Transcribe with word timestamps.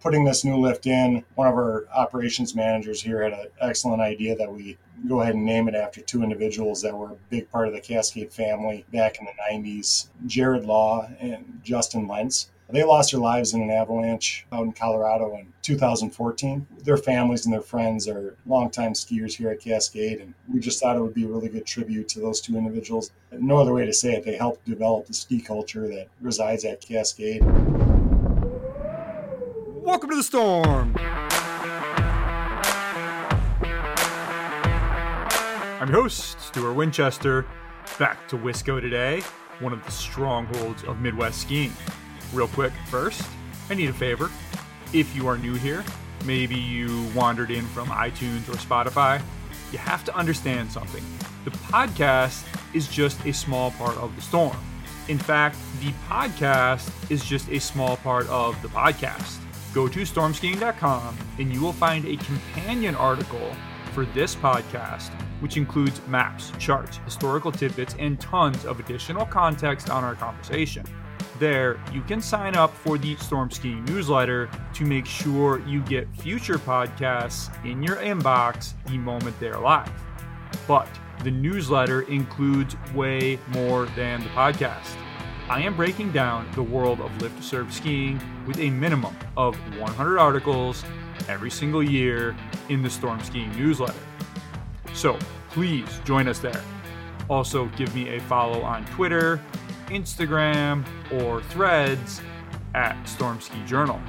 putting 0.00 0.24
this 0.24 0.44
new 0.44 0.56
lift 0.56 0.86
in, 0.86 1.24
one 1.34 1.46
of 1.46 1.54
our 1.54 1.86
operations 1.94 2.54
managers 2.54 3.02
here 3.02 3.22
had 3.22 3.32
an 3.32 3.46
excellent 3.60 4.00
idea 4.00 4.34
that 4.36 4.52
we 4.52 4.76
go 5.08 5.20
ahead 5.20 5.34
and 5.34 5.44
name 5.44 5.68
it 5.68 5.74
after 5.74 6.00
two 6.00 6.22
individuals 6.22 6.82
that 6.82 6.96
were 6.96 7.12
a 7.12 7.16
big 7.28 7.50
part 7.50 7.68
of 7.68 7.74
the 7.74 7.80
Cascade 7.80 8.32
family 8.32 8.84
back 8.92 9.18
in 9.18 9.26
the 9.26 9.32
90s 9.50 10.08
Jared 10.26 10.64
Law 10.64 11.08
and 11.20 11.60
Justin 11.62 12.06
Lentz. 12.06 12.50
They 12.72 12.84
lost 12.84 13.10
their 13.10 13.20
lives 13.20 13.52
in 13.52 13.62
an 13.62 13.70
avalanche 13.70 14.46
out 14.52 14.64
in 14.64 14.72
Colorado 14.72 15.36
in 15.36 15.52
2014. 15.62 16.66
Their 16.84 16.96
families 16.96 17.44
and 17.44 17.52
their 17.52 17.60
friends 17.60 18.06
are 18.06 18.36
longtime 18.46 18.92
skiers 18.92 19.34
here 19.34 19.50
at 19.50 19.60
Cascade, 19.60 20.20
and 20.20 20.34
we 20.52 20.60
just 20.60 20.80
thought 20.80 20.96
it 20.96 21.00
would 21.00 21.14
be 21.14 21.24
a 21.24 21.28
really 21.28 21.48
good 21.48 21.66
tribute 21.66 22.08
to 22.10 22.20
those 22.20 22.40
two 22.40 22.56
individuals. 22.56 23.10
No 23.32 23.58
other 23.58 23.72
way 23.72 23.86
to 23.86 23.92
say 23.92 24.12
it. 24.12 24.24
They 24.24 24.36
helped 24.36 24.64
develop 24.66 25.06
the 25.06 25.14
ski 25.14 25.40
culture 25.40 25.88
that 25.88 26.08
resides 26.20 26.64
at 26.64 26.80
Cascade. 26.80 27.42
Welcome 29.90 30.10
to 30.10 30.16
the 30.16 30.22
storm. 30.22 30.94
I'm 35.80 35.88
your 35.88 36.02
host, 36.02 36.40
Stuart 36.40 36.74
Winchester. 36.74 37.44
Back 37.98 38.28
to 38.28 38.36
Wisco 38.36 38.80
today, 38.80 39.24
one 39.58 39.72
of 39.72 39.84
the 39.84 39.90
strongholds 39.90 40.84
of 40.84 41.00
Midwest 41.00 41.40
skiing. 41.40 41.72
Real 42.32 42.46
quick, 42.46 42.72
first, 42.86 43.20
I 43.68 43.74
need 43.74 43.90
a 43.90 43.92
favor. 43.92 44.30
If 44.92 45.16
you 45.16 45.26
are 45.26 45.36
new 45.36 45.54
here, 45.54 45.84
maybe 46.24 46.54
you 46.54 47.10
wandered 47.12 47.50
in 47.50 47.66
from 47.66 47.88
iTunes 47.88 48.48
or 48.48 48.52
Spotify, 48.58 49.20
you 49.72 49.78
have 49.78 50.04
to 50.04 50.14
understand 50.16 50.70
something. 50.70 51.02
The 51.44 51.50
podcast 51.50 52.46
is 52.74 52.86
just 52.86 53.26
a 53.26 53.32
small 53.32 53.72
part 53.72 53.96
of 53.96 54.14
the 54.14 54.22
storm. 54.22 54.56
In 55.08 55.18
fact, 55.18 55.56
the 55.80 55.90
podcast 56.08 56.88
is 57.10 57.24
just 57.24 57.48
a 57.48 57.58
small 57.58 57.96
part 57.96 58.28
of 58.28 58.62
the 58.62 58.68
podcast. 58.68 59.39
Go 59.72 59.88
to 59.88 60.00
stormskiing.com 60.00 61.16
and 61.38 61.52
you 61.52 61.60
will 61.60 61.72
find 61.72 62.04
a 62.04 62.16
companion 62.16 62.94
article 62.94 63.54
for 63.92 64.04
this 64.06 64.34
podcast, 64.34 65.10
which 65.40 65.56
includes 65.56 66.00
maps, 66.06 66.52
charts, 66.58 66.98
historical 67.04 67.52
tidbits, 67.52 67.94
and 67.98 68.20
tons 68.20 68.64
of 68.64 68.80
additional 68.80 69.26
context 69.26 69.90
on 69.90 70.04
our 70.04 70.14
conversation. 70.14 70.84
There, 71.38 71.80
you 71.92 72.02
can 72.02 72.20
sign 72.20 72.54
up 72.54 72.74
for 72.74 72.98
the 72.98 73.16
Storm 73.16 73.50
Skiing 73.50 73.84
newsletter 73.86 74.50
to 74.74 74.84
make 74.84 75.06
sure 75.06 75.60
you 75.66 75.80
get 75.82 76.06
future 76.16 76.58
podcasts 76.58 77.48
in 77.64 77.82
your 77.82 77.96
inbox 77.96 78.74
the 78.86 78.98
moment 78.98 79.38
they're 79.40 79.58
live. 79.58 79.90
But 80.68 80.88
the 81.24 81.30
newsletter 81.30 82.02
includes 82.02 82.76
way 82.94 83.38
more 83.48 83.86
than 83.96 84.22
the 84.22 84.28
podcast. 84.30 84.96
I 85.50 85.58
am 85.62 85.74
breaking 85.74 86.12
down 86.12 86.48
the 86.54 86.62
world 86.62 87.00
of 87.00 87.20
lift 87.20 87.42
serve 87.42 87.74
skiing 87.74 88.20
with 88.46 88.60
a 88.60 88.70
minimum 88.70 89.16
of 89.36 89.56
100 89.80 90.16
articles 90.16 90.84
every 91.28 91.50
single 91.50 91.82
year 91.82 92.36
in 92.68 92.84
the 92.84 92.88
Storm 92.88 93.20
Skiing 93.24 93.50
newsletter. 93.56 93.98
So 94.92 95.18
please 95.48 95.88
join 96.04 96.28
us 96.28 96.38
there. 96.38 96.62
Also, 97.28 97.66
give 97.76 97.92
me 97.96 98.10
a 98.10 98.20
follow 98.20 98.62
on 98.62 98.84
Twitter, 98.86 99.40
Instagram, 99.88 100.84
or 101.20 101.42
threads 101.42 102.20
at 102.76 103.02
Storm 103.04 103.40
Ski 103.40 103.58
Journal. 103.66 104.00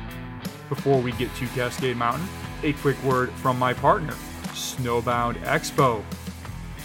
Before 0.70 1.02
we 1.02 1.12
get 1.14 1.34
to 1.38 1.48
Cascade 1.48 1.98
Mountain, 1.98 2.28
a 2.62 2.74
quick 2.74 3.02
word 3.04 3.32
from 3.32 3.58
my 3.58 3.74
partner, 3.74 4.14
Snowbound 4.54 5.42
Expo. 5.42 6.04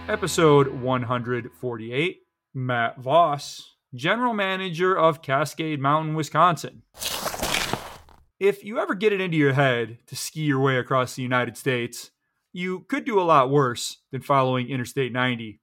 Episode 0.08 0.68
148 0.68 2.20
Matt 2.54 3.00
Vohs, 3.00 3.62
General 3.92 4.34
Manager 4.34 4.96
of 4.96 5.20
Cascade 5.20 5.80
Mountain, 5.80 6.14
Wisconsin. 6.14 6.82
If 8.38 8.62
you 8.62 8.78
ever 8.78 8.94
get 8.94 9.12
it 9.12 9.20
into 9.20 9.36
your 9.36 9.54
head 9.54 9.98
to 10.06 10.14
ski 10.14 10.42
your 10.42 10.60
way 10.60 10.76
across 10.78 11.16
the 11.16 11.24
United 11.24 11.56
States, 11.56 12.12
you 12.52 12.86
could 12.88 13.04
do 13.04 13.18
a 13.18 13.24
lot 13.24 13.50
worse 13.50 13.98
than 14.12 14.20
following 14.20 14.68
Interstate 14.68 15.12
90. 15.12 15.58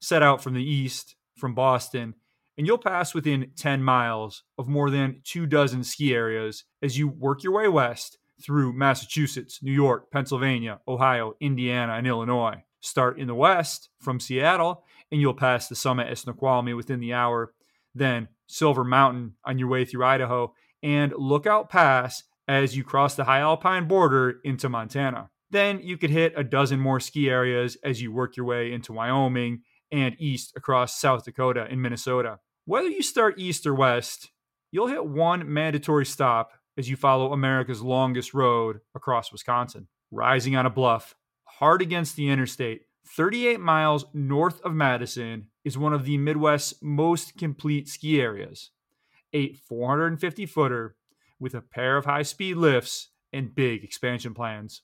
Set 0.00 0.22
out 0.22 0.40
from 0.40 0.54
the 0.54 0.62
east, 0.62 1.16
from 1.36 1.52
Boston, 1.52 2.14
and 2.56 2.68
you'll 2.68 2.78
pass 2.78 3.14
within 3.14 3.50
10 3.56 3.82
miles 3.82 4.44
of 4.56 4.68
more 4.68 4.90
than 4.90 5.22
two 5.24 5.44
dozen 5.44 5.82
ski 5.82 6.14
areas 6.14 6.62
as 6.82 6.98
you 6.98 7.08
work 7.08 7.42
your 7.42 7.54
way 7.54 7.66
west 7.66 8.18
through 8.40 8.74
Massachusetts, 8.74 9.58
New 9.60 9.72
York, 9.72 10.12
Pennsylvania, 10.12 10.78
Ohio, 10.86 11.34
Indiana, 11.40 11.94
and 11.94 12.06
Illinois 12.06 12.62
start 12.82 13.18
in 13.18 13.26
the 13.26 13.34
west 13.34 13.88
from 14.00 14.20
Seattle, 14.20 14.84
and 15.10 15.20
you'll 15.20 15.34
pass 15.34 15.68
the 15.68 15.74
summit 15.74 16.08
at 16.08 16.18
Snoqualmie 16.18 16.74
within 16.74 17.00
the 17.00 17.14
hour. 17.14 17.54
Then 17.94 18.28
Silver 18.46 18.84
Mountain 18.84 19.34
on 19.44 19.58
your 19.58 19.68
way 19.68 19.84
through 19.86 20.04
Idaho, 20.04 20.52
and 20.82 21.12
Lookout 21.16 21.70
Pass 21.70 22.24
as 22.48 22.76
you 22.76 22.84
cross 22.84 23.14
the 23.14 23.24
high 23.24 23.40
alpine 23.40 23.88
border 23.88 24.40
into 24.44 24.68
Montana. 24.68 25.30
Then 25.50 25.80
you 25.82 25.96
could 25.96 26.10
hit 26.10 26.34
a 26.36 26.44
dozen 26.44 26.80
more 26.80 27.00
ski 27.00 27.30
areas 27.30 27.76
as 27.84 28.02
you 28.02 28.12
work 28.12 28.36
your 28.36 28.46
way 28.46 28.72
into 28.72 28.92
Wyoming 28.92 29.62
and 29.90 30.16
east 30.18 30.52
across 30.56 30.98
South 30.98 31.24
Dakota 31.24 31.66
and 31.70 31.80
Minnesota. 31.80 32.38
Whether 32.64 32.88
you 32.88 33.02
start 33.02 33.38
east 33.38 33.66
or 33.66 33.74
west, 33.74 34.30
you'll 34.70 34.86
hit 34.86 35.04
one 35.04 35.52
mandatory 35.52 36.06
stop 36.06 36.52
as 36.78 36.88
you 36.88 36.96
follow 36.96 37.32
America's 37.32 37.82
longest 37.82 38.32
road 38.32 38.80
across 38.94 39.30
Wisconsin. 39.30 39.88
Rising 40.10 40.56
on 40.56 40.66
a 40.66 40.70
bluff, 40.70 41.14
hard 41.58 41.82
against 41.82 42.16
the 42.16 42.28
interstate, 42.28 42.82
38 43.06 43.60
miles 43.60 44.04
north 44.12 44.60
of 44.62 44.74
Madison, 44.74 45.48
is 45.64 45.78
one 45.78 45.92
of 45.92 46.04
the 46.04 46.18
Midwest's 46.18 46.74
most 46.82 47.36
complete 47.36 47.88
ski 47.88 48.20
areas. 48.20 48.70
A 49.32 49.54
450 49.54 50.46
footer 50.46 50.96
with 51.38 51.54
a 51.54 51.60
pair 51.60 51.96
of 51.96 52.04
high 52.04 52.22
speed 52.22 52.56
lifts 52.56 53.08
and 53.32 53.54
big 53.54 53.82
expansion 53.84 54.34
plans. 54.34 54.82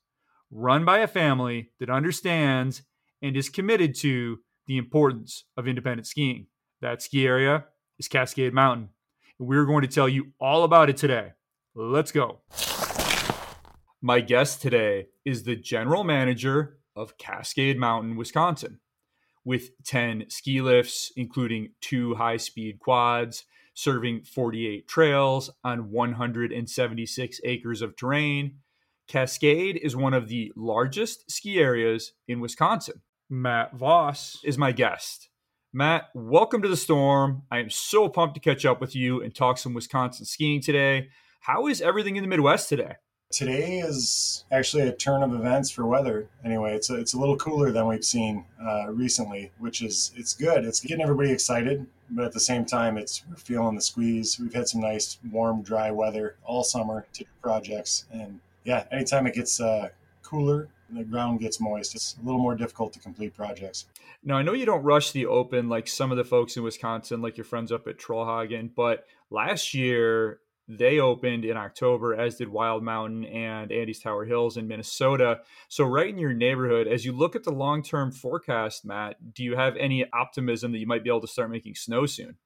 Run 0.51 0.85
by 0.85 0.99
a 0.99 1.07
family 1.07 1.71
that 1.79 1.91
understands 1.91 2.83
and 3.21 3.37
is 3.37 3.49
committed 3.49 3.95
to 3.97 4.39
the 4.67 4.79
importance 4.79 5.45
of 5.57 5.69
independent 5.69 6.07
skiing. 6.07 6.47
That 6.81 7.03
ski 7.03 7.27
area 7.27 7.65
is 7.99 8.09
Cascade 8.09 8.55
Mountain. 8.55 8.91
We're 9.39 9.67
going 9.67 9.83
to 9.83 9.89
tell 9.89 10.09
you 10.09 10.33
all 10.41 10.65
about 10.65 10.91
it 10.91 10.97
today. 10.97 11.33
Let's 11.75 12.13
go. 12.13 12.41
My 14.01 14.21
guest 14.21 14.63
today 14.63 15.09
is 15.25 15.43
the 15.43 15.57
general 15.57 16.05
manager 16.05 16.79
of 16.95 17.19
Cascade 17.19 17.77
Mountain, 17.77 18.15
Wisconsin, 18.15 18.79
with 19.45 19.71
10 19.87 20.27
ski 20.29 20.61
lifts, 20.61 21.11
including 21.17 21.71
two 21.81 22.15
high 22.15 22.37
speed 22.37 22.79
quads, 22.79 23.45
serving 23.75 24.23
48 24.23 24.87
trails 24.87 25.51
on 25.65 25.91
176 25.91 27.41
acres 27.43 27.83
of 27.83 27.97
terrain. 27.97 28.59
Cascade 29.09 29.81
is 29.83 29.97
one 29.97 30.15
of 30.15 30.29
the 30.29 30.53
largest 30.55 31.29
ski 31.29 31.59
areas 31.59 32.13
in 32.29 32.39
Wisconsin. 32.39 33.03
Matt 33.29 33.77
Vohs 33.77 34.37
is 34.45 34.57
my 34.57 34.71
guest. 34.71 35.29
Matt, 35.73 36.05
welcome 36.15 36.63
to 36.63 36.69
the 36.69 36.77
storm. 36.77 37.43
I 37.51 37.59
am 37.59 37.69
so 37.69 38.09
pumped 38.09 38.37
to 38.37 38.41
catch 38.41 38.65
up 38.65 38.81
with 38.81 38.95
you 38.95 39.21
and 39.21 39.35
talk 39.35 39.59
some 39.59 39.75
Wisconsin 39.75 40.25
skiing 40.25 40.63
today. 40.63 41.09
How 41.41 41.67
is 41.67 41.81
everything 41.81 42.15
in 42.15 42.23
the 42.23 42.29
Midwest 42.29 42.69
today? 42.69 42.95
Today 43.31 43.81
is 43.81 44.45
actually 44.51 44.89
a 44.89 44.93
turn 44.93 45.23
of 45.23 45.35
events 45.35 45.71
for 45.71 45.85
weather. 45.87 46.29
Anyway, 46.47 46.75
it's 46.75 46.89
a, 46.89 46.95
it's 46.95 47.13
a 47.13 47.19
little 47.19 47.37
cooler 47.37 47.71
than 47.71 47.87
we've 47.87 48.05
seen 48.05 48.47
uh, 48.61 48.87
recently, 48.89 49.51
which 49.59 49.83
is 49.83 50.13
it's 50.17 50.33
good. 50.33 50.65
It's 50.65 50.81
getting 50.81 51.03
everybody 51.03 51.31
excited, 51.31 51.87
but 52.11 52.25
at 52.25 52.33
the 52.33 52.41
same 52.41 52.65
time, 52.65 52.97
it's 52.97 53.23
we're 53.29 53.37
feeling 53.37 53.75
the 53.75 53.83
squeeze. 53.83 54.41
We've 54.41 54.55
had 54.55 54.67
some 54.67 54.81
nice, 54.81 55.19
warm, 55.31 55.61
dry 55.61 55.91
weather 55.91 56.37
all 56.43 56.65
summer 56.65 57.07
to 57.13 57.25
do 57.25 57.31
projects, 57.43 58.07
and 58.11 58.41
yeah, 58.65 58.85
anytime 58.91 59.27
it 59.27 59.35
gets 59.35 59.61
uh, 59.61 59.91
cooler, 60.23 60.69
the 60.89 61.05
ground 61.05 61.41
gets 61.41 61.61
moist. 61.61 61.95
It's 61.95 62.17
a 62.21 62.25
little 62.25 62.41
more 62.41 62.55
difficult 62.55 62.95
to 62.95 62.99
complete 62.99 63.37
projects. 63.37 63.85
Now, 64.25 64.39
I 64.39 64.43
know 64.43 64.55
you 64.55 64.65
don't 64.65 64.83
rush 64.83 65.13
the 65.13 65.27
open 65.27 65.69
like 65.69 65.87
some 65.87 66.11
of 66.11 66.17
the 66.17 66.25
folks 66.25 66.57
in 66.57 66.63
Wisconsin, 66.63 67.21
like 67.21 67.37
your 67.37 67.45
friends 67.45 67.73
up 67.73 67.87
at 67.89 67.99
Trollhaugen, 67.99 68.71
but 68.75 69.07
last 69.31 69.75
year 69.75 70.41
they 70.69 70.99
opened 70.99 71.45
in 71.45 71.57
October, 71.57 72.15
as 72.15 72.37
did 72.37 72.49
Wild 72.49 72.83
Mountain 72.83 73.25
and 73.25 73.73
Andes 73.73 74.01
Tower 74.01 74.25
Hills 74.27 74.57
in 74.57 74.69
Minnesota. 74.69 75.41
So, 75.69 75.85
right 75.85 76.09
in 76.09 76.19
your 76.19 76.35
neighborhood, 76.35 76.87
as 76.87 77.05
you 77.05 77.13
look 77.13 77.35
at 77.35 77.45
the 77.45 77.53
long 77.53 77.83
term 77.83 78.13
forecast, 78.13 78.85
Matt, 78.85 79.35
do 79.35 79.43
you 79.43 79.57
have 79.57 79.77
any 79.77 80.05
optimism 80.13 80.73
that 80.73 80.79
you 80.79 80.87
might 80.87 81.03
be 81.03 81.11
able 81.11 81.23
to 81.23 81.27
start 81.27 81.51
making 81.51 81.75
snow 81.75 82.05
soon? 82.07 82.37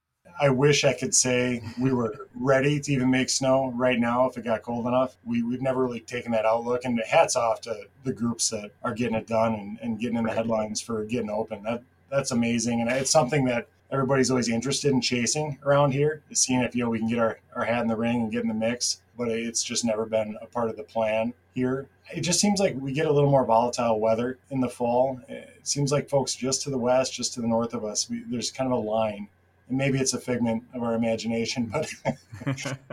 I 0.40 0.50
wish 0.50 0.84
I 0.84 0.92
could 0.92 1.14
say 1.14 1.62
we 1.80 1.92
were 1.92 2.28
ready 2.34 2.80
to 2.80 2.92
even 2.92 3.10
make 3.10 3.28
snow 3.28 3.72
right 3.74 3.98
now 3.98 4.28
if 4.28 4.38
it 4.38 4.44
got 4.44 4.62
cold 4.62 4.86
enough. 4.86 5.16
We, 5.24 5.42
we've 5.42 5.60
never 5.60 5.84
really 5.84 6.00
taken 6.00 6.32
that 6.32 6.46
outlook. 6.46 6.84
And 6.84 7.00
hats 7.06 7.36
off 7.36 7.60
to 7.62 7.76
the 8.04 8.12
groups 8.12 8.48
that 8.50 8.70
are 8.82 8.94
getting 8.94 9.16
it 9.16 9.26
done 9.26 9.54
and, 9.54 9.78
and 9.82 9.98
getting 9.98 10.16
in 10.16 10.24
the 10.24 10.32
headlines 10.32 10.80
for 10.80 11.04
getting 11.04 11.30
open. 11.30 11.62
That 11.64 11.82
That's 12.10 12.30
amazing. 12.30 12.80
And 12.80 12.90
it's 12.90 13.10
something 13.10 13.44
that 13.46 13.68
everybody's 13.92 14.30
always 14.30 14.48
interested 14.48 14.90
in 14.90 15.00
chasing 15.00 15.58
around 15.64 15.92
here, 15.92 16.22
seeing 16.32 16.62
if 16.62 16.74
you 16.74 16.82
know 16.82 16.90
we 16.90 16.98
can 16.98 17.08
get 17.08 17.18
our, 17.18 17.38
our 17.54 17.64
hat 17.64 17.82
in 17.82 17.88
the 17.88 17.96
ring 17.96 18.22
and 18.22 18.32
get 18.32 18.42
in 18.42 18.48
the 18.48 18.54
mix. 18.54 19.02
But 19.16 19.28
it's 19.28 19.62
just 19.62 19.84
never 19.84 20.06
been 20.06 20.36
a 20.40 20.46
part 20.46 20.70
of 20.70 20.76
the 20.76 20.82
plan 20.82 21.34
here. 21.54 21.86
It 22.12 22.22
just 22.22 22.40
seems 22.40 22.58
like 22.58 22.74
we 22.80 22.92
get 22.92 23.06
a 23.06 23.12
little 23.12 23.30
more 23.30 23.44
volatile 23.44 24.00
weather 24.00 24.38
in 24.50 24.60
the 24.60 24.68
fall. 24.68 25.20
It 25.28 25.60
seems 25.62 25.92
like 25.92 26.08
folks 26.08 26.34
just 26.34 26.62
to 26.62 26.70
the 26.70 26.78
west, 26.78 27.12
just 27.12 27.34
to 27.34 27.42
the 27.42 27.46
north 27.46 27.74
of 27.74 27.84
us, 27.84 28.08
we, 28.08 28.24
there's 28.30 28.50
kind 28.50 28.72
of 28.72 28.78
a 28.78 28.80
line. 28.80 29.28
And 29.68 29.76
maybe 29.76 29.98
it's 29.98 30.14
a 30.14 30.20
figment 30.20 30.64
of 30.74 30.82
our 30.82 30.94
imagination, 30.94 31.66
but 31.72 31.92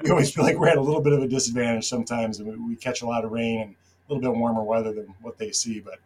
we 0.04 0.10
always 0.12 0.34
feel 0.34 0.44
like 0.44 0.58
we're 0.58 0.68
at 0.68 0.78
a 0.78 0.82
little 0.82 1.02
bit 1.02 1.14
of 1.14 1.24
a 1.24 1.28
disadvantage 1.28 1.88
sometimes. 1.88 2.40
And 2.40 2.50
we, 2.50 2.70
we 2.72 2.76
catch 2.76 3.02
a 3.02 3.08
lot 3.08 3.24
of 3.24 3.32
rain 3.32 3.62
and 3.62 3.72
a 3.72 4.14
little 4.14 4.22
bit 4.22 4.38
warmer 4.38 4.64
weather 4.64 4.92
than 4.92 5.16
what 5.22 5.38
they 5.38 5.52
see. 5.52 5.80
But 5.80 6.00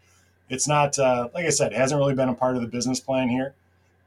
it's 0.49 0.67
not, 0.67 0.99
uh, 0.99 1.29
like 1.33 1.47
I 1.47 1.49
said, 1.49 1.71
it 1.71 1.77
hasn't 1.77 1.97
really 1.97 2.13
been 2.13 2.29
a 2.29 2.35
part 2.35 2.55
of 2.55 2.61
the 2.61 2.67
business 2.67 2.99
plan 2.99 3.29
here 3.29 3.55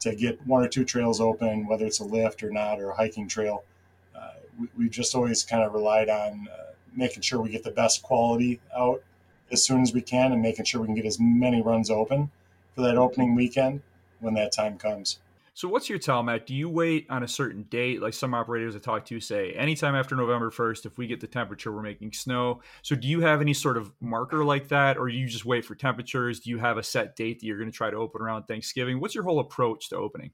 to 0.00 0.14
get 0.14 0.44
one 0.46 0.62
or 0.62 0.68
two 0.68 0.84
trails 0.84 1.20
open, 1.20 1.66
whether 1.66 1.86
it's 1.86 2.00
a 2.00 2.04
lift 2.04 2.42
or 2.42 2.50
not, 2.50 2.80
or 2.80 2.90
a 2.90 2.94
hiking 2.94 3.28
trail. 3.28 3.64
Uh, 4.14 4.30
we, 4.76 4.84
have 4.84 4.92
just 4.92 5.14
always 5.14 5.42
kind 5.42 5.62
of 5.62 5.72
relied 5.72 6.08
on 6.08 6.48
uh, 6.52 6.72
making 6.94 7.22
sure 7.22 7.40
we 7.40 7.50
get 7.50 7.64
the 7.64 7.70
best 7.70 8.02
quality 8.02 8.60
out 8.76 9.02
as 9.50 9.62
soon 9.62 9.82
as 9.82 9.92
we 9.92 10.00
can 10.00 10.32
and 10.32 10.42
making 10.42 10.64
sure 10.64 10.80
we 10.80 10.86
can 10.86 10.94
get 10.94 11.06
as 11.06 11.18
many 11.20 11.62
runs 11.62 11.90
open 11.90 12.30
for 12.74 12.82
that 12.82 12.96
opening 12.96 13.34
weekend 13.34 13.80
when 14.20 14.34
that 14.34 14.52
time 14.52 14.76
comes. 14.76 15.18
So, 15.56 15.68
what's 15.68 15.88
your 15.88 15.98
tell, 15.98 16.22
Matt? 16.22 16.46
Do 16.46 16.54
you 16.54 16.68
wait 16.68 17.06
on 17.08 17.22
a 17.22 17.28
certain 17.28 17.62
date? 17.62 18.02
Like 18.02 18.12
some 18.12 18.34
operators 18.34 18.76
I 18.76 18.78
talk 18.78 19.06
to 19.06 19.18
say, 19.20 19.52
anytime 19.52 19.94
after 19.94 20.14
November 20.14 20.50
1st, 20.50 20.84
if 20.84 20.98
we 20.98 21.06
get 21.06 21.18
the 21.18 21.26
temperature, 21.26 21.72
we're 21.72 21.80
making 21.80 22.12
snow. 22.12 22.60
So, 22.82 22.94
do 22.94 23.08
you 23.08 23.22
have 23.22 23.40
any 23.40 23.54
sort 23.54 23.78
of 23.78 23.90
marker 23.98 24.44
like 24.44 24.68
that, 24.68 24.98
or 24.98 25.08
you 25.08 25.26
just 25.26 25.46
wait 25.46 25.64
for 25.64 25.74
temperatures? 25.74 26.40
Do 26.40 26.50
you 26.50 26.58
have 26.58 26.76
a 26.76 26.82
set 26.82 27.16
date 27.16 27.40
that 27.40 27.46
you're 27.46 27.56
going 27.56 27.70
to 27.70 27.76
try 27.76 27.88
to 27.88 27.96
open 27.96 28.20
around 28.20 28.42
Thanksgiving? 28.42 29.00
What's 29.00 29.14
your 29.14 29.24
whole 29.24 29.38
approach 29.38 29.88
to 29.88 29.96
opening? 29.96 30.32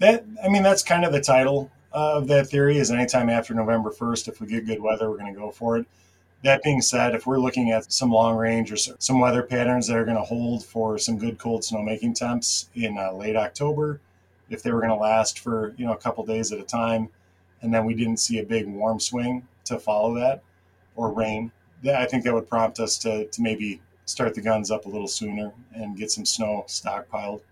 That, 0.00 0.26
I 0.44 0.50
mean, 0.50 0.64
that's 0.64 0.82
kind 0.82 1.06
of 1.06 1.12
the 1.12 1.22
title 1.22 1.70
of 1.92 2.28
that 2.28 2.48
theory 2.48 2.76
is 2.76 2.90
anytime 2.90 3.30
after 3.30 3.54
November 3.54 3.90
1st, 3.90 4.28
if 4.28 4.38
we 4.38 4.48
get 4.48 4.66
good 4.66 4.82
weather, 4.82 5.08
we're 5.08 5.16
going 5.16 5.32
to 5.32 5.40
go 5.40 5.50
for 5.50 5.78
it. 5.78 5.86
That 6.44 6.62
being 6.62 6.82
said, 6.82 7.14
if 7.14 7.26
we're 7.26 7.40
looking 7.40 7.70
at 7.70 7.90
some 7.90 8.10
long 8.10 8.36
range 8.36 8.70
or 8.70 8.76
some 8.76 9.18
weather 9.18 9.42
patterns 9.42 9.86
that 9.86 9.96
are 9.96 10.04
going 10.04 10.18
to 10.18 10.22
hold 10.22 10.62
for 10.62 10.98
some 10.98 11.16
good 11.16 11.38
cold 11.38 11.62
snowmaking 11.62 12.14
temps 12.14 12.68
in 12.74 12.98
uh, 12.98 13.14
late 13.14 13.34
October, 13.34 14.02
if 14.50 14.62
they 14.62 14.72
were 14.72 14.80
going 14.80 14.90
to 14.90 14.96
last 14.96 15.40
for 15.40 15.74
you 15.76 15.86
know 15.86 15.92
a 15.92 15.96
couple 15.96 16.24
days 16.24 16.52
at 16.52 16.58
a 16.58 16.64
time, 16.64 17.08
and 17.62 17.72
then 17.72 17.84
we 17.84 17.94
didn't 17.94 18.18
see 18.18 18.38
a 18.38 18.44
big 18.44 18.66
warm 18.66 19.00
swing 19.00 19.46
to 19.64 19.78
follow 19.78 20.14
that 20.14 20.42
or 20.96 21.12
rain, 21.12 21.52
I 21.86 22.06
think 22.06 22.24
that 22.24 22.34
would 22.34 22.48
prompt 22.48 22.80
us 22.80 22.98
to 22.98 23.26
to 23.26 23.42
maybe 23.42 23.80
start 24.04 24.34
the 24.34 24.40
guns 24.40 24.70
up 24.70 24.86
a 24.86 24.88
little 24.88 25.08
sooner 25.08 25.52
and 25.74 25.96
get 25.96 26.10
some 26.10 26.24
snow 26.24 26.64
stockpiled. 26.66 27.42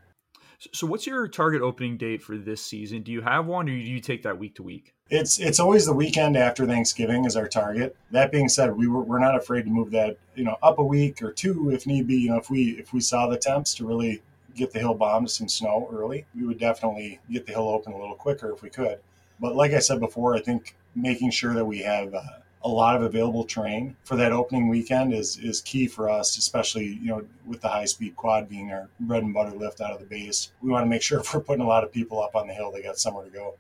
So, 0.73 0.87
what's 0.87 1.07
your 1.07 1.29
target 1.29 1.61
opening 1.61 1.99
date 1.99 2.23
for 2.23 2.37
this 2.37 2.63
season? 2.63 3.03
Do 3.03 3.13
you 3.13 3.21
have 3.21 3.47
one, 3.47 3.69
or 3.69 3.73
do 3.73 3.79
you 3.79 4.01
take 4.01 4.23
that 4.23 4.39
week 4.39 4.55
to 4.57 4.63
week? 4.63 4.95
It's 5.11 5.39
it's 5.39 5.61
always 5.61 5.87
the 5.87 5.93
weekend 5.93 6.37
after 6.37 6.67
Thanksgiving 6.67 7.27
is 7.27 7.37
our 7.37 7.47
target. 7.47 7.95
That 8.11 8.33
being 8.33 8.49
said, 8.49 8.75
we 8.75 8.89
were, 8.89 9.03
we're 9.03 9.19
not 9.19 9.37
afraid 9.37 9.65
to 9.65 9.71
move 9.71 9.91
that 9.91 10.17
you 10.35 10.45
know 10.45 10.57
up 10.63 10.79
a 10.79 10.85
week 10.85 11.23
or 11.23 11.33
two 11.33 11.71
if 11.71 11.87
need 11.87 12.07
be. 12.07 12.17
You 12.17 12.31
know, 12.31 12.39
if 12.39 12.51
we 12.51 12.71
if 12.79 12.93
we 12.93 13.01
saw 13.01 13.27
the 13.27 13.37
temps 13.37 13.75
to 13.75 13.87
really 13.87 14.23
get 14.56 14.73
the 14.73 14.79
hill 14.79 14.94
bombed 14.94 15.31
some 15.31 15.49
snow 15.49 15.88
early, 15.93 16.26
we 16.35 16.47
would 16.47 16.58
definitely 16.58 17.20
get 17.31 17.47
the 17.47 17.53
hill 17.53 17.69
open 17.69 17.93
a 17.93 17.99
little 17.99 18.17
quicker 18.17 18.53
if 18.53 18.62
we 18.62 18.70
could. 18.70 18.99
But 19.38 19.55
like 19.55 19.73
I 19.73 19.79
said 19.79 20.00
before, 20.00 20.35
I 20.35 20.41
think 20.41 20.76
making 20.94 21.31
sure 21.31 21.55
that 21.55 21.64
we 21.64 21.81
have 21.81 22.14
uh, 22.14 22.23
a 22.62 22.69
lot 22.69 22.97
of 22.97 23.03
available 23.03 23.44
terrain 23.44 23.97
for 24.05 24.17
that 24.17 24.32
opening 24.32 24.69
weekend 24.69 25.12
is 25.12 25.37
is 25.38 25.61
key 25.61 25.87
for 25.87 26.08
us, 26.08 26.37
especially 26.37 26.99
you 27.00 27.08
know 27.08 27.25
with 27.47 27.61
the 27.61 27.69
high 27.69 27.85
speed 27.85 28.17
quad 28.17 28.49
being 28.49 28.73
our 28.73 28.88
bread 29.00 29.23
and 29.23 29.35
butter 29.35 29.56
lift 29.56 29.81
out 29.81 29.93
of 29.93 30.00
the 30.00 30.06
base. 30.06 30.53
We 30.62 30.70
want 30.70 30.85
to 30.85 30.88
make 30.88 31.02
sure 31.02 31.20
if 31.20 31.32
we're 31.35 31.41
putting 31.41 31.64
a 31.64 31.69
lot 31.69 31.85
of 31.85 31.93
people 31.93 32.23
up 32.23 32.35
on 32.35 32.49
the 32.49 32.55
hill, 32.55 32.73
they 32.73 32.82
got 32.82 32.99
somewhere 32.99 33.25
to 33.25 33.31
go. 33.31 33.55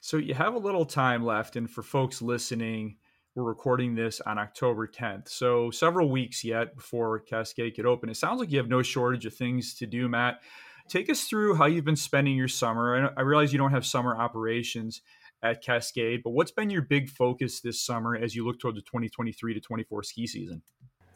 So 0.00 0.16
you 0.16 0.34
have 0.34 0.54
a 0.54 0.58
little 0.58 0.84
time 0.84 1.24
left, 1.24 1.56
and 1.56 1.70
for 1.70 1.82
folks 1.82 2.20
listening, 2.20 2.96
we're 3.34 3.44
recording 3.44 3.94
this 3.94 4.20
on 4.20 4.38
October 4.38 4.86
10th. 4.86 5.28
So 5.28 5.70
several 5.70 6.10
weeks 6.10 6.44
yet 6.44 6.76
before 6.76 7.18
Cascade 7.20 7.74
could 7.74 7.86
open. 7.86 8.10
It 8.10 8.16
sounds 8.16 8.40
like 8.40 8.50
you 8.50 8.58
have 8.58 8.68
no 8.68 8.82
shortage 8.82 9.24
of 9.24 9.34
things 9.34 9.74
to 9.74 9.86
do, 9.86 10.08
Matt. 10.08 10.40
Take 10.88 11.08
us 11.08 11.24
through 11.24 11.54
how 11.54 11.66
you've 11.66 11.84
been 11.84 11.96
spending 11.96 12.36
your 12.36 12.48
summer. 12.48 13.12
I 13.16 13.22
realize 13.22 13.52
you 13.52 13.58
don't 13.58 13.70
have 13.70 13.86
summer 13.86 14.14
operations 14.16 15.00
at 15.42 15.62
Cascade, 15.62 16.22
but 16.22 16.30
what's 16.30 16.50
been 16.50 16.68
your 16.68 16.82
big 16.82 17.08
focus 17.08 17.60
this 17.60 17.80
summer 17.80 18.14
as 18.14 18.34
you 18.34 18.44
look 18.44 18.60
toward 18.60 18.74
the 18.74 18.82
2023 18.82 19.54
to 19.54 19.60
24 19.60 20.02
ski 20.02 20.26
season? 20.26 20.62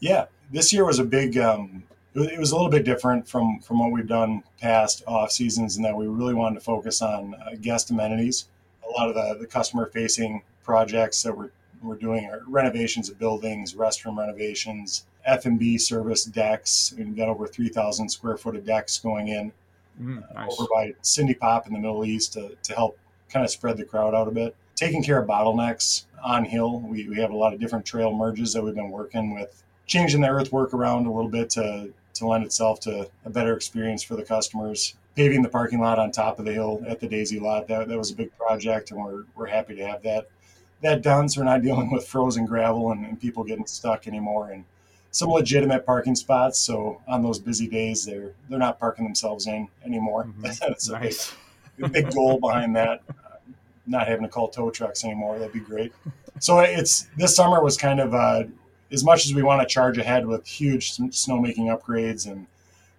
Yeah, 0.00 0.26
this 0.50 0.73
year 0.73 0.85
was 0.87 0.99
a 0.99 1.04
big. 1.04 1.37
Um, 1.37 1.82
it 2.14 2.38
was 2.38 2.52
a 2.52 2.56
little 2.56 2.70
bit 2.70 2.85
different 2.85 3.28
from 3.28 3.61
from 3.61 3.78
what 3.78 3.92
we've 3.92 4.06
done 4.06 4.42
past 4.61 5.02
off 5.06 5.32
seasons, 5.32 5.76
in 5.76 5.82
that 5.82 5.96
we 5.96 6.06
really 6.06 6.35
wanted 6.35 6.56
to 6.56 6.64
focus 6.64 7.02
on 7.02 7.35
uh, 7.35 7.56
guest 7.61 7.90
amenities. 7.90 8.46
A 8.87 8.90
lot 8.90 9.08
of 9.08 9.14
the 9.14 9.38
the 9.40 9.46
customer 9.46 9.87
facing 9.87 10.42
projects 10.62 11.23
that 11.23 11.37
were 11.37 11.52
we're 11.83 11.97
doing 11.97 12.30
renovations 12.47 13.11
of 13.11 13.18
buildings, 13.18 13.75
restroom 13.75 14.18
renovations, 14.18 15.06
F&B 15.25 15.78
service 15.78 16.25
decks. 16.25 16.95
We've 16.97 17.16
got 17.16 17.28
over 17.28 17.47
3,000 17.47 18.09
square 18.09 18.37
foot 18.37 18.56
of 18.56 18.64
decks 18.64 18.99
going 18.99 19.28
in 19.28 19.52
mm, 20.00 20.35
nice. 20.35 20.56
over 20.59 20.68
by 20.73 20.95
Cindy 21.02 21.35
Pop 21.35 21.66
in 21.66 21.73
the 21.73 21.78
Middle 21.78 22.04
East 22.04 22.33
to, 22.35 22.56
to 22.62 22.75
help 22.75 22.99
kind 23.30 23.45
of 23.45 23.50
spread 23.50 23.76
the 23.76 23.85
crowd 23.85 24.14
out 24.14 24.28
a 24.28 24.30
bit. 24.30 24.54
Taking 24.75 25.02
care 25.02 25.21
of 25.21 25.28
bottlenecks 25.28 26.04
on 26.23 26.45
hill. 26.45 26.80
We, 26.80 27.09
we 27.09 27.16
have 27.16 27.30
a 27.30 27.37
lot 27.37 27.54
of 27.54 27.61
different 27.61 27.85
trail 27.85 28.12
merges 28.12 28.52
that 28.52 28.62
we've 28.62 28.75
been 28.75 28.90
working 28.90 29.35
with, 29.35 29.62
changing 29.87 30.21
the 30.21 30.28
earthwork 30.28 30.75
around 30.75 31.06
a 31.06 31.12
little 31.12 31.30
bit 31.30 31.50
to, 31.50 31.92
to 32.14 32.26
lend 32.26 32.45
itself 32.45 32.80
to 32.80 33.09
a 33.25 33.30
better 33.30 33.54
experience 33.54 34.02
for 34.02 34.16
the 34.16 34.23
customers. 34.23 34.97
Paving 35.14 35.42
the 35.42 35.49
parking 35.49 35.80
lot 35.80 35.99
on 35.99 36.12
top 36.12 36.38
of 36.38 36.45
the 36.45 36.52
hill 36.52 36.85
at 36.87 37.00
the 37.00 37.09
Daisy 37.09 37.40
lot, 37.40 37.66
that, 37.68 37.88
that 37.88 37.97
was 37.97 38.11
a 38.11 38.14
big 38.14 38.37
project, 38.37 38.90
and 38.90 39.02
we're, 39.02 39.25
we're 39.35 39.47
happy 39.47 39.75
to 39.75 39.87
have 39.87 40.02
that 40.02 40.28
that 40.83 41.02
done 41.02 41.28
so 41.28 41.40
we're 41.40 41.45
not 41.45 41.62
dealing 41.62 41.90
with 41.90 42.06
frozen 42.06 42.45
gravel 42.45 42.92
and, 42.92 43.04
and, 43.06 43.21
people 43.21 43.45
getting 43.45 43.66
stuck 43.66 44.06
anymore 44.06 44.50
and 44.50 44.64
some 45.11 45.30
legitimate 45.30 45.87
parking 45.87 46.14
spots 46.14 46.59
so 46.59 47.00
on 47.09 47.23
those 47.23 47.38
busy 47.38 47.66
days 47.66 48.04
they're 48.04 48.33
they're 48.49 48.59
not 48.59 48.78
parking 48.78 49.04
themselves 49.04 49.47
in 49.47 49.68
anymore 49.85 50.25
mm-hmm. 50.25 50.42
that's 50.61 50.88
nice. 50.88 51.33
a 51.78 51.83
big, 51.83 51.92
big 51.92 52.14
goal 52.14 52.38
behind 52.38 52.75
that 52.76 53.02
uh, 53.11 53.37
not 53.87 54.06
having 54.06 54.25
to 54.25 54.28
call 54.28 54.49
tow 54.49 54.71
trucks 54.71 55.04
anymore 55.04 55.38
that'd 55.38 55.52
be 55.52 55.61
great 55.61 55.92
so 56.38 56.61
it's 56.61 57.09
this 57.16 57.35
summer 57.35 57.62
was 57.62 57.76
kind 57.76 58.00
of 58.00 58.14
uh, 58.14 58.45
as 58.92 59.02
much 59.02 59.26
as 59.26 59.35
we 59.35 59.42
want 59.42 59.61
to 59.61 59.66
charge 59.66 59.99
ahead 59.99 60.26
with 60.26 60.47
huge 60.47 60.97
snowmaking 60.97 61.75
upgrades 61.75 62.30
and 62.30 62.47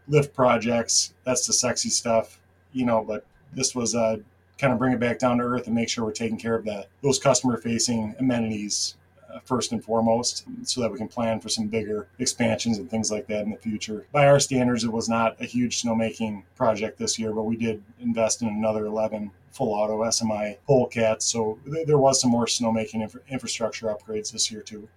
lift 0.07 0.33
projects 0.33 1.13
that's 1.23 1.45
the 1.45 1.53
sexy 1.53 1.89
stuff 1.89 2.39
you 2.73 2.85
know 2.85 3.03
but 3.03 3.25
this 3.53 3.75
was 3.75 3.95
uh, 3.95 4.17
kind 4.57 4.73
of 4.73 4.79
bring 4.79 4.93
it 4.93 4.99
back 4.99 5.19
down 5.19 5.37
to 5.37 5.43
earth 5.43 5.67
and 5.67 5.75
make 5.75 5.89
sure 5.89 6.03
we're 6.03 6.11
taking 6.11 6.37
care 6.37 6.55
of 6.55 6.65
that 6.65 6.87
those 7.01 7.19
customer 7.19 7.57
facing 7.57 8.15
amenities 8.19 8.95
uh, 9.33 9.39
first 9.43 9.71
and 9.71 9.83
foremost 9.83 10.45
so 10.63 10.81
that 10.81 10.91
we 10.91 10.97
can 10.97 11.07
plan 11.07 11.39
for 11.39 11.49
some 11.49 11.67
bigger 11.67 12.07
expansions 12.19 12.77
and 12.77 12.89
things 12.89 13.11
like 13.11 13.27
that 13.27 13.43
in 13.43 13.51
the 13.51 13.57
future 13.57 14.05
by 14.11 14.27
our 14.27 14.39
standards 14.39 14.83
it 14.83 14.91
was 14.91 15.09
not 15.09 15.39
a 15.41 15.45
huge 15.45 15.81
snowmaking 15.81 16.43
project 16.55 16.97
this 16.97 17.19
year 17.19 17.33
but 17.33 17.43
we 17.43 17.55
did 17.55 17.83
invest 17.99 18.41
in 18.41 18.47
another 18.47 18.85
11 18.85 19.31
full 19.57 19.73
auto 19.73 20.03
SMI 20.03 20.57
polecats. 20.69 21.23
So 21.23 21.57
th- 21.65 21.87
there 21.87 21.97
was 21.97 22.21
some 22.21 22.29
more 22.29 22.45
snowmaking 22.45 23.01
infra- 23.01 23.21
infrastructure 23.29 23.87
upgrades 23.87 24.31
this 24.31 24.51
year 24.51 24.61
too. 24.61 24.87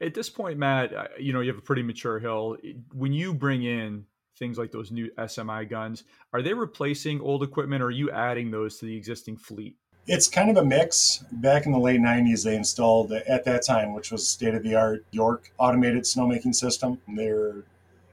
At 0.00 0.12
this 0.12 0.28
point, 0.28 0.58
Matt, 0.58 0.92
you 1.18 1.32
know 1.32 1.40
you 1.40 1.50
have 1.50 1.58
a 1.58 1.62
pretty 1.62 1.82
mature 1.82 2.18
hill. 2.18 2.56
When 2.92 3.12
you 3.12 3.32
bring 3.32 3.62
in 3.62 4.04
things 4.38 4.58
like 4.58 4.72
those 4.72 4.90
new 4.90 5.10
SMI 5.18 5.68
guns, 5.68 6.04
are 6.32 6.42
they 6.42 6.54
replacing 6.54 7.20
old 7.20 7.42
equipment 7.42 7.82
or 7.82 7.86
are 7.86 7.90
you 7.90 8.10
adding 8.10 8.50
those 8.50 8.78
to 8.78 8.86
the 8.86 8.96
existing 8.96 9.36
fleet? 9.36 9.76
It's 10.06 10.28
kind 10.28 10.50
of 10.50 10.56
a 10.58 10.64
mix. 10.64 11.24
Back 11.32 11.64
in 11.64 11.72
the 11.72 11.78
late 11.78 12.00
90s, 12.00 12.44
they 12.44 12.56
installed, 12.56 13.10
at 13.12 13.44
that 13.44 13.64
time, 13.64 13.94
which 13.94 14.12
was 14.12 14.28
state 14.28 14.54
of 14.54 14.62
the 14.62 14.74
art 14.74 15.04
York 15.12 15.50
automated 15.56 16.02
snowmaking 16.02 16.54
system. 16.54 17.00
They're 17.08 17.62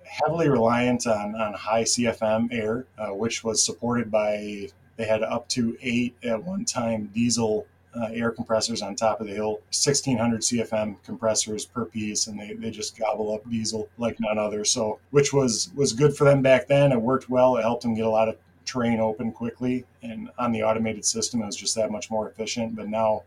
heavily 0.06 0.48
reliant 0.48 1.06
on, 1.06 1.36
on 1.36 1.54
high 1.54 1.84
CFM 1.84 2.54
air, 2.54 2.86
uh, 2.98 3.08
which 3.10 3.44
was 3.44 3.66
supported 3.66 4.10
by, 4.10 4.70
they 4.96 5.06
had 5.06 5.22
up 5.22 5.50
to 5.50 5.78
eight 5.82 6.16
at 6.24 6.44
one 6.44 6.64
time 6.64 7.10
diesel 7.14 7.68
uh, 7.96 8.10
air 8.14 8.32
compressors 8.32 8.82
on 8.82 8.96
top 8.96 9.20
of 9.20 9.28
the 9.28 9.34
hill, 9.34 9.60
1600 9.72 10.42
CFM 10.42 10.96
compressors 11.04 11.66
per 11.66 11.86
piece, 11.86 12.28
and 12.28 12.40
they, 12.40 12.54
they 12.54 12.72
just 12.72 12.98
gobble 12.98 13.34
up 13.34 13.50
diesel 13.50 13.90
like 13.98 14.20
none 14.20 14.38
other. 14.38 14.64
So, 14.64 15.00
which 15.12 15.34
was 15.34 15.72
was 15.76 15.94
good 15.94 16.16
for 16.16 16.24
them 16.24 16.42
back 16.42 16.68
then. 16.68 16.92
It 16.92 17.02
worked 17.02 17.30
well. 17.30 17.58
It 17.58 17.64
helped 17.64 17.84
them 17.84 17.94
get 17.94 18.06
a 18.06 18.10
lot 18.10 18.30
of 18.30 18.38
terrain 18.66 19.00
open 19.00 19.32
quickly, 19.32 19.86
and 20.02 20.30
on 20.38 20.52
the 20.52 20.64
automated 20.64 21.06
system, 21.06 21.42
it 21.42 21.46
was 21.46 21.56
just 21.56 21.76
that 21.76 21.92
much 21.92 22.10
more 22.10 22.30
efficient. 22.30 22.76
But 22.76 22.88
now, 22.88 23.24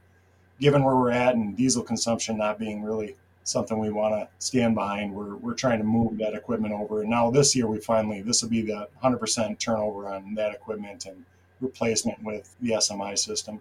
given 0.60 0.84
where 0.84 0.96
we're 0.96 1.10
at 1.10 1.34
and 1.34 1.56
diesel 1.56 1.82
consumption 1.82 2.38
not 2.38 2.58
being 2.58 2.82
really 2.82 3.16
something 3.44 3.78
we 3.78 3.90
want 3.90 4.14
to 4.14 4.28
stand 4.44 4.74
behind. 4.74 5.14
We're, 5.14 5.36
we're 5.36 5.54
trying 5.54 5.78
to 5.78 5.84
move 5.84 6.18
that 6.18 6.34
equipment 6.34 6.72
over. 6.72 7.02
And 7.02 7.10
now 7.10 7.30
this 7.30 7.54
year, 7.54 7.66
we 7.66 7.78
finally, 7.78 8.22
this 8.22 8.42
will 8.42 8.48
be 8.48 8.62
the 8.62 8.88
100% 9.02 9.58
turnover 9.58 10.08
on 10.08 10.34
that 10.34 10.52
equipment 10.52 11.04
and 11.06 11.24
replacement 11.60 12.22
with 12.22 12.54
the 12.60 12.70
SMI 12.70 13.18
system. 13.18 13.60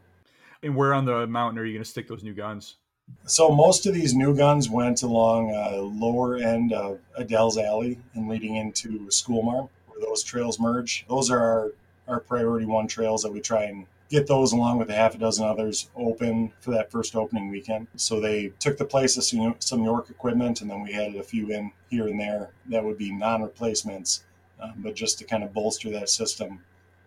And 0.64 0.76
where 0.76 0.94
on 0.94 1.04
the 1.06 1.28
mountain 1.28 1.60
are 1.60 1.66
you 1.66 1.74
going 1.74 1.84
to 1.84 1.90
stick 1.90 2.08
those 2.08 2.24
new 2.24 2.34
guns? 2.34 2.78
So 3.26 3.54
most 3.54 3.86
of 3.86 3.94
these 3.94 4.16
new 4.16 4.34
guns 4.34 4.70
went 4.70 5.04
along 5.04 5.52
lower 6.00 6.38
end 6.38 6.72
of 6.72 7.00
Adele's 7.18 7.58
Alley 7.58 8.00
and 8.14 8.30
leading 8.30 8.56
into 8.56 9.12
Schoolmarm, 9.12 9.68
where 9.88 10.00
those 10.00 10.24
trails 10.24 10.60
merge. 10.60 11.06
Those 11.10 11.30
are 11.30 11.40
our, 11.40 11.72
our 12.08 12.20
priority 12.22 12.66
one 12.66 12.88
trails 12.88 13.22
that 13.24 13.32
we 13.32 13.42
try 13.42 13.64
and 13.64 13.86
get 14.10 14.28
those 14.28 14.54
along 14.54 14.78
with 14.78 14.90
a 14.90 14.94
half 14.94 15.16
a 15.16 15.18
dozen 15.18 15.46
others 15.46 15.90
open 15.96 16.54
for 16.62 16.72
that 16.72 16.92
first 16.92 17.16
opening 17.16 17.50
weekend. 17.50 17.88
So 17.98 18.22
they 18.22 18.54
took 18.60 18.78
the 18.78 18.86
place 18.86 19.18
of 19.18 19.26
some, 19.26 19.56
some 19.60 19.84
York 19.84 20.10
equipment, 20.10 20.62
and 20.62 20.70
then 20.70 20.82
we 20.82 20.94
added 20.94 21.16
a 21.16 21.24
few 21.24 21.52
in 21.52 21.72
here 21.90 22.08
and 22.08 22.20
there 22.20 22.52
that 22.70 22.84
would 22.84 22.98
be 22.98 23.12
non-replacements, 23.12 24.24
um, 24.62 24.76
but 24.78 24.96
just 24.96 25.20
to 25.20 25.26
kind 25.26 25.44
of 25.44 25.54
bolster 25.54 25.90
that 25.92 26.10
system 26.10 26.60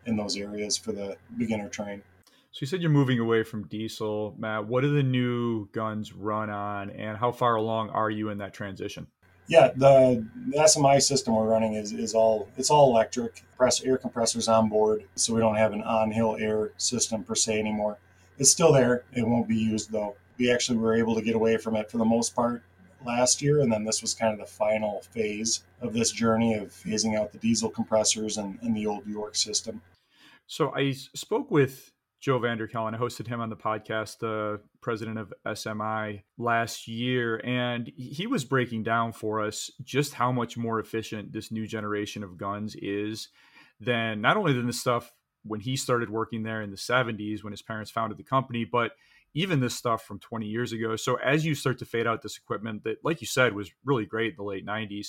in 0.04 0.16
those 0.16 0.36
areas 0.36 0.76
for 0.76 0.92
the 0.92 1.16
beginner 1.38 1.68
train. 1.68 2.02
So 2.56 2.60
you 2.62 2.68
said 2.68 2.80
you're 2.80 2.90
moving 2.90 3.18
away 3.18 3.42
from 3.42 3.66
diesel, 3.66 4.34
Matt. 4.38 4.66
What 4.66 4.80
do 4.80 4.90
the 4.90 5.02
new 5.02 5.68
guns 5.72 6.14
run 6.14 6.48
on, 6.48 6.88
and 6.88 7.18
how 7.18 7.30
far 7.30 7.56
along 7.56 7.90
are 7.90 8.08
you 8.08 8.30
in 8.30 8.38
that 8.38 8.54
transition? 8.54 9.08
Yeah, 9.46 9.72
the, 9.76 10.26
the 10.48 10.56
SMI 10.60 11.02
system 11.02 11.34
we're 11.34 11.44
running 11.44 11.74
is, 11.74 11.92
is 11.92 12.14
all 12.14 12.48
it's 12.56 12.70
all 12.70 12.88
electric. 12.88 13.44
Press 13.58 13.82
air 13.82 13.98
compressors 13.98 14.48
on 14.48 14.70
board, 14.70 15.04
so 15.16 15.34
we 15.34 15.40
don't 15.40 15.56
have 15.56 15.74
an 15.74 15.82
on-hill 15.82 16.38
air 16.40 16.72
system 16.78 17.24
per 17.24 17.34
se 17.34 17.58
anymore. 17.58 17.98
It's 18.38 18.52
still 18.52 18.72
there. 18.72 19.04
It 19.12 19.28
won't 19.28 19.48
be 19.48 19.58
used 19.58 19.92
though. 19.92 20.16
We 20.38 20.50
actually 20.50 20.78
were 20.78 20.96
able 20.96 21.14
to 21.14 21.20
get 21.20 21.36
away 21.36 21.58
from 21.58 21.76
it 21.76 21.90
for 21.90 21.98
the 21.98 22.06
most 22.06 22.34
part 22.34 22.62
last 23.04 23.42
year, 23.42 23.60
and 23.60 23.70
then 23.70 23.84
this 23.84 24.00
was 24.00 24.14
kind 24.14 24.32
of 24.32 24.38
the 24.38 24.50
final 24.50 25.02
phase 25.10 25.62
of 25.82 25.92
this 25.92 26.10
journey 26.10 26.54
of 26.54 26.68
phasing 26.68 27.20
out 27.20 27.32
the 27.32 27.38
diesel 27.38 27.68
compressors 27.68 28.38
and, 28.38 28.58
and 28.62 28.74
the 28.74 28.86
old 28.86 29.06
York 29.06 29.36
system. 29.36 29.82
So 30.46 30.72
I 30.74 30.92
spoke 30.92 31.50
with 31.50 31.92
Joe 32.20 32.40
VanderKelen. 32.40 32.94
I 32.94 32.98
hosted 32.98 33.26
him 33.26 33.40
on 33.40 33.50
the 33.50 33.56
podcast, 33.56 34.18
the 34.18 34.60
president 34.80 35.18
of 35.18 35.32
SMI 35.46 36.22
last 36.38 36.88
year, 36.88 37.40
and 37.44 37.90
he 37.96 38.26
was 38.26 38.44
breaking 38.44 38.82
down 38.82 39.12
for 39.12 39.40
us 39.40 39.70
just 39.84 40.14
how 40.14 40.32
much 40.32 40.56
more 40.56 40.80
efficient 40.80 41.32
this 41.32 41.52
new 41.52 41.66
generation 41.66 42.24
of 42.24 42.38
guns 42.38 42.74
is 42.76 43.28
than 43.80 44.20
not 44.20 44.36
only 44.36 44.52
than 44.52 44.66
the 44.66 44.72
stuff 44.72 45.12
when 45.44 45.60
he 45.60 45.76
started 45.76 46.10
working 46.10 46.42
there 46.42 46.62
in 46.62 46.70
the 46.70 46.76
70s 46.76 47.44
when 47.44 47.52
his 47.52 47.62
parents 47.62 47.90
founded 47.90 48.18
the 48.18 48.24
company, 48.24 48.64
but 48.64 48.92
even 49.34 49.60
this 49.60 49.76
stuff 49.76 50.02
from 50.02 50.18
20 50.18 50.46
years 50.46 50.72
ago. 50.72 50.96
So 50.96 51.16
as 51.16 51.44
you 51.44 51.54
start 51.54 51.78
to 51.78 51.84
fade 51.84 52.06
out 52.06 52.22
this 52.22 52.38
equipment 52.38 52.84
that, 52.84 53.04
like 53.04 53.20
you 53.20 53.26
said, 53.26 53.54
was 53.54 53.70
really 53.84 54.06
great 54.06 54.30
in 54.30 54.36
the 54.36 54.42
late 54.42 54.66
90s, 54.66 55.08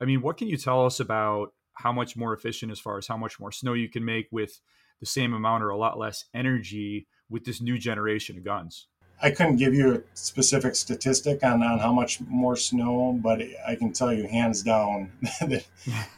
I 0.00 0.04
mean, 0.04 0.22
what 0.22 0.36
can 0.36 0.48
you 0.48 0.56
tell 0.56 0.86
us 0.86 1.00
about 1.00 1.52
how 1.74 1.92
much 1.92 2.16
more 2.16 2.32
efficient 2.32 2.72
as 2.72 2.78
far 2.78 2.96
as 2.96 3.06
how 3.06 3.16
much 3.16 3.40
more 3.40 3.52
snow 3.52 3.74
you 3.74 3.88
can 3.88 4.04
make 4.04 4.28
with 4.30 4.60
the 5.00 5.06
same 5.06 5.32
amount 5.32 5.62
or 5.62 5.70
a 5.70 5.76
lot 5.76 5.98
less 5.98 6.24
energy 6.34 7.06
with 7.28 7.44
this 7.44 7.60
new 7.60 7.78
generation 7.78 8.38
of 8.38 8.44
guns? 8.44 8.88
I 9.22 9.30
couldn't 9.30 9.56
give 9.56 9.74
you 9.74 9.94
a 9.94 10.02
specific 10.14 10.74
statistic 10.74 11.42
on, 11.42 11.62
on 11.62 11.78
how 11.78 11.92
much 11.92 12.20
more 12.20 12.54
snow, 12.54 13.18
but 13.22 13.40
I 13.66 13.74
can 13.74 13.92
tell 13.92 14.12
you 14.12 14.26
hands 14.26 14.62
down 14.62 15.10
that 15.40 15.64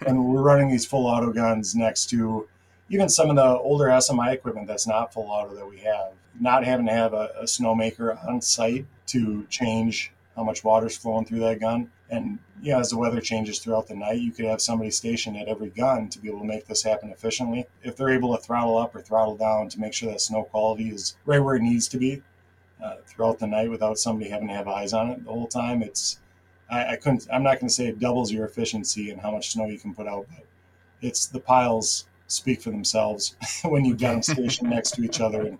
when 0.02 0.24
we're 0.24 0.42
running 0.42 0.68
these 0.68 0.84
full 0.84 1.06
auto 1.06 1.32
guns 1.32 1.76
next 1.76 2.10
to 2.10 2.48
even 2.90 3.08
some 3.08 3.30
of 3.30 3.36
the 3.36 3.46
older 3.46 3.86
SMI 3.86 4.32
equipment 4.32 4.66
that's 4.66 4.86
not 4.86 5.12
full 5.12 5.28
auto 5.28 5.54
that 5.54 5.68
we 5.68 5.78
have, 5.78 6.12
not 6.40 6.64
having 6.64 6.86
to 6.86 6.92
have 6.92 7.12
a, 7.12 7.30
a 7.40 7.44
snowmaker 7.44 8.26
on 8.26 8.40
site 8.40 8.86
to 9.06 9.46
change 9.48 10.12
how 10.38 10.44
much 10.44 10.62
water's 10.62 10.96
flowing 10.96 11.24
through 11.24 11.40
that 11.40 11.58
gun. 11.58 11.90
And 12.10 12.38
yeah, 12.62 12.78
as 12.78 12.90
the 12.90 12.96
weather 12.96 13.20
changes 13.20 13.58
throughout 13.58 13.88
the 13.88 13.96
night, 13.96 14.20
you 14.20 14.30
could 14.30 14.44
have 14.44 14.62
somebody 14.62 14.92
stationed 14.92 15.36
at 15.36 15.48
every 15.48 15.70
gun 15.70 16.08
to 16.10 16.20
be 16.20 16.28
able 16.28 16.38
to 16.38 16.46
make 16.46 16.64
this 16.64 16.84
happen 16.84 17.10
efficiently. 17.10 17.66
If 17.82 17.96
they're 17.96 18.10
able 18.10 18.36
to 18.36 18.42
throttle 18.42 18.78
up 18.78 18.94
or 18.94 19.02
throttle 19.02 19.36
down 19.36 19.68
to 19.70 19.80
make 19.80 19.92
sure 19.92 20.10
that 20.12 20.20
snow 20.20 20.44
quality 20.44 20.90
is 20.90 21.16
right 21.26 21.40
where 21.40 21.56
it 21.56 21.62
needs 21.62 21.88
to 21.88 21.98
be 21.98 22.22
uh, 22.82 22.94
throughout 23.04 23.40
the 23.40 23.48
night 23.48 23.68
without 23.68 23.98
somebody 23.98 24.30
having 24.30 24.46
to 24.46 24.54
have 24.54 24.68
eyes 24.68 24.92
on 24.92 25.10
it 25.10 25.24
the 25.24 25.30
whole 25.30 25.48
time, 25.48 25.82
it's 25.82 26.20
I, 26.70 26.92
I 26.92 26.96
couldn't. 26.96 27.26
I'm 27.32 27.42
not 27.42 27.58
going 27.58 27.68
to 27.68 27.74
say 27.74 27.88
it 27.88 27.98
doubles 27.98 28.30
your 28.30 28.46
efficiency 28.46 29.10
and 29.10 29.20
how 29.20 29.32
much 29.32 29.50
snow 29.50 29.66
you 29.66 29.78
can 29.78 29.92
put 29.92 30.06
out, 30.06 30.26
but 30.36 30.46
it's 31.02 31.26
the 31.26 31.40
piles 31.40 32.06
speak 32.28 32.62
for 32.62 32.70
themselves 32.70 33.34
when 33.64 33.84
you've 33.84 33.98
got 33.98 34.12
them 34.12 34.22
stationed 34.22 34.70
next 34.70 34.92
to 34.92 35.02
each 35.02 35.20
other 35.20 35.46
and 35.46 35.58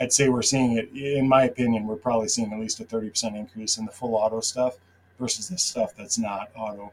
I'd 0.00 0.12
say 0.12 0.28
we're 0.28 0.42
seeing 0.42 0.76
it, 0.76 0.90
in 0.92 1.28
my 1.28 1.44
opinion, 1.44 1.86
we're 1.86 1.96
probably 1.96 2.28
seeing 2.28 2.52
at 2.52 2.58
least 2.58 2.80
a 2.80 2.84
30% 2.84 3.36
increase 3.36 3.78
in 3.78 3.86
the 3.86 3.92
full 3.92 4.14
auto 4.14 4.40
stuff 4.40 4.76
versus 5.18 5.48
the 5.48 5.58
stuff 5.58 5.94
that's 5.96 6.18
not 6.18 6.50
auto. 6.56 6.92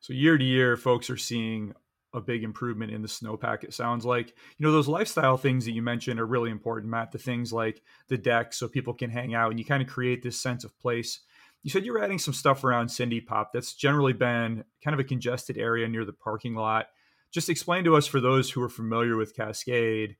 So 0.00 0.12
year 0.12 0.36
to 0.36 0.44
year, 0.44 0.76
folks 0.76 1.08
are 1.10 1.16
seeing 1.16 1.74
a 2.14 2.20
big 2.20 2.44
improvement 2.44 2.92
in 2.92 3.02
the 3.02 3.08
snowpack. 3.08 3.64
It 3.64 3.72
sounds 3.72 4.04
like 4.04 4.34
you 4.58 4.66
know 4.66 4.72
those 4.72 4.88
lifestyle 4.88 5.36
things 5.36 5.64
that 5.64 5.72
you 5.72 5.82
mentioned 5.82 6.20
are 6.20 6.26
really 6.26 6.50
important, 6.50 6.90
Matt. 6.90 7.12
The 7.12 7.18
things 7.18 7.52
like 7.52 7.82
the 8.08 8.18
deck, 8.18 8.52
so 8.52 8.68
people 8.68 8.94
can 8.94 9.10
hang 9.10 9.34
out, 9.34 9.50
and 9.50 9.58
you 9.58 9.64
kind 9.64 9.82
of 9.82 9.88
create 9.88 10.22
this 10.22 10.38
sense 10.38 10.64
of 10.64 10.78
place. 10.78 11.20
You 11.62 11.70
said 11.70 11.84
you're 11.84 12.02
adding 12.02 12.18
some 12.18 12.34
stuff 12.34 12.64
around 12.64 12.90
Cindy 12.90 13.20
Pop. 13.20 13.52
That's 13.52 13.74
generally 13.74 14.12
been 14.12 14.64
kind 14.84 14.94
of 14.94 15.00
a 15.00 15.04
congested 15.04 15.56
area 15.56 15.88
near 15.88 16.04
the 16.04 16.12
parking 16.12 16.54
lot. 16.54 16.86
Just 17.30 17.48
explain 17.48 17.84
to 17.84 17.96
us, 17.96 18.06
for 18.06 18.20
those 18.20 18.50
who 18.50 18.62
are 18.62 18.68
familiar 18.68 19.16
with 19.16 19.34
Cascade, 19.34 20.16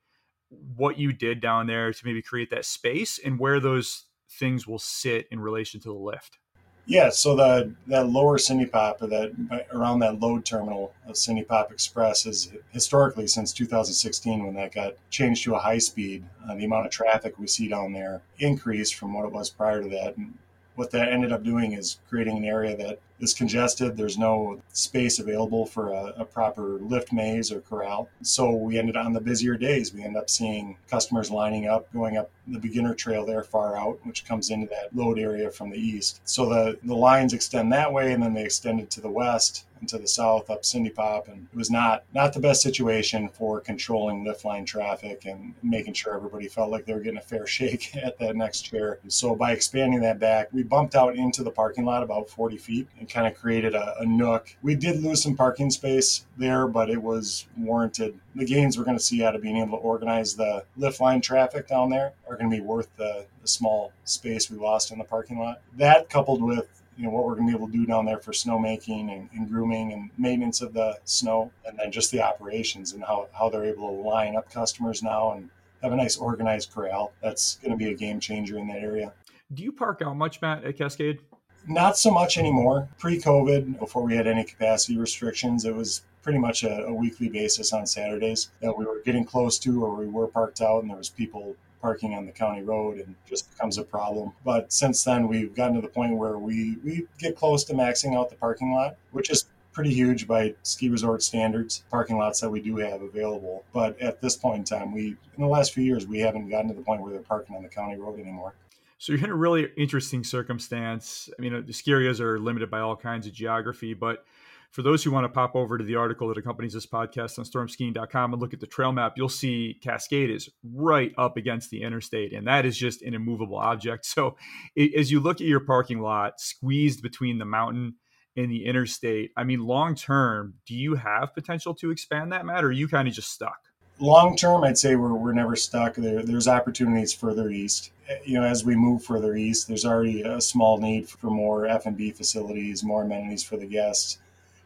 what 0.76 0.98
you 0.98 1.12
did 1.12 1.40
down 1.40 1.66
there 1.66 1.92
to 1.92 2.06
maybe 2.06 2.22
create 2.22 2.50
that 2.50 2.64
space 2.64 3.18
and 3.18 3.38
where 3.38 3.60
those 3.60 4.04
things 4.30 4.66
will 4.66 4.78
sit 4.78 5.26
in 5.30 5.40
relation 5.40 5.80
to 5.80 5.88
the 5.88 5.94
lift. 5.94 6.38
Yeah, 6.84 7.10
so 7.10 7.36
the 7.36 7.72
that 7.86 8.08
lower 8.08 8.38
Cindy 8.38 8.66
Pop 8.66 9.02
or 9.02 9.06
that 9.06 9.66
around 9.72 10.00
that 10.00 10.18
load 10.18 10.44
terminal 10.44 10.92
of 11.06 11.16
Pop 11.46 11.70
Express 11.70 12.26
is 12.26 12.50
historically 12.72 13.28
since 13.28 13.52
2016 13.52 14.44
when 14.44 14.54
that 14.54 14.74
got 14.74 14.94
changed 15.10 15.44
to 15.44 15.54
a 15.54 15.60
high 15.60 15.78
speed, 15.78 16.24
uh, 16.48 16.56
the 16.56 16.64
amount 16.64 16.86
of 16.86 16.92
traffic 16.92 17.38
we 17.38 17.46
see 17.46 17.68
down 17.68 17.92
there 17.92 18.22
increased 18.40 18.96
from 18.96 19.14
what 19.14 19.24
it 19.24 19.32
was 19.32 19.48
prior 19.48 19.80
to 19.80 19.88
that. 19.90 20.16
And 20.16 20.36
what 20.74 20.90
that 20.90 21.12
ended 21.12 21.30
up 21.30 21.44
doing 21.44 21.72
is 21.72 22.00
creating 22.08 22.38
an 22.38 22.44
area 22.44 22.76
that 22.76 22.98
is 23.22 23.32
congested. 23.32 23.96
There's 23.96 24.18
no 24.18 24.60
space 24.72 25.20
available 25.20 25.64
for 25.64 25.92
a, 25.92 26.12
a, 26.18 26.24
proper 26.24 26.78
lift 26.80 27.12
maze 27.12 27.52
or 27.52 27.60
corral. 27.60 28.08
So 28.22 28.50
we 28.50 28.78
ended 28.78 28.96
on 28.96 29.12
the 29.12 29.20
busier 29.20 29.56
days, 29.56 29.94
we 29.94 30.02
end 30.02 30.16
up 30.16 30.28
seeing 30.28 30.76
customers 30.90 31.30
lining 31.30 31.68
up, 31.68 31.90
going 31.92 32.16
up 32.16 32.30
the 32.48 32.58
beginner 32.58 32.94
trail 32.94 33.24
there 33.24 33.44
far 33.44 33.76
out, 33.76 34.00
which 34.02 34.24
comes 34.24 34.50
into 34.50 34.66
that 34.68 34.94
load 34.94 35.18
area 35.18 35.50
from 35.50 35.70
the 35.70 35.78
east. 35.78 36.20
So 36.24 36.48
the, 36.48 36.78
the 36.82 36.96
lines 36.96 37.32
extend 37.32 37.72
that 37.72 37.92
way 37.92 38.12
and 38.12 38.22
then 38.22 38.34
they 38.34 38.44
extended 38.44 38.90
to 38.90 39.00
the 39.00 39.10
west 39.10 39.66
and 39.82 39.88
to 39.90 39.98
the 39.98 40.08
south 40.08 40.48
up 40.48 40.64
Cindy 40.64 40.88
Pop. 40.88 41.28
And 41.28 41.46
it 41.52 41.56
was 41.56 41.70
not 41.70 42.04
not 42.14 42.32
the 42.32 42.40
best 42.40 42.62
situation 42.62 43.28
for 43.28 43.60
controlling 43.60 44.24
lift 44.24 44.46
line 44.46 44.64
traffic 44.64 45.26
and 45.26 45.54
making 45.62 45.94
sure 45.94 46.14
everybody 46.14 46.48
felt 46.48 46.70
like 46.70 46.86
they 46.86 46.94
were 46.94 47.00
getting 47.00 47.18
a 47.18 47.22
fair 47.22 47.46
shake 47.52 47.94
at 47.96 48.18
that 48.18 48.36
next 48.36 48.62
chair. 48.62 48.98
So 49.08 49.34
by 49.34 49.52
expanding 49.52 50.00
that 50.00 50.18
back, 50.18 50.48
we 50.52 50.62
bumped 50.62 50.94
out 50.94 51.16
into 51.16 51.42
the 51.42 51.50
parking 51.50 51.84
lot 51.84 52.02
about 52.02 52.30
40 52.30 52.56
feet 52.56 52.88
and 52.98 53.08
kind 53.10 53.26
of 53.26 53.34
created 53.34 53.74
a, 53.74 54.00
a 54.00 54.06
nook. 54.06 54.56
We 54.62 54.74
did 54.74 55.02
lose 55.02 55.22
some 55.22 55.36
parking 55.36 55.70
space 55.70 56.24
there, 56.38 56.66
but 56.66 56.88
it 56.88 57.02
was 57.02 57.46
warranted. 57.58 58.18
The 58.36 58.46
gains 58.46 58.78
we're 58.78 58.84
going 58.84 58.96
to 58.96 59.02
see 59.02 59.24
out 59.24 59.34
of 59.34 59.42
being 59.42 59.56
able 59.56 59.76
to 59.76 59.82
organize 59.82 60.34
the 60.34 60.64
lift 60.76 61.00
line 61.00 61.20
traffic 61.20 61.66
down 61.68 61.90
there 61.90 62.12
are 62.28 62.36
going 62.36 62.50
to 62.50 62.56
be 62.56 62.62
worth 62.62 62.88
the, 62.96 63.26
the 63.42 63.48
small 63.48 63.92
space 64.04 64.50
we 64.50 64.56
lost 64.56 64.92
in 64.92 64.98
the 64.98 65.04
parking 65.04 65.38
lot. 65.38 65.60
That 65.76 66.08
coupled 66.08 66.42
with 66.42 66.81
you 66.96 67.04
know 67.04 67.10
what 67.10 67.24
we're 67.24 67.34
going 67.34 67.46
to 67.46 67.52
be 67.52 67.56
able 67.56 67.66
to 67.66 67.72
do 67.72 67.86
down 67.86 68.04
there 68.04 68.18
for 68.18 68.32
snowmaking 68.32 69.12
and, 69.12 69.28
and, 69.32 69.48
grooming 69.48 69.92
and 69.92 70.10
maintenance 70.18 70.60
of 70.60 70.72
the 70.74 70.98
snow 71.04 71.50
and 71.66 71.78
then 71.78 71.90
just 71.90 72.10
the 72.10 72.20
operations 72.20 72.92
and 72.92 73.02
how, 73.02 73.28
how 73.32 73.48
they're 73.48 73.64
able 73.64 73.88
to 73.88 74.08
line 74.08 74.36
up 74.36 74.50
customers 74.50 75.02
now 75.02 75.32
and 75.32 75.48
have 75.82 75.92
a 75.92 75.96
nice 75.96 76.16
organized 76.16 76.72
corral. 76.72 77.12
That's 77.22 77.56
going 77.56 77.70
to 77.70 77.76
be 77.76 77.90
a 77.90 77.94
game 77.94 78.20
changer 78.20 78.58
in 78.58 78.68
that 78.68 78.78
area. 78.78 79.12
Do 79.54 79.62
you 79.62 79.72
park 79.72 80.02
out 80.02 80.16
much, 80.16 80.40
Matt, 80.40 80.64
at 80.64 80.76
Cascade? 80.76 81.20
Not 81.66 81.96
so 81.96 82.10
much 82.10 82.38
anymore. 82.38 82.88
Pre 82.98 83.18
COVID, 83.20 83.78
before 83.78 84.02
we 84.02 84.16
had 84.16 84.26
any 84.26 84.44
capacity 84.44 84.98
restrictions, 84.98 85.64
it 85.64 85.74
was 85.74 86.02
pretty 86.22 86.38
much 86.38 86.62
a, 86.62 86.84
a, 86.86 86.92
weekly 86.92 87.28
basis 87.28 87.72
on 87.72 87.86
Saturdays 87.86 88.50
that 88.60 88.76
we 88.76 88.84
were 88.84 89.00
getting 89.04 89.24
close 89.24 89.58
to 89.58 89.84
or 89.84 89.94
we 89.94 90.06
were 90.06 90.28
parked 90.28 90.60
out 90.60 90.82
and 90.82 90.90
there 90.90 90.96
was 90.96 91.08
people 91.08 91.56
parking 91.82 92.14
on 92.14 92.24
the 92.24 92.32
county 92.32 92.62
road 92.62 92.98
and 92.98 93.14
just 93.28 93.50
becomes 93.50 93.76
a 93.76 93.82
problem. 93.82 94.32
But 94.44 94.72
since 94.72 95.04
then 95.04 95.28
we've 95.28 95.54
gotten 95.54 95.74
to 95.74 95.82
the 95.82 95.88
point 95.88 96.16
where 96.16 96.38
we, 96.38 96.78
we 96.82 97.06
get 97.18 97.36
close 97.36 97.64
to 97.64 97.74
maxing 97.74 98.16
out 98.16 98.30
the 98.30 98.36
parking 98.36 98.72
lot, 98.72 98.96
which 99.10 99.28
is 99.28 99.44
pretty 99.72 99.92
huge 99.92 100.26
by 100.26 100.54
ski 100.62 100.88
resort 100.88 101.22
standards, 101.22 101.82
parking 101.90 102.16
lots 102.16 102.40
that 102.40 102.50
we 102.50 102.60
do 102.60 102.76
have 102.76 103.02
available. 103.02 103.64
But 103.72 104.00
at 104.00 104.20
this 104.22 104.36
point 104.36 104.58
in 104.58 104.64
time, 104.64 104.94
we 104.94 105.16
in 105.36 105.42
the 105.42 105.46
last 105.46 105.74
few 105.74 105.82
years 105.84 106.06
we 106.06 106.20
haven't 106.20 106.48
gotten 106.48 106.68
to 106.68 106.74
the 106.74 106.82
point 106.82 107.02
where 107.02 107.12
they're 107.12 107.20
parking 107.22 107.56
on 107.56 107.62
the 107.62 107.68
county 107.68 107.96
road 107.96 108.20
anymore. 108.20 108.54
So 108.98 109.12
you're 109.12 109.24
in 109.24 109.30
a 109.30 109.34
really 109.34 109.68
interesting 109.76 110.22
circumstance. 110.22 111.28
I 111.36 111.42
mean, 111.42 111.66
the 111.66 111.72
ski 111.72 111.90
areas 111.90 112.20
are 112.20 112.38
limited 112.38 112.70
by 112.70 112.78
all 112.78 112.94
kinds 112.94 113.26
of 113.26 113.32
geography, 113.32 113.94
but 113.94 114.24
for 114.72 114.82
those 114.82 115.04
who 115.04 115.10
want 115.10 115.24
to 115.24 115.28
pop 115.28 115.54
over 115.54 115.78
to 115.78 115.84
the 115.84 115.96
article 115.96 116.28
that 116.28 116.38
accompanies 116.38 116.72
this 116.72 116.86
podcast 116.86 117.38
on 117.38 117.44
stormskiing.com 117.44 118.32
and 118.32 118.42
look 118.42 118.54
at 118.54 118.60
the 118.60 118.66
trail 118.66 118.90
map, 118.90 119.14
you'll 119.16 119.28
see 119.28 119.78
Cascade 119.82 120.30
is 120.30 120.48
right 120.64 121.12
up 121.18 121.36
against 121.36 121.70
the 121.70 121.82
interstate, 121.82 122.32
and 122.32 122.46
that 122.46 122.64
is 122.64 122.76
just 122.76 123.02
an 123.02 123.14
immovable 123.14 123.58
object. 123.58 124.06
So, 124.06 124.36
as 124.76 125.10
you 125.10 125.20
look 125.20 125.40
at 125.40 125.46
your 125.46 125.60
parking 125.60 126.00
lot 126.00 126.40
squeezed 126.40 127.02
between 127.02 127.38
the 127.38 127.44
mountain 127.44 127.96
and 128.36 128.50
the 128.50 128.64
interstate, 128.64 129.30
I 129.36 129.44
mean, 129.44 129.60
long 129.60 129.94
term, 129.94 130.54
do 130.66 130.74
you 130.74 130.94
have 130.96 131.34
potential 131.34 131.74
to 131.76 131.90
expand 131.90 132.32
that, 132.32 132.46
Matt, 132.46 132.64
or 132.64 132.68
are 132.68 132.72
you 132.72 132.88
kind 132.88 133.06
of 133.06 133.14
just 133.14 133.30
stuck? 133.30 133.58
long 134.02 134.36
term, 134.36 134.64
I'd 134.64 134.78
say 134.78 134.96
we're, 134.96 135.14
we're 135.14 135.32
never 135.32 135.56
stuck. 135.56 135.94
There, 135.94 136.22
there's 136.22 136.48
opportunities 136.48 137.12
further 137.12 137.50
east. 137.50 137.92
Eh, 138.08 138.18
you 138.24 138.40
know, 138.40 138.46
as 138.46 138.64
we 138.64 138.74
move 138.74 139.04
further 139.04 139.36
east, 139.36 139.68
there's 139.68 139.84
already 139.84 140.22
a 140.22 140.40
small 140.40 140.78
need 140.78 141.08
for 141.08 141.28
more 141.28 141.66
F 141.66 141.86
and 141.86 141.96
B 141.96 142.10
facilities, 142.10 142.82
more 142.82 143.02
amenities 143.02 143.44
for 143.44 143.56
the 143.56 143.66
guests. 143.66 144.18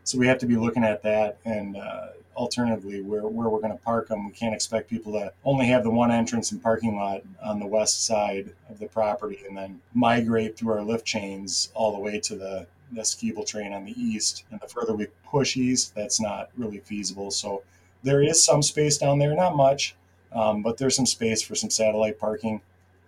So 0.06 0.18
we 0.18 0.28
have 0.28 0.38
to 0.38 0.46
be 0.46 0.56
looking 0.56 0.84
at 0.84 1.02
that. 1.02 1.38
And 1.44 1.76
uh, 1.76 2.08
alternatively, 2.36 3.02
where, 3.02 3.22
where 3.22 3.48
we're 3.48 3.60
going 3.60 3.76
to 3.76 3.84
park 3.84 4.06
them, 4.06 4.24
we 4.24 4.32
can't 4.32 4.54
expect 4.54 4.88
people 4.88 5.12
to 5.14 5.32
only 5.44 5.66
have 5.66 5.82
the 5.82 5.90
one 5.90 6.12
entrance 6.12 6.52
and 6.52 6.62
parking 6.62 6.94
lot 6.94 7.22
on 7.42 7.58
the 7.58 7.66
west 7.66 8.06
side 8.06 8.52
of 8.70 8.78
the 8.78 8.86
property 8.86 9.40
and 9.48 9.56
then 9.56 9.80
migrate 9.94 10.56
through 10.56 10.74
our 10.74 10.82
lift 10.82 11.04
chains 11.04 11.70
all 11.74 11.92
the 11.92 11.98
way 11.98 12.20
to 12.20 12.36
the 12.36 12.66
the 12.92 13.00
skiable 13.00 13.44
train 13.44 13.72
on 13.72 13.84
the 13.84 14.00
east. 14.00 14.44
And 14.52 14.60
the 14.60 14.68
further 14.68 14.94
we 14.94 15.08
push 15.24 15.56
east, 15.56 15.92
that's 15.96 16.20
not 16.20 16.50
really 16.56 16.78
feasible. 16.78 17.32
So 17.32 17.64
there 18.04 18.22
is 18.22 18.44
some 18.44 18.62
space 18.62 18.96
down 18.96 19.18
there, 19.18 19.34
not 19.34 19.56
much, 19.56 19.96
um, 20.30 20.62
but 20.62 20.78
there's 20.78 20.94
some 20.94 21.04
space 21.04 21.42
for 21.42 21.56
some 21.56 21.68
satellite 21.68 22.20
parking. 22.20 22.60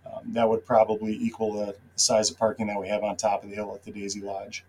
Um, 0.05 0.33
that 0.33 0.49
would 0.49 0.65
probably 0.65 1.13
equal 1.13 1.53
the 1.53 1.77
size 1.95 2.29
of 2.29 2.37
parking 2.37 2.67
that 2.67 2.77
we 2.77 2.89
have 2.89 3.03
on 3.05 3.15
top 3.15 3.41
of 3.41 3.49
the 3.49 3.55
hill 3.55 3.73
at 3.73 3.85
the 3.85 3.91
Daisy 3.91 4.19
Lodge. 4.19 4.65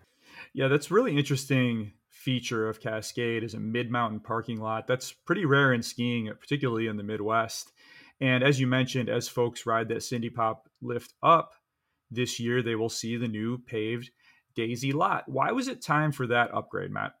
Yeah, 0.53 0.69
that's 0.69 0.89
really 0.89 1.17
interesting 1.17 1.91
feature 2.23 2.69
of 2.69 2.79
Cascade 2.79 3.43
is 3.43 3.55
a 3.55 3.59
mid-mountain 3.59 4.19
parking 4.19 4.61
lot. 4.61 4.85
That's 4.87 5.11
pretty 5.11 5.45
rare 5.45 5.73
in 5.73 5.81
skiing, 5.81 6.31
particularly 6.39 6.87
in 6.87 6.97
the 6.97 7.03
Midwest. 7.03 7.71
And 8.19 8.43
as 8.43 8.59
you 8.59 8.67
mentioned, 8.67 9.09
as 9.09 9.27
folks 9.27 9.65
ride 9.65 9.89
that 9.89 10.03
Cindy 10.03 10.29
Pop 10.29 10.69
lift 10.81 11.13
up 11.23 11.53
this 12.11 12.39
year, 12.39 12.61
they 12.61 12.75
will 12.75 12.89
see 12.89 13.17
the 13.17 13.27
new 13.27 13.57
paved 13.57 14.11
Daisy 14.55 14.91
lot. 14.91 15.23
Why 15.27 15.51
was 15.51 15.67
it 15.67 15.81
time 15.81 16.11
for 16.11 16.27
that 16.27 16.53
upgrade, 16.53 16.91
Matt? 16.91 17.13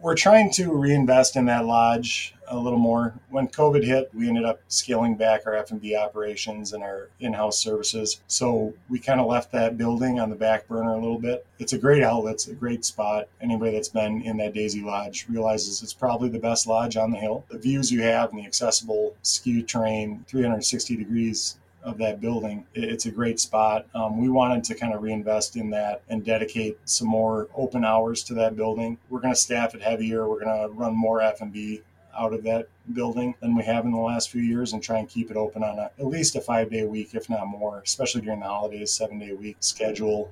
We're 0.00 0.14
trying 0.14 0.50
to 0.52 0.72
reinvest 0.72 1.36
in 1.36 1.46
that 1.46 1.66
lodge 1.66 2.34
a 2.48 2.58
little 2.58 2.78
more. 2.78 3.14
When 3.28 3.48
COVID 3.48 3.84
hit, 3.84 4.10
we 4.12 4.28
ended 4.28 4.44
up 4.44 4.60
scaling 4.68 5.14
back 5.14 5.46
our 5.46 5.54
F&B 5.54 5.94
operations 5.94 6.72
and 6.72 6.82
our 6.82 7.08
in-house 7.20 7.58
services. 7.58 8.20
So 8.26 8.74
we 8.88 8.98
kind 8.98 9.20
of 9.20 9.26
left 9.26 9.52
that 9.52 9.78
building 9.78 10.18
on 10.18 10.30
the 10.30 10.36
back 10.36 10.66
burner 10.66 10.92
a 10.92 10.98
little 10.98 11.18
bit. 11.18 11.46
It's 11.58 11.72
a 11.72 11.78
great 11.78 12.02
outlet, 12.02 12.34
it's 12.34 12.48
a 12.48 12.54
great 12.54 12.84
spot. 12.84 13.28
Anybody 13.40 13.72
that's 13.72 13.88
been 13.88 14.22
in 14.22 14.36
that 14.38 14.54
Daisy 14.54 14.82
Lodge 14.82 15.26
realizes 15.28 15.82
it's 15.82 15.92
probably 15.92 16.28
the 16.28 16.38
best 16.38 16.66
lodge 16.66 16.96
on 16.96 17.12
the 17.12 17.18
hill. 17.18 17.44
The 17.50 17.58
views 17.58 17.92
you 17.92 18.02
have 18.02 18.30
and 18.30 18.40
the 18.40 18.46
accessible 18.46 19.14
ski 19.22 19.62
train 19.62 20.24
360 20.26 20.96
degrees 20.96 21.56
of 21.82 21.98
that 21.98 22.20
building. 22.20 22.66
It's 22.74 23.06
a 23.06 23.10
great 23.10 23.40
spot. 23.40 23.86
Um, 23.94 24.20
we 24.20 24.28
wanted 24.28 24.64
to 24.64 24.74
kind 24.74 24.94
of 24.94 25.02
reinvest 25.02 25.56
in 25.56 25.70
that 25.70 26.02
and 26.08 26.24
dedicate 26.24 26.78
some 26.84 27.08
more 27.08 27.48
open 27.54 27.84
hours 27.84 28.22
to 28.24 28.34
that 28.34 28.56
building. 28.56 28.98
We're 29.08 29.20
going 29.20 29.34
to 29.34 29.40
staff 29.40 29.74
it 29.74 29.82
heavier. 29.82 30.28
We're 30.28 30.44
going 30.44 30.68
to 30.68 30.74
run 30.74 30.94
more 30.94 31.20
F 31.20 31.40
and 31.40 31.52
B 31.52 31.82
out 32.18 32.34
of 32.34 32.42
that 32.42 32.68
building 32.92 33.34
than 33.40 33.54
we 33.54 33.62
have 33.62 33.84
in 33.84 33.92
the 33.92 33.98
last 33.98 34.30
few 34.30 34.42
years 34.42 34.72
and 34.72 34.82
try 34.82 34.98
and 34.98 35.08
keep 35.08 35.30
it 35.30 35.36
open 35.36 35.62
on 35.62 35.78
a, 35.78 35.90
at 35.98 36.06
least 36.06 36.36
a 36.36 36.40
five 36.40 36.70
day 36.70 36.84
week, 36.84 37.14
if 37.14 37.30
not 37.30 37.46
more, 37.46 37.80
especially 37.84 38.20
during 38.20 38.40
the 38.40 38.46
holidays, 38.46 38.92
seven 38.92 39.18
day 39.18 39.32
week 39.32 39.56
schedule 39.60 40.30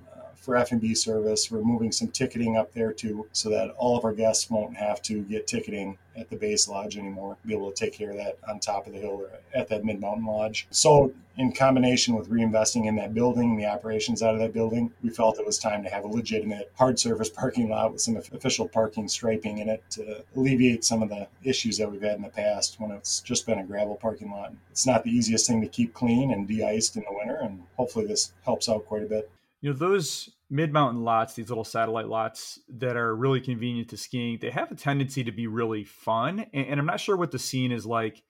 for 0.49 0.57
F&B 0.57 0.95
service. 0.95 1.51
We're 1.51 1.63
moving 1.63 1.93
some 1.93 2.09
ticketing 2.09 2.57
up 2.57 2.73
there 2.73 2.93
too, 2.93 3.27
so 3.33 3.51
that 3.51 3.71
all 3.77 3.99
of 3.99 4.05
our 4.05 4.13
guests 4.13 4.49
won't 4.49 4.77
have 4.77 5.03
to 5.03 5.23
get 5.25 5.47
ticketing 5.47 5.99
at 6.19 6.31
the 6.31 6.37
base 6.37 6.69
lodge 6.69 6.97
anymore. 6.97 7.37
Be 7.47 7.55
able 7.55 7.71
to 7.71 7.77
take 7.77 7.95
care 7.95 8.11
of 8.11 8.17
that 8.17 8.39
on 8.49 8.61
top 8.61 8.87
of 8.87 8.93
the 8.93 8.99
hill 8.99 9.11
or 9.23 9.31
at 9.55 9.69
that 9.69 9.85
mid 9.85 10.01
mountain 10.01 10.27
lodge. 10.27 10.67
So, 10.71 11.13
in 11.37 11.53
combination 11.53 12.17
with 12.17 12.29
reinvesting 12.31 12.87
in 12.87 12.97
that 12.97 13.15
building, 13.15 13.57
the 13.57 13.67
operations 13.67 14.23
out 14.23 14.35
of 14.35 14.41
that 14.41 14.53
building, 14.53 14.93
we 15.03 15.11
felt 15.11 15.39
it 15.39 15.47
was 15.47 15.59
time 15.59 15.85
to 15.85 15.89
have 15.89 16.05
a 16.05 16.09
legitimate 16.09 16.73
hard 16.77 16.99
surface 16.99 17.31
parking 17.35 17.69
lot 17.69 17.93
with 17.93 18.01
some 18.01 18.17
official 18.17 18.69
parking 18.69 19.09
striping 19.09 19.59
in 19.59 19.69
it 19.69 19.83
to 19.91 20.25
alleviate 20.37 20.85
some 20.85 21.03
of 21.03 21.09
the 21.09 21.29
issues 21.45 21.79
that 21.79 21.91
we've 21.91 22.03
had 22.03 22.17
in 22.17 22.23
the 22.23 22.29
past 22.29 22.81
when 22.81 22.91
it's 22.91 23.21
just 23.21 23.47
been 23.47 23.59
a 23.59 23.65
gravel 23.65 23.97
parking 23.97 24.31
lot. 24.31 24.53
It's 24.71 24.87
not 24.87 25.05
the 25.05 25.11
easiest 25.11 25.47
thing 25.47 25.61
to 25.61 25.69
keep 25.69 25.95
clean 25.95 26.33
and 26.33 26.49
de-iced 26.49 26.97
in 26.97 27.05
the 27.09 27.17
winter, 27.17 27.37
and 27.37 27.63
hopefully 27.77 28.07
this 28.07 28.33
helps 28.45 28.69
out 28.69 28.87
quite 28.87 29.03
a 29.03 29.07
bit. 29.07 29.31
You 29.61 29.73
know, 29.73 29.77
those 29.77 30.31
mid 30.51 30.73
mountain 30.73 31.05
lots, 31.05 31.35
these 31.35 31.49
little 31.49 31.65
satellite 31.65 32.09
lots 32.09 32.59
that 32.69 32.97
are 32.97 33.15
really 33.15 33.41
convenient 33.41 33.91
to 33.91 33.97
skiing, 33.97 34.39
they 34.41 34.51
have 34.51 34.71
a 34.71 34.75
tendency 34.75 35.25
to 35.25 35.33
be 35.33 35.47
really 35.47 35.85
fun. 35.85 36.47
And, 36.53 36.67
and 36.67 36.81
I'm 36.81 36.87
not 36.87 37.01
sure 37.01 37.17
what 37.17 37.31
the 37.31 37.39
scene 37.39 37.73
is 37.73 37.85
like 37.85 38.23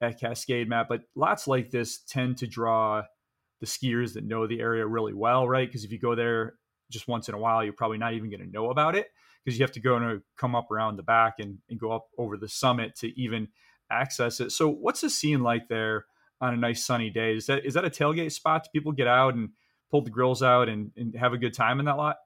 at 0.00 0.20
Cascade 0.20 0.68
Matt, 0.68 0.88
but 0.88 1.02
lots 1.14 1.46
like 1.46 1.70
this 1.70 1.98
tend 1.98 2.38
to 2.38 2.46
draw 2.46 3.02
the 3.60 3.66
skiers 3.66 4.14
that 4.14 4.24
know 4.24 4.46
the 4.46 4.60
area 4.60 4.86
really 4.86 5.14
well, 5.14 5.48
right? 5.48 5.66
Because 5.66 5.84
if 5.84 5.90
you 5.90 5.98
go 5.98 6.14
there 6.14 6.54
just 6.90 7.08
once 7.08 7.28
in 7.28 7.34
a 7.34 7.38
while, 7.38 7.64
you're 7.64 7.72
probably 7.72 7.98
not 7.98 8.14
even 8.14 8.30
going 8.30 8.44
to 8.44 8.50
know 8.50 8.70
about 8.70 8.94
it 8.94 9.08
because 9.44 9.58
you 9.58 9.64
have 9.64 9.72
to 9.72 9.80
go 9.80 9.96
and 9.96 10.04
uh, 10.04 10.20
come 10.36 10.54
up 10.54 10.70
around 10.70 10.96
the 10.96 11.02
back 11.02 11.34
and, 11.38 11.58
and 11.68 11.80
go 11.80 11.90
up 11.90 12.06
over 12.18 12.36
the 12.36 12.48
summit 12.48 12.94
to 12.96 13.20
even 13.20 13.48
access 13.90 14.40
it. 14.40 14.52
So, 14.52 14.68
what's 14.68 15.00
the 15.00 15.10
scene 15.10 15.42
like 15.42 15.68
there 15.68 16.06
on 16.40 16.54
a 16.54 16.56
nice 16.56 16.84
sunny 16.84 17.10
day? 17.10 17.34
Is 17.36 17.46
that 17.46 17.64
is 17.64 17.74
that 17.74 17.84
a 17.84 17.90
tailgate 17.90 18.32
spot? 18.32 18.64
Do 18.64 18.70
people 18.72 18.92
get 18.92 19.06
out 19.06 19.34
and 19.34 19.50
pull 19.94 20.02
the 20.02 20.10
grills 20.10 20.42
out 20.42 20.68
and, 20.68 20.90
and 20.96 21.14
have 21.14 21.32
a 21.32 21.38
good 21.38 21.54
time 21.54 21.78
in 21.78 21.86
that 21.86 21.96
lot? 21.96 22.16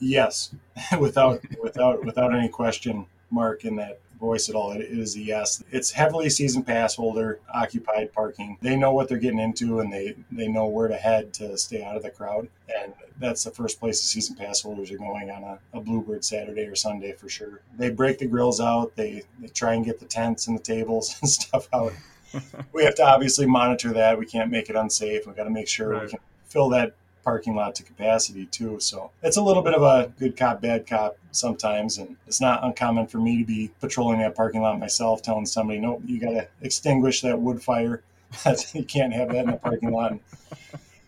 Yes, 0.00 0.52
without 1.00 1.40
without 1.62 2.04
without 2.04 2.34
any 2.34 2.48
question, 2.48 3.06
Mark, 3.30 3.64
in 3.64 3.76
that 3.76 4.00
voice 4.18 4.48
at 4.48 4.56
all, 4.56 4.72
it 4.72 4.80
is 4.80 5.14
a 5.14 5.20
yes. 5.20 5.62
It's 5.70 5.92
heavily 5.92 6.28
season 6.28 6.64
pass 6.64 6.96
holder 6.96 7.38
occupied 7.54 8.12
parking. 8.12 8.58
They 8.60 8.74
know 8.74 8.92
what 8.92 9.08
they're 9.08 9.18
getting 9.18 9.38
into 9.38 9.78
and 9.78 9.92
they 9.92 10.16
they 10.32 10.48
know 10.48 10.66
where 10.66 10.88
to 10.88 10.96
head 10.96 11.32
to 11.34 11.56
stay 11.56 11.84
out 11.84 11.94
of 11.96 12.02
the 12.02 12.10
crowd. 12.10 12.48
And 12.76 12.92
that's 13.20 13.44
the 13.44 13.52
first 13.52 13.78
place 13.78 14.00
the 14.00 14.08
season 14.08 14.34
pass 14.34 14.62
holders 14.62 14.90
are 14.90 14.98
going 14.98 15.30
on 15.30 15.44
a, 15.44 15.60
a 15.74 15.80
Bluebird 15.80 16.24
Saturday 16.24 16.64
or 16.64 16.74
Sunday 16.74 17.12
for 17.12 17.28
sure. 17.28 17.60
They 17.78 17.90
break 17.90 18.18
the 18.18 18.26
grills 18.26 18.60
out. 18.60 18.96
They 18.96 19.22
they 19.38 19.46
try 19.46 19.74
and 19.74 19.84
get 19.84 20.00
the 20.00 20.06
tents 20.06 20.48
and 20.48 20.58
the 20.58 20.62
tables 20.62 21.14
and 21.20 21.30
stuff 21.30 21.68
out. 21.72 21.92
we 22.72 22.82
have 22.82 22.96
to 22.96 23.04
obviously 23.04 23.46
monitor 23.46 23.92
that. 23.92 24.18
We 24.18 24.26
can't 24.26 24.50
make 24.50 24.68
it 24.68 24.74
unsafe. 24.74 25.24
We've 25.24 25.36
got 25.36 25.44
to 25.44 25.50
make 25.50 25.68
sure 25.68 25.90
right. 25.90 26.02
we 26.02 26.08
can 26.08 26.18
fill 26.56 26.70
that 26.70 26.94
parking 27.22 27.54
lot 27.54 27.74
to 27.74 27.82
capacity 27.82 28.46
too. 28.46 28.80
So 28.80 29.10
it's 29.22 29.36
a 29.36 29.42
little 29.42 29.62
bit 29.62 29.74
of 29.74 29.82
a 29.82 30.10
good 30.18 30.38
cop, 30.38 30.62
bad 30.62 30.86
cop 30.86 31.18
sometimes. 31.32 31.98
And 31.98 32.16
it's 32.26 32.40
not 32.40 32.64
uncommon 32.64 33.08
for 33.08 33.18
me 33.18 33.40
to 33.40 33.44
be 33.44 33.70
patrolling 33.78 34.20
that 34.20 34.34
parking 34.34 34.62
lot 34.62 34.78
myself, 34.78 35.20
telling 35.20 35.44
somebody, 35.44 35.78
nope, 35.78 36.00
you 36.06 36.18
got 36.18 36.30
to 36.30 36.48
extinguish 36.62 37.20
that 37.20 37.38
wood 37.38 37.62
fire. 37.62 38.02
you 38.72 38.84
can't 38.84 39.12
have 39.12 39.28
that 39.28 39.44
in 39.44 39.50
the 39.50 39.56
parking 39.58 39.92
lot. 39.92 40.18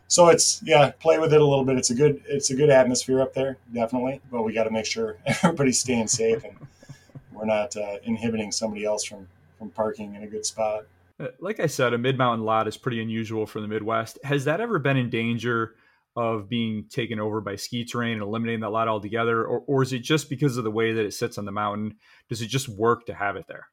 So 0.09 0.29
it's 0.29 0.61
yeah, 0.63 0.91
play 1.01 1.19
with 1.19 1.33
it 1.33 1.41
a 1.41 1.47
little 1.47 1.65
bit. 1.65 1.79
It's 1.79 1.91
a 1.91 1.95
good 1.95 2.23
it's 2.27 2.51
a 2.51 2.55
good 2.55 2.69
atmosphere 2.69 3.23
up 3.23 3.33
there, 3.33 3.57
definitely. 3.73 4.21
But 4.31 4.43
we 4.43 4.53
got 4.53 4.65
to 4.65 4.71
make 4.71 4.87
sure 4.87 5.17
everybody's 5.27 5.79
staying 5.79 6.09
safe 6.09 6.45
and 6.45 6.57
we're 7.33 7.47
not 7.47 7.75
uh, 7.75 7.97
inhibiting 8.05 8.53
somebody 8.53 8.85
else 8.85 9.05
from 9.05 9.29
from 9.59 9.71
parking 9.71 10.15
in 10.15 10.23
a 10.23 10.27
good 10.27 10.45
spot. 10.45 10.85
Uh, 11.21 11.29
like 11.41 11.61
I 11.61 11.67
said, 11.67 11.93
a 11.93 11.99
mid 11.99 12.17
mountain 12.17 12.45
lot 12.45 12.69
is 12.69 12.77
pretty 12.77 13.03
unusual 13.03 13.47
for 13.47 13.61
the 13.61 13.69
Midwest. 13.69 14.19
Has 14.23 14.45
that 14.45 14.61
ever 14.61 14.79
been 14.79 14.97
in 14.97 15.11
danger 15.11 15.75
of 16.17 16.49
being 16.49 16.87
taken 16.89 17.21
over 17.21 17.41
by 17.41 17.57
ski 17.57 17.85
terrain 17.85 18.15
and 18.15 18.23
eliminating 18.23 18.61
that 18.61 18.71
lot 18.71 18.89
altogether? 18.89 19.45
Or, 19.45 19.61
or 19.67 19.83
is 19.83 19.93
it 19.93 20.01
just 20.01 20.29
because 20.29 20.57
of 20.57 20.65
the 20.65 20.71
way 20.71 20.93
that 20.93 21.05
it 21.05 21.15
sits 21.15 21.39
on 21.39 21.45
the 21.45 21.53
mountain? 21.53 21.97
Does 22.29 22.43
it 22.43 22.49
just 22.49 22.69
work 22.69 23.07
to 23.07 23.15
have 23.15 23.37
it 23.37 23.47
there? 23.49 23.69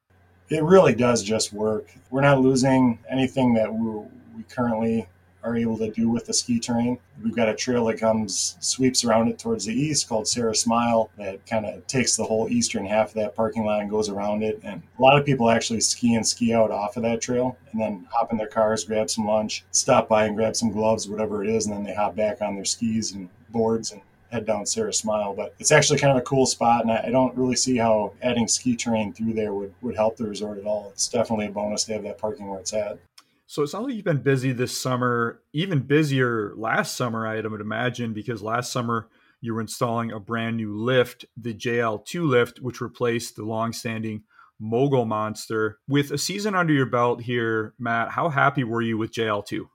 It 0.49 0.63
really 0.63 0.93
does 0.93 1.23
just 1.23 1.53
work. 1.53 1.89
We're 2.11 2.21
not 2.21 2.41
losing 2.41 2.99
anything 3.09 3.55
that 3.55 3.73
we, 3.73 3.89
we 4.35 4.43
currently 4.49 5.07
are 5.45 5.55
able 5.55 5.77
to 5.77 5.91
do 5.91 6.09
with 6.09 6.25
the 6.25 6.33
ski 6.33 6.59
terrain. 6.59 6.97
We've 7.23 7.35
got 7.35 7.47
a 7.47 7.55
trail 7.55 7.85
that 7.85 7.99
comes, 7.99 8.57
sweeps 8.59 9.05
around 9.05 9.29
it 9.29 9.39
towards 9.39 9.65
the 9.65 9.73
east 9.73 10.09
called 10.09 10.27
Sarah 10.27 10.55
Smile 10.55 11.11
that 11.17 11.45
kind 11.45 11.65
of 11.65 11.85
takes 11.87 12.17
the 12.17 12.23
whole 12.23 12.49
eastern 12.49 12.85
half 12.85 13.09
of 13.09 13.13
that 13.15 13.35
parking 13.35 13.63
lot 13.63 13.81
and 13.81 13.89
goes 13.89 14.09
around 14.09 14.43
it. 14.43 14.59
And 14.63 14.81
a 14.97 15.01
lot 15.01 15.17
of 15.17 15.25
people 15.25 15.49
actually 15.49 15.81
ski 15.81 16.15
and 16.15 16.27
ski 16.27 16.53
out 16.53 16.71
off 16.71 16.97
of 16.97 17.03
that 17.03 17.21
trail 17.21 17.57
and 17.71 17.79
then 17.79 18.07
hop 18.11 18.31
in 18.31 18.37
their 18.37 18.47
cars, 18.47 18.83
grab 18.83 19.09
some 19.09 19.27
lunch, 19.27 19.63
stop 19.71 20.09
by 20.09 20.25
and 20.25 20.35
grab 20.35 20.55
some 20.55 20.71
gloves, 20.71 21.07
whatever 21.07 21.43
it 21.43 21.49
is, 21.49 21.67
and 21.67 21.75
then 21.75 21.83
they 21.83 21.93
hop 21.93 22.15
back 22.15 22.41
on 22.41 22.55
their 22.55 22.65
skis 22.65 23.13
and 23.13 23.29
boards 23.49 23.91
and 23.91 24.01
head 24.31 24.45
down 24.45 24.65
Sarah 24.65 24.93
Smile. 24.93 25.33
But 25.33 25.53
it's 25.59 25.71
actually 25.71 25.99
kind 25.99 26.11
of 26.11 26.17
a 26.17 26.25
cool 26.25 26.45
spot, 26.45 26.83
and 26.83 26.91
I, 26.91 27.09
don't 27.09 27.35
really 27.37 27.55
see 27.55 27.77
how 27.77 28.13
adding 28.21 28.47
ski 28.47 28.75
terrain 28.75 29.13
through 29.13 29.33
there 29.33 29.53
would, 29.53 29.73
would 29.81 29.95
help 29.95 30.17
the 30.17 30.27
resort 30.27 30.57
at 30.57 30.65
all. 30.65 30.89
It's 30.91 31.07
definitely 31.07 31.47
a 31.47 31.51
bonus 31.51 31.85
to 31.85 31.93
have 31.93 32.03
that 32.03 32.17
parking 32.17 32.47
where 32.47 32.59
it's 32.59 32.73
at. 32.73 32.97
So 33.47 33.61
it 33.61 33.67
sounds 33.67 33.85
like 33.85 33.95
you've 33.95 34.05
been 34.05 34.23
busy 34.23 34.51
this 34.51 34.75
summer, 34.75 35.41
even 35.53 35.81
busier 35.81 36.53
last 36.55 36.97
summer, 36.97 37.27
I 37.27 37.41
would 37.41 37.61
imagine, 37.61 38.13
because 38.13 38.41
last 38.41 38.71
summer 38.71 39.07
you 39.39 39.53
were 39.53 39.61
installing 39.61 40.11
a 40.11 40.19
brand 40.19 40.57
new 40.57 40.75
lift, 40.75 41.25
the 41.37 41.53
JL2 41.53 42.27
lift, 42.27 42.59
which 42.59 42.81
replaced 42.81 43.35
the 43.35 43.43
long-standing 43.43 44.23
Mogul 44.59 45.05
Monster. 45.05 45.77
With 45.87 46.11
a 46.11 46.17
season 46.17 46.55
under 46.55 46.73
your 46.73 46.87
belt 46.87 47.21
here, 47.21 47.73
Matt, 47.77 48.09
how 48.09 48.29
happy 48.29 48.63
were 48.63 48.81
you 48.81 48.97
with 48.97 49.11
JL2? 49.11 49.67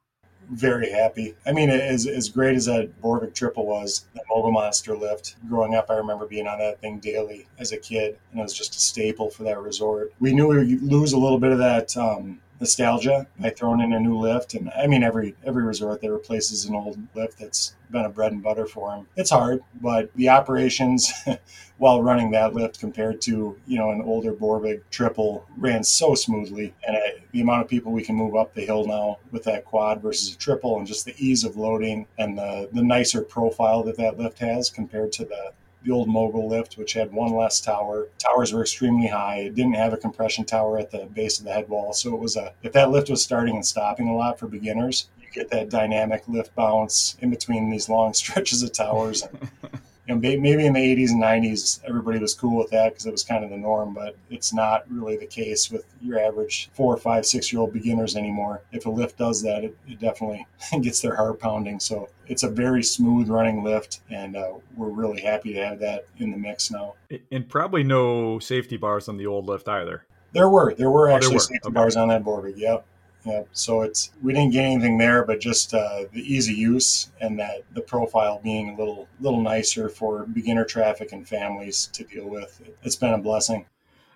very 0.51 0.91
happy. 0.91 1.35
I 1.47 1.53
mean, 1.53 1.71
as, 1.71 2.07
as 2.07 2.29
great 2.29 2.57
as 2.57 2.67
that 2.67 3.01
Borvig 3.01 3.35
triple 3.35 3.67
was, 3.67 4.07
the 4.15 4.23
Mogul 4.29 4.51
Monster 4.51 4.97
lift, 4.97 5.37
growing 5.49 5.75
up, 5.75 5.87
I 5.91 5.95
remember 5.95 6.27
being 6.27 6.47
on 6.47 6.59
that 6.59 6.81
thing 6.81 6.99
daily 6.99 7.47
as 7.59 7.73
a 7.73 7.77
kid, 7.77 8.19
and 8.31 8.41
it 8.41 8.43
was 8.43 8.53
just 8.53 8.77
a 8.77 8.81
staple 8.81 9.31
for 9.31 9.45
that 9.45 9.61
resort. 9.61 10.13
We 10.19 10.33
knew 10.33 10.49
we 10.49 10.59
would 10.59 10.83
lose 10.83 11.13
a 11.13 11.19
little 11.19 11.39
bit 11.39 11.53
of 11.53 11.59
that 11.59 11.97
um, 11.97 12.41
nostalgia 12.61 13.27
by 13.39 13.51
throwing 13.51 13.81
in 13.81 13.93
a 13.93 14.01
new 14.01 14.19
lift. 14.19 14.55
And 14.55 14.71
I 14.71 14.87
mean, 14.87 15.03
every 15.03 15.35
every 15.45 15.65
resort 15.65 16.01
that 16.03 16.13
replaces 16.13 16.67
an 16.67 16.75
old 16.75 16.99
lift 17.15 17.39
that's 17.39 17.75
been 17.91 18.05
a 18.05 18.09
bread 18.09 18.33
and 18.33 18.43
butter 18.43 18.67
for 18.67 18.91
them. 18.91 19.09
It's 19.17 19.31
hard, 19.31 19.63
but 19.81 20.11
the 20.15 20.29
operations 20.29 21.13
while 21.79 22.03
running 22.03 22.31
that 22.31 22.55
lift 22.55 22.79
compared 22.79 23.21
to 23.23 23.57
you 23.67 23.79
know 23.79 23.91
an 23.91 24.03
older 24.03 24.33
Borvig 24.33 24.83
triple 24.91 25.45
ran 25.57 25.83
so 25.83 26.15
smoothly, 26.15 26.75
and 26.87 26.97
I, 26.97 27.15
the 27.33 27.41
amount 27.41 27.63
of 27.63 27.69
people 27.69 27.93
we 27.93 28.05
can 28.05 28.15
move 28.15 28.37
up 28.37 28.55
the 28.55 28.65
hill 28.65 28.87
now 28.87 29.19
with 29.33 29.45
that 29.45 29.65
quad 29.65 30.03
versus 30.03 30.35
a 30.35 30.39
triple, 30.39 30.79
and 30.79 30.87
just 30.87 31.05
the 31.05 31.15
ease 31.19 31.45
of 31.45 31.57
loading 31.57 32.07
and 32.19 32.37
the 32.37 32.69
the 32.73 32.83
nicer 32.83 33.23
profile 33.23 33.83
that 33.85 33.97
that 33.97 34.19
lift 34.19 34.39
has 34.39 34.71
compared 34.71 35.13
to 35.13 35.25
the 35.25 35.53
the 35.83 35.93
old 35.93 36.09
mogul 36.09 36.49
lift, 36.49 36.77
which 36.77 36.93
had 36.93 37.13
one 37.13 37.35
less 37.35 37.61
tower. 37.61 38.09
Towers 38.19 38.53
were 38.53 38.63
extremely 38.63 39.07
high. 39.07 39.39
It 39.39 39.55
didn't 39.55 39.75
have 39.75 39.93
a 39.93 39.97
compression 39.97 40.45
tower 40.45 40.79
at 40.79 40.91
the 40.91 41.07
base 41.07 41.39
of 41.39 41.45
the 41.45 41.53
head 41.53 41.69
wall. 41.69 41.93
So 41.93 42.15
it 42.15 42.21
was 42.21 42.37
a, 42.37 42.53
if 42.63 42.73
that 42.73 42.91
lift 42.91 43.11
was 43.11 43.23
starting 43.23 43.55
and 43.55 43.67
stopping 43.67 44.09
a 44.09 44.17
lot 44.17 44.39
for 44.39 44.47
beginners, 44.47 45.09
you 45.21 45.29
get 45.33 45.51
that 45.51 45.71
dynamic 45.71 46.29
lift 46.29 46.55
bounce 46.55 47.17
in 47.21 47.31
between 47.31 47.71
these 47.71 47.89
long 47.89 48.13
stretches 48.15 48.63
of 48.63 48.73
towers. 48.73 49.25
You 50.11 50.17
know, 50.17 50.21
maybe 50.21 50.67
in 50.67 50.73
the 50.73 50.81
80s 50.81 51.11
and 51.11 51.23
90s, 51.23 51.81
everybody 51.85 52.19
was 52.19 52.35
cool 52.35 52.59
with 52.59 52.71
that 52.71 52.89
because 52.89 53.07
it 53.07 53.13
was 53.13 53.23
kind 53.23 53.45
of 53.45 53.51
the 53.51 53.57
norm, 53.57 53.95
but 53.95 54.17
it's 54.29 54.53
not 54.53 54.91
really 54.91 55.17
the 55.17 55.27
case 55.27 55.71
with 55.71 55.85
your 56.03 56.19
average 56.19 56.69
four, 56.73 56.97
five, 56.97 57.25
six 57.25 57.53
year 57.53 57.61
old 57.61 57.73
beginners 57.73 58.17
anymore. 58.17 58.61
If 58.73 58.87
a 58.87 58.91
lift 58.91 59.19
does 59.19 59.41
that, 59.43 59.63
it, 59.63 59.77
it 59.87 60.01
definitely 60.01 60.49
gets 60.81 61.01
their 61.01 61.15
heart 61.15 61.39
pounding. 61.39 61.79
So 61.79 62.09
it's 62.27 62.43
a 62.43 62.51
very 62.51 62.83
smooth 62.83 63.29
running 63.29 63.63
lift, 63.63 64.01
and 64.11 64.37
uh, 64.37 64.55
we're 64.77 64.89
really 64.89 65.21
happy 65.21 65.53
to 65.53 65.65
have 65.65 65.79
that 65.79 66.07
in 66.19 66.33
the 66.33 66.37
mix 66.37 66.73
now. 66.73 66.95
And 67.31 67.49
probably 67.49 67.85
no 67.85 68.41
safety 68.41 68.77
bars 68.77 69.09
on 69.09 69.17
the 69.17 69.27
old 69.27 69.47
lift 69.47 69.69
either. 69.69 70.07
There 70.33 70.49
were. 70.49 70.75
There 70.75 70.91
were 70.91 71.09
actually 71.09 71.27
oh, 71.27 71.29
there 71.29 71.37
were. 71.37 71.41
safety 71.41 71.67
okay. 71.67 71.73
bars 71.73 71.95
on 71.95 72.09
that 72.09 72.25
Borvig. 72.25 72.55
Yep. 72.57 72.85
Yeah, 73.25 73.43
so 73.53 73.83
it's 73.83 74.11
we 74.23 74.33
didn't 74.33 74.53
get 74.53 74.65
anything 74.65 74.97
there, 74.97 75.25
but 75.25 75.41
just 75.41 75.75
uh, 75.75 76.05
the 76.13 76.21
easy 76.21 76.55
use 76.55 77.11
and 77.21 77.39
that 77.39 77.65
the 77.75 77.83
profile 77.83 78.41
being 78.43 78.71
a 78.71 78.77
little 78.77 79.09
little 79.21 79.43
nicer 79.43 79.89
for 79.89 80.25
beginner 80.27 80.65
traffic 80.65 81.13
and 81.13 81.29
families 81.29 81.89
to 81.93 82.05
deal 82.05 82.29
with. 82.29 82.63
It's 82.83 82.97
been 82.97 83.13
a 83.13 83.19
blessing. 83.19 83.67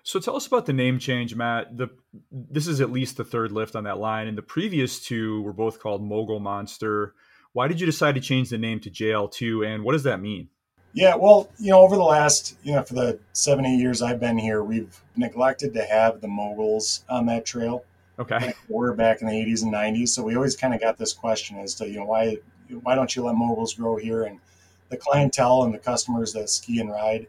So 0.01 0.19
tell 0.19 0.35
us 0.35 0.47
about 0.47 0.65
the 0.65 0.73
name 0.73 0.99
change, 0.99 1.35
Matt. 1.35 1.77
The 1.77 1.89
this 2.31 2.67
is 2.67 2.81
at 2.81 2.91
least 2.91 3.17
the 3.17 3.23
third 3.23 3.51
lift 3.51 3.75
on 3.75 3.83
that 3.83 3.99
line, 3.99 4.27
and 4.27 4.37
the 4.37 4.43
previous 4.43 4.99
two 4.99 5.41
were 5.43 5.53
both 5.53 5.79
called 5.79 6.03
Mogul 6.03 6.39
Monster. 6.39 7.13
Why 7.53 7.67
did 7.67 7.79
you 7.79 7.85
decide 7.85 8.15
to 8.15 8.21
change 8.21 8.49
the 8.49 8.57
name 8.57 8.79
to 8.81 8.89
JL2, 8.89 9.65
and 9.65 9.83
what 9.83 9.93
does 9.93 10.03
that 10.03 10.19
mean? 10.19 10.49
Yeah, 10.93 11.15
well, 11.15 11.49
you 11.59 11.71
know, 11.71 11.81
over 11.81 11.95
the 11.95 12.03
last, 12.03 12.57
you 12.63 12.71
know, 12.71 12.81
for 12.81 12.93
the 12.93 13.19
seven, 13.33 13.65
eight 13.65 13.79
years 13.79 14.01
I've 14.01 14.19
been 14.19 14.37
here, 14.37 14.63
we've 14.63 14.97
neglected 15.17 15.73
to 15.73 15.83
have 15.83 16.21
the 16.21 16.27
moguls 16.27 17.03
on 17.09 17.25
that 17.25 17.45
trail. 17.45 17.83
Okay. 18.17 18.53
We're 18.69 18.93
back 18.93 19.21
in 19.21 19.27
the 19.27 19.33
80s 19.33 19.63
and 19.63 19.73
90s, 19.73 20.09
so 20.09 20.23
we 20.23 20.35
always 20.35 20.55
kind 20.55 20.73
of 20.73 20.79
got 20.79 20.97
this 20.97 21.13
question 21.13 21.57
as 21.57 21.75
to 21.75 21.89
you 21.89 21.99
know 21.99 22.05
why 22.05 22.37
why 22.83 22.95
don't 22.95 23.15
you 23.15 23.23
let 23.23 23.35
moguls 23.35 23.73
grow 23.73 23.97
here? 23.97 24.23
And 24.23 24.39
the 24.89 24.97
clientele 24.97 25.63
and 25.63 25.73
the 25.73 25.79
customers 25.79 26.33
that 26.33 26.49
ski 26.49 26.79
and 26.79 26.89
ride 26.89 27.27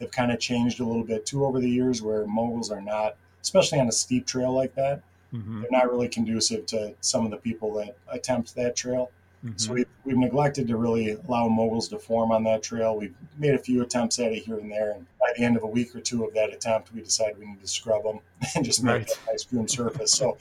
have 0.00 0.10
kind 0.10 0.32
of 0.32 0.40
changed 0.40 0.80
a 0.80 0.84
little 0.84 1.04
bit 1.04 1.26
too 1.26 1.44
over 1.44 1.60
the 1.60 1.68
years, 1.68 2.02
where 2.02 2.26
moguls 2.26 2.70
are 2.70 2.80
not, 2.80 3.16
especially 3.42 3.78
on 3.78 3.88
a 3.88 3.92
steep 3.92 4.26
trail 4.26 4.52
like 4.52 4.74
that, 4.74 5.02
mm-hmm. 5.32 5.60
they're 5.60 5.70
not 5.70 5.90
really 5.90 6.08
conducive 6.08 6.66
to 6.66 6.94
some 7.00 7.24
of 7.24 7.30
the 7.30 7.36
people 7.36 7.74
that 7.74 7.96
attempt 8.10 8.54
that 8.54 8.74
trail. 8.74 9.10
Mm-hmm. 9.44 9.56
So 9.56 9.72
we've, 9.72 9.86
we've 10.04 10.16
neglected 10.16 10.68
to 10.68 10.76
really 10.76 11.10
allow 11.26 11.48
moguls 11.48 11.88
to 11.88 11.98
form 11.98 12.30
on 12.30 12.44
that 12.44 12.62
trail. 12.62 12.96
We've 12.96 13.14
made 13.38 13.54
a 13.54 13.58
few 13.58 13.82
attempts 13.82 14.18
at 14.20 14.32
it 14.32 14.44
here 14.44 14.58
and 14.58 14.70
there. 14.70 14.92
And 14.92 15.06
by 15.20 15.32
the 15.36 15.42
end 15.42 15.56
of 15.56 15.64
a 15.64 15.66
week 15.66 15.94
or 15.96 16.00
two 16.00 16.24
of 16.24 16.32
that 16.34 16.52
attempt, 16.52 16.92
we 16.94 17.00
decided 17.00 17.38
we 17.38 17.46
need 17.46 17.60
to 17.60 17.66
scrub 17.66 18.04
them 18.04 18.20
and 18.54 18.64
just 18.64 18.84
make 18.84 18.92
right. 18.92 19.10
a 19.26 19.32
nice 19.32 19.44
groomed 19.44 19.70
surface. 19.70 20.12
So 20.12 20.38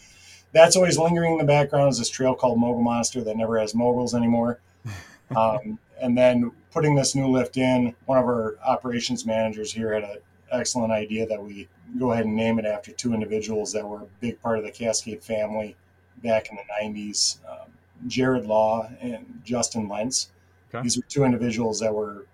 that's 0.52 0.76
always 0.76 0.98
lingering 0.98 1.34
in 1.34 1.38
the 1.40 1.46
background 1.46 1.90
is 1.90 1.98
this 1.98 2.10
trail 2.10 2.36
called 2.36 2.60
Mogul 2.60 2.84
Monster 2.84 3.24
that 3.24 3.38
never 3.38 3.60
has 3.60 3.74
moguls 3.74 4.16
anymore. 4.16 4.60
Um, 5.34 5.80
and 6.02 6.18
then 6.18 6.52
putting 6.74 6.94
this 6.94 7.16
new 7.16 7.28
lift 7.28 7.56
in, 7.56 7.96
one 8.06 8.18
of 8.18 8.26
our 8.26 8.58
operations 8.66 9.26
managers 9.26 9.72
here 9.72 9.94
had 9.94 10.04
an 10.04 10.18
excellent 10.52 10.92
idea 10.92 11.26
that 11.28 11.42
we 11.42 11.70
go 11.98 12.12
ahead 12.12 12.26
and 12.26 12.36
name 12.36 12.60
it 12.60 12.66
after 12.66 12.92
two 12.92 13.14
individuals 13.14 13.72
that 13.72 13.88
were 13.88 14.02
a 14.02 14.08
big 14.20 14.42
part 14.42 14.58
of 14.58 14.66
the 14.66 14.72
Cascade 14.72 15.24
family 15.24 15.76
back 16.22 16.50
in 16.50 16.58
the 16.58 16.64
90s. 16.84 17.38
Um, 17.50 17.70
Jared 18.08 18.46
Law 18.46 18.90
and 19.02 19.42
Justin 19.44 19.88
Lentz. 19.88 20.30
Okay. 20.74 20.84
These 20.84 20.98
are 20.98 21.02
two 21.04 21.24
individuals 21.24 21.80
that 21.80 21.94
were 21.94 22.26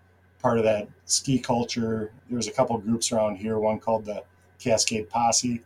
part 0.42 0.58
of 0.58 0.64
that 0.64 0.88
ski 1.06 1.40
culture. 1.40 2.12
There 2.30 2.38
was 2.38 2.48
a 2.48 2.52
couple 2.52 2.78
groups 2.78 3.12
around 3.12 3.38
here, 3.38 3.60
one 3.60 3.80
called 3.80 4.06
the 4.06 4.24
Cascade 4.60 5.10
Posse, 5.10 5.62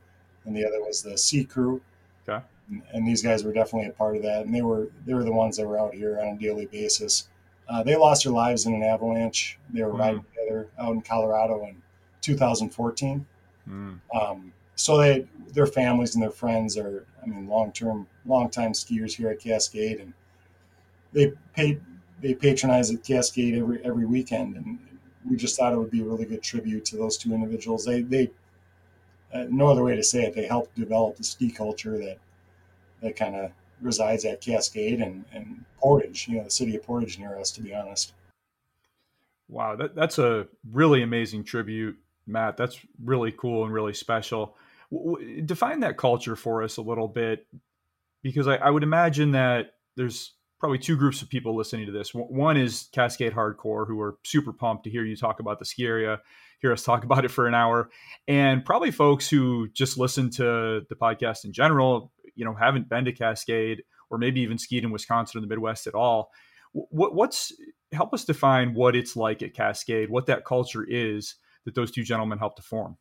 and 0.46 0.56
the 0.56 0.66
other 0.66 0.82
was 0.82 1.02
the 1.02 1.18
Sea 1.18 1.44
Crew. 1.44 1.82
Okay. 2.28 2.44
And, 2.70 2.82
and 2.94 3.08
these 3.08 3.22
guys 3.22 3.44
were 3.44 3.54
definitely 3.54 3.90
a 3.90 3.94
part 3.94 4.16
of 4.16 4.24
that, 4.24 4.46
and 4.46 4.56
they 4.56 4.62
were 4.62 4.88
they 5.06 5.14
were 5.14 5.24
the 5.24 5.32
ones 5.32 5.58
that 5.58 5.68
were 5.68 5.80
out 5.80 5.94
here 5.94 6.20
on 6.20 6.28
a 6.30 6.38
daily 6.38 6.66
basis. 6.66 7.28
Uh, 7.68 7.84
they 7.84 7.96
lost 7.96 8.24
their 8.24 8.34
lives 8.34 8.66
in 8.66 8.74
an 8.74 8.84
avalanche. 8.84 9.58
They 9.70 9.84
were 9.84 9.94
mm. 9.94 10.00
riding 10.00 10.26
together 10.36 10.68
out 10.80 10.94
in 10.94 11.02
Colorado 11.02 11.64
in 11.66 11.82
2014. 12.22 13.26
Mm. 13.70 14.00
Um, 14.14 14.54
so 14.76 14.98
they 14.98 15.26
their 15.54 15.68
families 15.68 16.16
and 16.16 16.24
their 16.24 16.32
friends 16.32 16.78
are 16.78 17.06
I 17.22 17.26
mean 17.28 17.48
long 17.48 17.72
term 17.72 18.08
long 18.26 18.50
time 18.50 18.74
skiers 18.74 19.14
here 19.14 19.30
at 19.30 19.40
Cascade 19.40 20.00
and 20.00 20.14
they 21.14 21.34
pay 21.56 21.80
they 22.22 22.34
patronize 22.34 22.92
at 22.92 23.04
Cascade 23.04 23.56
every 23.56 23.84
every 23.84 24.06
weekend 24.06 24.56
and 24.56 24.80
we 25.30 25.36
just 25.36 25.58
thought 25.58 25.74
it 25.74 25.78
would 25.78 25.92
be 25.92 26.02
a 26.02 26.06
really 26.06 26.26
good 26.26 26.42
tribute 26.42 26.86
to 26.86 26.98
those 26.98 27.18
two 27.18 27.34
individuals. 27.34 27.86
They 27.86 28.02
they 28.02 28.32
uh, 29.34 29.46
no 29.50 29.68
other 29.68 29.84
way 29.84 29.96
to 29.96 30.04
say 30.04 30.24
it. 30.24 30.34
They 30.34 30.46
helped 30.46 30.76
develop 30.76 31.18
the 31.18 31.24
ski 31.24 31.52
culture 31.52 31.98
that 31.98 32.18
that 33.02 33.16
kind 33.16 33.36
of 33.36 33.52
resides 33.82 34.26
at 34.26 34.42
Cascade 34.42 35.00
and, 35.02 35.26
and 35.34 35.66
Portage, 35.80 36.28
you 36.28 36.38
know, 36.38 36.44
the 36.44 36.52
city 36.52 36.76
of 36.76 36.84
Portage 36.84 37.18
near 37.18 37.38
us, 37.40 37.52
to 37.52 37.62
be 37.62 37.74
honest. 37.74 38.14
Wow, 39.50 39.76
that, 39.76 39.96
that's 39.96 40.20
a 40.20 40.48
really 40.72 41.02
amazing 41.02 41.44
tribute, 41.44 41.98
Matt. 42.28 42.58
That's 42.58 42.80
really 43.04 43.32
cool 43.32 43.66
and 43.66 43.74
really 43.74 43.94
special 43.94 44.56
define 45.46 45.82
that 45.82 45.98
culture 45.98 46.36
for 46.36 46.64
us 46.64 46.78
a 46.78 46.82
little 46.82 47.08
bit 47.08 47.48
because 48.24 48.48
I, 48.48 48.56
I, 48.56 48.70
would 48.70 48.84
imagine 48.84 49.32
that 49.32 49.74
there's 49.96 50.34
probably 50.60 50.78
two 50.78 50.98
groups 50.98 51.22
of 51.22 51.30
people 51.30 51.56
listening 51.56 51.86
to 51.86 51.92
this. 51.92 52.14
One 52.14 52.58
is 52.58 52.90
cascade 52.92 53.34
hardcore 53.34 53.88
who 53.88 54.00
are 54.02 54.18
super 54.24 54.52
pumped 54.54 54.84
to 54.84 54.90
hear 54.90 55.04
you 55.04 55.16
talk 55.16 55.40
about 55.40 55.60
the 55.60 55.66
ski 55.66 55.86
area 55.86 56.20
hear 56.62 56.72
us 56.72 56.84
talk 56.86 57.04
about 57.04 57.26
it 57.26 57.32
for 57.32 57.48
an 57.48 57.56
hour 57.56 57.90
and 58.28 58.64
probably 58.64 58.92
folks 58.92 59.30
who 59.30 59.68
just 59.70 59.98
listen 59.98 60.30
to 60.30 60.86
the 60.90 60.96
podcast 60.96 61.44
in 61.44 61.52
general 61.52 62.12
you 62.36 62.46
know 62.46 62.54
haven't 62.54 62.88
been 62.88 63.06
to 63.06 63.12
cascade 63.12 63.84
or 64.10 64.18
maybe 64.18 64.42
even 64.42 64.58
skied 64.58 64.84
in 64.84 64.92
wisconsin 64.92 65.38
or 65.38 65.42
the 65.42 65.48
midwest 65.48 65.88
at 65.88 65.96
all. 65.96 66.32
What, 66.74 67.16
what's 67.16 67.54
help 67.92 68.14
us 68.14 68.24
define 68.24 68.74
what 68.74 68.96
it's 68.96 69.16
like 69.16 69.42
at 69.42 69.54
cascade 69.54 70.10
what 70.10 70.28
that 70.28 70.46
culture 70.46 70.86
is 70.88 71.36
that 71.66 71.76
those 71.76 71.92
two 71.92 72.04
gentlemen 72.04 72.38
helped 72.38 72.58
to 72.58 72.64
form 72.64 72.98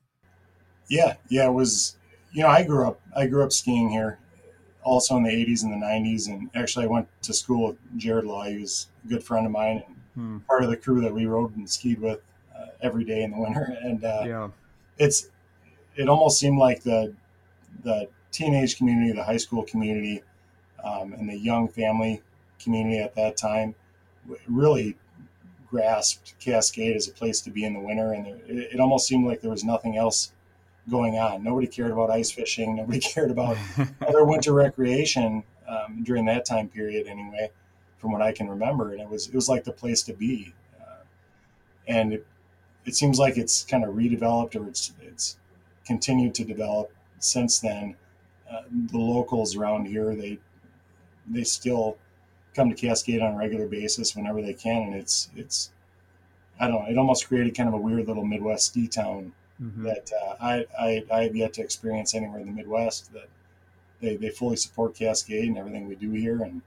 yeah, 0.90 1.14
yeah, 1.28 1.46
it 1.46 1.52
was. 1.52 1.96
You 2.32 2.42
know, 2.42 2.48
I 2.48 2.64
grew 2.64 2.86
up. 2.86 3.00
I 3.16 3.26
grew 3.26 3.42
up 3.42 3.52
skiing 3.52 3.88
here, 3.88 4.18
also 4.82 5.16
in 5.16 5.22
the 5.22 5.30
'80s 5.30 5.62
and 5.62 5.72
the 5.72 5.86
'90s, 5.86 6.28
and 6.28 6.50
actually, 6.54 6.84
I 6.84 6.88
went 6.88 7.08
to 7.22 7.32
school 7.32 7.68
with 7.68 7.76
Jared 7.96 8.26
Law. 8.26 8.44
He 8.44 8.58
was 8.58 8.88
a 9.04 9.08
good 9.08 9.24
friend 9.24 9.46
of 9.46 9.52
mine 9.52 9.84
and 9.86 9.96
hmm. 10.14 10.38
part 10.40 10.64
of 10.64 10.70
the 10.70 10.76
crew 10.76 11.00
that 11.00 11.14
we 11.14 11.26
rode 11.26 11.56
and 11.56 11.70
skied 11.70 12.00
with 12.00 12.20
uh, 12.54 12.66
every 12.82 13.04
day 13.04 13.22
in 13.22 13.30
the 13.30 13.38
winter. 13.40 13.76
And 13.82 14.04
uh, 14.04 14.22
yeah, 14.26 14.48
it's 14.98 15.28
it 15.96 16.08
almost 16.08 16.38
seemed 16.38 16.58
like 16.58 16.82
the 16.82 17.14
the 17.84 18.08
teenage 18.32 18.76
community, 18.76 19.12
the 19.12 19.24
high 19.24 19.36
school 19.38 19.62
community, 19.62 20.22
um, 20.84 21.12
and 21.12 21.28
the 21.28 21.38
young 21.38 21.68
family 21.68 22.20
community 22.62 22.98
at 22.98 23.14
that 23.14 23.36
time 23.36 23.74
really 24.48 24.96
grasped 25.68 26.34
Cascade 26.40 26.96
as 26.96 27.06
a 27.06 27.12
place 27.12 27.40
to 27.42 27.50
be 27.50 27.64
in 27.64 27.74
the 27.74 27.80
winter, 27.80 28.12
and 28.12 28.26
it, 28.26 28.74
it 28.74 28.80
almost 28.80 29.06
seemed 29.06 29.26
like 29.26 29.40
there 29.40 29.52
was 29.52 29.62
nothing 29.62 29.96
else 29.96 30.32
going 30.88 31.18
on. 31.18 31.42
Nobody 31.42 31.66
cared 31.66 31.90
about 31.90 32.10
ice 32.10 32.30
fishing. 32.30 32.76
Nobody 32.76 33.00
cared 33.00 33.30
about 33.30 33.56
other 34.06 34.24
winter 34.24 34.52
recreation 34.52 35.42
um, 35.68 36.02
during 36.02 36.24
that 36.26 36.44
time 36.44 36.68
period, 36.68 37.06
anyway, 37.06 37.50
from 37.98 38.12
what 38.12 38.22
I 38.22 38.32
can 38.32 38.48
remember. 38.48 38.92
And 38.92 39.00
it 39.00 39.08
was 39.08 39.28
it 39.28 39.34
was 39.34 39.48
like 39.48 39.64
the 39.64 39.72
place 39.72 40.02
to 40.04 40.12
be. 40.12 40.54
Uh, 40.80 41.02
and 41.86 42.14
it, 42.14 42.26
it 42.86 42.94
seems 42.94 43.18
like 43.18 43.36
it's 43.36 43.64
kind 43.64 43.84
of 43.84 43.94
redeveloped 43.94 44.56
or 44.56 44.66
it's 44.68 44.92
it's 45.02 45.36
continued 45.86 46.34
to 46.36 46.44
develop 46.44 46.92
since 47.18 47.60
then. 47.60 47.96
Uh, 48.50 48.62
the 48.90 48.98
locals 48.98 49.54
around 49.54 49.86
here 49.86 50.14
they 50.16 50.38
they 51.28 51.44
still 51.44 51.96
come 52.54 52.68
to 52.68 52.74
Cascade 52.74 53.20
on 53.20 53.34
a 53.34 53.36
regular 53.36 53.68
basis 53.68 54.16
whenever 54.16 54.42
they 54.42 54.54
can, 54.54 54.82
and 54.82 54.94
it's 54.94 55.30
it's 55.36 55.70
I 56.58 56.68
don't 56.68 56.82
know. 56.82 56.90
It 56.90 56.98
almost 56.98 57.28
created 57.28 57.56
kind 57.56 57.68
of 57.68 57.74
a 57.74 57.78
weird 57.78 58.08
little 58.08 58.24
Midwest 58.24 58.66
ski 58.66 58.88
town 58.88 59.32
mm-hmm. 59.60 59.84
that 59.84 60.10
uh, 60.12 60.34
I, 60.40 60.66
I 60.78 61.04
I 61.12 61.22
have 61.24 61.36
yet 61.36 61.52
to 61.54 61.62
experience 61.62 62.14
anywhere 62.14 62.40
in 62.40 62.46
the 62.46 62.52
Midwest. 62.52 63.12
That 63.12 63.28
they 64.00 64.16
they 64.16 64.30
fully 64.30 64.56
support 64.56 64.94
Cascade 64.94 65.48
and 65.48 65.58
everything 65.58 65.88
we 65.88 65.94
do 65.94 66.10
here, 66.12 66.42
and 66.42 66.62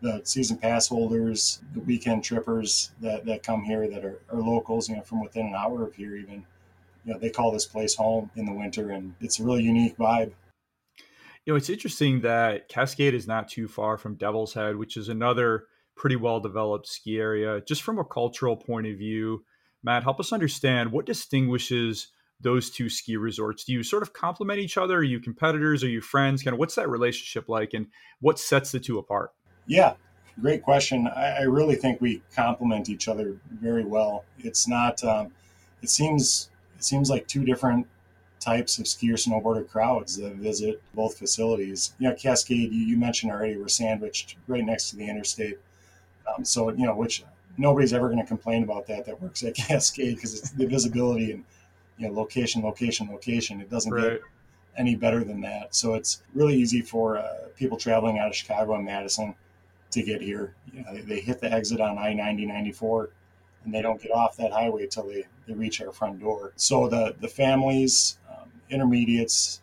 the 0.00 0.20
season 0.24 0.56
pass 0.56 0.88
holders, 0.88 1.60
the 1.74 1.80
weekend 1.80 2.24
trippers 2.24 2.90
that, 3.00 3.24
that 3.26 3.42
come 3.42 3.64
here 3.64 3.88
that 3.88 4.04
are, 4.04 4.20
are 4.32 4.40
locals, 4.40 4.88
you 4.88 4.96
know, 4.96 5.02
from 5.02 5.20
within 5.20 5.46
an 5.46 5.54
hour 5.54 5.84
of 5.84 5.94
here 5.94 6.16
even, 6.16 6.44
you 7.04 7.12
know, 7.12 7.18
they 7.18 7.30
call 7.30 7.52
this 7.52 7.66
place 7.66 7.94
home 7.94 8.30
in 8.36 8.46
the 8.46 8.52
winter 8.52 8.90
and 8.90 9.14
it's 9.20 9.40
a 9.40 9.44
really 9.44 9.62
unique 9.62 9.96
vibe. 9.96 10.32
You 11.44 11.52
know, 11.52 11.56
it's 11.56 11.70
interesting 11.70 12.20
that 12.22 12.68
Cascade 12.68 13.14
is 13.14 13.26
not 13.26 13.48
too 13.48 13.66
far 13.66 13.96
from 13.96 14.16
Devil's 14.16 14.54
Head, 14.54 14.76
which 14.76 14.96
is 14.96 15.08
another 15.08 15.64
pretty 15.96 16.16
well 16.16 16.40
developed 16.40 16.86
ski 16.86 17.18
area. 17.18 17.60
Just 17.66 17.82
from 17.82 17.98
a 17.98 18.04
cultural 18.04 18.56
point 18.56 18.86
of 18.86 18.96
view, 18.96 19.44
Matt, 19.82 20.02
help 20.02 20.20
us 20.20 20.32
understand 20.32 20.92
what 20.92 21.06
distinguishes 21.06 22.08
those 22.40 22.70
two 22.70 22.88
ski 22.88 23.16
resorts? 23.16 23.64
Do 23.64 23.72
you 23.72 23.82
sort 23.82 24.02
of 24.02 24.12
complement 24.12 24.60
each 24.60 24.76
other? 24.76 24.98
Are 24.98 25.02
you 25.02 25.20
competitors? 25.20 25.84
Are 25.84 25.88
you 25.88 26.00
friends? 26.00 26.42
Kind 26.42 26.54
of 26.54 26.58
what's 26.58 26.74
that 26.74 26.88
relationship 26.88 27.48
like 27.48 27.74
and 27.74 27.86
what 28.20 28.38
sets 28.38 28.72
the 28.72 28.80
two 28.80 28.98
apart? 28.98 29.32
Yeah, 29.66 29.94
great 30.40 30.62
question. 30.62 31.06
I, 31.08 31.38
I 31.38 31.42
really 31.42 31.76
think 31.76 32.00
we 32.00 32.22
complement 32.34 32.88
each 32.88 33.08
other 33.08 33.36
very 33.50 33.84
well. 33.84 34.24
It's 34.38 34.66
not. 34.66 35.02
Um, 35.04 35.32
it 35.82 35.90
seems. 35.90 36.50
It 36.76 36.84
seems 36.84 37.10
like 37.10 37.26
two 37.26 37.44
different 37.44 37.86
types 38.40 38.78
of 38.78 38.86
skier 38.86 39.12
snowboarder 39.12 39.68
crowds 39.68 40.16
that 40.16 40.34
visit 40.36 40.82
both 40.94 41.18
facilities. 41.18 41.94
You 41.98 42.08
know, 42.08 42.14
Cascade, 42.14 42.72
you, 42.72 42.80
you 42.80 42.96
mentioned 42.96 43.30
already, 43.30 43.58
we're 43.58 43.68
sandwiched 43.68 44.36
right 44.48 44.64
next 44.64 44.90
to 44.90 44.96
the 44.96 45.06
interstate. 45.06 45.58
Um, 46.26 46.44
so 46.44 46.70
you 46.70 46.86
know, 46.86 46.94
which 46.94 47.22
nobody's 47.58 47.92
ever 47.92 48.08
going 48.08 48.20
to 48.20 48.26
complain 48.26 48.62
about 48.62 48.86
that. 48.86 49.04
That 49.06 49.20
works 49.20 49.42
at 49.44 49.54
Cascade 49.56 50.16
because 50.16 50.38
it's 50.38 50.50
the 50.50 50.66
visibility 50.66 51.32
and 51.32 51.44
you 52.00 52.08
know 52.08 52.14
location, 52.14 52.62
location, 52.62 53.08
location. 53.10 53.60
It 53.60 53.70
doesn't 53.70 53.92
right. 53.92 54.12
get 54.12 54.22
any 54.76 54.96
better 54.96 55.22
than 55.22 55.40
that. 55.42 55.74
So 55.74 55.94
it's 55.94 56.22
really 56.34 56.56
easy 56.56 56.80
for 56.80 57.18
uh, 57.18 57.48
people 57.56 57.76
traveling 57.76 58.18
out 58.18 58.28
of 58.28 58.34
Chicago 58.34 58.74
and 58.74 58.84
Madison 58.84 59.34
to 59.90 60.02
get 60.02 60.22
here. 60.22 60.54
You 60.72 60.82
know, 60.82 60.94
they, 60.94 61.00
they 61.02 61.20
hit 61.20 61.40
the 61.40 61.52
exit 61.52 61.80
on 61.80 61.98
I 61.98 62.12
90 62.14 62.46
94 62.46 63.10
and 63.64 63.74
they 63.74 63.82
don't 63.82 64.00
get 64.00 64.12
off 64.12 64.36
that 64.38 64.52
highway 64.52 64.84
until 64.84 65.06
they, 65.06 65.26
they 65.46 65.52
reach 65.52 65.82
our 65.82 65.92
front 65.92 66.20
door. 66.20 66.52
So 66.56 66.88
the, 66.88 67.14
the 67.20 67.28
families, 67.28 68.18
um, 68.30 68.50
intermediates, 68.70 69.60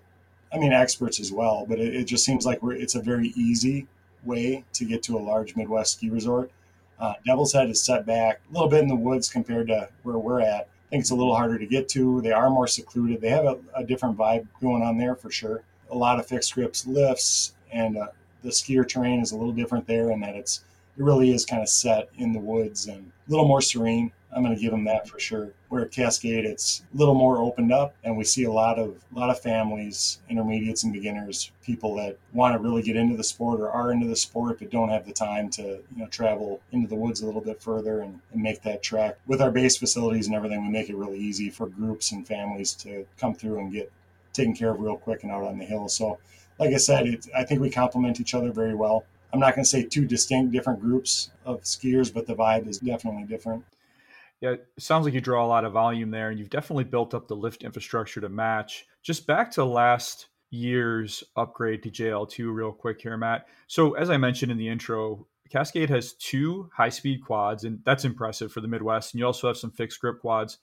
I 0.53 0.59
mean, 0.59 0.71
experts 0.71 1.19
as 1.19 1.31
well, 1.31 1.65
but 1.67 1.79
it, 1.79 1.95
it 1.95 2.03
just 2.05 2.23
seems 2.23 2.45
like 2.45 2.59
it's 2.63 2.95
a 2.95 3.01
very 3.01 3.29
easy 3.29 3.87
way 4.23 4.63
to 4.73 4.85
get 4.85 5.01
to 5.03 5.17
a 5.17 5.19
large 5.19 5.55
Midwest 5.55 5.93
ski 5.93 6.09
resort. 6.09 6.51
Uh, 6.99 7.13
Devil's 7.25 7.53
Head 7.53 7.69
is 7.69 7.81
set 7.81 8.05
back 8.05 8.41
a 8.49 8.53
little 8.53 8.69
bit 8.69 8.81
in 8.81 8.87
the 8.87 8.95
woods 8.95 9.29
compared 9.29 9.67
to 9.67 9.89
where 10.03 10.17
we're 10.17 10.41
at. 10.41 10.67
I 10.87 10.89
think 10.89 11.01
it's 11.01 11.11
a 11.11 11.15
little 11.15 11.35
harder 11.35 11.57
to 11.57 11.65
get 11.65 11.89
to. 11.89 12.21
They 12.21 12.31
are 12.31 12.49
more 12.49 12.67
secluded. 12.67 13.19
They 13.19 13.29
have 13.29 13.45
a, 13.45 13.57
a 13.75 13.83
different 13.83 14.17
vibe 14.17 14.47
going 14.61 14.83
on 14.83 14.97
there 14.97 15.15
for 15.15 15.29
sure. 15.29 15.63
A 15.91 15.97
lot 15.97 16.19
of 16.19 16.25
fixed 16.25 16.53
grips 16.53 16.87
lifts 16.87 17.53
and 17.71 17.97
uh, 17.97 18.07
the 18.43 18.49
skier 18.49 18.87
terrain 18.87 19.19
is 19.19 19.31
a 19.31 19.37
little 19.37 19.51
different 19.51 19.85
there 19.87 20.11
in 20.11 20.21
that 20.21 20.35
it's 20.35 20.61
it 20.97 21.03
really 21.03 21.31
is 21.31 21.45
kind 21.45 21.61
of 21.61 21.69
set 21.69 22.09
in 22.17 22.33
the 22.33 22.39
woods 22.39 22.87
and 22.87 23.11
a 23.27 23.31
little 23.31 23.47
more 23.47 23.61
serene. 23.61 24.11
I'm 24.35 24.43
going 24.43 24.55
to 24.55 24.61
give 24.61 24.71
them 24.71 24.83
that 24.85 25.07
for 25.07 25.19
sure. 25.19 25.53
Where 25.69 25.83
at 25.83 25.91
Cascade, 25.91 26.45
it's 26.45 26.83
a 26.93 26.97
little 26.97 27.13
more 27.13 27.37
opened 27.37 27.71
up, 27.71 27.95
and 28.03 28.17
we 28.17 28.23
see 28.23 28.43
a 28.43 28.51
lot 28.51 28.77
of 28.77 28.95
a 29.13 29.17
lot 29.17 29.29
of 29.29 29.39
families, 29.39 30.19
intermediates 30.29 30.83
and 30.83 30.91
beginners, 30.91 31.51
people 31.63 31.95
that 31.95 32.17
want 32.33 32.53
to 32.53 32.59
really 32.59 32.81
get 32.81 32.97
into 32.97 33.15
the 33.15 33.23
sport 33.23 33.61
or 33.61 33.69
are 33.69 33.91
into 33.91 34.07
the 34.07 34.15
sport 34.15 34.59
but 34.59 34.69
don't 34.69 34.89
have 34.89 35.05
the 35.05 35.13
time 35.13 35.49
to 35.51 35.61
you 35.63 35.97
know 35.97 36.07
travel 36.07 36.61
into 36.71 36.87
the 36.87 36.95
woods 36.95 37.21
a 37.21 37.25
little 37.25 37.41
bit 37.41 37.61
further 37.61 38.01
and, 38.01 38.19
and 38.33 38.41
make 38.41 38.61
that 38.63 38.83
track. 38.83 39.17
With 39.27 39.41
our 39.41 39.51
base 39.51 39.77
facilities 39.77 40.27
and 40.27 40.35
everything, 40.35 40.63
we 40.65 40.71
make 40.71 40.89
it 40.89 40.95
really 40.95 41.19
easy 41.19 41.49
for 41.49 41.67
groups 41.67 42.11
and 42.11 42.27
families 42.27 42.73
to 42.75 43.05
come 43.17 43.33
through 43.33 43.59
and 43.59 43.71
get 43.71 43.91
taken 44.33 44.55
care 44.55 44.71
of 44.71 44.79
real 44.79 44.97
quick 44.97 45.23
and 45.23 45.31
out 45.31 45.43
on 45.43 45.57
the 45.57 45.65
hill. 45.65 45.87
So 45.87 46.19
like 46.59 46.73
I 46.73 46.77
said, 46.77 47.07
it, 47.07 47.27
I 47.35 47.43
think 47.43 47.61
we 47.61 47.69
complement 47.69 48.19
each 48.19 48.33
other 48.33 48.51
very 48.51 48.75
well. 48.75 49.05
I'm 49.33 49.39
not 49.39 49.55
going 49.55 49.63
to 49.63 49.69
say 49.69 49.83
two 49.83 50.05
distinct 50.05 50.51
different 50.51 50.79
groups 50.79 51.31
of 51.45 51.61
skiers, 51.61 52.13
but 52.13 52.27
the 52.27 52.35
vibe 52.35 52.67
is 52.67 52.79
definitely 52.79 53.23
different. 53.23 53.63
Yeah, 54.39 54.51
it 54.51 54.67
sounds 54.77 55.05
like 55.05 55.13
you 55.13 55.21
draw 55.21 55.43
a 55.43 55.47
lot 55.47 55.65
of 55.65 55.73
volume 55.73 56.11
there, 56.11 56.29
and 56.29 56.37
you've 56.37 56.49
definitely 56.49 56.83
built 56.83 57.13
up 57.13 57.27
the 57.27 57.35
lift 57.35 57.63
infrastructure 57.63 58.21
to 58.21 58.29
match. 58.29 58.85
Just 59.01 59.25
back 59.25 59.51
to 59.51 59.65
last 59.65 60.27
year's 60.51 61.23
upgrade 61.35 61.83
to 61.83 61.89
JL2, 61.89 62.53
real 62.53 62.71
quick 62.71 63.01
here, 63.01 63.17
Matt. 63.17 63.47
So, 63.67 63.93
as 63.95 64.09
I 64.09 64.17
mentioned 64.17 64.51
in 64.51 64.57
the 64.57 64.69
intro, 64.69 65.27
Cascade 65.49 65.89
has 65.89 66.13
two 66.13 66.69
high 66.75 66.89
speed 66.89 67.23
quads, 67.23 67.63
and 67.63 67.79
that's 67.83 68.05
impressive 68.05 68.51
for 68.51 68.61
the 68.61 68.67
Midwest. 68.67 69.13
And 69.13 69.19
you 69.19 69.25
also 69.25 69.47
have 69.47 69.57
some 69.57 69.71
fixed 69.71 69.99
grip 69.99 70.19
quads. 70.21 70.59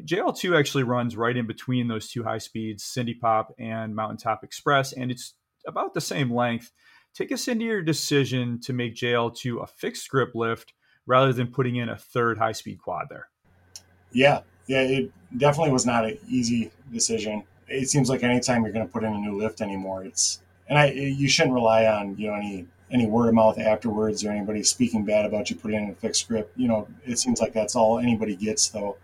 JL2 0.00 0.58
actually 0.58 0.82
runs 0.82 1.16
right 1.16 1.36
in 1.36 1.46
between 1.46 1.88
those 1.88 2.10
two 2.10 2.22
high 2.22 2.38
speeds, 2.38 2.84
Cindy 2.84 3.14
Pop 3.14 3.54
and 3.58 3.94
Mountaintop 3.94 4.44
Express, 4.44 4.92
and 4.92 5.10
it's 5.10 5.34
about 5.66 5.94
the 5.94 6.00
same 6.00 6.32
length. 6.32 6.72
Take 7.16 7.32
us 7.32 7.48
into 7.48 7.64
your 7.64 7.80
decision 7.80 8.60
to 8.60 8.74
make 8.74 8.94
JL2 8.94 9.62
a 9.62 9.66
fixed 9.66 10.10
grip 10.10 10.34
lift 10.34 10.74
rather 11.06 11.32
than 11.32 11.46
putting 11.46 11.76
in 11.76 11.88
a 11.88 11.96
third 11.96 12.36
high 12.36 12.52
speed 12.52 12.78
quad 12.78 13.06
there. 13.08 13.28
Yeah, 14.12 14.40
yeah, 14.66 14.82
it 14.82 15.10
definitely 15.38 15.72
was 15.72 15.86
not 15.86 16.04
an 16.04 16.18
easy 16.28 16.70
decision. 16.92 17.42
It 17.68 17.88
seems 17.88 18.10
like 18.10 18.22
anytime 18.22 18.64
you're 18.64 18.72
going 18.72 18.86
to 18.86 18.92
put 18.92 19.02
in 19.02 19.14
a 19.14 19.18
new 19.18 19.38
lift 19.38 19.62
anymore, 19.62 20.04
it's 20.04 20.42
and 20.68 20.78
I 20.78 20.90
you 20.90 21.26
shouldn't 21.26 21.54
rely 21.54 21.86
on 21.86 22.18
you 22.18 22.28
know 22.28 22.34
any 22.34 22.66
any 22.90 23.06
word 23.06 23.28
of 23.28 23.34
mouth 23.34 23.58
afterwards 23.58 24.22
or 24.22 24.30
anybody 24.30 24.62
speaking 24.62 25.04
bad 25.06 25.24
about 25.24 25.48
you 25.48 25.56
putting 25.56 25.84
in 25.84 25.90
a 25.90 25.94
fixed 25.94 26.28
grip. 26.28 26.52
You 26.54 26.68
know, 26.68 26.86
it 27.06 27.18
seems 27.18 27.40
like 27.40 27.54
that's 27.54 27.74
all 27.74 27.98
anybody 27.98 28.36
gets 28.36 28.68
though 28.68 28.98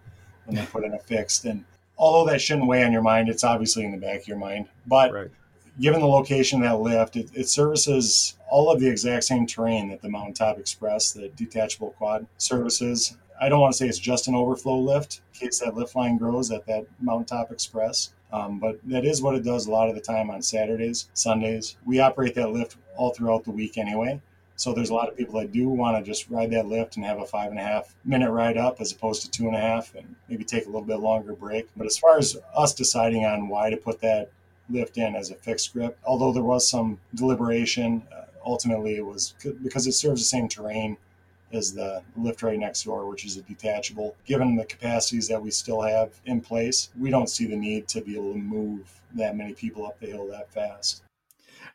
when 0.44 0.56
they 0.56 0.66
put 0.66 0.84
in 0.84 0.92
a 0.92 0.98
fixed. 0.98 1.46
And 1.46 1.64
although 1.96 2.30
that 2.30 2.42
shouldn't 2.42 2.68
weigh 2.68 2.84
on 2.84 2.92
your 2.92 3.02
mind, 3.02 3.30
it's 3.30 3.42
obviously 3.42 3.84
in 3.84 3.92
the 3.92 3.96
back 3.96 4.20
of 4.20 4.28
your 4.28 4.36
mind. 4.36 4.68
But 4.86 5.12
right. 5.12 5.30
Given 5.80 6.00
the 6.00 6.06
location 6.06 6.62
of 6.62 6.68
that 6.68 6.80
lift, 6.80 7.16
it, 7.16 7.30
it, 7.34 7.48
services 7.48 8.36
all 8.50 8.70
of 8.70 8.80
the 8.80 8.88
exact 8.88 9.24
same 9.24 9.46
terrain 9.46 9.88
that 9.90 10.02
the 10.02 10.08
Mountaintop 10.08 10.58
Express, 10.58 11.12
the 11.12 11.28
detachable 11.30 11.90
quad, 11.92 12.26
services. 12.38 13.16
I 13.40 13.48
don't 13.48 13.60
want 13.60 13.72
to 13.72 13.78
say 13.78 13.88
it's 13.88 13.98
just 13.98 14.28
an 14.28 14.34
overflow 14.34 14.78
lift 14.78 15.22
in 15.34 15.46
case 15.46 15.58
that 15.60 15.74
lift 15.74 15.96
line 15.96 16.18
grows 16.18 16.50
at 16.50 16.66
that 16.66 16.86
Mountaintop 17.00 17.50
Express. 17.50 18.12
Um, 18.32 18.58
but 18.58 18.78
that 18.84 19.04
is 19.04 19.20
what 19.20 19.34
it 19.34 19.44
does 19.44 19.66
a 19.66 19.70
lot 19.70 19.88
of 19.88 19.94
the 19.94 20.00
time 20.00 20.30
on 20.30 20.40
Saturdays, 20.40 21.08
Sundays. 21.12 21.76
We 21.84 22.00
operate 22.00 22.34
that 22.36 22.50
lift 22.50 22.76
all 22.96 23.12
throughout 23.12 23.44
the 23.44 23.50
week 23.50 23.76
anyway. 23.76 24.20
So 24.56 24.72
there's 24.72 24.90
a 24.90 24.94
lot 24.94 25.08
of 25.08 25.16
people 25.16 25.40
that 25.40 25.50
do 25.50 25.68
want 25.68 25.96
to 25.96 26.08
just 26.08 26.30
ride 26.30 26.50
that 26.52 26.66
lift 26.66 26.96
and 26.96 27.04
have 27.04 27.18
a 27.18 27.26
five 27.26 27.50
and 27.50 27.58
a 27.58 27.62
half 27.62 27.94
minute 28.04 28.30
ride 28.30 28.56
up 28.56 28.80
as 28.80 28.92
opposed 28.92 29.22
to 29.22 29.30
two 29.30 29.46
and 29.46 29.56
a 29.56 29.60
half 29.60 29.94
and 29.94 30.14
maybe 30.28 30.44
take 30.44 30.64
a 30.64 30.68
little 30.68 30.82
bit 30.82 31.00
longer 31.00 31.32
break. 31.32 31.68
But 31.76 31.86
as 31.86 31.98
far 31.98 32.18
as 32.18 32.36
us 32.54 32.74
deciding 32.74 33.24
on 33.24 33.48
why 33.48 33.70
to 33.70 33.76
put 33.76 34.00
that 34.02 34.30
lift 34.70 34.96
in 34.96 35.14
as 35.14 35.30
a 35.30 35.34
fixed 35.34 35.72
grip, 35.72 35.98
although 36.04 36.32
there 36.32 36.42
was 36.42 36.68
some 36.68 36.98
deliberation, 37.14 38.02
uh, 38.12 38.24
ultimately 38.44 38.96
it 38.96 39.04
was 39.04 39.34
because 39.62 39.86
it 39.86 39.92
serves 39.92 40.20
the 40.20 40.26
same 40.26 40.48
terrain 40.48 40.96
as 41.52 41.74
the 41.74 42.02
lift 42.16 42.42
right 42.42 42.58
next 42.58 42.84
door, 42.84 43.06
which 43.06 43.24
is 43.24 43.36
a 43.36 43.42
detachable. 43.42 44.16
Given 44.24 44.56
the 44.56 44.64
capacities 44.64 45.28
that 45.28 45.42
we 45.42 45.50
still 45.50 45.82
have 45.82 46.18
in 46.24 46.40
place, 46.40 46.88
we 46.98 47.10
don't 47.10 47.28
see 47.28 47.46
the 47.46 47.56
need 47.56 47.88
to 47.88 48.00
be 48.00 48.16
able 48.16 48.32
to 48.32 48.38
move 48.38 49.00
that 49.14 49.36
many 49.36 49.52
people 49.52 49.86
up 49.86 50.00
the 50.00 50.06
hill 50.06 50.26
that 50.28 50.50
fast. 50.50 51.02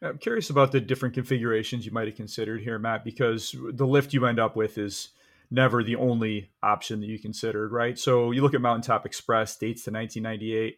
I'm 0.02 0.17
curious 0.17 0.50
about 0.50 0.71
the 0.71 0.82
different 0.82 1.15
configurations 1.15 1.86
you 1.86 1.91
might 1.91 2.08
have 2.08 2.15
considered 2.15 2.62
here, 2.62 2.78
Matt, 2.78 3.04
because 3.04 3.56
the 3.71 3.88
lift 3.88 4.13
you 4.13 4.26
end 4.26 4.39
up 4.39 4.56
with 4.56 4.78
is 4.78 5.10
never 5.50 5.84
the 5.84 5.95
only 5.95 6.50
option 6.62 7.00
that 7.00 7.08
you 7.08 7.17
considered, 7.17 7.71
right? 7.71 7.97
So 7.97 8.32
you 8.32 8.41
look 8.41 8.54
at 8.54 8.62
Mountaintop 8.62 9.06
Express, 9.06 9.56
dates 9.58 9.84
to 9.86 9.91
1998. 9.91 10.78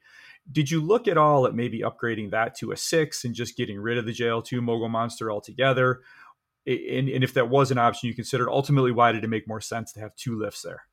Did 0.51 0.71
you 0.71 0.81
look 0.81 1.07
at 1.07 1.17
all 1.17 1.45
at 1.45 1.53
maybe 1.53 1.81
upgrading 1.81 2.31
that 2.31 2.55
to 2.55 2.71
a 2.71 2.77
six 2.77 3.23
and 3.23 3.35
just 3.35 3.55
getting 3.55 3.79
rid 3.79 3.97
of 3.97 4.05
the 4.05 4.13
JL2 4.13 4.61
Mogul 4.61 4.89
Monster 4.89 5.31
altogether? 5.31 6.01
And, 6.65 7.09
and 7.09 7.23
if 7.23 7.33
that 7.33 7.49
was 7.49 7.71
an 7.71 7.77
option 7.77 8.07
you 8.07 8.15
considered, 8.15 8.49
ultimately, 8.49 8.91
why 8.91 9.11
did 9.11 9.23
it 9.23 9.29
make 9.29 9.47
more 9.47 9.61
sense 9.61 9.91
to 9.93 9.99
have 9.99 10.15
two 10.15 10.37
lifts 10.37 10.61
there? 10.61 10.83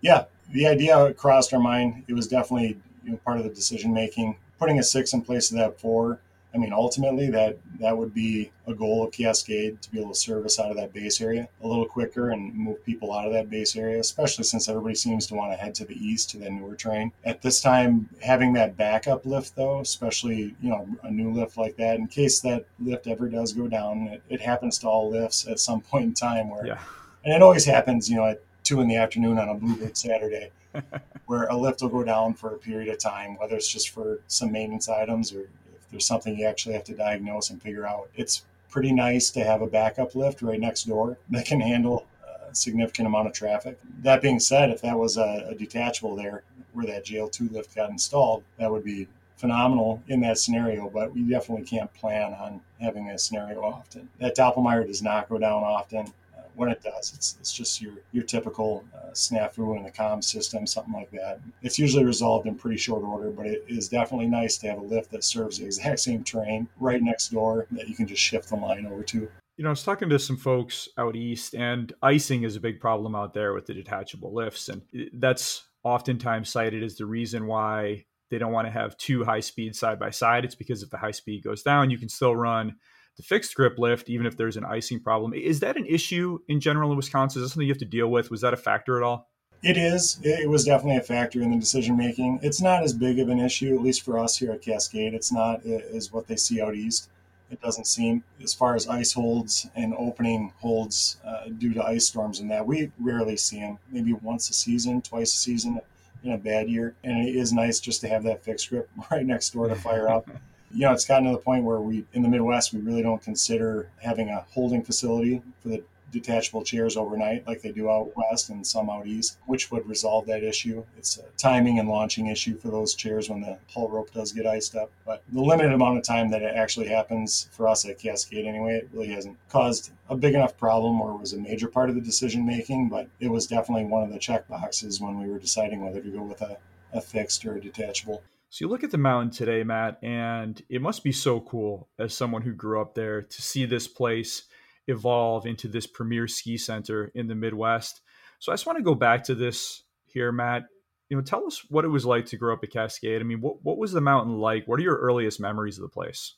Yeah, 0.00 0.24
the 0.50 0.66
idea 0.66 1.14
crossed 1.14 1.54
our 1.54 1.60
mind. 1.60 2.04
It 2.08 2.14
was 2.14 2.26
definitely 2.26 2.78
you 3.04 3.12
know, 3.12 3.16
part 3.18 3.38
of 3.38 3.44
the 3.44 3.50
decision 3.50 3.94
making. 3.94 4.36
Putting 4.58 4.78
a 4.78 4.82
six 4.82 5.12
in 5.12 5.22
place 5.22 5.50
of 5.50 5.58
that 5.58 5.80
four 5.80 6.20
I 6.54 6.58
mean, 6.58 6.72
ultimately, 6.72 7.30
that 7.30 7.56
that 7.80 7.96
would 7.96 8.12
be 8.12 8.50
a 8.66 8.74
goal 8.74 9.04
of 9.04 9.12
Cascade 9.12 9.80
to 9.80 9.90
be 9.90 9.98
able 10.00 10.10
to 10.12 10.18
service 10.18 10.60
out 10.60 10.70
of 10.70 10.76
that 10.76 10.92
base 10.92 11.20
area 11.20 11.48
a 11.62 11.66
little 11.66 11.86
quicker 11.86 12.30
and 12.30 12.54
move 12.54 12.84
people 12.84 13.12
out 13.12 13.26
of 13.26 13.32
that 13.32 13.48
base 13.48 13.74
area, 13.74 13.98
especially 14.00 14.44
since 14.44 14.68
everybody 14.68 14.94
seems 14.94 15.26
to 15.28 15.34
want 15.34 15.50
to 15.52 15.56
head 15.56 15.74
to 15.76 15.84
the 15.86 15.94
east 15.94 16.30
to 16.30 16.38
the 16.38 16.50
newer 16.50 16.74
train. 16.74 17.10
At 17.24 17.40
this 17.40 17.60
time, 17.62 18.08
having 18.20 18.52
that 18.54 18.76
backup 18.76 19.24
lift, 19.24 19.56
though, 19.56 19.80
especially 19.80 20.54
you 20.60 20.70
know 20.70 20.86
a 21.04 21.10
new 21.10 21.32
lift 21.32 21.56
like 21.56 21.76
that, 21.76 21.96
in 21.96 22.06
case 22.06 22.40
that 22.40 22.66
lift 22.80 23.06
ever 23.06 23.28
does 23.28 23.52
go 23.52 23.66
down, 23.66 24.08
it, 24.08 24.22
it 24.28 24.40
happens 24.40 24.78
to 24.78 24.88
all 24.88 25.10
lifts 25.10 25.46
at 25.48 25.58
some 25.58 25.80
point 25.90 26.04
in 26.04 26.14
time 26.14 26.50
where, 26.50 26.66
Yeah. 26.66 26.78
and 27.24 27.32
it 27.34 27.42
always 27.42 27.64
happens, 27.64 28.10
you 28.10 28.16
know, 28.16 28.26
at 28.26 28.42
two 28.62 28.80
in 28.80 28.88
the 28.88 28.96
afternoon 28.96 29.38
on 29.38 29.48
a 29.48 29.54
Bluebird 29.54 29.96
Saturday. 29.96 30.50
where 31.26 31.44
a 31.48 31.56
lift 31.56 31.82
will 31.82 31.90
go 31.90 32.02
down 32.02 32.32
for 32.32 32.54
a 32.54 32.58
period 32.58 32.88
of 32.90 32.98
time, 32.98 33.36
whether 33.38 33.54
it's 33.56 33.70
just 33.70 33.90
for 33.90 34.20
some 34.26 34.50
maintenance 34.50 34.88
items 34.88 35.30
or 35.32 35.46
there's 35.92 36.06
something 36.06 36.36
you 36.36 36.46
actually 36.46 36.74
have 36.74 36.84
to 36.84 36.94
diagnose 36.94 37.50
and 37.50 37.62
figure 37.62 37.86
out. 37.86 38.08
It's 38.16 38.42
pretty 38.68 38.92
nice 38.92 39.30
to 39.30 39.44
have 39.44 39.62
a 39.62 39.66
backup 39.66 40.16
lift 40.16 40.42
right 40.42 40.58
next 40.58 40.84
door 40.84 41.18
that 41.30 41.46
can 41.46 41.60
handle 41.60 42.06
a 42.50 42.54
significant 42.54 43.06
amount 43.06 43.28
of 43.28 43.34
traffic. 43.34 43.78
That 44.02 44.22
being 44.22 44.40
said, 44.40 44.70
if 44.70 44.80
that 44.80 44.98
was 44.98 45.18
a, 45.18 45.46
a 45.50 45.54
detachable 45.54 46.16
there 46.16 46.42
where 46.72 46.86
that 46.86 47.04
JL2 47.04 47.52
lift 47.52 47.76
got 47.76 47.90
installed, 47.90 48.42
that 48.58 48.70
would 48.70 48.82
be 48.82 49.06
phenomenal 49.36 50.02
in 50.08 50.20
that 50.20 50.38
scenario, 50.38 50.88
but 50.88 51.12
we 51.12 51.22
definitely 51.22 51.66
can't 51.66 51.92
plan 51.94 52.32
on 52.32 52.60
having 52.80 53.06
that 53.08 53.20
scenario 53.20 53.62
often. 53.62 54.08
That 54.18 54.36
Doppelmayr 54.36 54.86
does 54.86 55.02
not 55.02 55.28
go 55.28 55.36
down 55.36 55.62
often 55.62 56.12
when 56.54 56.68
it 56.68 56.82
does, 56.82 57.12
it's, 57.14 57.36
it's 57.40 57.52
just 57.52 57.80
your 57.80 57.94
your 58.12 58.24
typical 58.24 58.84
uh, 58.94 59.10
snafu 59.12 59.76
in 59.76 59.82
the 59.82 59.90
comm 59.90 60.22
system, 60.22 60.66
something 60.66 60.92
like 60.92 61.10
that. 61.12 61.40
It's 61.62 61.78
usually 61.78 62.04
resolved 62.04 62.46
in 62.46 62.54
pretty 62.54 62.76
short 62.76 63.02
order, 63.02 63.30
but 63.30 63.46
it 63.46 63.64
is 63.68 63.88
definitely 63.88 64.28
nice 64.28 64.58
to 64.58 64.68
have 64.68 64.78
a 64.78 64.82
lift 64.82 65.10
that 65.12 65.24
serves 65.24 65.58
the 65.58 65.66
exact 65.66 66.00
same 66.08 66.24
train 66.24 66.68
right 66.78 67.02
next 67.02 67.28
door 67.28 67.66
that 67.72 67.88
you 67.88 67.94
can 67.94 68.06
just 68.06 68.22
shift 68.22 68.48
the 68.48 68.56
line 68.56 68.86
over 68.86 69.02
to. 69.04 69.28
You 69.58 69.64
know, 69.64 69.68
I 69.68 69.72
was 69.72 69.82
talking 69.82 70.08
to 70.08 70.18
some 70.18 70.36
folks 70.36 70.88
out 70.96 71.14
east, 71.14 71.54
and 71.54 71.92
icing 72.02 72.42
is 72.44 72.56
a 72.56 72.60
big 72.60 72.80
problem 72.80 73.14
out 73.14 73.34
there 73.34 73.52
with 73.52 73.66
the 73.66 73.74
detachable 73.74 74.34
lifts. 74.34 74.68
And 74.68 74.82
that's 75.12 75.64
oftentimes 75.84 76.48
cited 76.48 76.82
as 76.82 76.96
the 76.96 77.06
reason 77.06 77.46
why 77.46 78.06
they 78.30 78.38
don't 78.38 78.52
want 78.52 78.66
to 78.66 78.72
have 78.72 78.96
two 78.96 79.24
high 79.24 79.40
speed 79.40 79.76
side 79.76 79.98
by 79.98 80.10
side. 80.10 80.44
It's 80.44 80.54
because 80.54 80.82
if 80.82 80.90
the 80.90 80.96
high 80.96 81.10
speed 81.10 81.44
goes 81.44 81.62
down, 81.62 81.90
you 81.90 81.98
can 81.98 82.08
still 82.08 82.34
run 82.34 82.76
the 83.16 83.22
fixed 83.22 83.54
grip 83.54 83.78
lift, 83.78 84.08
even 84.08 84.26
if 84.26 84.36
there's 84.36 84.56
an 84.56 84.64
icing 84.64 85.00
problem. 85.00 85.34
Is 85.34 85.60
that 85.60 85.76
an 85.76 85.86
issue 85.86 86.38
in 86.48 86.60
general 86.60 86.90
in 86.90 86.96
Wisconsin? 86.96 87.40
Is 87.42 87.48
that 87.48 87.54
something 87.54 87.66
you 87.66 87.72
have 87.72 87.78
to 87.78 87.84
deal 87.84 88.08
with? 88.08 88.30
Was 88.30 88.40
that 88.40 88.54
a 88.54 88.56
factor 88.56 88.96
at 88.96 89.02
all? 89.02 89.28
It 89.62 89.76
is. 89.76 90.18
It 90.24 90.50
was 90.50 90.64
definitely 90.64 90.96
a 90.96 91.02
factor 91.02 91.40
in 91.40 91.52
the 91.52 91.58
decision 91.58 91.96
making. 91.96 92.40
It's 92.42 92.60
not 92.60 92.82
as 92.82 92.92
big 92.92 93.20
of 93.20 93.28
an 93.28 93.38
issue, 93.38 93.76
at 93.76 93.82
least 93.82 94.02
for 94.02 94.18
us 94.18 94.36
here 94.36 94.50
at 94.50 94.62
Cascade. 94.62 95.14
It's 95.14 95.30
not 95.30 95.64
as 95.64 96.12
what 96.12 96.26
they 96.26 96.34
see 96.36 96.60
out 96.60 96.74
east. 96.74 97.10
It 97.48 97.60
doesn't 97.60 97.86
seem, 97.86 98.24
as 98.42 98.54
far 98.54 98.74
as 98.74 98.88
ice 98.88 99.12
holds 99.12 99.68
and 99.76 99.94
opening 99.98 100.52
holds 100.58 101.18
uh, 101.24 101.48
due 101.58 101.74
to 101.74 101.84
ice 101.84 102.06
storms 102.06 102.40
and 102.40 102.50
that, 102.50 102.66
we 102.66 102.90
rarely 102.98 103.36
see 103.36 103.60
them. 103.60 103.78
Maybe 103.90 104.14
once 104.14 104.48
a 104.50 104.54
season, 104.54 105.02
twice 105.02 105.32
a 105.34 105.36
season 105.36 105.78
in 106.24 106.32
a 106.32 106.38
bad 106.38 106.68
year. 106.68 106.96
And 107.04 107.28
it 107.28 107.36
is 107.36 107.52
nice 107.52 107.78
just 107.78 108.00
to 108.00 108.08
have 108.08 108.24
that 108.24 108.42
fixed 108.42 108.70
grip 108.70 108.90
right 109.10 109.24
next 109.24 109.50
door 109.50 109.68
to 109.68 109.76
fire 109.76 110.08
up. 110.08 110.28
you 110.72 110.86
know, 110.86 110.92
it's 110.92 111.04
gotten 111.04 111.26
to 111.26 111.32
the 111.32 111.38
point 111.38 111.64
where 111.64 111.80
we, 111.80 112.04
in 112.12 112.22
the 112.22 112.28
Midwest, 112.28 112.72
we 112.72 112.80
really 112.80 113.02
don't 113.02 113.22
consider 113.22 113.88
having 114.02 114.30
a 114.30 114.44
holding 114.50 114.82
facility 114.82 115.42
for 115.60 115.68
the 115.68 115.82
detachable 116.12 116.62
chairs 116.62 116.96
overnight 116.96 117.46
like 117.46 117.62
they 117.62 117.72
do 117.72 117.90
out 117.90 118.12
west 118.14 118.50
and 118.50 118.64
some 118.66 118.90
out 118.90 119.06
east, 119.06 119.38
which 119.46 119.70
would 119.70 119.88
resolve 119.88 120.26
that 120.26 120.44
issue. 120.44 120.84
It's 120.96 121.18
a 121.18 121.22
timing 121.38 121.78
and 121.78 121.88
launching 121.88 122.26
issue 122.26 122.58
for 122.58 122.68
those 122.68 122.94
chairs 122.94 123.30
when 123.30 123.40
the 123.40 123.58
haul 123.68 123.88
rope 123.88 124.12
does 124.12 124.30
get 124.30 124.46
iced 124.46 124.76
up. 124.76 124.90
But 125.06 125.22
the 125.32 125.40
limited 125.40 125.72
amount 125.72 125.98
of 125.98 126.04
time 126.04 126.30
that 126.30 126.42
it 126.42 126.54
actually 126.54 126.88
happens 126.88 127.48
for 127.50 127.66
us 127.66 127.88
at 127.88 127.98
Cascade 127.98 128.46
anyway, 128.46 128.76
it 128.76 128.90
really 128.92 129.08
hasn't 129.08 129.38
caused 129.48 129.90
a 130.08 130.16
big 130.16 130.34
enough 130.34 130.56
problem 130.58 131.00
or 131.00 131.16
was 131.16 131.32
a 131.32 131.38
major 131.38 131.66
part 131.66 131.88
of 131.88 131.94
the 131.94 132.00
decision 132.00 132.46
making, 132.46 132.88
but 132.88 133.08
it 133.18 133.28
was 133.28 133.46
definitely 133.46 133.86
one 133.86 134.02
of 134.02 134.12
the 134.12 134.18
check 134.18 134.46
boxes 134.48 135.00
when 135.00 135.18
we 135.18 135.28
were 135.28 135.38
deciding 135.38 135.82
whether 135.82 136.00
to 136.00 136.10
go 136.10 136.22
with 136.22 136.42
a, 136.42 136.58
a 136.92 137.00
fixed 137.00 137.44
or 137.46 137.56
a 137.56 137.60
detachable. 137.60 138.22
So 138.52 138.66
you 138.66 138.68
look 138.68 138.84
at 138.84 138.90
the 138.90 138.98
mountain 138.98 139.30
today, 139.30 139.64
Matt, 139.64 139.96
and 140.02 140.62
it 140.68 140.82
must 140.82 141.02
be 141.02 141.10
so 141.10 141.40
cool 141.40 141.88
as 141.98 142.12
someone 142.12 142.42
who 142.42 142.52
grew 142.52 142.82
up 142.82 142.94
there 142.94 143.22
to 143.22 143.42
see 143.42 143.64
this 143.64 143.88
place 143.88 144.42
evolve 144.86 145.46
into 145.46 145.68
this 145.68 145.86
premier 145.86 146.28
ski 146.28 146.58
center 146.58 147.10
in 147.14 147.28
the 147.28 147.34
Midwest. 147.34 148.02
So 148.40 148.52
I 148.52 148.54
just 148.54 148.66
want 148.66 148.76
to 148.76 148.84
go 148.84 148.94
back 148.94 149.24
to 149.24 149.34
this 149.34 149.84
here, 150.04 150.30
Matt. 150.32 150.64
You 151.08 151.16
know, 151.16 151.22
tell 151.22 151.46
us 151.46 151.64
what 151.70 151.86
it 151.86 151.88
was 151.88 152.04
like 152.04 152.26
to 152.26 152.36
grow 152.36 152.52
up 152.52 152.62
at 152.62 152.70
Cascade. 152.70 153.22
I 153.22 153.24
mean, 153.24 153.40
what, 153.40 153.64
what 153.64 153.78
was 153.78 153.92
the 153.92 154.02
mountain 154.02 154.36
like? 154.38 154.68
What 154.68 154.78
are 154.78 154.82
your 154.82 154.98
earliest 154.98 155.40
memories 155.40 155.78
of 155.78 155.82
the 155.84 155.88
place? 155.88 156.34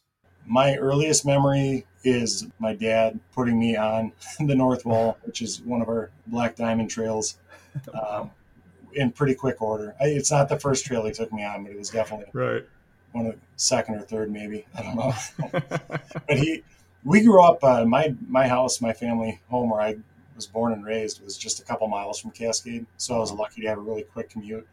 My 0.46 0.76
earliest 0.76 1.26
memory 1.26 1.84
is 2.04 2.46
my 2.60 2.76
dad 2.76 3.18
putting 3.34 3.58
me 3.58 3.74
on 3.74 4.12
the 4.38 4.54
North 4.54 4.86
Wall, 4.86 5.18
which 5.24 5.42
is 5.42 5.60
one 5.62 5.82
of 5.82 5.88
our 5.88 6.12
Black 6.28 6.54
Diamond 6.54 6.90
trails, 6.90 7.38
um, 7.92 8.30
in 8.94 9.10
pretty 9.12 9.34
quick 9.34 9.60
order. 9.62 9.94
I, 10.00 10.04
it's 10.06 10.30
not 10.30 10.48
the 10.48 10.58
first 10.58 10.84
trail 10.86 11.04
he 11.04 11.12
took 11.12 11.32
me 11.32 11.44
on, 11.44 11.64
but 11.64 11.72
it 11.72 11.78
was 11.78 11.90
definitely 11.90 12.26
right. 12.32 12.64
one 13.12 13.26
of 13.26 13.32
the 13.32 13.38
second 13.56 13.96
or 13.96 14.00
third, 14.02 14.30
maybe. 14.30 14.66
I 14.76 14.82
don't 14.82 14.96
know. 14.96 15.12
but 16.28 16.38
he, 16.38 16.62
we 17.04 17.22
grew 17.22 17.42
up. 17.42 17.62
Uh, 17.62 17.84
my 17.84 18.14
my 18.28 18.46
house, 18.48 18.80
my 18.80 18.92
family 18.92 19.40
home, 19.50 19.70
where 19.70 19.80
I 19.80 19.96
was 20.36 20.46
born 20.46 20.72
and 20.72 20.84
raised, 20.84 21.22
was 21.22 21.36
just 21.36 21.60
a 21.60 21.64
couple 21.64 21.86
miles 21.88 22.18
from 22.18 22.30
Cascade. 22.30 22.86
So 22.96 23.14
I 23.14 23.18
was 23.18 23.32
lucky 23.32 23.60
to 23.62 23.68
have 23.68 23.78
a 23.78 23.82
really 23.82 24.02
quick 24.02 24.30
commute. 24.30 24.66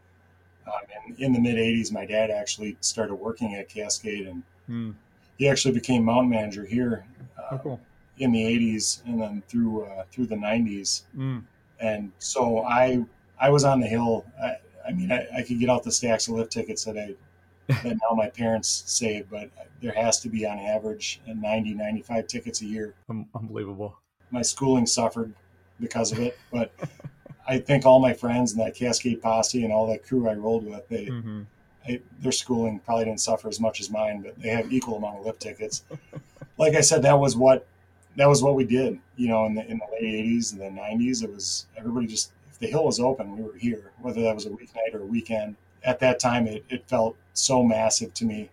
Um, 0.66 0.80
and 1.06 1.18
in 1.18 1.32
the 1.32 1.40
mid 1.40 1.56
'80s, 1.56 1.92
my 1.92 2.06
dad 2.06 2.30
actually 2.30 2.76
started 2.80 3.14
working 3.16 3.54
at 3.56 3.68
Cascade, 3.68 4.26
and 4.26 4.42
Hmm. 4.66 4.90
he 5.38 5.48
actually 5.48 5.74
became 5.74 6.04
mountain 6.04 6.30
manager 6.30 6.64
here 6.64 7.04
uh, 7.36 7.42
Oh, 7.56 7.58
cool. 7.58 7.80
in 8.18 8.30
the 8.32 8.40
'80s, 8.44 9.04
and 9.04 9.20
then 9.20 9.42
through 9.48 9.84
uh, 9.84 10.04
through 10.12 10.26
the 10.26 10.36
'90s. 10.36 11.02
Mm. 11.16 11.42
And 11.80 12.12
so 12.20 12.62
I 12.64 13.04
I 13.42 13.50
was 13.50 13.64
on 13.64 13.80
the 13.80 13.86
hill. 13.86 14.24
I, 14.42 14.56
I 14.86 14.92
mean, 14.92 15.10
I, 15.10 15.26
I 15.36 15.42
could 15.42 15.58
get 15.58 15.68
out 15.68 15.82
the 15.82 15.92
stacks 15.92 16.28
of 16.28 16.34
lift 16.34 16.52
tickets 16.52 16.84
that 16.84 16.96
I 16.96 17.14
that 17.82 17.84
now 18.10 18.14
my 18.14 18.28
parents 18.28 18.84
save, 18.86 19.28
but 19.28 19.50
there 19.80 19.92
has 19.92 20.20
to 20.20 20.28
be 20.28 20.46
on 20.46 20.58
average 20.58 21.20
90, 21.26 21.74
95 21.74 22.26
tickets 22.28 22.62
a 22.62 22.66
year. 22.66 22.94
Unbelievable. 23.10 23.98
My 24.30 24.42
schooling 24.42 24.86
suffered 24.86 25.34
because 25.80 26.12
of 26.12 26.20
it, 26.20 26.38
but 26.52 26.72
I 27.48 27.58
think 27.58 27.84
all 27.84 27.98
my 27.98 28.12
friends 28.12 28.52
and 28.52 28.60
that 28.60 28.76
Cascade 28.76 29.20
posse 29.20 29.64
and 29.64 29.72
all 29.72 29.88
that 29.88 30.06
crew 30.06 30.28
I 30.28 30.34
rolled 30.34 30.64
with, 30.64 30.88
they, 30.88 31.06
hmm 31.06 31.42
I, 31.86 32.00
their 32.20 32.30
schooling 32.30 32.78
probably 32.78 33.06
didn't 33.06 33.20
suffer 33.20 33.48
as 33.48 33.58
much 33.58 33.80
as 33.80 33.90
mine, 33.90 34.22
but 34.22 34.40
they 34.40 34.50
have 34.50 34.72
equal 34.72 34.98
amount 34.98 35.18
of 35.18 35.26
lift 35.26 35.40
tickets. 35.40 35.82
Like 36.56 36.76
I 36.76 36.80
said, 36.80 37.02
that 37.02 37.18
was 37.18 37.36
what 37.36 37.66
that 38.16 38.28
was 38.28 38.40
what 38.40 38.54
we 38.54 38.64
did. 38.64 39.00
You 39.16 39.28
know, 39.28 39.46
in 39.46 39.54
the 39.54 39.66
in 39.68 39.78
the 39.78 39.86
late 39.92 40.24
'80s 40.24 40.52
and 40.52 40.60
the 40.60 40.80
'90s, 40.80 41.24
it 41.24 41.32
was 41.32 41.66
everybody 41.76 42.06
just 42.06 42.30
the 42.62 42.68
hill 42.68 42.84
was 42.84 43.00
open, 43.00 43.36
we 43.36 43.42
were 43.42 43.56
here. 43.58 43.90
Whether 44.00 44.22
that 44.22 44.34
was 44.34 44.46
a 44.46 44.50
weeknight 44.50 44.94
or 44.94 45.00
a 45.00 45.04
weekend. 45.06 45.56
At 45.84 45.98
that 45.98 46.20
time, 46.20 46.46
it, 46.46 46.64
it 46.70 46.86
felt 46.88 47.16
so 47.34 47.60
massive 47.64 48.14
to 48.14 48.24
me, 48.24 48.50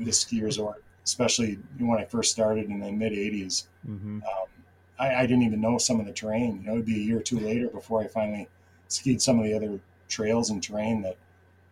the 0.00 0.10
ski 0.12 0.42
resort, 0.42 0.82
especially 1.04 1.58
when 1.78 1.98
I 2.00 2.04
first 2.04 2.32
started 2.32 2.66
in 2.68 2.80
the 2.80 2.90
mid 2.90 3.12
'80s. 3.12 3.66
hmm 3.86 4.18
Um, 4.18 4.48
I, 4.98 5.14
I 5.14 5.22
didn't 5.22 5.44
even 5.44 5.60
know 5.60 5.78
some 5.78 6.00
of 6.00 6.06
the 6.06 6.12
terrain. 6.12 6.60
You 6.60 6.66
know, 6.66 6.72
it'd 6.72 6.86
be 6.86 6.96
a 6.96 7.04
year 7.04 7.18
or 7.18 7.22
two 7.22 7.38
later 7.38 7.68
before 7.68 8.02
I 8.02 8.08
finally 8.08 8.48
skied 8.88 9.22
some 9.22 9.38
of 9.38 9.44
the 9.44 9.54
other 9.54 9.78
trails 10.08 10.50
and 10.50 10.60
terrain 10.60 11.02
that 11.02 11.16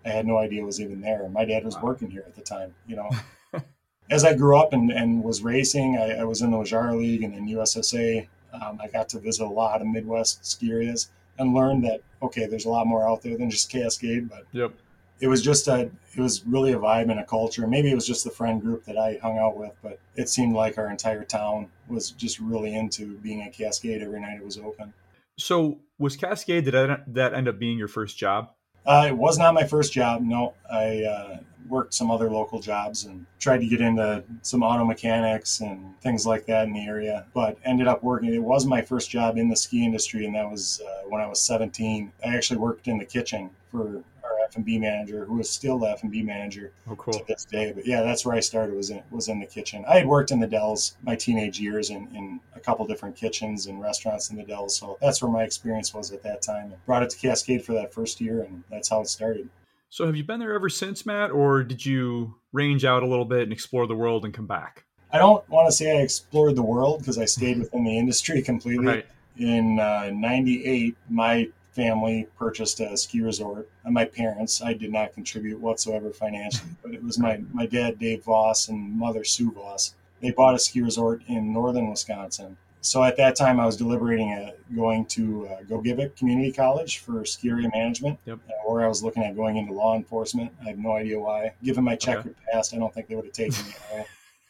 I 0.04 0.10
had 0.10 0.26
no 0.26 0.38
idea 0.38 0.64
was 0.64 0.80
even 0.80 1.00
there. 1.00 1.28
My 1.28 1.44
dad 1.44 1.64
was 1.64 1.74
Wow. 1.74 1.82
working 1.82 2.08
here 2.10 2.24
at 2.24 2.36
the 2.36 2.42
time. 2.42 2.72
You 2.86 2.96
know, 2.96 3.10
as 4.10 4.24
I 4.24 4.34
grew 4.34 4.56
up 4.56 4.72
and, 4.72 4.92
and 4.92 5.24
was 5.24 5.42
racing, 5.42 5.98
I, 5.98 6.20
I 6.20 6.24
was 6.24 6.40
in 6.40 6.52
the 6.52 6.56
Wajar 6.56 6.96
League 6.96 7.24
and 7.24 7.34
then 7.34 7.48
USSA. 7.48 8.28
Um, 8.52 8.80
I 8.80 8.86
got 8.88 9.08
to 9.10 9.18
visit 9.20 9.44
a 9.44 9.48
lot 9.48 9.80
of 9.80 9.86
Midwest 9.88 10.46
ski 10.46 10.70
areas 10.70 11.10
and 11.40 11.54
learned 11.54 11.84
that 11.84 12.02
okay, 12.22 12.46
there's 12.46 12.66
a 12.66 12.70
lot 12.70 12.86
more 12.86 13.08
out 13.08 13.22
there 13.22 13.36
than 13.38 13.50
just 13.50 13.70
Cascade, 13.70 14.28
but 14.28 14.44
Yep. 14.52 14.74
it 15.20 15.26
was 15.28 15.40
just 15.42 15.66
a 15.68 15.90
it 16.14 16.20
was 16.20 16.44
really 16.46 16.72
a 16.72 16.78
vibe 16.78 17.10
and 17.10 17.18
a 17.20 17.24
culture 17.24 17.66
maybe 17.66 17.90
it 17.90 17.94
was 17.94 18.06
just 18.06 18.24
the 18.24 18.30
friend 18.30 18.60
group 18.60 18.84
that 18.86 18.96
i 18.98 19.16
hung 19.22 19.38
out 19.38 19.56
with 19.56 19.70
but 19.82 20.00
it 20.16 20.28
seemed 20.28 20.54
like 20.56 20.76
our 20.78 20.90
entire 20.90 21.24
town 21.24 21.68
was 21.88 22.10
just 22.12 22.40
really 22.40 22.74
into 22.74 23.16
being 23.18 23.40
at 23.42 23.52
cascade 23.52 24.02
every 24.02 24.18
night 24.20 24.36
it 24.36 24.44
was 24.44 24.58
open 24.58 24.92
So 25.38 25.78
was 25.98 26.16
Cascade 26.16 26.64
did 26.64 26.74
that, 26.74 27.04
that 27.14 27.34
end 27.34 27.46
up 27.48 27.58
being 27.60 27.78
your 27.78 27.86
first 27.88 28.16
job? 28.18 28.50
uh, 28.86 29.04
it 29.08 29.16
was 29.16 29.38
not 29.38 29.52
my 29.54 29.64
first 29.64 29.92
job 29.92 30.22
no 30.22 30.54
i 30.72 31.02
uh, 31.04 31.36
worked 31.70 31.94
some 31.94 32.10
other 32.10 32.30
local 32.30 32.60
jobs 32.60 33.04
and 33.04 33.24
tried 33.38 33.58
to 33.60 33.66
get 33.66 33.80
into 33.80 34.22
some 34.42 34.62
auto 34.62 34.84
mechanics 34.84 35.60
and 35.60 35.98
things 36.00 36.26
like 36.26 36.44
that 36.46 36.66
in 36.66 36.72
the 36.72 36.84
area 36.84 37.24
but 37.32 37.56
ended 37.64 37.86
up 37.86 38.02
working 38.02 38.34
it 38.34 38.42
was 38.42 38.66
my 38.66 38.82
first 38.82 39.08
job 39.10 39.38
in 39.38 39.48
the 39.48 39.56
ski 39.56 39.84
industry 39.84 40.26
and 40.26 40.34
that 40.34 40.50
was 40.50 40.80
uh, 40.86 41.08
when 41.08 41.20
i 41.20 41.26
was 41.26 41.40
17 41.40 42.12
i 42.24 42.34
actually 42.36 42.58
worked 42.58 42.88
in 42.88 42.98
the 42.98 43.04
kitchen 43.04 43.48
for 43.70 44.02
our 44.24 44.36
f&b 44.48 44.78
manager 44.78 45.24
who 45.24 45.38
is 45.40 45.48
still 45.48 45.78
the 45.78 45.86
f&b 45.90 46.22
manager 46.22 46.72
Oh, 46.88 46.96
cool. 46.96 47.14
to 47.14 47.24
this 47.28 47.44
day. 47.44 47.70
But 47.72 47.86
yeah, 47.86 48.02
that's 48.02 48.26
where 48.26 48.34
I 48.34 48.40
started 48.40 48.74
was 48.74 48.90
in 48.90 49.00
was 49.12 49.28
in 49.28 49.38
the 49.38 49.46
kitchen. 49.46 49.84
I 49.88 49.98
had 49.98 50.06
worked 50.08 50.32
in 50.32 50.40
the 50.40 50.46
Dells 50.48 50.96
my 51.04 51.14
teenage 51.14 51.60
years 51.60 51.90
in, 51.90 52.08
in 52.16 52.40
a 52.56 52.58
couple 52.60 52.84
different 52.84 53.14
kitchens 53.14 53.66
and 53.68 53.80
restaurants 53.80 54.30
in 54.30 54.36
the 54.36 54.42
Dells. 54.42 54.76
So 54.76 54.98
that's 55.00 55.22
where 55.22 55.30
my 55.30 55.44
experience 55.44 55.94
was 55.94 56.10
at 56.10 56.24
that 56.24 56.42
time. 56.42 56.72
And 56.72 56.84
brought 56.84 57.04
it 57.04 57.10
to 57.10 57.16
Cascade 57.16 57.64
for 57.64 57.74
that 57.74 57.94
first 57.94 58.20
year 58.20 58.40
and 58.42 58.64
that's 58.70 58.88
how 58.88 59.00
it 59.02 59.08
started. 59.08 59.48
So 59.92 60.06
have 60.06 60.14
you 60.14 60.22
been 60.22 60.38
there 60.38 60.54
ever 60.54 60.68
since, 60.68 61.04
Matt, 61.04 61.32
or 61.32 61.64
did 61.64 61.84
you 61.84 62.36
range 62.52 62.84
out 62.84 63.02
a 63.02 63.06
little 63.06 63.24
bit 63.24 63.42
and 63.42 63.52
explore 63.52 63.88
the 63.88 63.96
world 63.96 64.24
and 64.24 64.32
come 64.32 64.46
back? 64.46 64.84
I 65.12 65.18
don't 65.18 65.46
want 65.48 65.66
to 65.66 65.72
say 65.72 65.98
I 65.98 66.02
explored 66.02 66.54
the 66.54 66.62
world 66.62 67.00
because 67.00 67.18
I 67.18 67.24
stayed 67.24 67.58
within 67.60 67.82
the 67.82 67.98
industry 67.98 68.40
completely. 68.40 68.86
Right. 68.86 69.06
In 69.36 69.76
'98, 69.76 70.92
uh, 70.92 70.96
my 71.12 71.48
family 71.72 72.28
purchased 72.38 72.78
a 72.78 72.96
ski 72.96 73.20
resort. 73.20 73.68
And 73.84 73.92
my 73.92 74.04
parents, 74.04 74.62
I 74.62 74.74
did 74.74 74.92
not 74.92 75.12
contribute 75.12 75.58
whatsoever 75.58 76.10
financially, 76.10 76.70
but 76.82 76.94
it 76.94 77.02
was 77.02 77.18
my, 77.18 77.40
my 77.52 77.66
dad, 77.66 77.98
Dave 77.98 78.24
Vohs, 78.24 78.68
and 78.68 78.96
mother, 78.96 79.24
Sue 79.24 79.50
Vohs. 79.50 79.94
They 80.20 80.30
bought 80.30 80.54
a 80.54 80.58
ski 80.60 80.82
resort 80.82 81.22
in 81.26 81.52
northern 81.52 81.90
Wisconsin. 81.90 82.56
So 82.82 83.04
at 83.04 83.16
that 83.18 83.36
time, 83.36 83.60
I 83.60 83.66
was 83.66 83.76
deliberating 83.76 84.32
at 84.32 84.56
going 84.74 85.04
to 85.06 85.48
uh, 85.48 85.62
Gogebic 85.64 86.16
Community 86.16 86.50
College 86.50 86.98
for 86.98 87.24
ski 87.24 87.50
area 87.50 87.68
management, 87.74 88.18
yep. 88.24 88.38
uh, 88.48 88.66
or 88.66 88.82
I 88.82 88.88
was 88.88 89.02
looking 89.02 89.22
at 89.22 89.36
going 89.36 89.58
into 89.58 89.72
law 89.72 89.96
enforcement. 89.96 90.52
I 90.62 90.70
have 90.70 90.78
no 90.78 90.92
idea 90.92 91.20
why. 91.20 91.52
Given 91.62 91.84
my 91.84 91.96
checkered 91.96 92.32
okay. 92.32 92.52
past, 92.52 92.74
I 92.74 92.78
don't 92.78 92.92
think 92.92 93.08
they 93.08 93.16
would 93.16 93.26
have 93.26 93.34
taken 93.34 93.64
me. 93.66 94.04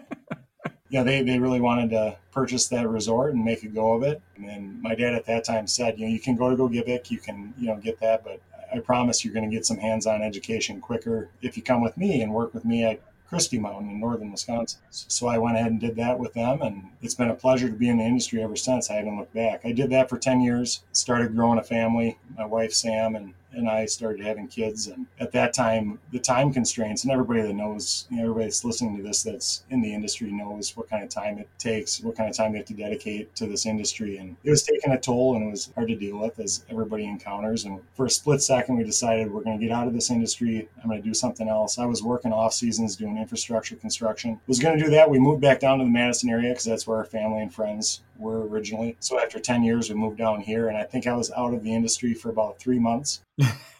yeah, 0.90 1.02
they, 1.02 1.22
they 1.22 1.40
really 1.40 1.60
wanted 1.60 1.90
to 1.90 2.16
purchase 2.30 2.68
that 2.68 2.88
resort 2.88 3.34
and 3.34 3.44
make 3.44 3.64
a 3.64 3.68
go 3.68 3.94
of 3.94 4.04
it. 4.04 4.22
And 4.36 4.80
my 4.80 4.94
dad 4.94 5.14
at 5.14 5.26
that 5.26 5.44
time 5.44 5.66
said, 5.66 5.98
you 5.98 6.06
know, 6.06 6.12
you 6.12 6.20
can 6.20 6.36
go 6.36 6.50
to 6.50 6.56
Gogebic, 6.56 7.10
you 7.10 7.18
can, 7.18 7.52
you 7.58 7.66
know, 7.66 7.76
get 7.76 7.98
that, 7.98 8.22
but 8.22 8.40
I 8.72 8.78
promise 8.78 9.24
you're 9.24 9.34
going 9.34 9.48
to 9.48 9.54
get 9.54 9.66
some 9.66 9.76
hands-on 9.76 10.22
education 10.22 10.80
quicker 10.80 11.30
if 11.42 11.56
you 11.56 11.62
come 11.62 11.82
with 11.82 11.96
me 11.96 12.22
and 12.22 12.32
work 12.32 12.54
with 12.54 12.64
me 12.64 12.84
at 12.84 13.00
Christie 13.34 13.58
Mountain 13.58 13.90
in 13.90 13.98
northern 13.98 14.30
Wisconsin. 14.30 14.78
So 14.90 15.26
I 15.26 15.38
went 15.38 15.56
ahead 15.56 15.72
and 15.72 15.80
did 15.80 15.96
that 15.96 16.20
with 16.20 16.34
them, 16.34 16.62
and 16.62 16.84
it's 17.02 17.16
been 17.16 17.30
a 17.30 17.34
pleasure 17.34 17.68
to 17.68 17.74
be 17.74 17.88
in 17.88 17.98
the 17.98 18.04
industry 18.04 18.40
ever 18.40 18.54
since. 18.54 18.88
I 18.88 18.94
haven't 18.94 19.18
looked 19.18 19.34
back. 19.34 19.62
I 19.64 19.72
did 19.72 19.90
that 19.90 20.08
for 20.08 20.18
10 20.18 20.40
years, 20.40 20.84
started 20.92 21.34
growing 21.34 21.58
a 21.58 21.64
family. 21.64 22.16
My 22.38 22.44
wife, 22.44 22.72
Sam, 22.72 23.16
and 23.16 23.34
and 23.56 23.68
I 23.68 23.86
started 23.86 24.24
having 24.24 24.48
kids. 24.48 24.88
And 24.88 25.06
at 25.20 25.32
that 25.32 25.52
time, 25.52 25.98
the 26.12 26.18
time 26.18 26.52
constraints, 26.52 27.04
and 27.04 27.12
everybody 27.12 27.42
that 27.42 27.54
knows, 27.54 28.06
you 28.10 28.16
know, 28.16 28.24
everybody 28.24 28.46
that's 28.46 28.64
listening 28.64 28.96
to 28.96 29.02
this 29.02 29.22
that's 29.22 29.64
in 29.70 29.80
the 29.80 29.92
industry 29.92 30.30
knows 30.30 30.76
what 30.76 30.88
kind 30.88 31.02
of 31.02 31.08
time 31.08 31.38
it 31.38 31.48
takes, 31.58 32.00
what 32.00 32.16
kind 32.16 32.28
of 32.28 32.36
time 32.36 32.52
you 32.52 32.58
have 32.58 32.66
to 32.66 32.74
dedicate 32.74 33.34
to 33.36 33.46
this 33.46 33.66
industry. 33.66 34.18
And 34.18 34.36
it 34.44 34.50
was 34.50 34.62
taking 34.62 34.92
a 34.92 35.00
toll 35.00 35.36
and 35.36 35.46
it 35.46 35.50
was 35.50 35.70
hard 35.74 35.88
to 35.88 35.96
deal 35.96 36.18
with 36.18 36.38
as 36.38 36.64
everybody 36.68 37.04
encounters. 37.04 37.64
And 37.64 37.80
for 37.94 38.06
a 38.06 38.10
split 38.10 38.42
second, 38.42 38.76
we 38.76 38.84
decided 38.84 39.32
we're 39.32 39.42
going 39.42 39.58
to 39.58 39.66
get 39.66 39.74
out 39.74 39.86
of 39.86 39.94
this 39.94 40.10
industry. 40.10 40.68
I'm 40.82 40.88
going 40.88 41.02
to 41.02 41.08
do 41.08 41.14
something 41.14 41.48
else. 41.48 41.78
I 41.78 41.86
was 41.86 42.02
working 42.02 42.32
off 42.32 42.54
seasons 42.54 42.96
doing 42.96 43.18
infrastructure 43.18 43.76
construction. 43.76 44.40
Was 44.46 44.58
going 44.58 44.78
to 44.78 44.84
do 44.84 44.90
that. 44.90 45.10
We 45.10 45.18
moved 45.18 45.40
back 45.40 45.60
down 45.60 45.78
to 45.78 45.84
the 45.84 45.90
Madison 45.90 46.30
area 46.30 46.50
because 46.50 46.64
that's 46.64 46.86
where 46.86 46.98
our 46.98 47.04
family 47.04 47.42
and 47.42 47.52
friends 47.52 48.02
were 48.18 48.46
originally. 48.46 48.96
So 49.00 49.20
after 49.20 49.38
10 49.38 49.62
years, 49.62 49.88
we 49.88 49.96
moved 49.96 50.18
down 50.18 50.40
here, 50.40 50.68
and 50.68 50.76
I 50.76 50.84
think 50.84 51.06
I 51.06 51.14
was 51.14 51.30
out 51.32 51.54
of 51.54 51.62
the 51.62 51.74
industry 51.74 52.14
for 52.14 52.30
about 52.30 52.58
three 52.58 52.78
months 52.78 53.22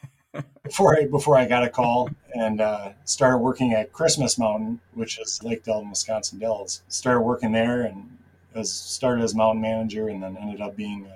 before 0.63 0.99
I 0.99 1.07
before 1.07 1.37
I 1.37 1.47
got 1.47 1.63
a 1.63 1.69
call 1.69 2.11
and 2.35 2.61
uh, 2.61 2.93
started 3.05 3.39
working 3.39 3.73
at 3.73 3.93
Christmas 3.93 4.39
Mountain, 4.39 4.81
which 4.95 5.19
is 5.19 5.43
Lake 5.43 5.65
Delton, 5.65 5.91
Wisconsin 5.91 6.39
Dells. 6.39 6.83
Started 6.89 7.21
working 7.21 7.53
there 7.53 7.83
and 7.83 8.11
as 8.55 8.73
started 8.73 9.23
as 9.23 9.35
mountain 9.35 9.61
manager, 9.61 10.09
and 10.09 10.23
then 10.23 10.37
ended 10.37 10.61
up 10.61 10.77
being 10.77 11.09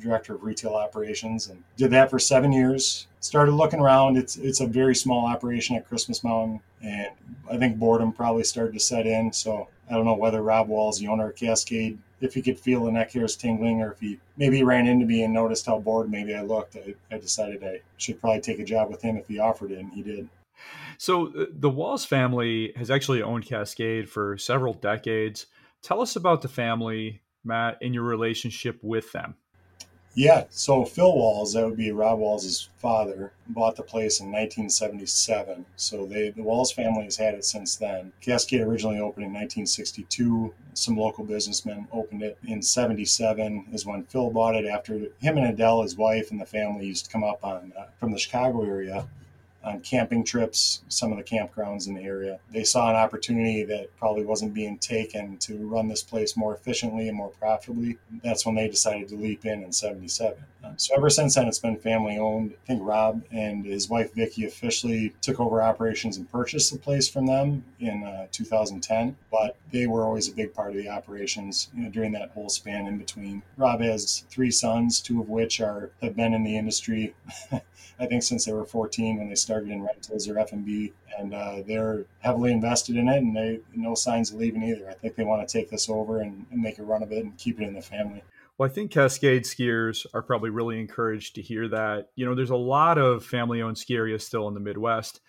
director 0.00 0.34
of 0.34 0.42
retail 0.42 0.74
operations, 0.74 1.48
and 1.48 1.62
did 1.76 1.90
that 1.90 2.10
for 2.10 2.18
seven 2.18 2.52
years. 2.52 3.06
Started 3.20 3.52
looking 3.52 3.80
around. 3.80 4.16
It's 4.16 4.36
it's 4.36 4.60
a 4.60 4.66
very 4.66 4.94
small 4.94 5.26
operation 5.26 5.76
at 5.76 5.86
Christmas 5.86 6.24
Mountain, 6.24 6.60
and 6.82 7.08
I 7.50 7.58
think 7.58 7.78
boredom 7.78 8.12
probably 8.12 8.44
started 8.44 8.72
to 8.72 8.80
set 8.80 9.06
in. 9.06 9.32
So 9.32 9.68
I 9.90 9.94
don't 9.94 10.04
know 10.04 10.14
whether 10.14 10.42
Rob 10.42 10.68
Walz, 10.68 10.98
the 10.98 11.08
owner 11.08 11.30
of 11.30 11.36
Cascade, 11.36 11.98
if 12.20 12.34
he 12.34 12.42
could 12.42 12.58
feel 12.58 12.84
the 12.84 12.92
neck 12.92 13.12
hairs 13.12 13.34
tingling 13.34 13.82
or 13.82 13.92
if 13.92 14.00
he 14.00 14.18
maybe 14.36 14.62
ran 14.62 14.86
into 14.86 15.06
me 15.06 15.24
and 15.24 15.32
noticed 15.32 15.66
how 15.66 15.78
bored 15.78 16.10
maybe 16.10 16.34
I 16.34 16.42
looked, 16.42 16.76
I, 16.76 16.94
I 17.10 17.18
decided 17.18 17.64
I 17.64 17.80
should 17.96 18.20
probably 18.20 18.40
take 18.40 18.60
a 18.60 18.64
job 18.64 18.90
with 18.90 19.02
him 19.02 19.16
if 19.16 19.26
he 19.26 19.38
offered 19.38 19.72
it, 19.72 19.78
and 19.78 19.92
he 19.92 20.02
did. 20.02 20.28
So 20.98 21.28
uh, 21.28 21.46
the 21.50 21.70
Walz 21.70 22.04
family 22.04 22.72
has 22.76 22.90
actually 22.90 23.22
owned 23.22 23.46
Cascade 23.46 24.08
for 24.08 24.36
several 24.36 24.74
decades. 24.74 25.46
Tell 25.82 26.00
us 26.02 26.14
about 26.14 26.42
the 26.42 26.48
family, 26.48 27.22
Matt, 27.42 27.78
and 27.80 27.94
your 27.94 28.04
relationship 28.04 28.78
with 28.82 29.10
them. 29.12 29.34
Yeah, 30.14 30.44
so 30.50 30.84
Phil 30.84 31.14
Walz, 31.14 31.52
that 31.52 31.64
would 31.64 31.76
be 31.76 31.92
Rob 31.92 32.18
Walz' 32.18 32.68
father, 32.78 33.32
bought 33.46 33.76
the 33.76 33.84
place 33.84 34.18
in 34.18 34.26
1977. 34.26 35.64
So 35.76 36.04
they, 36.04 36.30
the 36.30 36.42
Walz 36.42 36.72
family 36.72 37.04
has 37.04 37.16
had 37.16 37.34
it 37.34 37.44
since 37.44 37.76
then. 37.76 38.12
Cascade 38.20 38.60
originally 38.60 38.98
opened 38.98 39.26
in 39.26 39.32
1962. 39.32 40.52
Some 40.74 40.96
local 40.96 41.24
businessmen 41.24 41.86
opened 41.92 42.24
it 42.24 42.38
in 42.44 42.60
77 42.60 43.66
is 43.72 43.86
when 43.86 44.02
Phil 44.04 44.30
bought 44.30 44.56
it 44.56 44.66
after 44.66 44.94
him 44.94 45.38
and 45.38 45.46
Adele, 45.46 45.82
his 45.82 45.96
wife, 45.96 46.32
and 46.32 46.40
the 46.40 46.46
family 46.46 46.86
used 46.86 47.04
to 47.04 47.10
come 47.12 47.22
up 47.22 47.44
on 47.44 47.72
uh, 47.78 47.84
from 48.00 48.10
the 48.10 48.18
Chicago 48.18 48.64
area 48.64 49.06
on 49.62 49.80
camping 49.80 50.24
trips, 50.24 50.82
some 50.88 51.12
of 51.12 51.18
the 51.18 51.24
campgrounds 51.24 51.86
in 51.86 51.94
the 51.94 52.02
area. 52.02 52.38
They 52.50 52.64
saw 52.64 52.90
an 52.90 52.96
opportunity 52.96 53.64
that 53.64 53.94
probably 53.96 54.24
wasn't 54.24 54.54
being 54.54 54.78
taken 54.78 55.36
to 55.38 55.66
run 55.66 55.88
this 55.88 56.02
place 56.02 56.36
more 56.36 56.54
efficiently 56.54 57.08
and 57.08 57.16
more 57.16 57.28
profitably. 57.28 57.98
That's 58.24 58.46
when 58.46 58.54
they 58.54 58.68
decided 58.68 59.08
to 59.08 59.16
leap 59.16 59.44
in 59.44 59.62
in 59.62 59.72
77. 59.72 60.38
Um, 60.62 60.78
so 60.78 60.94
ever 60.94 61.08
since 61.08 61.34
then, 61.34 61.48
it's 61.48 61.58
been 61.58 61.76
family 61.76 62.18
owned. 62.18 62.52
I 62.52 62.66
think 62.66 62.82
Rob 62.82 63.22
and 63.30 63.64
his 63.64 63.88
wife 63.88 64.14
Vicky 64.14 64.44
officially 64.46 65.14
took 65.22 65.40
over 65.40 65.62
operations 65.62 66.16
and 66.16 66.30
purchased 66.30 66.72
the 66.72 66.78
place 66.78 67.08
from 67.08 67.26
them 67.26 67.64
in 67.78 68.04
uh, 68.04 68.26
2010, 68.32 69.16
but 69.30 69.56
they 69.72 69.86
were 69.86 70.04
always 70.04 70.28
a 70.28 70.32
big 70.32 70.52
part 70.52 70.70
of 70.70 70.76
the 70.76 70.88
operations 70.88 71.68
you 71.74 71.84
know, 71.84 71.90
during 71.90 72.12
that 72.12 72.30
whole 72.30 72.48
span 72.48 72.86
in 72.86 72.98
between. 72.98 73.42
Rob 73.56 73.80
has 73.80 74.24
three 74.30 74.50
sons, 74.50 75.00
two 75.00 75.20
of 75.20 75.28
which 75.28 75.60
are 75.60 75.90
have 76.02 76.16
been 76.16 76.34
in 76.34 76.44
the 76.44 76.56
industry 76.56 77.14
I 78.00 78.06
think 78.06 78.22
since 78.22 78.46
they 78.46 78.52
were 78.52 78.64
14 78.64 79.18
when 79.18 79.28
they 79.28 79.34
started 79.34 79.49
in 79.58 79.82
rentals 79.82 80.28
or 80.28 80.38
F&B, 80.38 80.92
and 81.18 81.34
uh, 81.34 81.62
they're 81.66 82.04
heavily 82.20 82.52
invested 82.52 82.96
in 82.96 83.08
it, 83.08 83.18
and 83.18 83.36
they 83.36 83.60
no 83.74 83.94
signs 83.94 84.30
of 84.30 84.38
leaving 84.38 84.62
either. 84.62 84.88
I 84.88 84.94
think 84.94 85.16
they 85.16 85.24
want 85.24 85.46
to 85.46 85.52
take 85.52 85.70
this 85.70 85.88
over 85.88 86.20
and, 86.20 86.46
and 86.50 86.62
make 86.62 86.78
a 86.78 86.82
run 86.82 87.02
of 87.02 87.12
it 87.12 87.24
and 87.24 87.36
keep 87.36 87.60
it 87.60 87.66
in 87.66 87.74
the 87.74 87.82
family. 87.82 88.22
Well, 88.56 88.68
I 88.68 88.72
think 88.72 88.90
Cascade 88.90 89.44
skiers 89.44 90.06
are 90.12 90.22
probably 90.22 90.50
really 90.50 90.78
encouraged 90.78 91.34
to 91.36 91.42
hear 91.42 91.66
that. 91.68 92.10
You 92.14 92.26
know, 92.26 92.34
there's 92.34 92.50
a 92.50 92.56
lot 92.56 92.98
of 92.98 93.24
family 93.24 93.62
owned 93.62 93.78
ski 93.78 93.96
areas 93.96 94.26
still 94.26 94.48
in 94.48 94.54
the 94.54 94.60
Midwest, 94.60 95.20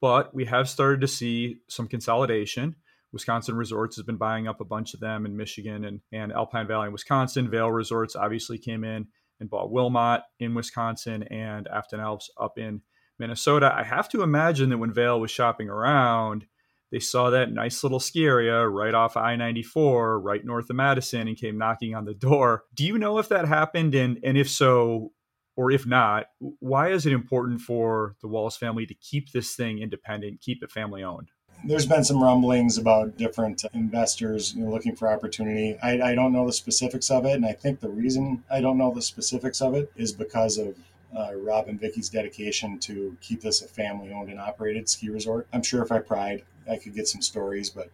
but 0.00 0.34
we 0.34 0.46
have 0.46 0.68
started 0.68 1.02
to 1.02 1.08
see 1.08 1.58
some 1.68 1.86
consolidation. 1.86 2.76
Wisconsin 3.12 3.56
Resorts 3.56 3.96
has 3.96 4.04
been 4.04 4.16
buying 4.16 4.48
up 4.48 4.60
a 4.60 4.64
bunch 4.64 4.94
of 4.94 5.00
them 5.00 5.26
in 5.26 5.36
Michigan 5.36 5.84
and, 5.84 6.00
and 6.12 6.32
Alpine 6.32 6.66
Valley 6.66 6.86
in 6.86 6.92
Wisconsin. 6.92 7.50
Vail 7.50 7.70
Resorts 7.70 8.16
obviously 8.16 8.58
came 8.58 8.84
in 8.84 9.06
and 9.40 9.50
bought 9.50 9.70
Wilmot 9.70 10.22
in 10.40 10.54
Wisconsin 10.54 11.22
and 11.24 11.68
Afton 11.68 12.00
Alps 12.00 12.30
up 12.38 12.58
in 12.58 12.82
Minnesota. 13.18 13.72
I 13.74 13.84
have 13.84 14.08
to 14.10 14.22
imagine 14.22 14.70
that 14.70 14.78
when 14.78 14.92
Vail 14.92 15.20
was 15.20 15.30
shopping 15.30 15.68
around, 15.68 16.46
they 16.90 17.00
saw 17.00 17.30
that 17.30 17.52
nice 17.52 17.82
little 17.82 18.00
ski 18.00 18.24
area 18.24 18.66
right 18.66 18.94
off 18.94 19.16
I 19.16 19.36
94, 19.36 20.20
right 20.20 20.44
north 20.44 20.70
of 20.70 20.76
Madison, 20.76 21.28
and 21.28 21.36
came 21.36 21.58
knocking 21.58 21.94
on 21.94 22.04
the 22.04 22.14
door. 22.14 22.64
Do 22.74 22.84
you 22.84 22.98
know 22.98 23.18
if 23.18 23.28
that 23.28 23.46
happened? 23.46 23.94
And, 23.94 24.18
and 24.22 24.38
if 24.38 24.48
so, 24.48 25.12
or 25.56 25.70
if 25.70 25.86
not, 25.86 26.26
why 26.38 26.90
is 26.90 27.04
it 27.04 27.12
important 27.12 27.60
for 27.60 28.16
the 28.22 28.28
Wallace 28.28 28.56
family 28.56 28.86
to 28.86 28.94
keep 28.94 29.32
this 29.32 29.54
thing 29.54 29.80
independent, 29.80 30.40
keep 30.40 30.62
it 30.62 30.70
family 30.70 31.02
owned? 31.02 31.30
there's 31.64 31.86
been 31.86 32.04
some 32.04 32.22
rumblings 32.22 32.78
about 32.78 33.16
different 33.16 33.64
investors 33.74 34.54
you 34.54 34.64
know, 34.64 34.70
looking 34.70 34.94
for 34.94 35.12
opportunity. 35.12 35.76
I, 35.82 36.00
I, 36.00 36.14
don't 36.14 36.32
know 36.32 36.46
the 36.46 36.52
specifics 36.52 37.10
of 37.10 37.24
it, 37.24 37.32
and 37.32 37.44
I 37.44 37.52
think 37.52 37.80
the 37.80 37.88
reason 37.88 38.44
I 38.50 38.60
don't 38.60 38.78
know 38.78 38.92
the 38.94 39.02
specifics 39.02 39.60
of 39.60 39.74
it 39.74 39.90
is 39.96 40.12
because 40.12 40.58
of 40.58 40.76
uh, 41.16 41.34
Rob 41.34 41.68
and 41.68 41.80
Vicky's 41.80 42.08
dedication 42.08 42.78
to 42.80 43.16
keep 43.20 43.40
this 43.40 43.62
a 43.62 43.68
family-owned 43.68 44.30
and 44.30 44.38
operated 44.38 44.88
ski 44.88 45.08
resort. 45.08 45.46
I'm 45.52 45.62
sure 45.62 45.82
if 45.82 45.90
I 45.90 45.98
pried, 45.98 46.44
I 46.70 46.76
could 46.76 46.94
get 46.94 47.08
some 47.08 47.22
stories, 47.22 47.70
but 47.70 47.90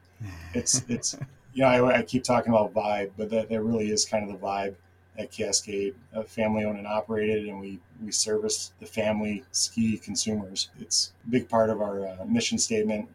it's 0.53 0.83
it's 0.89 1.17
you 1.53 1.63
know 1.63 1.69
I, 1.69 1.99
I 1.99 2.03
keep 2.03 2.25
talking 2.25 2.53
about 2.53 2.75
vibe, 2.75 3.13
but 3.17 3.31
that, 3.31 3.49
that 3.49 3.63
really 3.63 3.91
is 3.91 4.05
kind 4.05 4.25
of 4.25 4.31
the 4.31 4.45
vibe 4.45 4.75
at 5.19 5.31
Cascade, 5.31 5.95
uh, 6.15 6.23
family 6.23 6.65
owned 6.65 6.79
and 6.79 6.87
operated, 6.87 7.47
and 7.47 7.61
we, 7.61 7.79
we 8.03 8.11
service 8.11 8.73
the 8.81 8.87
family 8.87 9.45
ski 9.53 9.97
consumers. 9.97 10.71
It's 10.81 11.13
a 11.27 11.31
big 11.31 11.49
part 11.49 11.71
of 11.71 11.81
our 11.81 12.07
uh, 12.07 12.25
mission 12.27 12.59
statement 12.59 13.09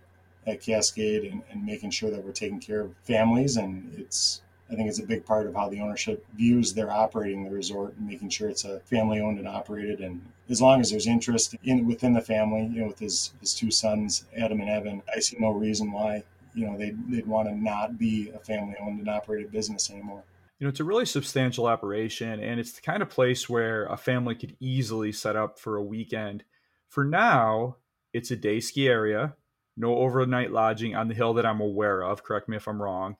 at 0.48 0.62
Cascade 0.62 1.26
and, 1.26 1.44
and 1.52 1.66
making 1.66 1.92
sure 1.92 2.10
that 2.10 2.24
we're 2.24 2.32
taking 2.32 2.60
care 2.60 2.82
of 2.82 2.96
families. 3.04 3.58
And 3.58 3.94
it's, 3.98 4.42
I 4.72 4.76
think 4.76 4.88
it's 4.88 5.00
a 5.00 5.06
big 5.06 5.26
part 5.26 5.48
of 5.48 5.56
how 5.56 5.70
the 5.70 5.82
ownership 5.82 6.26
views 6.36 6.74
their 6.74 6.92
operating 6.92 7.44
the 7.44 7.50
resort 7.50 7.96
and 7.98 8.08
making 8.08 8.30
sure 8.30 8.50
it's 8.50 8.66
a 8.66 8.80
family 8.82 9.20
owned 9.20 9.40
and 9.40 9.48
operated. 9.48 10.00
And 10.00 10.22
as 10.50 10.62
long 10.62 10.80
as 10.80 10.92
there's 10.92 11.08
interest 11.08 11.56
in 11.64 11.88
within 11.88 12.14
the 12.14 12.22
family, 12.22 12.66
you 12.66 12.82
know, 12.82 12.88
with 12.88 13.00
his, 13.00 13.34
his 13.40 13.56
two 13.56 13.72
sons, 13.72 14.26
Adam 14.38 14.62
and 14.62 14.70
Evan, 14.70 15.02
I 15.16 15.20
see 15.20 15.38
no 15.40 15.50
reason 15.50 15.92
why, 15.92 16.24
you 16.54 16.68
know, 16.68 16.78
they'd, 16.78 16.98
they'd 17.10 17.26
want 17.26 17.48
to 17.48 17.56
not 17.56 17.98
be 17.98 18.30
a 18.30 18.40
family 18.40 18.76
owned 18.80 19.00
and 19.00 19.10
operated 19.10 19.52
business 19.52 19.90
anymore. 19.90 20.24
You 20.60 20.66
know, 20.66 20.70
it's 20.70 20.82
a 20.82 20.86
really 20.86 21.06
substantial 21.06 21.66
operation, 21.68 22.40
and 22.42 22.60
it's 22.60 22.74
the 22.74 22.82
kind 22.82 23.02
of 23.02 23.10
place 23.10 23.48
where 23.48 23.86
a 23.86 23.96
family 23.96 24.36
could 24.36 24.58
easily 24.60 25.12
set 25.14 25.36
up 25.36 25.58
for 25.58 25.78
a 25.78 25.84
weekend. 25.84 26.44
For 26.90 27.06
now, 27.06 27.78
it's 28.14 28.30
a 28.30 28.36
day 28.36 28.60
ski 28.60 28.88
area 28.88 29.36
no 29.80 29.96
overnight 29.96 30.52
lodging 30.52 30.94
on 30.94 31.08
the 31.08 31.16
hill 31.16 31.34
that 31.36 31.46
I'm 31.46 31.62
aware 31.62 32.04
of. 32.04 32.24
Correct 32.24 32.50
me 32.50 32.58
if 32.58 32.68
I'm 32.68 32.82
wrong. 32.82 33.16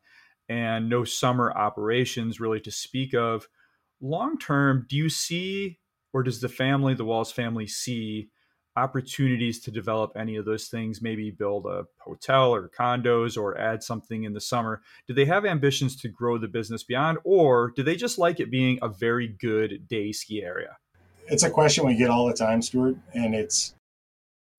And 0.50 0.90
no 0.90 1.04
summer 1.04 1.52
operations 1.56 2.40
really 2.40 2.60
to 2.62 2.72
speak 2.72 3.14
of. 3.14 3.48
Long 4.02 4.38
term, 4.38 4.88
do 4.90 4.96
you 4.96 5.10
see, 5.10 5.78
or 6.12 6.24
does 6.24 6.42
the 6.42 6.50
family, 6.50 6.96
the 6.96 7.06
Walz 7.06 7.32
family, 7.32 7.68
see 7.68 8.30
opportunities 8.76 9.60
to 9.60 9.72
develop 9.72 10.14
any 10.16 10.38
of 10.38 10.46
those 10.46 10.68
things, 10.68 11.02
maybe 11.02 11.32
build 11.32 11.66
a 11.66 11.86
hotel 11.98 12.54
or 12.54 12.70
condos 12.70 13.38
or 13.38 13.58
add 13.58 13.84
something 13.84 14.24
in 14.24 14.34
the 14.34 14.42
summer? 14.42 14.82
Do 15.08 15.14
they 15.14 15.26
have 15.26 15.46
ambitions 15.46 15.96
to 15.98 16.08
grow 16.08 16.38
the 16.38 16.48
business 16.48 16.84
beyond, 16.84 17.20
or 17.24 17.72
do 17.76 17.84
they 17.84 17.96
just 17.96 18.18
like 18.18 18.40
it 18.40 18.50
being 18.50 18.80
a 18.82 18.90
very 18.90 19.28
good 19.28 19.88
day 19.88 20.12
ski 20.12 20.44
area? 20.44 20.78
It's 21.28 21.44
a 21.44 21.50
question 21.50 21.86
we 21.86 21.96
get 21.96 22.10
all 22.10 22.26
the 22.26 22.34
time, 22.34 22.62
Stuart, 22.62 22.96
and 23.14 23.36
it's 23.36 23.76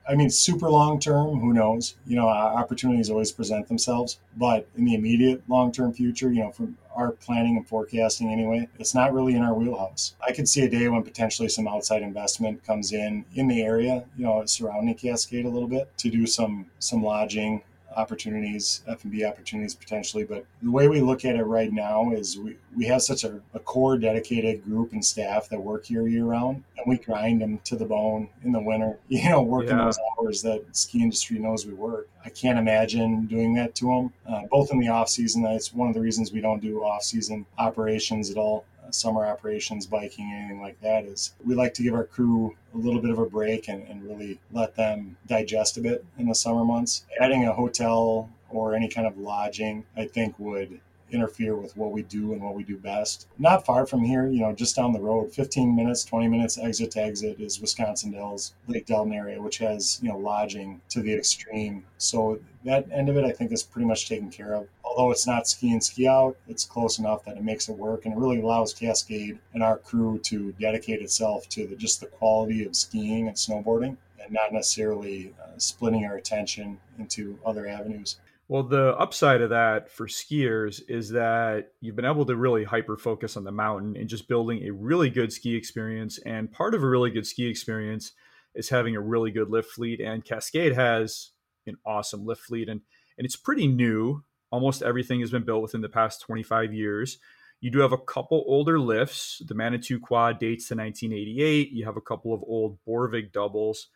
I 0.08 0.14
mean, 0.14 0.30
super 0.30 0.68
long 0.68 0.98
term, 0.98 1.40
who 1.40 1.52
knows? 1.52 1.94
You 2.06 2.16
know, 2.16 2.28
opportunities 2.28 3.10
always 3.10 3.30
present 3.32 3.68
themselves. 3.68 4.18
But 4.36 4.66
in 4.76 4.84
the 4.84 4.94
immediate 4.94 5.42
long 5.48 5.72
term 5.72 5.92
future, 5.92 6.32
you 6.32 6.42
know, 6.42 6.50
from 6.50 6.76
our 6.94 7.12
planning 7.12 7.56
and 7.56 7.66
forecasting 7.66 8.30
anyway, 8.30 8.68
it's 8.78 8.94
not 8.94 9.12
really 9.12 9.34
in 9.34 9.42
our 9.42 9.54
wheelhouse. 9.54 10.14
I 10.26 10.32
could 10.32 10.48
see 10.48 10.62
a 10.62 10.68
day 10.68 10.88
when 10.88 11.02
potentially 11.02 11.48
some 11.48 11.68
outside 11.68 12.02
investment 12.02 12.64
comes 12.64 12.92
in 12.92 13.24
in 13.34 13.48
the 13.48 13.62
area, 13.62 14.04
you 14.16 14.24
know, 14.24 14.44
surrounding 14.46 14.94
Cascade 14.94 15.44
a 15.44 15.48
little 15.48 15.68
bit 15.68 15.96
to 15.98 16.10
do 16.10 16.26
some 16.26 16.66
some 16.78 17.02
lodging 17.02 17.62
opportunities, 17.96 18.82
F&B 18.86 19.24
opportunities 19.24 19.74
potentially. 19.74 20.24
But 20.24 20.44
the 20.62 20.70
way 20.70 20.88
we 20.88 21.00
look 21.00 21.24
at 21.24 21.36
it 21.36 21.44
right 21.44 21.72
now 21.72 22.12
is 22.12 22.38
we, 22.38 22.56
we 22.76 22.84
have 22.86 23.02
such 23.02 23.24
a, 23.24 23.40
a 23.54 23.58
core 23.58 23.98
dedicated 23.98 24.64
group 24.64 24.92
and 24.92 25.04
staff 25.04 25.48
that 25.48 25.60
work 25.60 25.86
here 25.86 26.06
year 26.06 26.24
round 26.24 26.62
and 26.76 26.86
we 26.86 26.96
grind 26.96 27.40
them 27.40 27.58
to 27.64 27.76
the 27.76 27.84
bone 27.84 28.28
in 28.44 28.52
the 28.52 28.60
winter, 28.60 28.98
you 29.08 29.28
know, 29.28 29.42
working 29.42 29.76
yeah. 29.76 29.84
those 29.84 29.98
hours 30.18 30.42
that 30.42 30.64
ski 30.72 31.02
industry 31.02 31.38
knows 31.38 31.66
we 31.66 31.74
work. 31.74 32.08
I 32.24 32.28
can't 32.28 32.58
imagine 32.58 33.26
doing 33.26 33.54
that 33.54 33.74
to 33.76 33.86
them, 33.86 34.12
uh, 34.26 34.46
both 34.50 34.70
in 34.72 34.78
the 34.78 34.88
off 34.88 35.08
season. 35.08 35.42
That's 35.42 35.72
one 35.72 35.88
of 35.88 35.94
the 35.94 36.00
reasons 36.00 36.32
we 36.32 36.40
don't 36.40 36.60
do 36.60 36.82
off 36.82 37.02
season 37.02 37.46
operations 37.58 38.30
at 38.30 38.36
all 38.36 38.64
summer 38.94 39.26
operations, 39.26 39.86
biking, 39.86 40.30
anything 40.32 40.60
like 40.60 40.80
that, 40.80 41.04
is 41.04 41.32
we 41.44 41.54
like 41.54 41.74
to 41.74 41.82
give 41.82 41.94
our 41.94 42.04
crew 42.04 42.56
a 42.74 42.78
little 42.78 43.00
bit 43.00 43.10
of 43.10 43.18
a 43.18 43.26
break 43.26 43.68
and, 43.68 43.86
and 43.88 44.04
really 44.04 44.38
let 44.52 44.76
them 44.76 45.16
digest 45.26 45.76
a 45.76 45.80
bit 45.80 46.04
in 46.18 46.28
the 46.28 46.34
summer 46.34 46.64
months. 46.64 47.04
Adding 47.20 47.46
a 47.46 47.52
hotel 47.52 48.28
or 48.48 48.74
any 48.74 48.88
kind 48.88 49.06
of 49.06 49.18
lodging, 49.18 49.84
I 49.96 50.06
think, 50.06 50.38
would 50.38 50.80
interfere 51.12 51.56
with 51.56 51.76
what 51.76 51.92
we 51.92 52.02
do 52.02 52.32
and 52.32 52.42
what 52.42 52.54
we 52.54 52.62
do 52.62 52.76
best. 52.76 53.26
Not 53.38 53.66
far 53.66 53.86
from 53.86 54.04
here, 54.04 54.26
you 54.28 54.40
know, 54.40 54.52
just 54.52 54.76
down 54.76 54.92
the 54.92 55.00
road, 55.00 55.32
15 55.32 55.74
minutes, 55.74 56.04
20 56.04 56.28
minutes 56.28 56.58
exit 56.58 56.92
to 56.92 57.02
exit 57.02 57.40
is 57.40 57.60
Wisconsin 57.60 58.12
Dells, 58.12 58.54
Lake 58.66 58.86
Delton 58.86 59.12
area, 59.12 59.40
which 59.40 59.58
has, 59.58 59.98
you 60.02 60.08
know, 60.08 60.18
lodging 60.18 60.80
to 60.90 61.00
the 61.00 61.14
extreme. 61.14 61.84
So 61.98 62.38
that 62.64 62.90
end 62.92 63.08
of 63.08 63.16
it, 63.16 63.24
I 63.24 63.32
think, 63.32 63.52
is 63.52 63.62
pretty 63.62 63.86
much 63.86 64.08
taken 64.08 64.30
care 64.30 64.54
of. 64.54 64.68
Although 64.84 65.12
it's 65.12 65.26
not 65.26 65.48
ski 65.48 65.72
in, 65.72 65.80
ski 65.80 66.08
out, 66.08 66.36
it's 66.48 66.64
close 66.64 66.98
enough 66.98 67.24
that 67.24 67.36
it 67.36 67.44
makes 67.44 67.68
it 67.68 67.76
work 67.76 68.04
and 68.04 68.14
it 68.14 68.18
really 68.18 68.40
allows 68.40 68.74
Cascade 68.74 69.38
and 69.54 69.62
our 69.62 69.78
crew 69.78 70.18
to 70.24 70.52
dedicate 70.60 71.00
itself 71.00 71.48
to 71.50 71.66
the, 71.66 71.76
just 71.76 72.00
the 72.00 72.06
quality 72.06 72.64
of 72.64 72.74
skiing 72.74 73.28
and 73.28 73.36
snowboarding 73.36 73.96
and 74.22 74.32
not 74.32 74.52
necessarily 74.52 75.32
uh, 75.42 75.58
splitting 75.58 76.04
our 76.04 76.16
attention 76.16 76.78
into 76.98 77.38
other 77.44 77.66
avenues. 77.66 78.18
Well, 78.50 78.64
the 78.64 78.96
upside 78.98 79.42
of 79.42 79.50
that 79.50 79.88
for 79.88 80.08
skiers 80.08 80.82
is 80.88 81.10
that 81.10 81.68
you've 81.80 81.94
been 81.94 82.04
able 82.04 82.26
to 82.26 82.34
really 82.34 82.64
hyper 82.64 82.96
focus 82.96 83.36
on 83.36 83.44
the 83.44 83.52
mountain 83.52 83.96
and 83.96 84.08
just 84.08 84.26
building 84.26 84.64
a 84.64 84.72
really 84.72 85.08
good 85.08 85.32
ski 85.32 85.54
experience. 85.54 86.18
And 86.26 86.50
part 86.50 86.74
of 86.74 86.82
a 86.82 86.88
really 86.88 87.10
good 87.10 87.28
ski 87.28 87.46
experience 87.46 88.10
is 88.56 88.68
having 88.68 88.96
a 88.96 89.00
really 89.00 89.30
good 89.30 89.50
lift 89.50 89.70
fleet. 89.70 90.00
And 90.00 90.24
Cascade 90.24 90.74
has 90.74 91.30
an 91.68 91.76
awesome 91.86 92.26
lift 92.26 92.42
fleet, 92.42 92.68
and 92.68 92.80
and 93.16 93.24
it's 93.24 93.36
pretty 93.36 93.68
new. 93.68 94.24
Almost 94.50 94.82
everything 94.82 95.20
has 95.20 95.30
been 95.30 95.44
built 95.44 95.62
within 95.62 95.80
the 95.80 95.88
past 95.88 96.20
25 96.22 96.74
years. 96.74 97.18
You 97.60 97.70
do 97.70 97.78
have 97.78 97.92
a 97.92 97.98
couple 97.98 98.42
older 98.48 98.80
lifts. 98.80 99.40
The 99.46 99.54
Manitou 99.54 100.00
Quad 100.00 100.40
dates 100.40 100.66
to 100.66 100.74
1988. 100.74 101.70
You 101.70 101.84
have 101.84 101.96
a 101.96 102.00
couple 102.00 102.34
of 102.34 102.42
old 102.42 102.78
Borvig 102.84 103.30
doubles. 103.30 103.90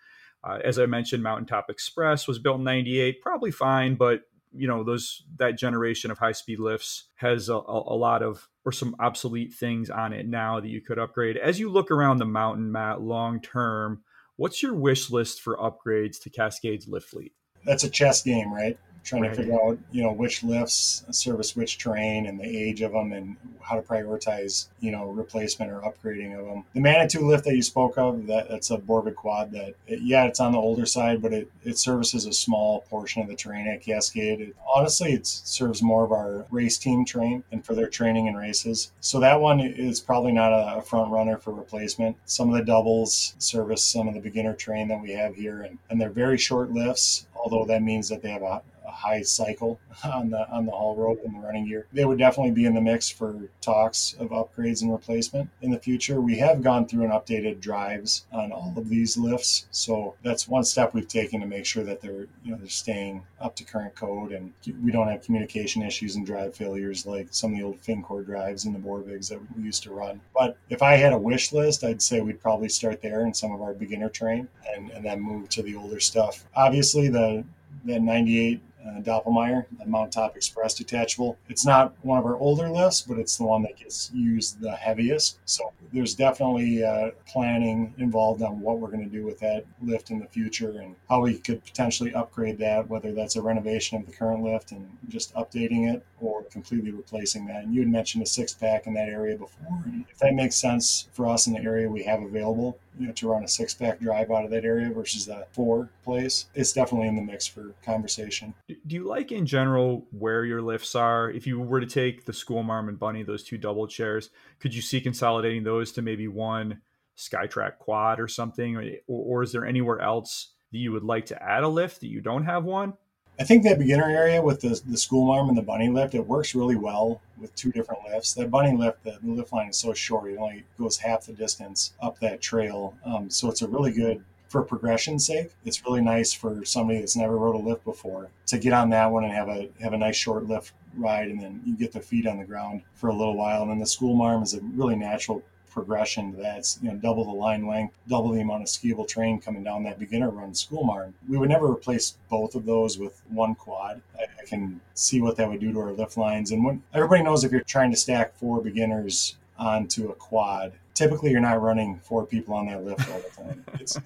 Uh, 0.45 0.61
as 0.63 0.79
I 0.79 0.87
mentioned, 0.87 1.25
Mountaintop 1.25 1.71
Express 1.71 2.29
was 2.29 2.39
built 2.39 2.59
in 2.59 2.65
98, 2.65 3.21
probably 3.21 3.51
fine, 3.51 3.97
but 3.97 4.21
you 4.55 4.69
know 4.69 4.85
those 4.85 5.25
that 5.39 5.59
generation 5.59 6.11
of 6.11 6.19
high 6.19 6.33
speed 6.33 6.61
lifts 6.61 7.05
has 7.17 7.49
a, 7.49 7.55
a, 7.55 7.97
lot 7.97 8.23
of 8.23 8.49
or 8.65 8.73
some 8.73 8.97
obsolete 8.99 9.53
things 9.53 9.91
on 9.91 10.13
it 10.13 10.27
now 10.27 10.61
that 10.61 10.69
you 10.69 10.81
could 10.81 10.99
upgrade. 10.99 11.37
As 11.37 11.61
you 11.61 11.71
look 11.71 11.91
around 11.91 12.19
the 12.19 12.25
mountain 12.25 12.71
Matt 12.73 13.01
long 13.01 13.41
term 13.41 14.03
what's 14.37 14.63
your 14.63 14.75
wish 14.75 15.11
list 15.11 15.41
for 15.41 15.57
upgrades 15.57 16.21
to 16.23 16.31
cascades 16.31 16.89
lift 16.89 17.09
fleet? 17.09 17.33
That's 17.65 17.85
a 17.85 17.91
chess 17.91 18.23
game 18.23 18.53
right 18.53 18.79
trying 19.05 19.23
right. 19.23 19.31
to 19.31 19.37
figure 19.37 19.55
out 19.55 19.79
you 19.93 20.03
know 20.03 20.13
which 20.13 20.43
lifts 20.43 21.05
service 21.11 21.55
which 21.55 21.79
terrain 21.79 22.27
and 22.27 22.41
the 22.41 22.45
age 22.45 22.81
of 22.81 22.93
them 22.93 23.13
and 23.13 23.37
how 23.61 23.77
to 23.77 23.83
prioritize 23.83 24.69
you 24.81 24.91
know 24.91 25.07
replacement 25.07 25.71
or 25.71 25.81
upgrading 25.81 26.39
of 26.39 26.45
them 26.45 26.65
the 26.75 26.81
manitou 26.81 27.21
lift 27.27 27.45
that 27.45 27.55
you 27.55 27.63
spoke 27.63 27.97
of 27.97 28.27
that 28.27 28.49
that's 28.49 28.71
a 28.71 28.79
borvig 28.79 29.15
quad 29.15 29.51
that 29.53 29.75
it, 29.87 30.01
yeah 30.03 30.25
it's 30.25 30.41
on 30.41 30.53
the 30.53 30.59
older 30.59 30.87
side 30.87 31.23
but 31.23 31.33
it, 31.33 31.51
it 31.65 31.79
services 31.79 32.27
a 32.27 32.33
small 32.33 32.83
portion 32.83 33.23
of 33.23 33.29
the 33.29 33.35
terrain 33.35 33.69
at 33.69 33.83
cascade. 33.83 34.41
It, 34.41 34.57
honestly 34.75 35.13
it 35.13 35.27
serves 35.27 35.83
more 35.83 36.05
of 36.05 36.13
our 36.13 36.47
race 36.51 36.79
team 36.79 37.05
train 37.05 37.45
and 37.53 37.65
for 37.65 37.75
their 37.75 37.89
training 37.89 38.29
and 38.29 38.37
races. 38.37 38.93
So 39.01 39.21
that 39.21 39.41
one 39.41 39.61
is 39.61 40.01
probably 40.01 40.33
not 40.33 40.53
a 40.53 40.81
front 40.83 41.11
runner 41.11 41.37
for 41.37 41.53
replacement. 41.53 42.17
Some 42.25 42.49
of 42.49 42.57
the 42.57 42.65
doubles 42.65 43.35
service 43.39 43.83
some 43.83 44.09
of 44.09 44.15
the 44.15 44.21
beginner 44.21 44.55
train 44.55 44.89
that 44.89 45.01
we 45.01 45.13
have 45.13 45.35
here 45.35 45.63
and, 45.63 45.79
and 45.91 46.01
they're 46.01 46.11
very 46.11 46.39
short 46.39 46.71
lifts 46.71 47.27
although 47.37 47.65
that 47.67 47.83
means 47.83 48.09
that 48.09 48.23
they 48.23 48.31
have 48.31 48.43
a 48.43 48.63
high 48.95 49.23
cycle 49.23 49.81
on 50.05 50.31
the 50.31 50.49
on 50.51 50.67
the 50.67 50.73
haul 50.73 50.97
rope 50.97 51.21
and 51.25 51.35
the 51.35 51.41
running 51.41 51.67
gear. 51.67 51.87
They 51.93 52.05
would 52.05 52.19
definitely 52.19 52.53
be 52.53 52.67
in 52.67 52.75
the 52.75 52.81
mix 52.81 53.09
for 53.09 53.49
talks 53.61 54.15
of 54.19 54.31
upgrades 54.31 54.83
and 54.83 54.93
replacement 54.93 55.51
in 55.63 55.71
the 55.71 55.79
future. 55.79 56.21
We 56.21 56.39
have 56.39 56.63
gone 56.63 56.87
through 56.87 57.05
and 57.05 57.13
updated 57.13 57.61
drives 57.61 58.27
on 58.33 58.53
all 58.53 58.73
of 58.77 58.89
these 58.89 59.17
lifts, 59.17 59.67
so 59.71 60.15
that's 60.23 60.49
one 60.49 60.65
step 60.65 60.95
we've 60.95 61.09
taken 61.09 61.41
to 61.41 61.47
make 61.47 61.67
sure 61.67 61.85
that 61.85 62.01
they're 62.01 62.27
you 62.45 62.53
know 62.53 62.57
they're 62.57 62.69
staying 62.69 63.23
up 63.41 63.55
to 63.57 63.65
current 63.65 63.95
code 63.95 64.33
and 64.33 64.53
we 64.83 64.91
don't 64.91 65.09
have 65.09 65.23
communication 65.23 65.83
issues 65.83 66.17
and 66.17 66.27
drive 66.27 66.55
failures 66.55 67.07
like 67.07 67.29
some 67.31 67.53
of 67.53 67.59
the 67.59 67.65
old 67.65 67.81
Fincor 67.81 68.23
drives 68.23 68.65
in 68.65 68.73
the 68.73 68.79
Borvigs 68.79 69.29
that 69.29 69.39
we 69.57 69.65
used 69.65 69.83
to 69.83 69.93
run. 69.93 70.21
But 70.35 70.57
if 70.71 70.83
I 70.83 70.95
had 70.97 71.13
a 71.13 71.19
wish 71.19 71.53
list, 71.53 71.85
I'd 71.85 72.03
say 72.03 72.21
we'd 72.21 72.41
probably 72.41 72.69
start 72.69 73.03
there 73.03 73.27
in 73.27 73.35
some 73.35 73.53
of 73.53 73.63
our 73.63 73.75
beginner 73.75 74.09
train 74.09 74.49
and, 74.75 74.91
and 74.91 75.05
then 75.05 75.21
move 75.21 75.49
to 75.51 75.63
the 75.63 75.77
older 75.77 76.01
stuff. 76.01 76.45
Obviously, 76.55 77.09
the 77.09 77.45
the 77.85 77.99
98 77.99 78.61
uh, 78.87 79.01
Doppelmayr, 79.01 79.67
the 79.79 79.87
Mount 79.87 80.13
Top 80.13 80.37
Express 80.37 80.75
detachable. 80.75 81.39
It's 81.49 81.65
not 81.65 81.95
one 82.03 82.19
of 82.19 82.27
our 82.27 82.37
older 82.37 82.69
lifts, 82.69 83.03
but 83.03 83.19
it's 83.19 83.37
the 83.37 83.45
one 83.45 83.63
that 83.63 83.77
gets 83.77 84.11
used 84.13 84.61
the 84.61 84.75
heaviest. 84.77 85.39
So 85.45 85.73
there's 85.93 86.15
definitely 86.15 86.85
uh, 86.85 87.11
planning 87.27 87.95
involved 87.99 88.43
on 88.43 88.61
what 88.61 88.79
we're 88.79 88.91
going 88.91 89.09
to 89.09 89.17
do 89.17 89.25
with 89.25 89.39
that 89.41 89.65
lift 89.83 90.11
in 90.11 90.19
the 90.19 90.27
future 90.27 90.79
and 90.81 90.97
how 91.09 91.21
we 91.21 91.39
could 91.39 91.65
potentially 91.65 92.13
upgrade 92.15 92.59
that, 92.59 92.89
whether 92.89 93.13
that's 93.13 93.37
a 93.37 93.43
renovation 93.43 93.99
of 93.99 94.07
the 94.07 94.13
current 94.13 94.43
lift 94.43 94.73
and 94.73 94.89
just 95.09 95.35
updating 95.35 95.95
it 95.95 96.05
or 96.21 96.43
completely 96.45 96.91
replacing 96.91 97.47
that. 97.47 97.65
And 97.65 97.75
you 97.75 97.81
had 97.81 97.91
mentioned 97.91 98.23
a 98.23 98.27
six 98.27 98.53
pack 98.53 98.87
in 98.87 98.95
that 98.95 99.09
area 99.09 99.37
before. 99.37 99.83
And 99.85 100.05
if 100.11 100.19
that 100.19 100.35
makes 100.35 100.57
sense 100.57 101.09
for 101.13 101.27
us 101.27 101.47
in 101.47 101.55
the 101.55 101.61
area 101.61 101.89
we 101.89 102.03
have 102.05 102.23
available, 102.23 102.79
you 102.99 103.07
know, 103.07 103.13
to 103.13 103.29
run 103.29 103.45
a 103.45 103.49
six 103.49 103.75
pack 103.75 104.01
drive 104.01 104.31
out 104.31 104.45
of 104.45 104.51
that 104.51 104.65
area 104.65 104.91
versus 104.91 105.29
a 105.29 105.47
four 105.53 105.89
place, 106.05 106.47
it's 106.55 106.73
definitely 106.73 107.09
in 107.09 107.17
the 107.17 107.23
mix 107.23 107.47
for 107.47 107.75
conversation. 107.85 108.55
Do 108.69 108.95
you 108.97 109.05
like 109.05 109.33
in 109.33 109.47
general 109.47 110.07
where 110.11 110.45
your 110.45 110.63
lifts 110.63 110.95
are? 110.95 111.31
If 111.31 111.47
you 111.47 111.61
were 111.61 111.81
to 111.81 111.87
take 111.87 112.25
the 112.25 112.33
school 112.33 112.63
marm 112.63 112.89
and 112.89 112.99
bunny, 112.99 113.23
those 113.23 113.43
two 113.43 113.59
double 113.59 113.87
chairs, 113.87 114.31
could 114.61 114.75
you 114.75 114.83
see 114.83 115.01
consolidating 115.01 115.65
those 115.65 115.93
to 115.93 116.03
maybe 116.03 116.29
one 116.29 116.81
Skytrac 117.17 117.79
quad 117.79 118.21
or 118.21 118.29
something? 118.29 118.77
Or, 118.77 118.85
or 119.07 119.43
is 119.43 119.53
there 119.53 119.67
anywhere 119.67 120.01
else 120.01 120.51
that 120.73 120.79
you 120.79 120.93
would 120.93 121.05
like 121.05 121.27
to 121.27 121.43
add 121.43 121.65
a 121.65 121.69
lift 121.69 122.01
that 122.01 122.09
you 122.09 122.21
don't 122.21 122.45
have 122.45 122.65
one? 122.65 122.95
I 123.39 123.43
think 123.43 123.65
that 123.65 123.81
beginner 123.81 124.09
area 124.09 124.41
with 124.41 124.61
the, 124.61 124.81
the 124.87 124.97
school 124.97 125.27
marm 125.27 125.49
and 125.49 125.59
the 125.59 125.63
bunny 125.63 125.89
lift, 125.89 126.15
it 126.15 126.25
works 126.27 126.55
really 126.55 126.77
well 126.77 127.21
with 127.37 127.55
two 127.57 127.73
different 127.73 128.03
lifts. 128.09 128.33
That 128.35 128.51
bunny 128.51 128.77
lift, 128.77 129.03
the, 129.03 129.19
the 129.23 129.33
lift 129.33 129.53
line 129.53 129.71
is 129.71 129.77
so 129.77 129.93
short, 129.93 130.31
it 130.31 130.39
only 130.39 130.65
goes 130.79 130.99
half 130.99 131.27
the 131.27 131.33
distance 131.33 131.95
up 132.01 132.21
that 132.21 132.41
trail. 132.41 132.95
Um, 133.05 133.29
so 133.29 133.49
it's 133.49 133.63
a 133.63 133.69
really 133.69 133.93
good, 133.93 134.23
for 134.49 134.63
progression's 134.63 135.27
sake, 135.27 135.51
it's 135.65 135.85
really 135.85 136.01
nice 136.01 136.33
for 136.33 136.65
somebody 136.65 137.01
that's 137.01 137.17
never 137.17 137.37
rode 137.37 137.57
a 137.57 137.59
lift 137.59 137.85
before 137.85 138.29
to 138.47 138.59
get 138.59 138.73
on 138.73 138.89
that 138.91 139.11
one 139.11 139.25
and 139.25 139.33
have 139.33 139.49
a 139.49 139.69
have 139.81 139.95
a 139.95 139.99
nice 139.99 140.15
short 140.15 140.47
lift 140.47 140.73
ride, 140.97 141.29
and 141.29 141.43
then 141.43 141.61
you 141.67 141.77
get 141.77 141.91
their 141.91 142.03
feet 142.03 142.29
on 142.29 142.39
the 142.39 142.45
ground 142.45 142.83
for 142.95 143.09
a 143.09 143.15
little 143.15 143.37
while. 143.37 143.63
And 143.63 143.71
then 143.73 143.81
the 143.81 143.87
school 143.87 144.15
marm 144.15 144.45
is 144.45 144.55
a 144.55 144.61
really 144.61 144.95
natural 144.95 145.43
progression 145.75 146.35
that's 146.39 146.79
you 146.81 146.89
know 146.89 146.97
double 146.97 147.25
the 147.25 147.33
line 147.33 147.67
length, 147.67 147.99
double 148.09 148.31
the 148.31 148.41
amount 148.41 148.63
of 148.63 148.69
skiable 148.69 149.07
terrain 149.07 149.41
coming 149.41 149.65
down 149.65 149.83
that 149.83 149.99
beginner 149.99 150.31
run 150.31 150.55
school 150.55 150.85
marm. 150.85 151.13
We 151.29 151.37
would 151.37 151.49
never 151.49 151.71
replace 151.71 152.17
both 152.31 152.55
of 152.55 152.65
those 152.65 152.97
with 152.97 153.21
one 153.29 153.57
quad. 153.57 154.01
I, 154.17 154.23
I 154.41 154.47
can 154.47 154.81
see 154.95 155.21
what 155.21 155.37
that 155.37 155.49
would 155.49 155.61
do 155.61 155.73
to 155.73 155.81
our 155.81 155.93
lift 155.93 156.17
lines. 156.17 156.53
And 156.53 156.65
when 156.65 156.83
everybody 156.95 157.23
knows 157.25 157.43
if 157.43 157.51
you're 157.51 157.61
trying 157.63 157.91
to 157.91 157.97
stack 157.97 158.35
four 158.37 158.63
beginners 158.63 159.37
onto 159.59 160.11
a 160.11 160.15
quad, 160.15 160.73
typically 160.95 161.33
you're 161.33 161.41
not 161.41 161.61
running 161.61 161.99
four 162.05 162.25
people 162.25 162.55
on 162.55 162.67
that 162.67 162.85
lift 162.85 163.11
all 163.11 163.21
the 163.21 163.43
time. 163.43 163.65
It's 163.81 163.99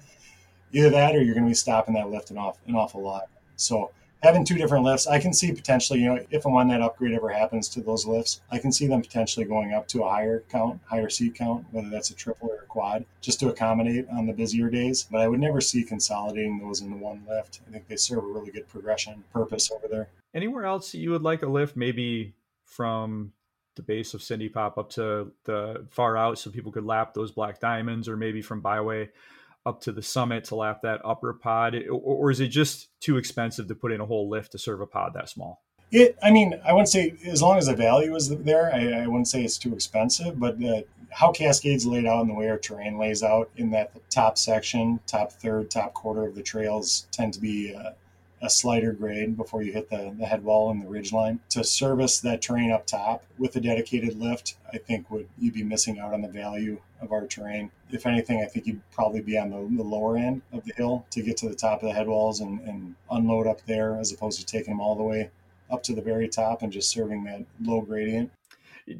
either 0.73 0.89
that 0.89 1.15
or 1.15 1.21
you're 1.21 1.35
going 1.35 1.45
to 1.45 1.51
be 1.51 1.55
stopping 1.55 1.93
that 1.93 2.09
lift 2.09 2.31
an, 2.31 2.37
off, 2.37 2.57
an 2.67 2.75
awful 2.75 3.01
lot. 3.01 3.29
So 3.55 3.91
having 4.21 4.45
two 4.45 4.55
different 4.55 4.83
lifts, 4.83 5.07
I 5.07 5.19
can 5.19 5.33
see 5.33 5.51
potentially, 5.51 5.99
you 5.99 6.13
know, 6.13 6.25
if 6.29 6.45
and 6.45 6.53
when 6.53 6.67
that 6.69 6.81
upgrade 6.81 7.13
ever 7.13 7.29
happens 7.29 7.69
to 7.69 7.81
those 7.81 8.05
lifts, 8.05 8.41
I 8.51 8.59
can 8.59 8.71
see 8.71 8.87
them 8.87 9.01
potentially 9.01 9.45
going 9.45 9.73
up 9.73 9.87
to 9.89 10.03
a 10.03 10.09
higher 10.09 10.43
count, 10.49 10.81
higher 10.85 11.09
seat 11.09 11.35
count, 11.35 11.65
whether 11.71 11.89
that's 11.89 12.09
a 12.09 12.15
triple 12.15 12.49
or 12.49 12.63
a 12.63 12.65
quad, 12.65 13.05
just 13.21 13.39
to 13.39 13.49
accommodate 13.49 14.07
on 14.11 14.25
the 14.25 14.33
busier 14.33 14.69
days. 14.69 15.07
But 15.09 15.21
I 15.21 15.27
would 15.27 15.39
never 15.39 15.61
see 15.61 15.83
consolidating 15.83 16.59
those 16.59 16.81
into 16.81 16.97
one 16.97 17.23
lift. 17.27 17.61
I 17.67 17.71
think 17.71 17.87
they 17.87 17.95
serve 17.95 18.23
a 18.23 18.27
really 18.27 18.51
good 18.51 18.67
progression 18.67 19.23
purpose 19.31 19.71
over 19.71 19.87
there. 19.87 20.09
Anywhere 20.33 20.65
else 20.65 20.93
you 20.93 21.11
would 21.11 21.23
like 21.23 21.41
a 21.41 21.47
lift, 21.47 21.75
maybe 21.75 22.33
from 22.65 23.33
the 23.75 23.81
base 23.81 24.13
of 24.13 24.21
Cindy 24.21 24.49
Pop 24.49 24.77
up 24.77 24.89
to 24.91 25.31
the 25.45 25.85
far 25.89 26.17
out 26.17 26.37
so 26.37 26.51
people 26.51 26.71
could 26.71 26.85
lap 26.85 27.13
those 27.13 27.31
black 27.31 27.59
diamonds 27.59 28.09
or 28.09 28.17
maybe 28.17 28.41
from 28.41 28.59
Byway 28.59 29.09
up 29.65 29.81
to 29.81 29.91
the 29.91 30.01
summit 30.01 30.43
to 30.45 30.55
lap 30.55 30.81
that 30.83 31.01
upper 31.03 31.33
pod, 31.33 31.75
or, 31.89 32.31
is 32.31 32.39
it 32.39 32.47
just 32.47 32.89
too 32.99 33.17
expensive 33.17 33.67
to 33.67 33.75
put 33.75 33.91
in 33.91 34.01
a 34.01 34.05
whole 34.05 34.29
lift 34.29 34.51
to 34.53 34.57
serve 34.57 34.81
a 34.81 34.87
pod 34.87 35.13
that 35.13 35.29
small? 35.29 35.61
It, 35.91 36.17
I 36.21 36.31
mean, 36.31 36.59
I 36.63 36.71
wouldn't 36.71 36.89
say 36.89 37.15
as 37.25 37.41
long 37.41 37.57
as 37.57 37.65
the 37.65 37.75
value 37.75 38.15
is 38.15 38.29
there, 38.29 38.73
I, 38.73 39.03
I 39.03 39.07
wouldn't 39.07 39.27
say 39.27 39.43
it's 39.43 39.57
too 39.57 39.73
expensive. 39.73 40.39
But 40.39 40.59
the, 40.59 40.85
how 41.11 41.31
Cascades 41.31 41.85
laid 41.85 42.05
out 42.05 42.21
and 42.21 42.29
the 42.29 42.35
way 42.35 42.47
our 42.47 42.59
terrain 42.59 42.97
lays 42.97 43.23
out 43.23 43.49
in 43.57 43.71
that 43.71 43.91
top 44.09 44.37
section, 44.37 44.99
top 45.07 45.31
third, 45.31 45.71
top 45.71 45.93
quarter 45.93 46.25
of 46.25 46.35
the 46.35 46.43
trails 46.43 47.07
tend 47.11 47.33
to 47.33 47.39
be 47.39 47.73
uh, 47.73 47.91
a 48.41 48.49
slighter 48.49 48.93
grade 48.93 49.35
before 49.35 49.61
you 49.61 49.73
hit 49.73 49.89
the, 49.89 50.13
the 50.17 50.25
head 50.25 50.43
wall 50.43 50.71
and 50.71 50.81
the 50.81 50.87
ridge 50.87 51.11
line. 51.11 51.39
To 51.49 51.63
service 51.63 52.19
that 52.21 52.41
terrain 52.41 52.71
up 52.71 52.85
top 52.85 53.23
with 53.37 53.55
a 53.55 53.59
dedicated 53.59 54.17
lift, 54.17 54.55
I 54.73 54.77
think 54.77 55.09
would 55.11 55.27
you'd 55.37 55.53
be 55.53 55.63
missing 55.63 55.99
out 55.99 56.13
on 56.13 56.21
the 56.21 56.27
value 56.27 56.79
of 57.01 57.11
our 57.11 57.25
terrain. 57.27 57.71
If 57.91 58.05
anything, 58.05 58.41
I 58.41 58.45
think 58.45 58.67
you'd 58.67 58.81
probably 58.91 59.21
be 59.21 59.37
on 59.37 59.49
the, 59.49 59.77
the 59.77 59.83
lower 59.83 60.17
end 60.17 60.41
of 60.53 60.63
the 60.65 60.73
hill 60.73 61.05
to 61.11 61.21
get 61.21 61.37
to 61.37 61.49
the 61.49 61.55
top 61.55 61.81
of 61.81 61.89
the 61.89 61.93
head 61.93 62.07
walls 62.07 62.39
and, 62.39 62.59
and 62.61 62.95
unload 63.11 63.47
up 63.47 63.65
there 63.65 63.97
as 63.97 64.11
opposed 64.11 64.39
to 64.39 64.45
taking 64.45 64.73
them 64.73 64.81
all 64.81 64.95
the 64.95 65.03
way 65.03 65.29
up 65.69 65.83
to 65.83 65.93
the 65.93 66.01
very 66.01 66.27
top 66.27 66.61
and 66.61 66.71
just 66.71 66.89
serving 66.89 67.23
that 67.25 67.45
low 67.61 67.81
gradient. 67.81 68.31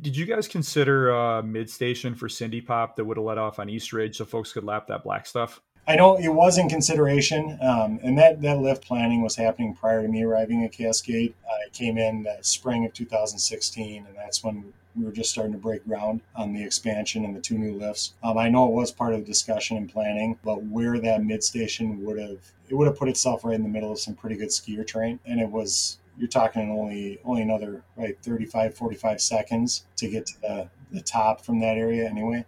Did 0.02 0.16
you 0.16 0.28
guys 0.28 0.48
consider 0.48 1.12
uh, 1.12 1.40
a 1.40 1.44
mid 1.44 1.68
station 1.70 2.14
for 2.14 2.30
Cindy 2.30 2.62
Pop 2.62 2.96
that 2.96 3.06
would 3.06 3.18
have 3.18 3.26
let 3.26 3.40
off 3.40 3.58
on 3.58 3.70
East 3.70 3.92
Ridge 3.92 4.18
so 4.18 4.26
folks 4.26 4.54
could 4.54 4.64
lap 4.64 4.86
that 4.88 5.04
black 5.04 5.26
stuff? 5.26 5.62
I 5.90 5.96
know 5.96 6.18
it 6.18 6.30
was 6.30 6.60
in 6.60 6.70
consideration, 6.70 7.58
um, 7.64 8.00
and 8.04 8.16
that, 8.20 8.44
that 8.44 8.60
lift 8.60 8.86
planning 8.86 9.24
was 9.24 9.36
happening 9.36 9.74
prior 9.74 10.04
to 10.04 10.08
me 10.08 10.22
arriving 10.22 10.64
at 10.64 10.72
Cascade. 10.72 11.34
I 11.50 11.68
came 11.74 11.98
in 11.98 12.22
the 12.22 12.38
spring 12.42 12.86
of 12.86 12.94
2016, 12.94 14.06
and 14.06 14.16
that's 14.16 14.44
when 14.44 14.72
we 14.96 15.04
were 15.04 15.12
just 15.12 15.32
starting 15.32 15.54
to 15.54 15.58
break 15.58 15.84
ground 15.88 16.22
on 16.36 16.54
the 16.54 16.64
expansion 16.64 17.26
and 17.26 17.36
the 17.36 17.42
two 17.42 17.58
new 17.58 17.74
lifts. 17.74 18.14
Um, 18.22 18.38
I 18.38 18.50
know 18.50 18.68
it 18.68 18.74
was 18.74 18.92
part 18.92 19.16
of 19.16 19.22
the 19.22 19.26
discussion 19.26 19.78
and 19.78 19.92
planning, 19.92 20.38
but 20.44 20.62
where 20.62 21.00
that 21.00 21.24
mid 21.24 21.44
station 21.44 22.06
would 22.06 22.20
have 22.20 22.38
it 22.70 22.76
would 22.76 22.86
have 22.86 23.00
put 23.00 23.10
itself 23.10 23.44
right 23.44 23.56
in 23.56 23.64
the 23.64 23.70
middle 23.70 23.92
of 23.92 24.00
some 24.00 24.14
pretty 24.14 24.36
good 24.36 24.50
skier 24.50 24.86
terrain, 24.86 25.20
and 25.26 25.42
it 25.42 25.50
was 25.50 25.98
you're 26.20 26.28
talking 26.28 26.70
only 26.70 27.18
only 27.26 27.42
another 27.42 27.82
right 27.96 28.16
35 28.22 28.76
45 28.76 29.20
seconds 29.20 29.86
to 29.96 30.08
get 30.08 30.28
to 30.28 30.42
the, 30.42 30.70
the 30.92 31.02
top 31.02 31.42
from 31.42 31.60
that 31.62 31.78
area 31.78 32.08
anyway 32.08 32.46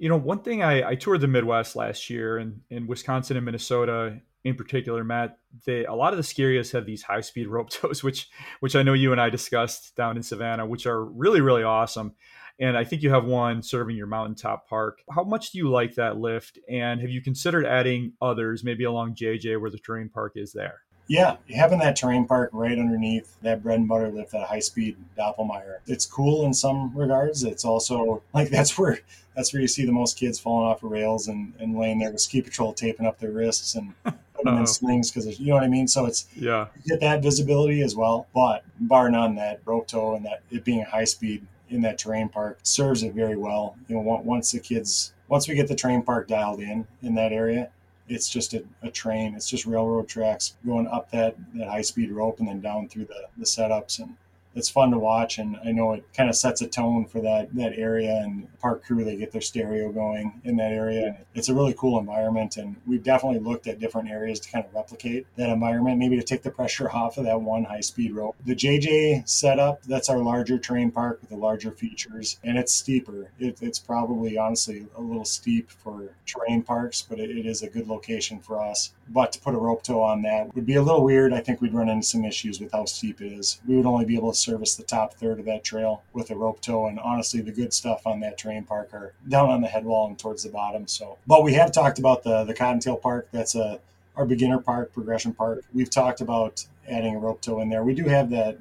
you 0.00 0.08
know, 0.08 0.16
one 0.16 0.40
thing 0.40 0.62
I, 0.62 0.90
I 0.90 0.94
toured 0.94 1.20
the 1.20 1.28
Midwest 1.28 1.76
last 1.76 2.08
year 2.08 2.38
and 2.38 2.62
in 2.70 2.86
Wisconsin 2.86 3.36
and 3.36 3.44
Minnesota 3.44 4.18
in 4.44 4.54
particular, 4.54 5.04
Matt, 5.04 5.36
they 5.66 5.84
a 5.84 5.92
lot 5.92 6.14
of 6.14 6.18
the 6.18 6.42
areas 6.42 6.72
have 6.72 6.86
these 6.86 7.02
high 7.02 7.20
speed 7.20 7.46
rope 7.48 7.68
tows, 7.68 8.02
which 8.02 8.30
which 8.60 8.74
I 8.74 8.82
know 8.82 8.94
you 8.94 9.12
and 9.12 9.20
I 9.20 9.28
discussed 9.28 9.94
down 9.96 10.16
in 10.16 10.22
Savannah, 10.22 10.66
which 10.66 10.86
are 10.86 11.04
really, 11.04 11.42
really 11.42 11.62
awesome. 11.62 12.14
And 12.58 12.76
I 12.76 12.84
think 12.84 13.02
you 13.02 13.10
have 13.10 13.24
one 13.24 13.62
serving 13.62 13.96
your 13.96 14.06
mountaintop 14.06 14.68
park. 14.68 15.02
How 15.14 15.24
much 15.24 15.50
do 15.50 15.58
you 15.58 15.70
like 15.70 15.94
that 15.94 16.18
lift? 16.18 16.58
And 16.68 17.00
have 17.00 17.10
you 17.10 17.22
considered 17.22 17.66
adding 17.66 18.12
others, 18.20 18.64
maybe 18.64 18.84
along 18.84 19.14
JJ 19.14 19.60
where 19.60 19.70
the 19.70 19.78
terrain 19.78 20.10
park 20.10 20.32
is 20.36 20.52
there? 20.52 20.80
Yeah, 21.10 21.38
having 21.52 21.80
that 21.80 21.96
terrain 21.96 22.24
park 22.24 22.50
right 22.52 22.78
underneath 22.78 23.36
that 23.42 23.64
bread 23.64 23.80
and 23.80 23.88
butter 23.88 24.12
lift, 24.12 24.30
that 24.30 24.46
high 24.46 24.60
speed 24.60 24.96
Doppelmayr, 25.18 25.78
it's 25.88 26.06
cool 26.06 26.46
in 26.46 26.54
some 26.54 26.96
regards. 26.96 27.42
It's 27.42 27.64
also 27.64 28.22
like 28.32 28.48
that's 28.48 28.78
where 28.78 29.00
that's 29.34 29.52
where 29.52 29.60
you 29.60 29.66
see 29.66 29.84
the 29.84 29.90
most 29.90 30.16
kids 30.16 30.38
falling 30.38 30.68
off 30.68 30.82
the 30.82 30.86
rails 30.86 31.26
and, 31.26 31.52
and 31.58 31.76
laying 31.76 31.98
there 31.98 32.12
with 32.12 32.20
ski 32.20 32.40
patrol 32.40 32.72
taping 32.72 33.06
up 33.06 33.18
their 33.18 33.32
wrists 33.32 33.74
and 33.74 33.92
putting 34.04 34.44
them 34.44 34.58
in 34.58 34.68
slings 34.68 35.10
because 35.10 35.40
you 35.40 35.48
know 35.48 35.54
what 35.54 35.64
I 35.64 35.68
mean. 35.68 35.88
So 35.88 36.06
it's 36.06 36.28
yeah, 36.36 36.68
you 36.76 36.82
get 36.90 37.00
that 37.00 37.24
visibility 37.24 37.82
as 37.82 37.96
well. 37.96 38.28
But 38.32 38.62
bar 38.78 39.10
none, 39.10 39.34
that 39.34 39.62
rope 39.64 39.88
tow 39.88 40.14
and 40.14 40.24
that 40.26 40.42
it 40.52 40.64
being 40.64 40.82
a 40.82 40.88
high 40.88 41.02
speed 41.02 41.44
in 41.70 41.80
that 41.80 41.98
terrain 41.98 42.28
park 42.28 42.60
serves 42.62 43.02
it 43.02 43.14
very 43.14 43.36
well. 43.36 43.76
You 43.88 43.96
know, 43.96 44.22
once 44.24 44.52
the 44.52 44.60
kids 44.60 45.12
once 45.26 45.48
we 45.48 45.56
get 45.56 45.66
the 45.66 45.74
terrain 45.74 46.02
park 46.02 46.28
dialed 46.28 46.60
in 46.60 46.86
in 47.02 47.16
that 47.16 47.32
area, 47.32 47.70
it's 48.10 48.28
just 48.28 48.54
a, 48.54 48.64
a, 48.82 48.90
train. 48.90 49.34
It's 49.34 49.48
just 49.48 49.66
railroad 49.66 50.08
tracks 50.08 50.56
going 50.66 50.88
up 50.88 51.10
that, 51.12 51.36
that 51.54 51.68
high 51.68 51.82
speed 51.82 52.10
rope 52.10 52.40
and 52.40 52.48
then 52.48 52.60
down 52.60 52.88
through 52.88 53.06
the, 53.06 53.28
the 53.38 53.44
setups. 53.44 54.00
And 54.00 54.16
it's 54.54 54.68
fun 54.68 54.90
to 54.90 54.98
watch, 54.98 55.38
and 55.38 55.56
I 55.64 55.72
know 55.72 55.92
it 55.92 56.04
kind 56.14 56.28
of 56.28 56.36
sets 56.36 56.60
a 56.60 56.66
tone 56.66 57.04
for 57.04 57.20
that 57.20 57.54
that 57.54 57.78
area. 57.78 58.16
And 58.16 58.48
park 58.60 58.84
crew 58.84 59.04
they 59.04 59.16
get 59.16 59.32
their 59.32 59.40
stereo 59.40 59.90
going 59.92 60.40
in 60.44 60.56
that 60.56 60.72
area. 60.72 61.18
It's 61.34 61.48
a 61.48 61.54
really 61.54 61.74
cool 61.74 61.98
environment, 61.98 62.56
and 62.56 62.76
we've 62.86 63.02
definitely 63.02 63.40
looked 63.40 63.66
at 63.66 63.78
different 63.78 64.10
areas 64.10 64.40
to 64.40 64.50
kind 64.50 64.64
of 64.64 64.74
replicate 64.74 65.26
that 65.36 65.48
environment, 65.50 65.98
maybe 65.98 66.16
to 66.16 66.22
take 66.22 66.42
the 66.42 66.50
pressure 66.50 66.90
off 66.90 67.18
of 67.18 67.24
that 67.24 67.40
one 67.40 67.64
high 67.64 67.80
speed 67.80 68.12
rope. 68.12 68.36
The 68.44 68.56
JJ 68.56 69.28
setup 69.28 69.82
that's 69.82 70.08
our 70.08 70.18
larger 70.18 70.58
train 70.58 70.90
park 70.90 71.20
with 71.20 71.30
the 71.30 71.36
larger 71.36 71.70
features, 71.70 72.38
and 72.42 72.58
it's 72.58 72.72
steeper. 72.72 73.30
It, 73.38 73.58
it's 73.62 73.78
probably 73.78 74.36
honestly 74.36 74.86
a 74.96 75.00
little 75.00 75.24
steep 75.24 75.70
for 75.70 76.10
train 76.26 76.62
parks, 76.62 77.02
but 77.02 77.18
it, 77.18 77.30
it 77.30 77.46
is 77.46 77.62
a 77.62 77.68
good 77.68 77.88
location 77.88 78.40
for 78.40 78.60
us. 78.60 78.92
But 79.12 79.32
to 79.32 79.40
put 79.40 79.54
a 79.54 79.58
rope 79.58 79.82
tow 79.82 80.02
on 80.02 80.22
that 80.22 80.54
would 80.54 80.66
be 80.66 80.76
a 80.76 80.82
little 80.82 81.02
weird. 81.02 81.32
I 81.32 81.40
think 81.40 81.60
we'd 81.60 81.74
run 81.74 81.88
into 81.88 82.06
some 82.06 82.24
issues 82.24 82.60
with 82.60 82.72
how 82.72 82.84
steep 82.84 83.20
it 83.20 83.32
is. 83.32 83.60
We 83.66 83.76
would 83.76 83.86
only 83.86 84.04
be 84.04 84.16
able 84.16 84.32
to 84.32 84.38
service 84.38 84.76
the 84.76 84.84
top 84.84 85.14
third 85.14 85.40
of 85.40 85.46
that 85.46 85.64
trail 85.64 86.02
with 86.12 86.30
a 86.30 86.36
rope 86.36 86.60
tow. 86.60 86.86
And 86.86 87.00
honestly, 87.00 87.40
the 87.40 87.50
good 87.50 87.72
stuff 87.72 88.06
on 88.06 88.20
that 88.20 88.38
terrain 88.38 88.64
park 88.64 88.90
are 88.92 89.12
down 89.28 89.50
on 89.50 89.62
the 89.62 89.68
headwall 89.68 90.06
and 90.06 90.18
towards 90.18 90.44
the 90.44 90.50
bottom. 90.50 90.86
So, 90.86 91.18
but 91.26 91.42
we 91.42 91.54
have 91.54 91.72
talked 91.72 91.98
about 91.98 92.22
the 92.22 92.44
the 92.44 92.54
Cottontail 92.54 92.96
Park. 92.96 93.28
That's 93.32 93.54
a 93.54 93.80
our 94.16 94.26
beginner 94.26 94.58
park, 94.58 94.92
progression 94.92 95.32
park. 95.32 95.64
We've 95.72 95.90
talked 95.90 96.20
about 96.20 96.66
adding 96.88 97.16
a 97.16 97.18
rope 97.18 97.40
tow 97.40 97.60
in 97.60 97.68
there. 97.68 97.82
We 97.82 97.94
do 97.94 98.04
have 98.04 98.30
that 98.30 98.58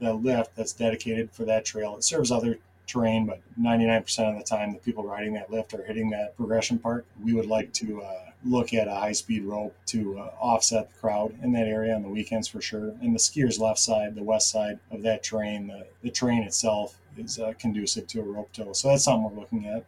the 0.00 0.12
lift 0.12 0.54
that's 0.56 0.72
dedicated 0.72 1.30
for 1.30 1.44
that 1.44 1.64
trail. 1.64 1.96
It 1.96 2.04
serves 2.04 2.30
other 2.30 2.58
terrain, 2.86 3.26
but 3.26 3.40
99% 3.60 4.30
of 4.30 4.38
the 4.38 4.44
time, 4.44 4.72
the 4.72 4.78
people 4.78 5.04
riding 5.04 5.34
that 5.34 5.50
lift 5.50 5.74
are 5.74 5.82
hitting 5.84 6.10
that 6.10 6.36
progression 6.36 6.78
park. 6.78 7.04
We 7.22 7.34
would 7.34 7.46
like 7.46 7.72
to 7.74 8.02
uh, 8.02 8.25
look 8.44 8.72
at 8.74 8.88
a 8.88 8.94
high 8.94 9.12
speed 9.12 9.44
rope 9.44 9.74
to 9.86 10.18
uh, 10.18 10.30
offset 10.40 10.92
the 10.92 10.98
crowd 10.98 11.34
in 11.42 11.52
that 11.52 11.66
area 11.66 11.94
on 11.94 12.02
the 12.02 12.08
weekends 12.08 12.48
for 12.48 12.60
sure. 12.60 12.94
And 13.00 13.14
the 13.14 13.18
skier's 13.18 13.58
left 13.58 13.78
side, 13.78 14.14
the 14.14 14.22
west 14.22 14.50
side 14.50 14.78
of 14.90 15.02
that 15.02 15.22
train, 15.22 15.68
the, 15.68 15.86
the 16.02 16.10
train 16.10 16.42
itself 16.42 16.98
is 17.16 17.38
uh, 17.38 17.52
conducive 17.58 18.06
to 18.08 18.20
a 18.20 18.24
rope 18.24 18.52
tow. 18.52 18.72
So 18.72 18.88
that's 18.88 19.04
something 19.04 19.30
we're 19.30 19.40
looking 19.40 19.66
at. 19.66 19.86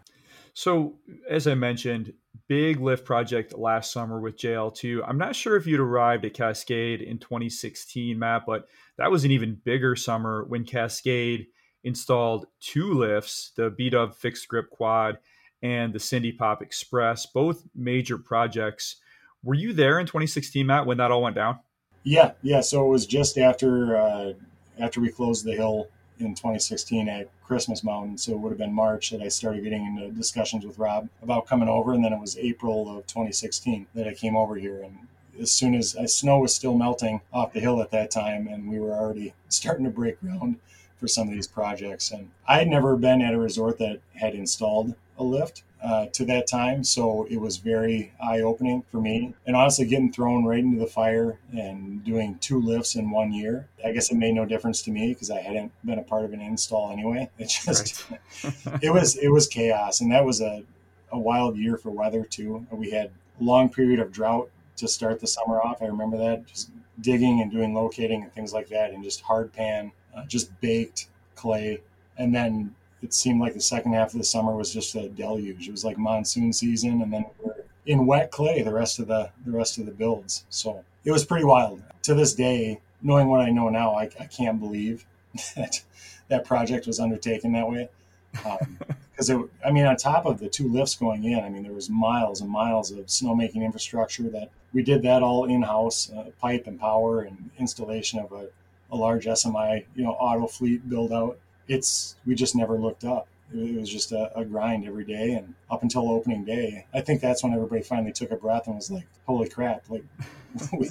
So, 0.54 0.94
as 1.30 1.46
I 1.46 1.54
mentioned, 1.54 2.12
big 2.48 2.80
lift 2.80 3.04
project 3.04 3.56
last 3.56 3.92
summer 3.92 4.18
with 4.18 4.36
JL2. 4.38 5.04
I'm 5.06 5.18
not 5.18 5.36
sure 5.36 5.56
if 5.56 5.66
you'd 5.66 5.78
arrived 5.78 6.24
at 6.24 6.34
Cascade 6.34 7.00
in 7.00 7.18
2016, 7.18 8.18
Matt, 8.18 8.44
but 8.46 8.68
that 8.96 9.10
was 9.10 9.24
an 9.24 9.30
even 9.30 9.60
bigger 9.62 9.94
summer 9.94 10.44
when 10.48 10.64
Cascade 10.64 11.46
installed 11.84 12.46
two 12.60 12.94
lifts, 12.94 13.52
the 13.54 13.70
B 13.70 13.90
Dub 13.90 14.14
fixed 14.14 14.48
grip 14.48 14.68
quad 14.70 15.18
and 15.62 15.92
the 15.92 16.00
Cindy 16.00 16.32
Pop 16.32 16.62
Express, 16.62 17.26
both 17.26 17.64
major 17.74 18.18
projects. 18.18 18.96
Were 19.42 19.54
you 19.54 19.72
there 19.72 19.98
in 19.98 20.06
2016, 20.06 20.66
Matt, 20.66 20.86
when 20.86 20.98
that 20.98 21.10
all 21.10 21.22
went 21.22 21.36
down? 21.36 21.58
Yeah, 22.04 22.32
yeah. 22.42 22.60
So 22.60 22.86
it 22.86 22.88
was 22.88 23.06
just 23.06 23.38
after 23.38 23.96
uh, 23.96 24.32
after 24.78 25.00
we 25.00 25.10
closed 25.10 25.44
the 25.44 25.52
hill 25.52 25.88
in 26.20 26.34
2016 26.34 27.08
at 27.08 27.28
Christmas 27.42 27.84
Mountain. 27.84 28.18
So 28.18 28.32
it 28.32 28.38
would 28.38 28.50
have 28.50 28.58
been 28.58 28.72
March 28.72 29.10
that 29.10 29.22
I 29.22 29.28
started 29.28 29.64
getting 29.64 29.84
into 29.84 30.10
discussions 30.10 30.64
with 30.64 30.78
Rob 30.78 31.08
about 31.22 31.46
coming 31.46 31.68
over, 31.68 31.92
and 31.92 32.04
then 32.04 32.12
it 32.12 32.20
was 32.20 32.36
April 32.38 32.88
of 32.88 33.06
2016 33.06 33.86
that 33.94 34.08
I 34.08 34.14
came 34.14 34.36
over 34.36 34.56
here. 34.56 34.82
And 34.82 34.98
as 35.40 35.50
soon 35.52 35.74
as, 35.74 35.94
as 35.94 36.14
snow 36.14 36.38
was 36.38 36.54
still 36.54 36.74
melting 36.74 37.20
off 37.32 37.52
the 37.52 37.60
hill 37.60 37.80
at 37.80 37.90
that 37.92 38.10
time, 38.10 38.48
and 38.48 38.68
we 38.68 38.80
were 38.80 38.92
already 38.92 39.34
starting 39.48 39.84
to 39.84 39.90
break 39.90 40.20
ground 40.20 40.56
for 40.96 41.08
some 41.08 41.28
of 41.28 41.34
these 41.34 41.46
projects. 41.46 42.10
And 42.10 42.30
I 42.46 42.58
had 42.58 42.68
never 42.68 42.96
been 42.96 43.22
at 43.22 43.34
a 43.34 43.38
resort 43.38 43.78
that 43.78 44.00
had 44.14 44.34
installed 44.34 44.94
a 45.18 45.24
lift 45.24 45.64
uh, 45.82 46.06
to 46.06 46.24
that 46.24 46.46
time. 46.46 46.82
So 46.82 47.26
it 47.30 47.40
was 47.40 47.58
very 47.58 48.12
eye 48.22 48.40
opening 48.40 48.82
for 48.90 49.00
me. 49.00 49.34
And 49.46 49.54
honestly, 49.54 49.86
getting 49.86 50.12
thrown 50.12 50.44
right 50.44 50.58
into 50.58 50.78
the 50.78 50.86
fire 50.86 51.38
and 51.52 52.02
doing 52.04 52.36
two 52.40 52.60
lifts 52.60 52.96
in 52.96 53.10
one 53.10 53.32
year, 53.32 53.68
I 53.84 53.92
guess 53.92 54.10
it 54.10 54.16
made 54.16 54.34
no 54.34 54.44
difference 54.44 54.82
to 54.82 54.90
me 54.90 55.08
because 55.08 55.30
I 55.30 55.40
hadn't 55.40 55.72
been 55.84 55.98
a 55.98 56.02
part 56.02 56.24
of 56.24 56.32
an 56.32 56.40
install 56.40 56.90
anyway. 56.90 57.30
It 57.38 57.48
just, 57.48 58.10
right. 58.10 58.80
it 58.82 58.90
was, 58.90 59.16
it 59.16 59.28
was 59.28 59.46
chaos. 59.46 60.00
And 60.00 60.10
that 60.12 60.24
was 60.24 60.40
a, 60.40 60.64
a 61.12 61.18
wild 61.18 61.56
year 61.56 61.76
for 61.76 61.90
weather 61.90 62.24
too. 62.24 62.66
We 62.70 62.90
had 62.90 63.10
a 63.40 63.44
long 63.44 63.68
period 63.68 64.00
of 64.00 64.12
drought 64.12 64.50
to 64.76 64.88
start 64.88 65.20
the 65.20 65.26
summer 65.26 65.60
off. 65.60 65.82
I 65.82 65.86
remember 65.86 66.16
that 66.18 66.46
just 66.46 66.70
digging 67.00 67.40
and 67.40 67.50
doing 67.50 67.74
locating 67.74 68.22
and 68.22 68.32
things 68.32 68.52
like 68.52 68.68
that 68.68 68.90
and 68.90 69.04
just 69.04 69.20
hard 69.20 69.52
pan, 69.52 69.92
uh, 70.16 70.24
just 70.26 70.58
baked 70.60 71.08
clay. 71.34 71.80
And 72.16 72.34
then 72.34 72.74
it 73.02 73.14
seemed 73.14 73.40
like 73.40 73.54
the 73.54 73.60
second 73.60 73.92
half 73.92 74.12
of 74.12 74.18
the 74.18 74.24
summer 74.24 74.54
was 74.54 74.72
just 74.72 74.94
a 74.94 75.08
deluge. 75.08 75.68
It 75.68 75.70
was 75.70 75.84
like 75.84 75.98
monsoon 75.98 76.52
season, 76.52 77.02
and 77.02 77.12
then 77.12 77.26
we 77.42 77.50
are 77.50 77.64
in 77.86 78.06
wet 78.06 78.30
clay 78.30 78.62
the 78.62 78.72
rest 78.72 78.98
of 78.98 79.08
the 79.08 79.30
the 79.44 79.52
rest 79.52 79.78
of 79.78 79.86
the 79.86 79.92
builds. 79.92 80.44
So 80.50 80.84
it 81.04 81.12
was 81.12 81.24
pretty 81.24 81.44
wild. 81.44 81.82
To 82.02 82.14
this 82.14 82.34
day, 82.34 82.80
knowing 83.02 83.28
what 83.28 83.40
I 83.40 83.50
know 83.50 83.68
now, 83.68 83.94
I, 83.94 84.04
I 84.18 84.24
can't 84.26 84.60
believe 84.60 85.04
that 85.56 85.82
that 86.28 86.44
project 86.44 86.86
was 86.86 87.00
undertaken 87.00 87.52
that 87.52 87.68
way. 87.68 87.88
Because 88.32 89.30
um, 89.30 89.50
I 89.64 89.70
mean, 89.70 89.86
on 89.86 89.96
top 89.96 90.26
of 90.26 90.38
the 90.38 90.48
two 90.48 90.68
lifts 90.68 90.96
going 90.96 91.24
in, 91.24 91.42
I 91.42 91.48
mean, 91.48 91.62
there 91.62 91.72
was 91.72 91.88
miles 91.88 92.40
and 92.40 92.50
miles 92.50 92.90
of 92.90 93.06
snowmaking 93.06 93.64
infrastructure 93.64 94.28
that 94.30 94.50
we 94.72 94.82
did 94.82 95.02
that 95.02 95.22
all 95.22 95.44
in 95.44 95.62
house, 95.62 96.10
uh, 96.10 96.30
pipe 96.40 96.66
and 96.66 96.78
power 96.78 97.22
and 97.22 97.50
installation 97.58 98.18
of 98.18 98.32
a, 98.32 98.48
a 98.90 98.96
large 98.96 99.24
SMI, 99.26 99.84
you 99.94 100.04
know, 100.04 100.12
auto 100.12 100.46
fleet 100.46 100.88
build 100.88 101.12
out. 101.12 101.38
It's 101.68 102.16
we 102.26 102.34
just 102.34 102.56
never 102.56 102.78
looked 102.78 103.04
up. 103.04 103.28
It 103.54 103.78
was 103.78 103.88
just 103.88 104.12
a, 104.12 104.30
a, 104.38 104.44
grind 104.44 104.86
every 104.86 105.04
day, 105.04 105.32
and 105.32 105.54
up 105.70 105.82
until 105.82 106.10
opening 106.10 106.44
day, 106.44 106.84
I 106.92 107.00
think 107.00 107.22
that's 107.22 107.42
when 107.42 107.54
everybody 107.54 107.80
finally 107.80 108.12
took 108.12 108.30
a 108.30 108.36
breath 108.36 108.66
and 108.66 108.76
was 108.76 108.90
like, 108.90 109.06
"Holy 109.26 109.48
crap!" 109.48 109.88
Like 109.88 110.04
we, 110.78 110.90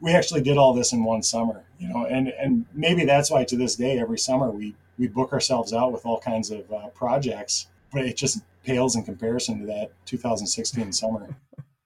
we 0.00 0.12
actually 0.12 0.42
did 0.42 0.58
all 0.58 0.74
this 0.74 0.92
in 0.92 1.02
one 1.02 1.22
summer, 1.24 1.64
you 1.78 1.88
know, 1.88 2.06
and 2.06 2.28
and 2.28 2.66
maybe 2.72 3.04
that's 3.04 3.30
why 3.30 3.44
to 3.44 3.56
this 3.56 3.74
day, 3.74 3.98
every 3.98 4.18
summer 4.18 4.50
we 4.50 4.74
we 4.98 5.08
book 5.08 5.32
ourselves 5.32 5.72
out 5.72 5.92
with 5.92 6.06
all 6.06 6.20
kinds 6.20 6.50
of 6.50 6.70
uh, 6.72 6.88
projects, 6.88 7.66
but 7.92 8.04
it 8.04 8.16
just 8.16 8.42
pales 8.64 8.96
in 8.96 9.02
comparison 9.02 9.60
to 9.60 9.66
that 9.66 9.90
2016 10.06 10.92
summer. 10.92 11.36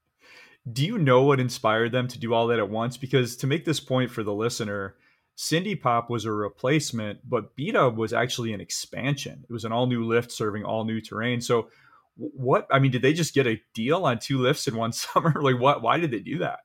Do 0.72 0.85
you 0.85 0.99
know 0.99 1.22
what 1.22 1.41
inspired 1.41 1.91
them 1.91 2.07
to 2.07 2.18
do 2.20 2.33
all 2.35 2.47
that 2.47 2.61
at 2.61 2.68
once? 2.68 2.97
Because 2.97 3.37
to 3.39 3.49
make 3.49 3.64
this 3.64 3.80
point 3.80 4.12
for 4.12 4.22
the 4.22 4.33
listener, 4.33 4.95
Cindy 5.35 5.74
Pop 5.74 6.11
was 6.11 6.24
a 6.24 6.33
replacement, 6.33 7.20
but 7.28 7.57
B 7.57 7.70
Dub 7.72 7.97
was 7.97 8.12
actually 8.12 8.53
an 8.53 8.61
expansion. 8.61 9.45
It 9.49 9.53
was 9.53 9.64
an 9.64 9.72
all 9.72 9.87
new 9.87 10.05
lift 10.05 10.30
serving 10.30 10.64
all 10.64 10.85
new 10.85 11.01
terrain. 11.01 11.41
So, 11.41 11.68
what 12.16 12.66
I 12.70 12.78
mean, 12.78 12.91
did 12.91 13.03
they 13.03 13.14
just 13.14 13.35
get 13.35 13.47
a 13.47 13.61
deal 13.74 14.05
on 14.05 14.18
two 14.18 14.39
lifts 14.39 14.68
in 14.68 14.76
one 14.76 14.93
summer? 14.93 15.35
like, 15.41 15.59
what? 15.59 15.83
Why 15.83 15.99
did 15.99 16.11
they 16.11 16.20
do 16.20 16.39
that? 16.39 16.61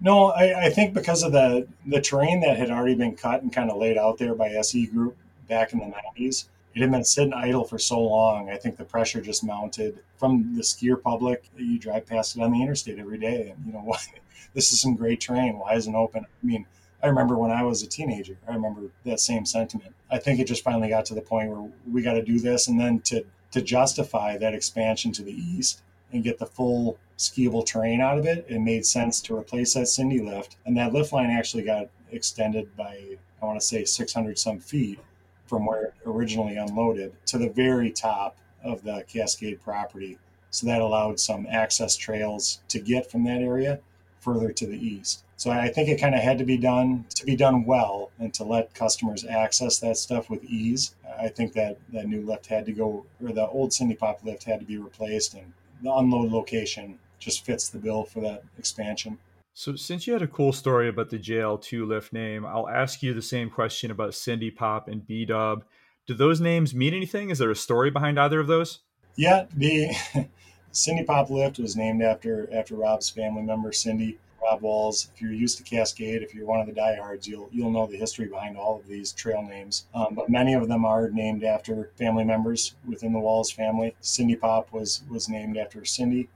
No, 0.00 0.26
I, 0.26 0.66
I 0.66 0.70
think 0.70 0.92
because 0.92 1.22
of 1.22 1.32
the 1.32 1.66
the 1.86 2.00
terrain 2.00 2.40
that 2.40 2.58
had 2.58 2.70
already 2.70 2.94
been 2.94 3.16
cut 3.16 3.42
and 3.42 3.52
kind 3.52 3.70
of 3.70 3.78
laid 3.78 3.96
out 3.96 4.18
there 4.18 4.34
by 4.34 4.48
SE 4.48 4.86
Group 4.86 5.16
back 5.48 5.72
in 5.72 5.78
the 5.78 5.86
'90s, 5.86 6.46
it 6.74 6.80
had 6.80 6.90
been 6.90 7.04
sitting 7.04 7.32
idle 7.32 7.64
for 7.64 7.78
so 7.78 8.00
long. 8.00 8.50
I 8.50 8.56
think 8.56 8.76
the 8.76 8.84
pressure 8.84 9.20
just 9.20 9.44
mounted 9.44 10.00
from 10.18 10.56
the 10.56 10.62
skier 10.62 11.00
public. 11.00 11.48
You 11.56 11.78
drive 11.78 12.06
past 12.06 12.36
it 12.36 12.42
on 12.42 12.52
the 12.52 12.60
interstate 12.60 12.98
every 12.98 13.18
day, 13.18 13.54
and 13.56 13.66
you 13.66 13.72
know 13.72 13.80
what? 13.80 14.06
This 14.52 14.72
is 14.72 14.80
some 14.80 14.94
great 14.94 15.20
terrain. 15.20 15.58
Why 15.58 15.74
isn't 15.74 15.92
it 15.92 15.98
open? 15.98 16.24
I 16.24 16.46
mean, 16.46 16.64
I 17.04 17.08
remember 17.08 17.36
when 17.36 17.50
I 17.50 17.62
was 17.62 17.82
a 17.82 17.86
teenager, 17.86 18.38
I 18.48 18.54
remember 18.54 18.80
that 19.04 19.20
same 19.20 19.44
sentiment. 19.44 19.94
I 20.10 20.16
think 20.18 20.40
it 20.40 20.46
just 20.46 20.64
finally 20.64 20.88
got 20.88 21.04
to 21.06 21.14
the 21.14 21.20
point 21.20 21.50
where 21.50 21.70
we 21.92 22.00
got 22.00 22.14
to 22.14 22.22
do 22.22 22.40
this. 22.40 22.66
And 22.66 22.80
then 22.80 23.00
to, 23.00 23.26
to 23.50 23.60
justify 23.60 24.38
that 24.38 24.54
expansion 24.54 25.12
to 25.12 25.22
the 25.22 25.34
east 25.34 25.82
and 26.12 26.24
get 26.24 26.38
the 26.38 26.46
full 26.46 26.96
skiable 27.18 27.66
terrain 27.66 28.00
out 28.00 28.16
of 28.16 28.24
it, 28.24 28.46
it 28.48 28.58
made 28.58 28.86
sense 28.86 29.20
to 29.20 29.36
replace 29.36 29.74
that 29.74 29.88
Cindy 29.88 30.18
lift. 30.18 30.56
And 30.64 30.78
that 30.78 30.94
lift 30.94 31.12
line 31.12 31.28
actually 31.28 31.64
got 31.64 31.90
extended 32.10 32.74
by, 32.74 33.18
I 33.42 33.44
want 33.44 33.60
to 33.60 33.66
say, 33.66 33.84
600 33.84 34.38
some 34.38 34.58
feet 34.58 34.98
from 35.46 35.66
where 35.66 35.82
it 35.82 35.94
originally 36.06 36.56
unloaded 36.56 37.12
to 37.26 37.36
the 37.36 37.50
very 37.50 37.90
top 37.90 38.38
of 38.62 38.82
the 38.82 39.04
Cascade 39.06 39.60
property. 39.60 40.16
So 40.48 40.66
that 40.68 40.80
allowed 40.80 41.20
some 41.20 41.46
access 41.50 41.96
trails 41.96 42.62
to 42.68 42.80
get 42.80 43.10
from 43.10 43.24
that 43.24 43.42
area 43.42 43.80
further 44.20 44.52
to 44.52 44.66
the 44.66 44.78
east. 44.78 45.23
So 45.36 45.50
I 45.50 45.68
think 45.68 45.88
it 45.88 46.00
kind 46.00 46.14
of 46.14 46.20
had 46.20 46.38
to 46.38 46.44
be 46.44 46.56
done 46.56 47.04
to 47.16 47.24
be 47.24 47.36
done 47.36 47.64
well 47.64 48.10
and 48.18 48.32
to 48.34 48.44
let 48.44 48.74
customers 48.74 49.24
access 49.24 49.78
that 49.80 49.96
stuff 49.96 50.30
with 50.30 50.44
ease. 50.44 50.94
I 51.20 51.28
think 51.28 51.52
that 51.54 51.78
that 51.92 52.06
new 52.06 52.24
lift 52.24 52.46
had 52.46 52.66
to 52.66 52.72
go, 52.72 53.04
or 53.22 53.32
the 53.32 53.46
old 53.48 53.72
Cindy 53.72 53.94
Pop 53.94 54.24
lift 54.24 54.44
had 54.44 54.60
to 54.60 54.66
be 54.66 54.78
replaced, 54.78 55.34
and 55.34 55.52
the 55.82 55.92
unload 55.92 56.30
location 56.30 56.98
just 57.18 57.44
fits 57.44 57.68
the 57.68 57.78
bill 57.78 58.04
for 58.04 58.20
that 58.20 58.42
expansion. 58.58 59.18
So, 59.56 59.76
since 59.76 60.06
you 60.06 60.12
had 60.12 60.22
a 60.22 60.26
cool 60.26 60.52
story 60.52 60.88
about 60.88 61.10
the 61.10 61.18
JL2 61.18 61.86
lift 61.86 62.12
name, 62.12 62.44
I'll 62.44 62.68
ask 62.68 63.02
you 63.02 63.14
the 63.14 63.22
same 63.22 63.50
question 63.50 63.90
about 63.90 64.14
Cindy 64.14 64.50
Pop 64.50 64.88
and 64.88 65.06
B 65.06 65.24
Dub. 65.24 65.64
Do 66.06 66.14
those 66.14 66.40
names 66.40 66.74
mean 66.74 66.92
anything? 66.92 67.30
Is 67.30 67.38
there 67.38 67.50
a 67.50 67.56
story 67.56 67.90
behind 67.90 68.18
either 68.18 68.40
of 68.40 68.48
those? 68.48 68.80
Yeah, 69.16 69.46
the 69.56 69.94
Cindy 70.72 71.04
Pop 71.04 71.30
lift 71.30 71.58
was 71.58 71.76
named 71.76 72.02
after 72.02 72.52
after 72.52 72.74
Rob's 72.74 73.08
family 73.08 73.42
member 73.42 73.72
Cindy. 73.72 74.18
Rob 74.44 74.62
Walz. 74.62 75.10
If 75.14 75.22
you're 75.22 75.32
used 75.32 75.58
to 75.58 75.64
Cascade, 75.64 76.22
if 76.22 76.34
you're 76.34 76.46
one 76.46 76.60
of 76.60 76.66
the 76.66 76.72
diehards, 76.72 77.26
you'll 77.26 77.48
you'll 77.52 77.70
know 77.70 77.86
the 77.86 77.96
history 77.96 78.26
behind 78.26 78.56
all 78.56 78.78
of 78.78 78.86
these 78.86 79.12
trail 79.12 79.42
names. 79.42 79.86
Um, 79.94 80.14
but 80.14 80.28
many 80.28 80.54
of 80.54 80.68
them 80.68 80.84
are 80.84 81.08
named 81.10 81.44
after 81.44 81.90
family 81.96 82.24
members 82.24 82.74
within 82.86 83.12
the 83.12 83.18
Walz 83.18 83.50
family. 83.50 83.94
Cindy 84.00 84.36
Pop 84.36 84.72
was 84.72 85.02
was 85.10 85.28
named 85.28 85.56
after 85.56 85.84
Cindy, 85.84 86.28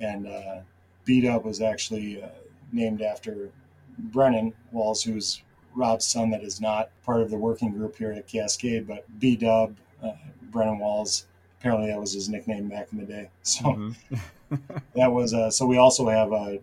and 0.00 0.26
uh, 0.26 0.60
B 1.04 1.20
Dub 1.20 1.44
was 1.44 1.60
actually 1.60 2.22
uh, 2.22 2.28
named 2.72 3.02
after 3.02 3.50
Brennan 3.98 4.54
Walz, 4.72 5.02
who's 5.02 5.42
Rob's 5.74 6.06
son 6.06 6.30
that 6.30 6.42
is 6.42 6.60
not 6.60 6.90
part 7.04 7.22
of 7.22 7.30
the 7.30 7.36
working 7.36 7.72
group 7.72 7.96
here 7.96 8.12
at 8.12 8.26
Cascade, 8.26 8.86
but 8.86 9.04
B 9.18 9.36
Dub, 9.36 9.76
uh, 10.02 10.12
Brennan 10.50 10.78
Walz. 10.78 11.26
Apparently, 11.60 11.88
that 11.88 12.00
was 12.00 12.12
his 12.12 12.28
nickname 12.28 12.68
back 12.68 12.88
in 12.92 12.98
the 12.98 13.06
day. 13.06 13.30
So 13.42 13.64
mm-hmm. 13.64 14.56
that 14.96 15.12
was 15.12 15.32
uh, 15.32 15.50
so. 15.50 15.64
We 15.66 15.78
also 15.78 16.08
have 16.08 16.32
a 16.32 16.58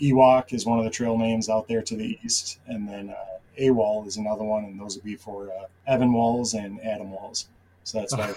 Ewok 0.00 0.52
is 0.52 0.66
one 0.66 0.78
of 0.78 0.84
the 0.84 0.90
trail 0.90 1.16
names 1.16 1.48
out 1.48 1.68
there 1.68 1.82
to 1.82 1.96
the 1.96 2.18
east, 2.24 2.58
and 2.66 2.88
then 2.88 3.10
uh, 3.10 3.34
AWOL 3.58 4.06
is 4.06 4.16
another 4.16 4.44
one, 4.44 4.64
and 4.64 4.80
those 4.80 4.96
would 4.96 5.04
be 5.04 5.16
for 5.16 5.50
uh, 5.50 5.66
Evan 5.86 6.12
Walz 6.12 6.54
and 6.54 6.80
Adam 6.82 7.10
Walz. 7.10 7.48
So 7.84 8.00
that's 8.00 8.16
why 8.16 8.34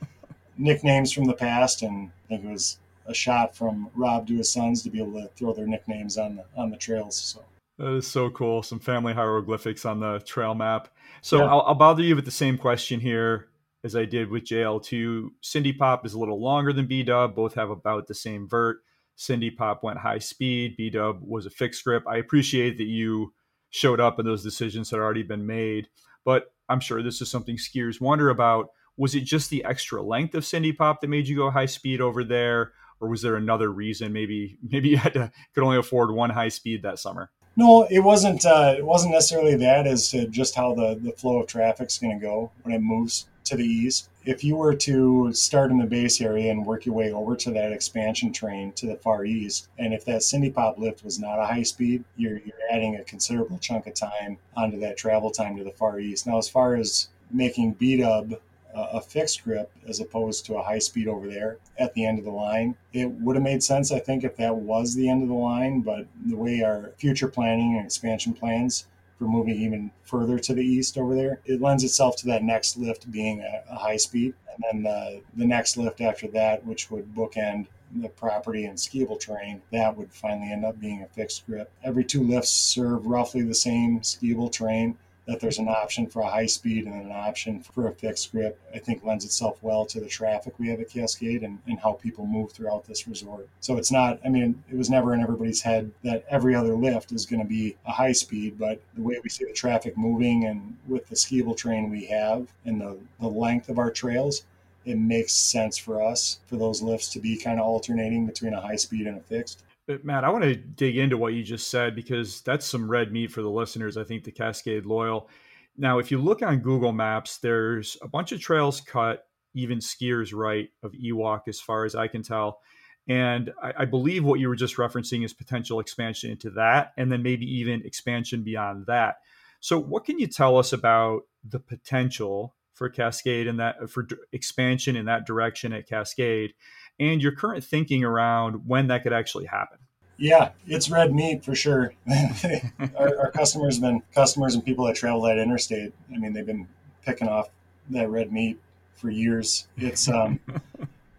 nicknames 0.58 1.12
from 1.12 1.24
the 1.24 1.32
past, 1.32 1.82
and 1.82 2.10
I 2.26 2.28
think 2.28 2.44
it 2.44 2.50
was 2.50 2.78
a 3.06 3.14
shot 3.14 3.56
from 3.56 3.88
Rob 3.94 4.26
to 4.26 4.36
his 4.36 4.52
sons 4.52 4.82
to 4.82 4.90
be 4.90 5.00
able 5.00 5.20
to 5.20 5.28
throw 5.36 5.54
their 5.54 5.66
nicknames 5.66 6.18
on 6.18 6.36
the 6.36 6.44
on 6.56 6.70
the 6.70 6.76
trails. 6.76 7.16
So 7.16 7.42
that 7.78 7.94
is 7.94 8.06
so 8.06 8.28
cool. 8.30 8.62
Some 8.62 8.80
family 8.80 9.14
hieroglyphics 9.14 9.84
on 9.84 10.00
the 10.00 10.18
trail 10.20 10.54
map. 10.54 10.88
So 11.22 11.38
yeah. 11.38 11.44
I'll, 11.44 11.62
I'll 11.62 11.74
bother 11.74 12.02
you 12.02 12.16
with 12.16 12.24
the 12.24 12.30
same 12.30 12.58
question 12.58 13.00
here 13.00 13.48
as 13.84 13.96
I 13.96 14.04
did 14.04 14.30
with 14.30 14.44
JL2. 14.44 15.30
Cindy 15.40 15.72
Pop 15.72 16.04
is 16.04 16.14
a 16.14 16.18
little 16.18 16.40
longer 16.40 16.72
than 16.72 16.86
B 16.86 17.02
Dub. 17.02 17.34
Both 17.34 17.54
have 17.54 17.70
about 17.70 18.08
the 18.08 18.14
same 18.14 18.48
vert. 18.48 18.82
Cindy 19.18 19.50
Pop 19.50 19.82
went 19.82 19.98
high 19.98 20.20
speed. 20.20 20.76
B 20.76 20.90
Dub 20.90 21.18
was 21.20 21.44
a 21.44 21.50
fixed 21.50 21.82
grip. 21.82 22.04
I 22.06 22.18
appreciate 22.18 22.78
that 22.78 22.84
you 22.84 23.34
showed 23.70 24.00
up 24.00 24.20
and 24.20 24.26
those 24.26 24.44
decisions 24.44 24.90
had 24.90 25.00
already 25.00 25.24
been 25.24 25.44
made, 25.44 25.88
but 26.24 26.52
I'm 26.68 26.78
sure 26.78 27.02
this 27.02 27.20
is 27.20 27.28
something 27.28 27.56
skiers 27.56 28.00
wonder 28.00 28.30
about. 28.30 28.68
Was 28.96 29.16
it 29.16 29.22
just 29.22 29.50
the 29.50 29.64
extra 29.64 30.00
length 30.00 30.36
of 30.36 30.46
Cindy 30.46 30.72
Pop 30.72 31.00
that 31.00 31.08
made 31.08 31.26
you 31.26 31.36
go 31.36 31.50
high 31.50 31.66
speed 31.66 32.00
over 32.00 32.22
there? 32.22 32.72
Or 33.00 33.08
was 33.08 33.20
there 33.20 33.34
another 33.34 33.72
reason? 33.72 34.12
Maybe 34.12 34.56
maybe 34.70 34.90
you 34.90 34.98
had 34.98 35.14
to 35.14 35.32
could 35.52 35.64
only 35.64 35.78
afford 35.78 36.12
one 36.12 36.30
high 36.30 36.48
speed 36.48 36.82
that 36.82 37.00
summer. 37.00 37.32
No, 37.56 37.88
it 37.90 38.00
wasn't. 38.00 38.46
Uh, 38.46 38.76
it 38.78 38.86
wasn't 38.86 39.14
necessarily 39.14 39.56
that. 39.56 39.88
As 39.88 40.10
to 40.10 40.28
just 40.28 40.54
how 40.54 40.74
the 40.74 40.94
the 40.94 41.12
flow 41.12 41.40
of 41.40 41.48
traffic's 41.48 41.98
going 41.98 42.18
to 42.18 42.24
go 42.24 42.52
when 42.62 42.72
it 42.72 42.80
moves 42.80 43.26
to 43.46 43.56
the 43.56 43.64
east. 43.64 44.10
If 44.28 44.44
you 44.44 44.56
were 44.56 44.74
to 44.74 45.32
start 45.32 45.70
in 45.70 45.78
the 45.78 45.86
base 45.86 46.20
area 46.20 46.50
and 46.50 46.66
work 46.66 46.84
your 46.84 46.94
way 46.94 47.10
over 47.10 47.34
to 47.36 47.50
that 47.52 47.72
expansion 47.72 48.30
train 48.30 48.72
to 48.72 48.86
the 48.86 48.96
far 48.96 49.24
east, 49.24 49.68
and 49.78 49.94
if 49.94 50.04
that 50.04 50.22
Cindy 50.22 50.50
Pop 50.50 50.76
lift 50.76 51.02
was 51.02 51.18
not 51.18 51.38
a 51.38 51.46
high 51.46 51.62
speed, 51.62 52.04
you're, 52.14 52.36
you're 52.44 52.70
adding 52.70 52.96
a 52.96 53.04
considerable 53.04 53.56
chunk 53.56 53.86
of 53.86 53.94
time 53.94 54.36
onto 54.54 54.78
that 54.80 54.98
travel 54.98 55.30
time 55.30 55.56
to 55.56 55.64
the 55.64 55.70
far 55.70 55.98
east. 55.98 56.26
Now, 56.26 56.36
as 56.36 56.46
far 56.46 56.74
as 56.74 57.08
making 57.30 57.72
B 57.72 57.96
Dub 57.96 58.34
a 58.74 59.00
fixed 59.00 59.44
grip 59.44 59.72
as 59.88 59.98
opposed 59.98 60.44
to 60.44 60.56
a 60.56 60.62
high 60.62 60.78
speed 60.78 61.08
over 61.08 61.26
there 61.26 61.56
at 61.78 61.94
the 61.94 62.04
end 62.04 62.18
of 62.18 62.26
the 62.26 62.30
line. 62.30 62.76
It 62.92 63.06
would 63.06 63.34
have 63.34 63.42
made 63.42 63.62
sense, 63.62 63.90
I 63.90 63.98
think, 63.98 64.24
if 64.24 64.36
that 64.36 64.56
was 64.56 64.94
the 64.94 65.08
end 65.08 65.22
of 65.22 65.28
the 65.28 65.34
line, 65.34 65.80
but 65.80 66.06
the 66.26 66.36
way 66.36 66.62
our 66.62 66.92
future 66.98 67.28
planning 67.28 67.76
and 67.76 67.86
expansion 67.86 68.34
plans 68.34 68.86
for 69.18 69.24
moving 69.24 69.56
even 69.56 69.90
further 70.04 70.38
to 70.38 70.54
the 70.54 70.64
east 70.64 70.96
over 70.96 71.14
there. 71.14 71.40
It 71.44 71.60
lends 71.60 71.84
itself 71.84 72.16
to 72.16 72.26
that 72.26 72.42
next 72.42 72.76
lift 72.76 73.10
being 73.10 73.40
a, 73.40 73.62
a 73.70 73.76
high 73.76 73.96
speed, 73.96 74.34
and 74.54 74.64
then 74.70 74.82
the, 74.84 75.20
the 75.36 75.46
next 75.46 75.76
lift 75.76 76.00
after 76.00 76.28
that, 76.28 76.64
which 76.64 76.90
would 76.90 77.14
bookend 77.14 77.66
the 77.96 78.08
property 78.08 78.64
and 78.66 78.76
skiable 78.76 79.18
terrain, 79.18 79.62
that 79.72 79.96
would 79.96 80.12
finally 80.12 80.52
end 80.52 80.64
up 80.64 80.78
being 80.78 81.02
a 81.02 81.06
fixed 81.06 81.46
grip. 81.46 81.70
Every 81.82 82.04
two 82.04 82.22
lifts 82.22 82.50
serve 82.50 83.06
roughly 83.06 83.42
the 83.42 83.54
same 83.54 84.00
skiable 84.00 84.52
terrain 84.52 84.96
that 85.28 85.40
there's 85.40 85.58
an 85.58 85.68
option 85.68 86.06
for 86.06 86.22
a 86.22 86.28
high 86.28 86.46
speed 86.46 86.86
and 86.86 87.04
an 87.04 87.12
option 87.12 87.60
for 87.60 87.86
a 87.86 87.92
fixed 87.92 88.32
grip, 88.32 88.58
I 88.74 88.78
think 88.78 89.04
lends 89.04 89.26
itself 89.26 89.58
well 89.60 89.84
to 89.84 90.00
the 90.00 90.08
traffic 90.08 90.54
we 90.58 90.68
have 90.68 90.80
at 90.80 90.88
Cascade 90.88 91.42
and, 91.42 91.58
and 91.66 91.78
how 91.78 91.92
people 91.92 92.26
move 92.26 92.50
throughout 92.50 92.86
this 92.86 93.06
resort. 93.06 93.46
So 93.60 93.76
it's 93.76 93.92
not, 93.92 94.18
I 94.24 94.30
mean, 94.30 94.64
it 94.70 94.76
was 94.76 94.88
never 94.88 95.12
in 95.12 95.20
everybody's 95.20 95.60
head 95.60 95.92
that 96.02 96.24
every 96.30 96.54
other 96.54 96.74
lift 96.74 97.12
is 97.12 97.26
going 97.26 97.42
to 97.42 97.48
be 97.48 97.76
a 97.84 97.92
high 97.92 98.12
speed, 98.12 98.58
but 98.58 98.80
the 98.94 99.02
way 99.02 99.18
we 99.22 99.28
see 99.28 99.44
the 99.44 99.52
traffic 99.52 99.98
moving 99.98 100.46
and 100.46 100.78
with 100.88 101.06
the 101.08 101.14
skiable 101.14 101.56
terrain 101.56 101.90
we 101.90 102.06
have 102.06 102.48
and 102.64 102.80
the, 102.80 102.96
the 103.20 103.28
length 103.28 103.68
of 103.68 103.78
our 103.78 103.90
trails, 103.90 104.44
it 104.86 104.96
makes 104.96 105.34
sense 105.34 105.76
for 105.76 106.02
us 106.02 106.40
for 106.46 106.56
those 106.56 106.80
lifts 106.80 107.08
to 107.12 107.20
be 107.20 107.36
kind 107.36 107.60
of 107.60 107.66
alternating 107.66 108.24
between 108.24 108.54
a 108.54 108.60
high 108.62 108.76
speed 108.76 109.06
and 109.06 109.18
a 109.18 109.20
fixed. 109.20 109.62
Uh, 109.88 109.96
Matt, 110.02 110.24
I 110.24 110.30
want 110.30 110.44
to 110.44 110.54
dig 110.54 110.98
into 110.98 111.16
what 111.16 111.34
you 111.34 111.42
just 111.42 111.70
said 111.70 111.94
because 111.94 112.40
that's 112.42 112.66
some 112.66 112.90
red 112.90 113.12
meat 113.12 113.32
for 113.32 113.42
the 113.42 113.50
listeners. 113.50 113.96
I 113.96 114.04
think 114.04 114.24
the 114.24 114.32
Cascade 114.32 114.86
Loyal. 114.86 115.28
Now, 115.76 115.98
if 115.98 116.10
you 116.10 116.18
look 116.18 116.42
on 116.42 116.58
Google 116.58 116.92
Maps, 116.92 117.38
there's 117.38 117.96
a 118.02 118.08
bunch 118.08 118.32
of 118.32 118.40
trails 118.40 118.80
cut, 118.80 119.26
even 119.54 119.78
skiers 119.78 120.34
right 120.34 120.68
of 120.82 120.92
Ewok, 120.92 121.42
as 121.46 121.60
far 121.60 121.84
as 121.84 121.94
I 121.94 122.08
can 122.08 122.22
tell. 122.22 122.60
And 123.08 123.52
I, 123.62 123.72
I, 123.78 123.84
believe 123.86 124.22
what 124.22 124.38
you 124.38 124.48
were 124.48 124.56
just 124.56 124.76
referencing 124.76 125.24
is 125.24 125.32
potential 125.32 125.80
expansion 125.80 126.30
into 126.30 126.50
that, 126.50 126.92
and 126.98 127.10
then 127.10 127.22
maybe 127.22 127.46
even 127.46 127.80
expansion 127.86 128.42
beyond 128.42 128.84
that. 128.86 129.16
So, 129.60 129.78
what 129.78 130.04
can 130.04 130.18
you 130.18 130.26
tell 130.26 130.58
us 130.58 130.74
about 130.74 131.22
the 131.48 131.58
potential 131.58 132.54
for 132.74 132.88
Cascade 132.88 133.46
and 133.46 133.58
that 133.58 133.90
for 133.90 134.06
expansion 134.32 134.94
in 134.94 135.06
that 135.06 135.26
direction 135.26 135.72
at 135.72 135.88
Cascade, 135.88 136.54
and 136.98 137.22
your 137.22 137.32
current 137.32 137.64
thinking 137.64 138.04
around 138.04 138.66
when 138.66 138.88
that 138.88 139.02
could 139.02 139.12
actually 139.12 139.46
happen? 139.46 139.78
Yeah, 140.16 140.50
it's 140.66 140.90
red 140.90 141.14
meat 141.14 141.44
for 141.44 141.54
sure. 141.54 141.94
our, 142.98 143.18
our, 143.18 143.30
customers 143.30 143.76
have 143.76 143.82
been 143.82 144.02
customers 144.12 144.56
and 144.56 144.64
people 144.64 144.84
that 144.86 144.96
travel 144.96 145.22
that 145.22 145.38
interstate. 145.38 145.92
I 146.12 146.18
mean, 146.18 146.32
they've 146.32 146.44
been 146.44 146.66
picking 147.04 147.28
off 147.28 147.48
that 147.90 148.10
red 148.10 148.32
meat 148.32 148.58
for 148.94 149.10
years. 149.10 149.68
It's 149.76 150.08
um, 150.08 150.40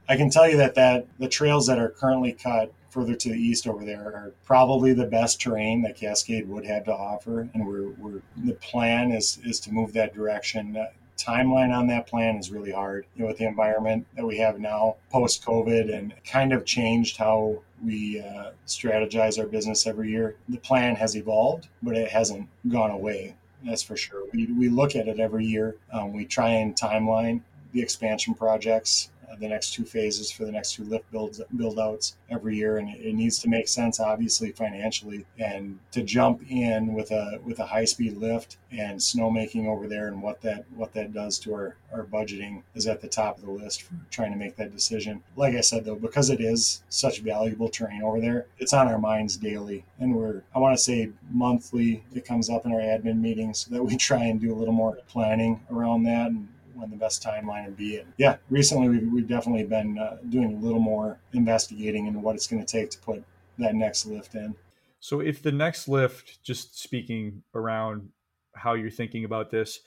I 0.10 0.18
can 0.18 0.30
tell 0.30 0.50
you 0.50 0.58
that 0.58 0.76
that 0.76 1.08
the 1.18 1.30
trails 1.30 1.68
that 1.68 1.80
are 1.80 1.90
currently 1.90 2.34
cut 2.34 2.74
further 2.90 3.16
to 3.16 3.30
the 3.30 3.38
east 3.38 3.68
over 3.68 3.86
there 3.86 4.02
are 4.02 4.34
probably 4.46 4.94
the 4.94 5.06
best 5.06 5.40
terrain 5.40 5.82
that 5.84 5.96
Cascade 5.96 6.50
would 6.50 6.66
have 6.66 6.86
to 6.86 6.94
offer, 6.94 7.48
and 7.54 7.66
we're, 7.66 7.90
we're 7.92 8.22
the 8.36 8.54
plan 8.54 9.12
is 9.12 9.40
is 9.46 9.60
to 9.62 9.72
move 9.72 9.94
that 9.94 10.14
direction. 10.14 10.74
Timeline 11.20 11.76
on 11.76 11.88
that 11.88 12.08
plan 12.08 12.38
is 12.38 12.50
really 12.50 12.72
hard. 12.72 13.06
You 13.16 13.24
know, 13.24 13.28
with 13.28 13.38
the 13.38 13.46
environment 13.46 14.08
that 14.16 14.26
we 14.26 14.38
have 14.38 14.60
now 14.60 14.96
post 15.12 15.44
COVID, 15.44 15.94
and 15.94 16.14
kind 16.26 16.54
of 16.54 16.66
changed 16.66 17.18
how 17.18 17.62
we 17.84 18.22
uh, 18.22 18.52
strategize 18.66 19.38
our 19.38 19.46
business 19.46 19.86
every 19.86 20.10
year. 20.10 20.36
The 20.48 20.58
plan 20.58 20.96
has 20.96 21.16
evolved, 21.16 21.68
but 21.84 21.96
it 21.96 22.10
hasn't 22.10 22.48
gone 22.70 22.92
away. 22.92 23.36
That's 23.64 23.84
for 23.84 23.98
sure. 23.98 24.24
We, 24.34 24.46
we 24.48 24.70
look 24.70 24.96
at 24.96 25.08
it 25.08 25.20
every 25.20 25.46
year. 25.46 25.76
Um, 25.92 26.14
we 26.14 26.26
try 26.26 26.50
and 26.50 26.76
timeline 26.76 27.42
the 27.74 27.82
expansion 27.82 28.34
projects 28.34 29.12
the 29.38 29.48
next 29.48 29.74
two 29.74 29.86
phases 29.86 30.32
for 30.32 30.46
the 30.46 30.52
next 30.52 30.74
two 30.74 30.84
lift 30.84 31.10
builds 31.12 31.42
build 31.56 31.80
outs 31.80 32.16
every 32.30 32.56
year 32.56 32.78
and 32.78 32.90
it, 32.90 33.14
needs 33.14 33.40
to 33.40 33.50
make 33.50 33.68
sense 33.68 34.00
obviously 34.00 34.52
financially. 34.52 35.26
And 35.38 35.80
to 35.92 36.04
jump 36.04 36.42
in 36.50 36.94
with 36.94 37.12
a 37.12 37.40
with 37.44 37.60
a 37.60 37.66
high 37.66 37.86
speed 37.86 38.18
lift 38.18 38.58
and 38.72 39.00
snowmaking 39.00 39.68
over 39.68 39.88
there 39.88 40.08
and 40.08 40.22
what 40.22 40.42
that 40.42 40.66
what 40.76 40.94
that 40.94 41.14
does 41.14 41.38
to 41.40 41.54
our 41.54 41.76
our 41.92 42.04
budgeting 42.04 42.62
is 42.76 42.88
at 42.88 43.02
the 43.02 43.08
top 43.08 43.38
of 43.38 43.46
the 43.46 43.52
list 43.52 43.82
for 43.82 43.96
trying 44.10 44.32
to 44.32 44.38
make 44.38 44.56
that 44.56 44.74
decision. 44.74 45.22
Like 45.36 45.56
i 45.56 45.62
said 45.62 45.86
though 45.86 45.96
because 45.96 46.30
it 46.30 46.40
is 46.40 46.84
such 46.90 47.20
valuable 47.20 47.70
terrain 47.70 48.02
over 48.04 48.22
there 48.22 48.46
it's 48.58 48.74
on 48.74 48.88
our 48.88 49.00
minds 49.00 49.38
daily. 49.38 49.84
And 50.00 50.16
we're 50.16 50.44
i 50.56 50.60
want 50.60 50.78
to 50.78 50.84
say 50.84 51.12
monthly 51.32 52.04
it 52.14 52.26
comes 52.26 52.50
up 52.50 52.66
in 52.66 52.72
our 52.72 52.80
admin 52.80 53.20
meetings 53.20 53.60
so 53.60 53.76
that 53.76 53.84
we 53.84 53.98
try 53.98 54.24
and 54.24 54.40
do 54.40 54.54
a 54.54 54.58
little 54.58 54.74
more 54.74 54.98
planning 55.08 55.60
around 55.72 56.04
that 56.04 56.28
and 56.28 56.48
when 56.80 56.90
the 56.90 56.96
best 56.96 57.24
timeline 57.24 57.66
would 57.66 57.78
be. 57.78 57.98
And 57.98 58.14
yeah, 58.18 58.38
recently 58.50 58.90
we've, 58.90 59.12
we've 59.12 59.28
definitely 59.28 59.64
been 59.64 59.98
uh, 59.98 60.18
doing 60.30 60.56
a 60.56 60.60
little 60.60 60.80
more 60.80 61.20
investigating 61.34 62.08
into 62.08 62.20
what 62.20 62.36
it's 62.36 62.48
going 62.48 62.64
to 62.64 62.72
take 62.72 62.90
to 62.92 63.00
put 63.00 63.24
that 63.58 63.76
next 63.76 64.06
lift 64.06 64.36
in. 64.36 64.56
So, 65.00 65.22
if 65.22 65.42
the 65.42 65.52
next 65.52 65.88
lift, 65.88 66.44
just 66.44 66.80
speaking 66.80 67.44
around 67.56 68.10
how 68.54 68.74
you're 68.74 68.90
thinking 68.90 69.24
about 69.24 69.50
this, 69.50 69.80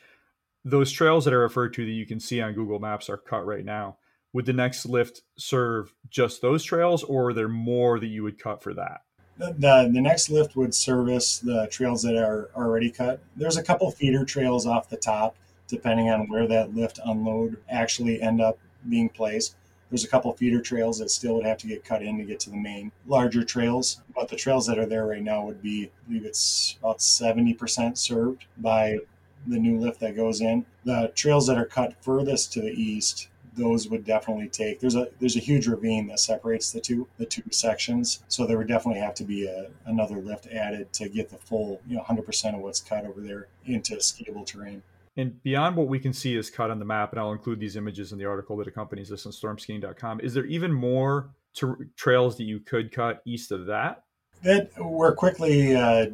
those 0.65 0.91
trails 0.91 1.25
that 1.25 1.35
are 1.35 1.41
referred 1.41 1.75
to 1.75 1.85
that 1.85 1.91
you 1.91 2.07
can 2.07 2.21
see 2.21 2.41
on 2.41 2.55
Google 2.55 2.79
Maps 2.79 3.11
are 3.11 3.17
cut 3.17 3.45
right 3.45 3.65
now. 3.65 3.97
Would 4.33 4.47
the 4.47 4.53
next 4.55 4.87
lift 4.87 5.23
serve 5.37 5.93
just 6.09 6.41
those 6.41 6.65
trails, 6.65 7.03
or 7.03 7.29
are 7.29 7.33
there 7.35 7.49
more 7.49 7.99
that 7.99 8.07
you 8.07 8.23
would 8.23 8.39
cut 8.39 8.63
for 8.63 8.73
that? 8.75 9.03
The, 9.37 9.55
the, 9.59 9.91
the 9.93 10.01
next 10.01 10.31
lift 10.31 10.57
would 10.57 10.75
service 10.75 11.39
the 11.39 11.69
trails 11.71 12.03
that 12.03 12.17
are 12.17 12.51
already 12.55 12.91
cut. 12.91 13.21
There's 13.37 13.57
a 13.57 13.63
couple 13.63 13.91
feeder 13.91 14.25
trails 14.25 14.67
off 14.67 14.89
the 14.89 14.97
top 14.97 15.37
depending 15.73 16.11
on 16.11 16.29
where 16.29 16.47
that 16.47 16.77
lift 16.77 17.01
unload 17.07 17.57
actually 17.71 18.21
end 18.21 18.43
up 18.43 18.59
being 18.91 19.09
placed. 19.09 19.57
There's 19.89 20.05
a 20.05 20.09
couple 20.09 20.31
feeder 20.35 20.61
trails 20.61 20.99
that 20.99 21.11
still 21.11 21.35
would 21.37 21.47
have 21.47 21.57
to 21.59 21.67
get 21.67 21.83
cut 21.83 22.03
in 22.03 22.19
to 22.19 22.25
get 22.25 22.41
to 22.41 22.51
the 22.51 22.57
main 22.57 22.93
larger 23.07 23.43
trails, 23.43 24.03
but 24.15 24.29
the 24.29 24.37
trails 24.37 24.67
that 24.67 24.79
are 24.79 24.85
there 24.85 25.07
right 25.07 25.23
now 25.23 25.45
would 25.47 25.63
be, 25.63 25.85
I 25.85 26.09
believe 26.09 26.27
it's 26.27 26.77
about 26.81 26.99
70% 26.99 27.97
served 27.97 28.45
by 28.59 28.99
the 29.47 29.59
new 29.59 29.79
lift 29.79 30.01
that 30.01 30.15
goes 30.15 30.43
in. 30.43 30.67
The 30.85 31.11
trails 31.15 31.47
that 31.47 31.57
are 31.57 31.65
cut 31.65 31.95
furthest 32.03 32.53
to 32.53 32.61
the 32.61 32.71
east, 32.71 33.29
those 33.57 33.89
would 33.89 34.05
definitely 34.05 34.49
take. 34.49 34.81
There's 34.81 34.95
a 34.95 35.09
there's 35.21 35.37
a 35.37 35.41
huge 35.41 35.67
ravine 35.67 36.07
that 36.09 36.21
separates 36.21 36.71
the 36.71 36.81
two 36.81 37.09
the 37.19 37.27
two 37.27 37.43
sections, 37.51 38.23
so 38.29 38.47
there 38.47 38.59
would 38.59 38.69
definitely 38.69 39.01
have 39.01 39.15
to 39.17 39.25
be 39.25 39.47
a, 39.47 39.69
another 39.87 40.17
lift 40.17 40.47
added 40.49 40.93
to 40.95 41.09
get 41.09 41.29
the 41.31 41.37
full 41.37 41.81
you 41.87 41.97
know 41.97 42.03
100% 42.03 42.55
of 42.55 42.61
what's 42.61 42.81
cut 42.81 43.05
over 43.05 43.21
there 43.21 43.49
into 43.67 43.97
skiable 43.97 44.47
terrain. 44.47 44.83
And 45.17 45.43
beyond 45.43 45.77
what 45.77 45.89
we 45.89 45.99
can 45.99 46.13
see 46.13 46.37
is 46.37 46.51
cut 46.51 46.71
on 46.71 46.79
the 46.79 46.85
map, 46.85 47.13
and 47.13 47.21
I'll 47.21 47.33
include 47.33 47.61
these 47.61 47.77
images 47.77 48.13
in 48.13 48.19
the 48.19 48.25
article 48.25 48.57
that 48.57 48.67
accompanies 48.67 49.11
this 49.11 49.27
on 49.27 49.33
stormskiing.com, 49.33 50.21
is 50.21 50.33
there 50.33 50.47
even 50.47 50.73
more 50.73 51.31
to, 51.55 51.77
trails 51.97 52.37
that 52.39 52.45
you 52.45 52.61
could 52.61 52.91
cut 52.93 53.21
east 53.27 53.53
of 53.53 53.67
that? 53.67 54.05
That 54.43 54.71
we're 54.79 55.15
quickly 55.15 55.77
uh, 55.77 56.07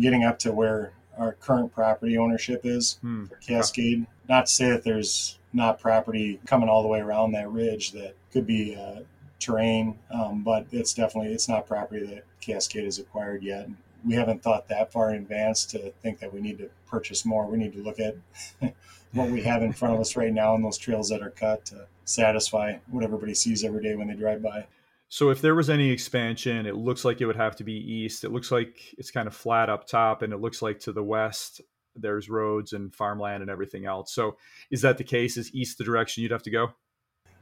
getting 0.00 0.24
up 0.24 0.38
to 0.40 0.52
where 0.52 0.92
our 1.16 1.34
current 1.34 1.72
property 1.72 2.18
ownership 2.18 2.62
is 2.64 2.98
hmm. 3.00 3.26
for 3.26 3.36
Cascade. 3.36 4.00
Yeah. 4.00 4.06
Not 4.28 4.46
to 4.46 4.52
say 4.52 4.70
that 4.70 4.82
there's 4.82 5.38
not 5.52 5.78
property 5.78 6.40
coming 6.44 6.68
all 6.68 6.82
the 6.82 6.88
way 6.88 6.98
around 6.98 7.32
that 7.32 7.50
ridge 7.52 7.92
that 7.92 8.16
could 8.32 8.46
be 8.46 8.74
uh, 8.74 9.00
terrain, 9.38 9.96
um, 10.10 10.42
but 10.42 10.66
it's 10.72 10.92
definitely 10.92 11.32
it's 11.32 11.48
not 11.48 11.68
property 11.68 12.04
that 12.06 12.24
Cascade 12.40 12.84
has 12.84 12.98
acquired 12.98 13.44
yet 13.44 13.68
we 14.04 14.14
haven't 14.14 14.42
thought 14.42 14.68
that 14.68 14.92
far 14.92 15.10
in 15.10 15.16
advance 15.16 15.64
to 15.66 15.90
think 16.02 16.20
that 16.20 16.32
we 16.32 16.40
need 16.40 16.58
to 16.58 16.70
purchase 16.86 17.24
more. 17.24 17.46
We 17.46 17.58
need 17.58 17.72
to 17.72 17.82
look 17.82 17.98
at 17.98 18.16
what 19.12 19.30
we 19.30 19.42
have 19.42 19.62
in 19.62 19.72
front 19.72 19.94
of 19.94 20.00
us 20.00 20.16
right 20.16 20.32
now 20.32 20.54
and 20.54 20.64
those 20.64 20.78
trails 20.78 21.08
that 21.08 21.22
are 21.22 21.30
cut 21.30 21.64
to 21.66 21.86
satisfy 22.04 22.76
what 22.90 23.04
everybody 23.04 23.34
sees 23.34 23.64
every 23.64 23.82
day 23.82 23.94
when 23.94 24.08
they 24.08 24.14
drive 24.14 24.42
by. 24.42 24.66
So 25.08 25.30
if 25.30 25.40
there 25.40 25.54
was 25.54 25.70
any 25.70 25.90
expansion, 25.90 26.66
it 26.66 26.76
looks 26.76 27.04
like 27.04 27.20
it 27.20 27.26
would 27.26 27.36
have 27.36 27.56
to 27.56 27.64
be 27.64 27.74
east. 27.74 28.24
It 28.24 28.32
looks 28.32 28.50
like 28.50 28.94
it's 28.98 29.10
kind 29.10 29.28
of 29.28 29.34
flat 29.34 29.70
up 29.70 29.86
top, 29.86 30.22
and 30.22 30.32
it 30.32 30.40
looks 30.40 30.60
like 30.60 30.80
to 30.80 30.92
the 30.92 31.04
west 31.04 31.60
there's 31.96 32.28
roads 32.28 32.72
and 32.72 32.94
farmland 32.94 33.42
and 33.42 33.50
everything 33.50 33.86
else. 33.86 34.12
So 34.12 34.36
is 34.70 34.82
that 34.82 34.98
the 34.98 35.04
case? 35.04 35.36
Is 35.36 35.54
east 35.54 35.78
the 35.78 35.84
direction 35.84 36.22
you'd 36.22 36.32
have 36.32 36.42
to 36.42 36.50
go? 36.50 36.74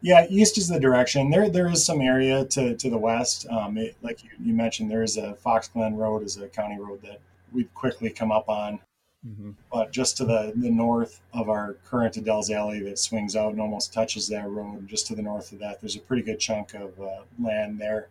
Yeah, 0.02 0.26
east 0.28 0.58
is 0.58 0.68
the 0.68 0.80
direction. 0.80 1.30
There, 1.30 1.48
there 1.48 1.68
is 1.68 1.86
some 1.86 2.00
area 2.00 2.44
to, 2.46 2.76
to 2.76 2.90
the 2.90 2.98
west. 2.98 3.46
Um, 3.48 3.78
it, 3.78 3.96
like 4.02 4.24
you, 4.24 4.30
you, 4.42 4.52
mentioned, 4.52 4.90
there 4.90 5.04
is 5.04 5.16
a 5.16 5.34
Fox 5.36 5.68
Glen 5.68 5.96
Road 5.96 6.24
is 6.24 6.36
a 6.36 6.48
county 6.48 6.78
road 6.78 7.00
that 7.02 7.20
we'd 7.52 7.72
quickly 7.72 8.10
come 8.10 8.32
up 8.32 8.48
on. 8.48 8.80
Mm-hmm. 9.26 9.52
But 9.72 9.92
just 9.92 10.16
to 10.16 10.24
the, 10.24 10.52
the 10.56 10.70
north 10.70 11.20
of 11.32 11.48
our 11.48 11.76
current 11.84 12.16
Adele's 12.16 12.50
Alley 12.50 12.80
that 12.80 12.98
swings 12.98 13.36
out 13.36 13.52
and 13.52 13.60
almost 13.60 13.92
touches 13.92 14.26
that 14.28 14.50
road, 14.50 14.88
just 14.88 15.06
to 15.06 15.14
the 15.14 15.22
north 15.22 15.52
of 15.52 15.60
that, 15.60 15.80
there's 15.80 15.94
a 15.94 16.00
pretty 16.00 16.22
good 16.22 16.40
chunk 16.40 16.74
of 16.74 17.00
uh, 17.00 17.20
land 17.40 17.78
there 17.78 18.08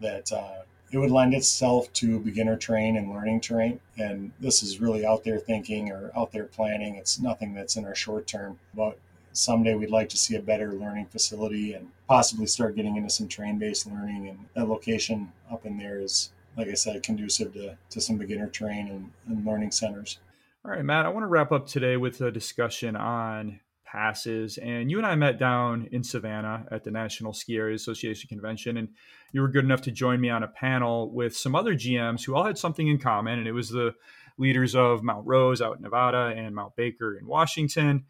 that 0.00 0.32
uh, 0.32 0.62
it 0.90 0.98
would 0.98 1.10
lend 1.10 1.34
itself 1.34 1.92
to 1.94 2.18
beginner 2.20 2.56
terrain 2.56 2.96
and 2.96 3.10
learning 3.10 3.42
terrain. 3.42 3.80
And 3.98 4.32
this 4.40 4.62
is 4.62 4.80
really 4.80 5.04
out 5.04 5.24
there 5.24 5.38
thinking 5.38 5.90
or 5.90 6.10
out 6.16 6.32
there 6.32 6.44
planning. 6.44 6.94
It's 6.94 7.20
nothing 7.20 7.52
that's 7.52 7.76
in 7.76 7.84
our 7.84 7.94
short 7.94 8.26
term, 8.26 8.58
but 8.74 8.98
someday 9.36 9.74
we'd 9.74 9.90
like 9.90 10.08
to 10.08 10.16
see 10.16 10.36
a 10.36 10.42
better 10.42 10.72
learning 10.72 11.06
facility 11.06 11.74
and 11.74 11.88
possibly 12.08 12.46
start 12.46 12.76
getting 12.76 12.96
into 12.96 13.10
some 13.10 13.28
train 13.28 13.58
based 13.58 13.86
learning. 13.86 14.28
And 14.28 14.38
that 14.54 14.68
location 14.68 15.32
up 15.50 15.66
in 15.66 15.76
there 15.76 16.00
is, 16.00 16.30
like 16.56 16.68
I 16.68 16.74
said, 16.74 17.02
conducive 17.02 17.52
to, 17.54 17.76
to 17.90 18.00
some 18.00 18.16
beginner 18.16 18.48
terrain 18.48 18.88
and, 18.88 19.10
and 19.28 19.46
learning 19.46 19.72
centers. 19.72 20.18
All 20.64 20.70
right, 20.70 20.84
Matt, 20.84 21.06
I 21.06 21.10
want 21.10 21.22
to 21.22 21.28
wrap 21.28 21.52
up 21.52 21.66
today 21.66 21.96
with 21.96 22.20
a 22.22 22.30
discussion 22.30 22.96
on 22.96 23.60
passes. 23.84 24.58
And 24.58 24.90
you 24.90 24.98
and 24.98 25.06
I 25.06 25.14
met 25.14 25.38
down 25.38 25.88
in 25.92 26.02
Savannah 26.02 26.66
at 26.70 26.82
the 26.82 26.90
National 26.90 27.32
Ski 27.32 27.56
Area 27.56 27.76
Association 27.76 28.28
convention, 28.28 28.76
and 28.76 28.88
you 29.32 29.42
were 29.42 29.48
good 29.48 29.64
enough 29.64 29.82
to 29.82 29.92
join 29.92 30.20
me 30.20 30.28
on 30.28 30.42
a 30.42 30.48
panel 30.48 31.10
with 31.12 31.36
some 31.36 31.54
other 31.54 31.74
GMs 31.74 32.24
who 32.24 32.34
all 32.34 32.44
had 32.44 32.58
something 32.58 32.88
in 32.88 32.98
common, 32.98 33.38
and 33.38 33.46
it 33.46 33.52
was 33.52 33.70
the 33.70 33.94
leaders 34.38 34.74
of 34.74 35.02
Mount 35.02 35.26
Rose 35.26 35.62
out 35.62 35.76
in 35.76 35.82
Nevada 35.82 36.34
and 36.36 36.54
Mount 36.54 36.76
Baker 36.76 37.16
in 37.16 37.26
Washington 37.26 38.04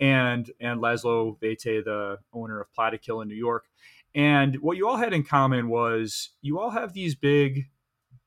and 0.00 0.50
and 0.60 0.80
Laszlo 0.80 1.38
Vete, 1.40 1.84
the 1.84 2.18
owner 2.32 2.60
of 2.60 2.68
Plattekill 2.76 3.22
in 3.22 3.28
New 3.28 3.34
York. 3.34 3.66
And 4.14 4.56
what 4.56 4.76
you 4.76 4.88
all 4.88 4.96
had 4.96 5.12
in 5.12 5.22
common 5.22 5.68
was 5.68 6.30
you 6.42 6.58
all 6.58 6.70
have 6.70 6.92
these 6.92 7.14
big, 7.14 7.66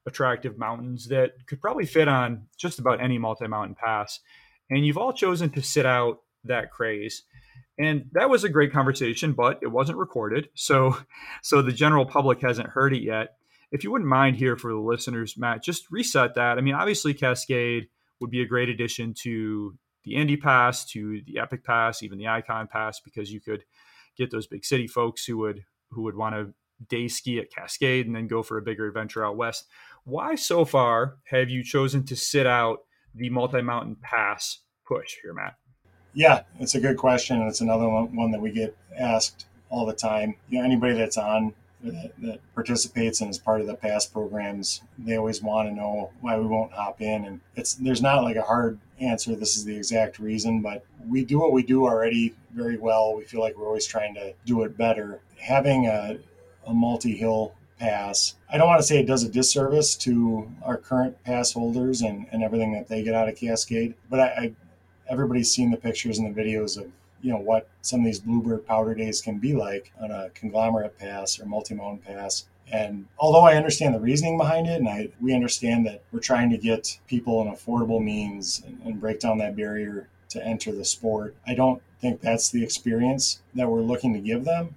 attractive 0.05 0.57
mountains 0.57 1.07
that 1.07 1.31
could 1.47 1.61
probably 1.61 1.85
fit 1.85 2.07
on 2.07 2.47
just 2.57 2.79
about 2.79 3.01
any 3.01 3.17
multi 3.17 3.47
mountain 3.47 3.75
pass. 3.75 4.19
And 4.69 4.85
you've 4.85 4.97
all 4.97 5.13
chosen 5.13 5.49
to 5.51 5.61
sit 5.61 5.85
out 5.85 6.21
that 6.45 6.71
craze. 6.71 7.23
And 7.79 8.05
that 8.13 8.29
was 8.29 8.43
a 8.43 8.49
great 8.49 8.71
conversation, 8.71 9.33
but 9.33 9.59
it 9.61 9.67
wasn't 9.67 9.97
recorded. 9.97 10.49
So, 10.55 10.97
so 11.41 11.61
the 11.61 11.71
general 11.71 12.05
public 12.05 12.41
hasn't 12.41 12.69
heard 12.69 12.93
it 12.93 13.01
yet. 13.01 13.35
If 13.71 13.83
you 13.83 13.91
wouldn't 13.91 14.09
mind 14.09 14.35
here 14.35 14.55
for 14.55 14.71
the 14.71 14.77
listeners, 14.77 15.35
Matt, 15.35 15.63
just 15.63 15.89
reset 15.89 16.35
that. 16.35 16.59
I 16.59 16.61
mean, 16.61 16.75
obviously, 16.75 17.13
Cascade 17.13 17.87
would 18.19 18.29
be 18.29 18.43
a 18.43 18.47
great 18.47 18.69
addition 18.69 19.15
to 19.23 19.75
the 20.03 20.15
Indy 20.15 20.37
Pass 20.37 20.85
to 20.91 21.21
the 21.25 21.39
Epic 21.39 21.63
Pass, 21.63 22.03
even 22.03 22.17
the 22.17 22.27
Icon 22.27 22.67
Pass, 22.67 22.99
because 22.99 23.31
you 23.31 23.39
could 23.39 23.63
get 24.17 24.31
those 24.31 24.47
big 24.47 24.65
city 24.65 24.87
folks 24.87 25.25
who 25.25 25.37
would 25.37 25.63
who 25.91 26.03
would 26.03 26.15
want 26.15 26.35
to 26.35 26.53
day 26.89 27.07
ski 27.07 27.39
at 27.39 27.51
Cascade 27.51 28.07
and 28.07 28.15
then 28.15 28.27
go 28.27 28.43
for 28.43 28.57
a 28.57 28.61
bigger 28.61 28.87
adventure 28.87 29.25
out 29.25 29.37
west. 29.37 29.67
Why 30.05 30.35
so 30.35 30.65
far 30.65 31.17
have 31.25 31.49
you 31.49 31.63
chosen 31.63 32.03
to 32.05 32.15
sit 32.15 32.45
out 32.45 32.79
the 33.15 33.29
multi 33.29 33.61
mountain 33.61 33.95
pass 34.01 34.59
push 34.85 35.15
here, 35.21 35.33
Matt? 35.33 35.55
Yeah, 36.13 36.43
it's 36.59 36.75
a 36.75 36.79
good 36.79 36.97
question, 36.97 37.39
and 37.39 37.49
it's 37.49 37.61
another 37.61 37.87
one 37.89 38.31
that 38.31 38.41
we 38.41 38.51
get 38.51 38.75
asked 38.97 39.47
all 39.69 39.85
the 39.85 39.93
time. 39.93 40.35
You 40.49 40.59
know, 40.59 40.65
anybody 40.65 40.93
that's 40.93 41.17
on 41.17 41.53
that, 41.83 42.11
that, 42.19 42.39
participates 42.53 43.21
and 43.21 43.29
is 43.29 43.37
part 43.37 43.61
of 43.61 43.67
the 43.67 43.73
pass 43.73 44.05
programs, 44.05 44.81
they 44.97 45.17
always 45.17 45.41
want 45.41 45.69
to 45.69 45.75
know 45.75 46.11
why 46.21 46.37
we 46.37 46.45
won't 46.45 46.71
hop 46.71 47.01
in. 47.01 47.25
And 47.25 47.41
it's 47.55 47.75
there's 47.75 48.01
not 48.01 48.23
like 48.23 48.35
a 48.35 48.41
hard 48.41 48.79
answer. 48.99 49.35
This 49.35 49.57
is 49.57 49.65
the 49.65 49.75
exact 49.75 50.19
reason, 50.19 50.61
but 50.61 50.85
we 51.07 51.25
do 51.25 51.39
what 51.39 51.51
we 51.51 51.63
do 51.63 51.85
already 51.85 52.35
very 52.53 52.77
well. 52.77 53.15
We 53.15 53.25
feel 53.25 53.41
like 53.41 53.57
we're 53.57 53.67
always 53.67 53.85
trying 53.85 54.15
to 54.15 54.33
do 54.45 54.63
it 54.63 54.77
better. 54.77 55.19
Having 55.37 55.87
a, 55.87 56.17
a 56.65 56.73
multi-hill 56.73 57.53
pass, 57.79 58.35
I 58.49 58.57
don't 58.57 58.67
want 58.67 58.79
to 58.79 58.87
say 58.87 58.99
it 58.99 59.07
does 59.07 59.23
a 59.23 59.29
disservice 59.29 59.95
to 59.97 60.49
our 60.63 60.77
current 60.77 61.21
pass 61.23 61.51
holders 61.51 62.01
and, 62.01 62.27
and 62.31 62.43
everything 62.43 62.73
that 62.73 62.87
they 62.87 63.03
get 63.03 63.15
out 63.15 63.27
of 63.27 63.35
Cascade, 63.35 63.95
but 64.09 64.19
I, 64.19 64.25
I 64.25 64.53
everybody's 65.09 65.51
seen 65.51 65.69
the 65.69 65.77
pictures 65.77 66.17
and 66.17 66.33
the 66.33 66.41
videos 66.41 66.77
of 66.77 66.89
you 67.23 67.31
know 67.31 67.39
what 67.39 67.67
some 67.81 68.01
of 68.01 68.05
these 68.05 68.19
bluebird 68.19 68.67
powder 68.67 68.93
days 68.93 69.21
can 69.21 69.39
be 69.39 69.53
like 69.53 69.91
on 69.99 70.11
a 70.11 70.29
conglomerate 70.35 70.99
pass 70.99 71.39
or 71.39 71.45
multi-mountain 71.45 71.99
pass. 71.99 72.45
And 72.71 73.07
although 73.17 73.41
i 73.41 73.55
understand 73.55 73.95
the 73.95 73.99
reasoning 73.99 74.37
behind 74.37 74.67
it 74.67 74.79
and 74.79 74.87
I, 74.87 75.09
we 75.19 75.33
understand 75.33 75.85
that 75.85 76.03
we're 76.11 76.19
trying 76.19 76.49
to 76.51 76.57
get 76.57 76.99
people 77.07 77.41
an 77.41 77.53
affordable 77.53 78.03
means 78.03 78.61
and, 78.65 78.79
and 78.85 79.01
break 79.01 79.19
down 79.19 79.37
that 79.39 79.55
barrier 79.55 80.07
to 80.29 80.45
enter 80.45 80.71
the 80.71 80.85
sport 80.85 81.35
i 81.45 81.53
don't 81.53 81.81
think 81.99 82.21
that's 82.21 82.49
the 82.49 82.63
experience 82.63 83.41
that 83.53 83.69
we're 83.69 83.81
looking 83.81 84.13
to 84.13 84.19
give 84.19 84.45
them 84.45 84.75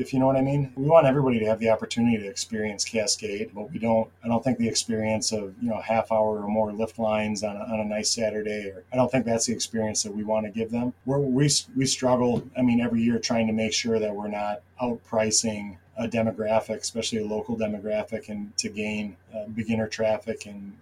if 0.00 0.14
you 0.14 0.18
know 0.18 0.26
what 0.26 0.36
I 0.36 0.40
mean. 0.40 0.72
We 0.76 0.86
want 0.86 1.06
everybody 1.06 1.38
to 1.40 1.44
have 1.44 1.58
the 1.58 1.68
opportunity 1.68 2.16
to 2.16 2.26
experience 2.26 2.84
Cascade, 2.84 3.50
but 3.54 3.70
we 3.70 3.78
don't. 3.78 4.10
I 4.24 4.28
don't 4.28 4.42
think 4.42 4.58
the 4.58 4.68
experience 4.68 5.30
of 5.30 5.54
you 5.60 5.68
know 5.68 5.80
half 5.80 6.10
hour 6.10 6.42
or 6.42 6.48
more 6.48 6.72
lift 6.72 6.98
lines 6.98 7.44
on 7.44 7.56
a, 7.56 7.60
on 7.60 7.80
a 7.80 7.84
nice 7.84 8.10
Saturday, 8.10 8.70
or 8.70 8.84
I 8.92 8.96
don't 8.96 9.12
think 9.12 9.26
that's 9.26 9.46
the 9.46 9.52
experience 9.52 10.02
that 10.02 10.14
we 10.14 10.24
want 10.24 10.46
to 10.46 10.50
give 10.50 10.70
them. 10.70 10.94
We're, 11.04 11.18
we 11.18 11.50
we 11.76 11.86
struggle. 11.86 12.42
I 12.56 12.62
mean, 12.62 12.80
every 12.80 13.02
year 13.02 13.18
trying 13.18 13.46
to 13.48 13.52
make 13.52 13.74
sure 13.74 13.98
that 13.98 14.14
we're 14.14 14.28
not 14.28 14.62
outpricing 14.80 15.76
a 15.98 16.08
demographic, 16.08 16.78
especially 16.80 17.18
a 17.18 17.26
local 17.26 17.56
demographic, 17.56 18.30
and 18.30 18.56
to 18.56 18.70
gain 18.70 19.16
uh, 19.34 19.46
beginner 19.48 19.86
traffic 19.86 20.46
and 20.46 20.72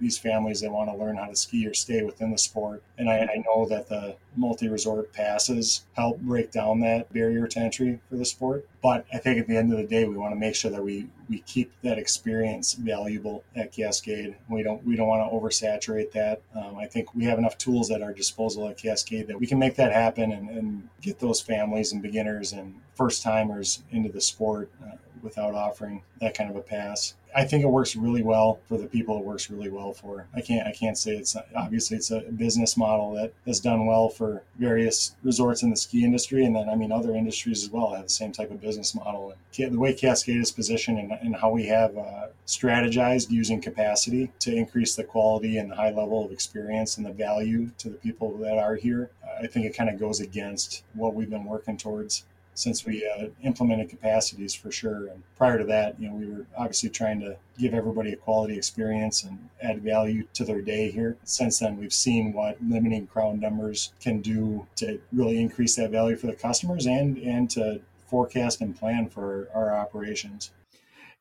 these 0.00 0.18
families 0.18 0.60
that 0.60 0.70
want 0.70 0.90
to 0.90 0.96
learn 0.96 1.16
how 1.16 1.26
to 1.26 1.36
ski 1.36 1.66
or 1.66 1.74
stay 1.74 2.02
within 2.02 2.30
the 2.30 2.38
sport. 2.38 2.82
And 2.96 3.08
I, 3.08 3.18
I 3.20 3.42
know 3.46 3.66
that 3.66 3.88
the 3.88 4.16
multi 4.36 4.68
resort 4.68 5.12
passes 5.12 5.84
help 5.94 6.20
break 6.20 6.50
down 6.50 6.80
that 6.80 7.12
barrier 7.12 7.46
to 7.46 7.58
entry 7.58 8.00
for 8.08 8.16
the 8.16 8.24
sport. 8.24 8.66
But 8.82 9.06
I 9.12 9.18
think 9.18 9.40
at 9.40 9.48
the 9.48 9.56
end 9.56 9.72
of 9.72 9.78
the 9.78 9.84
day, 9.84 10.04
we 10.04 10.16
want 10.16 10.32
to 10.32 10.38
make 10.38 10.54
sure 10.54 10.70
that 10.70 10.82
we, 10.82 11.08
we 11.28 11.40
keep 11.40 11.72
that 11.82 11.98
experience 11.98 12.74
valuable 12.74 13.44
at 13.56 13.72
Cascade. 13.72 14.36
We 14.48 14.62
don't 14.62 14.84
we 14.86 14.96
don't 14.96 15.08
want 15.08 15.30
to 15.30 15.36
oversaturate 15.36 16.12
that. 16.12 16.40
Um, 16.54 16.76
I 16.76 16.86
think 16.86 17.14
we 17.14 17.24
have 17.24 17.38
enough 17.38 17.58
tools 17.58 17.90
at 17.90 18.02
our 18.02 18.12
disposal 18.12 18.68
at 18.68 18.78
Cascade 18.78 19.26
that 19.26 19.38
we 19.38 19.46
can 19.46 19.58
make 19.58 19.76
that 19.76 19.92
happen 19.92 20.32
and, 20.32 20.48
and 20.48 20.88
get 21.02 21.18
those 21.18 21.40
families 21.40 21.92
and 21.92 22.00
beginners 22.00 22.52
and 22.52 22.74
first 22.94 23.22
timers 23.22 23.82
into 23.90 24.10
the 24.10 24.20
sport 24.20 24.70
uh, 24.84 24.96
without 25.22 25.54
offering 25.54 26.02
that 26.20 26.36
kind 26.36 26.50
of 26.50 26.56
a 26.56 26.60
pass. 26.60 27.14
I 27.36 27.44
think 27.44 27.62
it 27.62 27.68
works 27.68 27.94
really 27.94 28.22
well 28.22 28.58
for 28.68 28.78
the 28.78 28.86
people 28.86 29.18
it 29.18 29.24
works 29.24 29.50
really 29.50 29.68
well 29.68 29.92
for. 29.92 30.26
I 30.34 30.40
can't 30.40 30.66
I 30.66 30.72
can't 30.72 30.96
say 30.96 31.16
it's 31.16 31.36
obviously 31.54 31.96
it's 31.98 32.10
a 32.10 32.20
business 32.20 32.76
model 32.76 33.12
that 33.14 33.32
has 33.46 33.60
done 33.60 33.86
well 33.86 34.08
for 34.08 34.42
various 34.58 35.14
resorts 35.22 35.62
in 35.62 35.70
the 35.70 35.76
ski 35.76 36.04
industry, 36.04 36.44
and 36.44 36.56
then 36.56 36.68
I 36.68 36.74
mean 36.74 36.90
other 36.90 37.14
industries 37.14 37.62
as 37.62 37.70
well 37.70 37.94
have 37.94 38.04
the 38.04 38.08
same 38.08 38.32
type 38.32 38.50
of 38.50 38.60
business 38.60 38.94
model. 38.94 39.34
And 39.58 39.74
the 39.74 39.78
way 39.78 39.92
Cascade 39.92 40.40
is 40.40 40.50
positioned 40.50 40.98
and, 40.98 41.12
and 41.12 41.36
how 41.36 41.50
we 41.50 41.66
have 41.66 41.96
uh, 41.96 42.28
strategized 42.46 43.30
using 43.30 43.60
capacity 43.60 44.32
to 44.40 44.54
increase 44.54 44.94
the 44.96 45.04
quality 45.04 45.58
and 45.58 45.70
the 45.70 45.76
high 45.76 45.90
level 45.90 46.24
of 46.24 46.32
experience 46.32 46.96
and 46.96 47.04
the 47.04 47.12
value 47.12 47.70
to 47.78 47.90
the 47.90 47.96
people 47.96 48.36
that 48.38 48.56
are 48.58 48.76
here, 48.76 49.10
I 49.40 49.46
think 49.46 49.66
it 49.66 49.76
kind 49.76 49.90
of 49.90 49.98
goes 49.98 50.20
against 50.20 50.82
what 50.94 51.14
we've 51.14 51.30
been 51.30 51.44
working 51.44 51.76
towards 51.76 52.24
since 52.58 52.84
we 52.84 53.06
uh, 53.06 53.28
implemented 53.44 53.88
capacities 53.88 54.54
for 54.54 54.70
sure. 54.72 55.06
And 55.06 55.22
prior 55.36 55.58
to 55.58 55.64
that, 55.64 56.00
you 56.00 56.08
know, 56.08 56.14
we 56.14 56.26
were 56.26 56.46
obviously 56.56 56.90
trying 56.90 57.20
to 57.20 57.36
give 57.58 57.72
everybody 57.72 58.12
a 58.12 58.16
quality 58.16 58.56
experience 58.56 59.22
and 59.22 59.48
add 59.62 59.82
value 59.82 60.26
to 60.34 60.44
their 60.44 60.60
day 60.60 60.90
here. 60.90 61.16
Since 61.24 61.60
then, 61.60 61.76
we've 61.76 61.92
seen 61.92 62.32
what 62.32 62.56
limiting 62.62 63.06
crowd 63.06 63.40
numbers 63.40 63.92
can 64.00 64.20
do 64.20 64.66
to 64.76 65.00
really 65.12 65.40
increase 65.40 65.76
that 65.76 65.90
value 65.90 66.16
for 66.16 66.26
the 66.26 66.34
customers 66.34 66.86
and 66.86 67.16
and 67.18 67.48
to 67.50 67.80
forecast 68.08 68.60
and 68.60 68.76
plan 68.76 69.08
for 69.08 69.48
our 69.54 69.74
operations. 69.74 70.50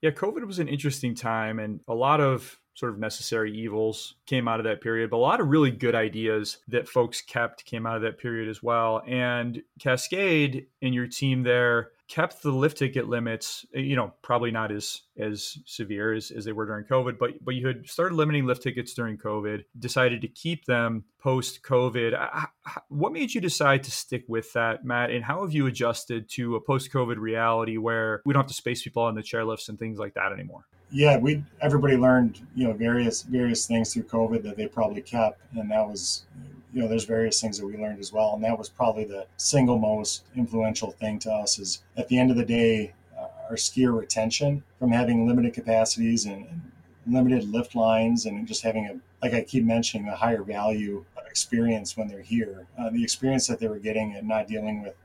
Yeah, 0.02 0.12
COVID 0.12 0.46
was 0.46 0.60
an 0.60 0.68
interesting 0.68 1.16
time, 1.16 1.60
and 1.60 1.82
a 1.88 1.96
lot 1.96 2.22
of 2.22 2.60
sort 2.78 2.94
of 2.94 3.00
necessary 3.00 3.52
evils 3.58 4.14
came 4.28 4.48
out 4.48 4.60
of 4.60 4.64
that 4.64 4.82
period, 4.82 5.10
but 5.10 5.18
a 5.18 5.18
lot 5.18 5.42
of 5.42 5.48
really 5.48 5.72
good 5.72 5.96
ideas 5.96 6.60
that 6.68 6.88
folks 6.88 7.22
kept 7.22 7.66
came 7.66 7.88
out 7.88 7.96
of 7.96 8.04
that 8.04 8.20
period 8.20 8.48
as 8.48 8.62
well. 8.62 9.02
And 9.08 9.64
Cascade 9.80 10.68
and 10.84 10.94
your 10.94 11.08
team 11.08 11.42
there 11.42 11.90
kept 12.08 12.44
the 12.44 12.52
lift 12.52 12.78
ticket 12.78 13.10
limits, 13.10 13.66
eh, 13.74 13.80
you 13.80 13.96
know, 13.96 14.14
probably 14.22 14.52
not 14.52 14.72
as 14.72 15.02
as 15.18 15.58
severe 15.66 16.14
as, 16.14 16.30
as 16.30 16.46
they 16.46 16.52
were 16.52 16.68
during 16.68 16.86
COVID, 16.86 17.18
but 17.18 17.44
but 17.44 17.56
you 17.56 17.66
had 17.66 17.90
started 17.90 18.14
limiting 18.14 18.46
lift 18.46 18.62
tickets 18.62 18.94
during 18.94 19.18
COVID, 19.18 19.64
decided 19.80 20.22
to 20.22 20.28
keep 20.28 20.66
them 20.66 21.04
post 21.20 21.64
COVID. 21.64 22.48
What 22.90 23.12
made 23.12 23.34
you 23.34 23.42
decide 23.42 23.84
to 23.86 23.92
stick 23.92 24.24
with 24.28 24.54
that, 24.54 24.86
Matt? 24.86 25.10
And 25.10 25.24
how 25.26 25.42
have 25.42 25.52
you 25.52 25.66
adjusted 25.66 26.30
to 26.32 26.56
a 26.56 26.62
post 26.62 26.92
COVID 26.92 27.18
reality 27.18 27.78
where 27.78 28.22
we 28.24 28.34
don't 28.34 28.44
have 28.44 28.48
to 28.50 28.54
space 28.54 28.84
people 28.84 29.02
on 29.02 29.16
the 29.16 29.24
chairlifts 29.24 29.68
and 29.68 29.80
things 29.80 29.98
like 29.98 30.14
that 30.14 30.32
anymore? 30.32 30.68
Yeah, 30.92 31.18
we 31.18 31.44
everybody 31.62 31.98
learned 31.98 32.40
you 32.56 32.68
know 32.68 32.74
various 32.74 33.22
various 33.22 33.66
things 33.66 33.94
through 33.94 34.04
COVID 34.04 34.44
that 34.44 34.58
they 34.58 34.68
probably 34.68 35.02
kept, 35.02 35.42
and 35.56 35.70
that 35.72 35.88
was 35.88 36.26
you 36.74 36.82
know 36.82 36.88
there's 36.88 37.06
various 37.06 37.42
things 37.42 37.58
that 37.60 37.66
we 37.66 37.78
learned 37.78 38.00
as 38.00 38.14
well, 38.14 38.34
and 38.36 38.44
that 38.44 38.58
was 38.58 38.70
probably 38.70 39.04
the 39.04 39.26
single 39.38 39.78
most 39.78 40.24
influential 40.36 40.92
thing 40.92 41.20
to 41.20 41.32
us. 41.32 41.60
Is 41.60 41.84
at 41.98 42.08
the 42.08 42.18
end 42.18 42.32
of 42.32 42.38
the 42.38 42.46
day, 42.46 42.94
uh, 43.18 43.28
our 43.50 43.56
skier 43.56 43.98
retention 43.98 44.64
from 44.80 44.92
having 44.92 45.28
limited 45.28 45.54
capacities 45.54 46.26
and, 46.26 46.48
and 46.48 47.14
limited 47.14 47.50
lift 47.50 47.76
lines 47.76 48.26
and 48.26 48.48
just 48.48 48.64
having 48.64 48.86
a 48.86 49.00
like 49.24 49.34
I 49.34 49.42
keep 49.42 49.66
mentioning 49.66 50.08
a 50.08 50.16
higher 50.16 50.44
value 50.44 51.04
experience 51.38 51.96
when 51.96 52.08
they're 52.08 52.22
here. 52.22 52.66
Uh, 52.80 52.90
the 52.90 53.04
experience 53.04 53.46
that 53.46 53.60
they 53.60 53.68
were 53.68 53.78
getting 53.78 54.16
and 54.16 54.28
not 54.28 54.48
dealing 54.48 54.82
with 54.82 54.96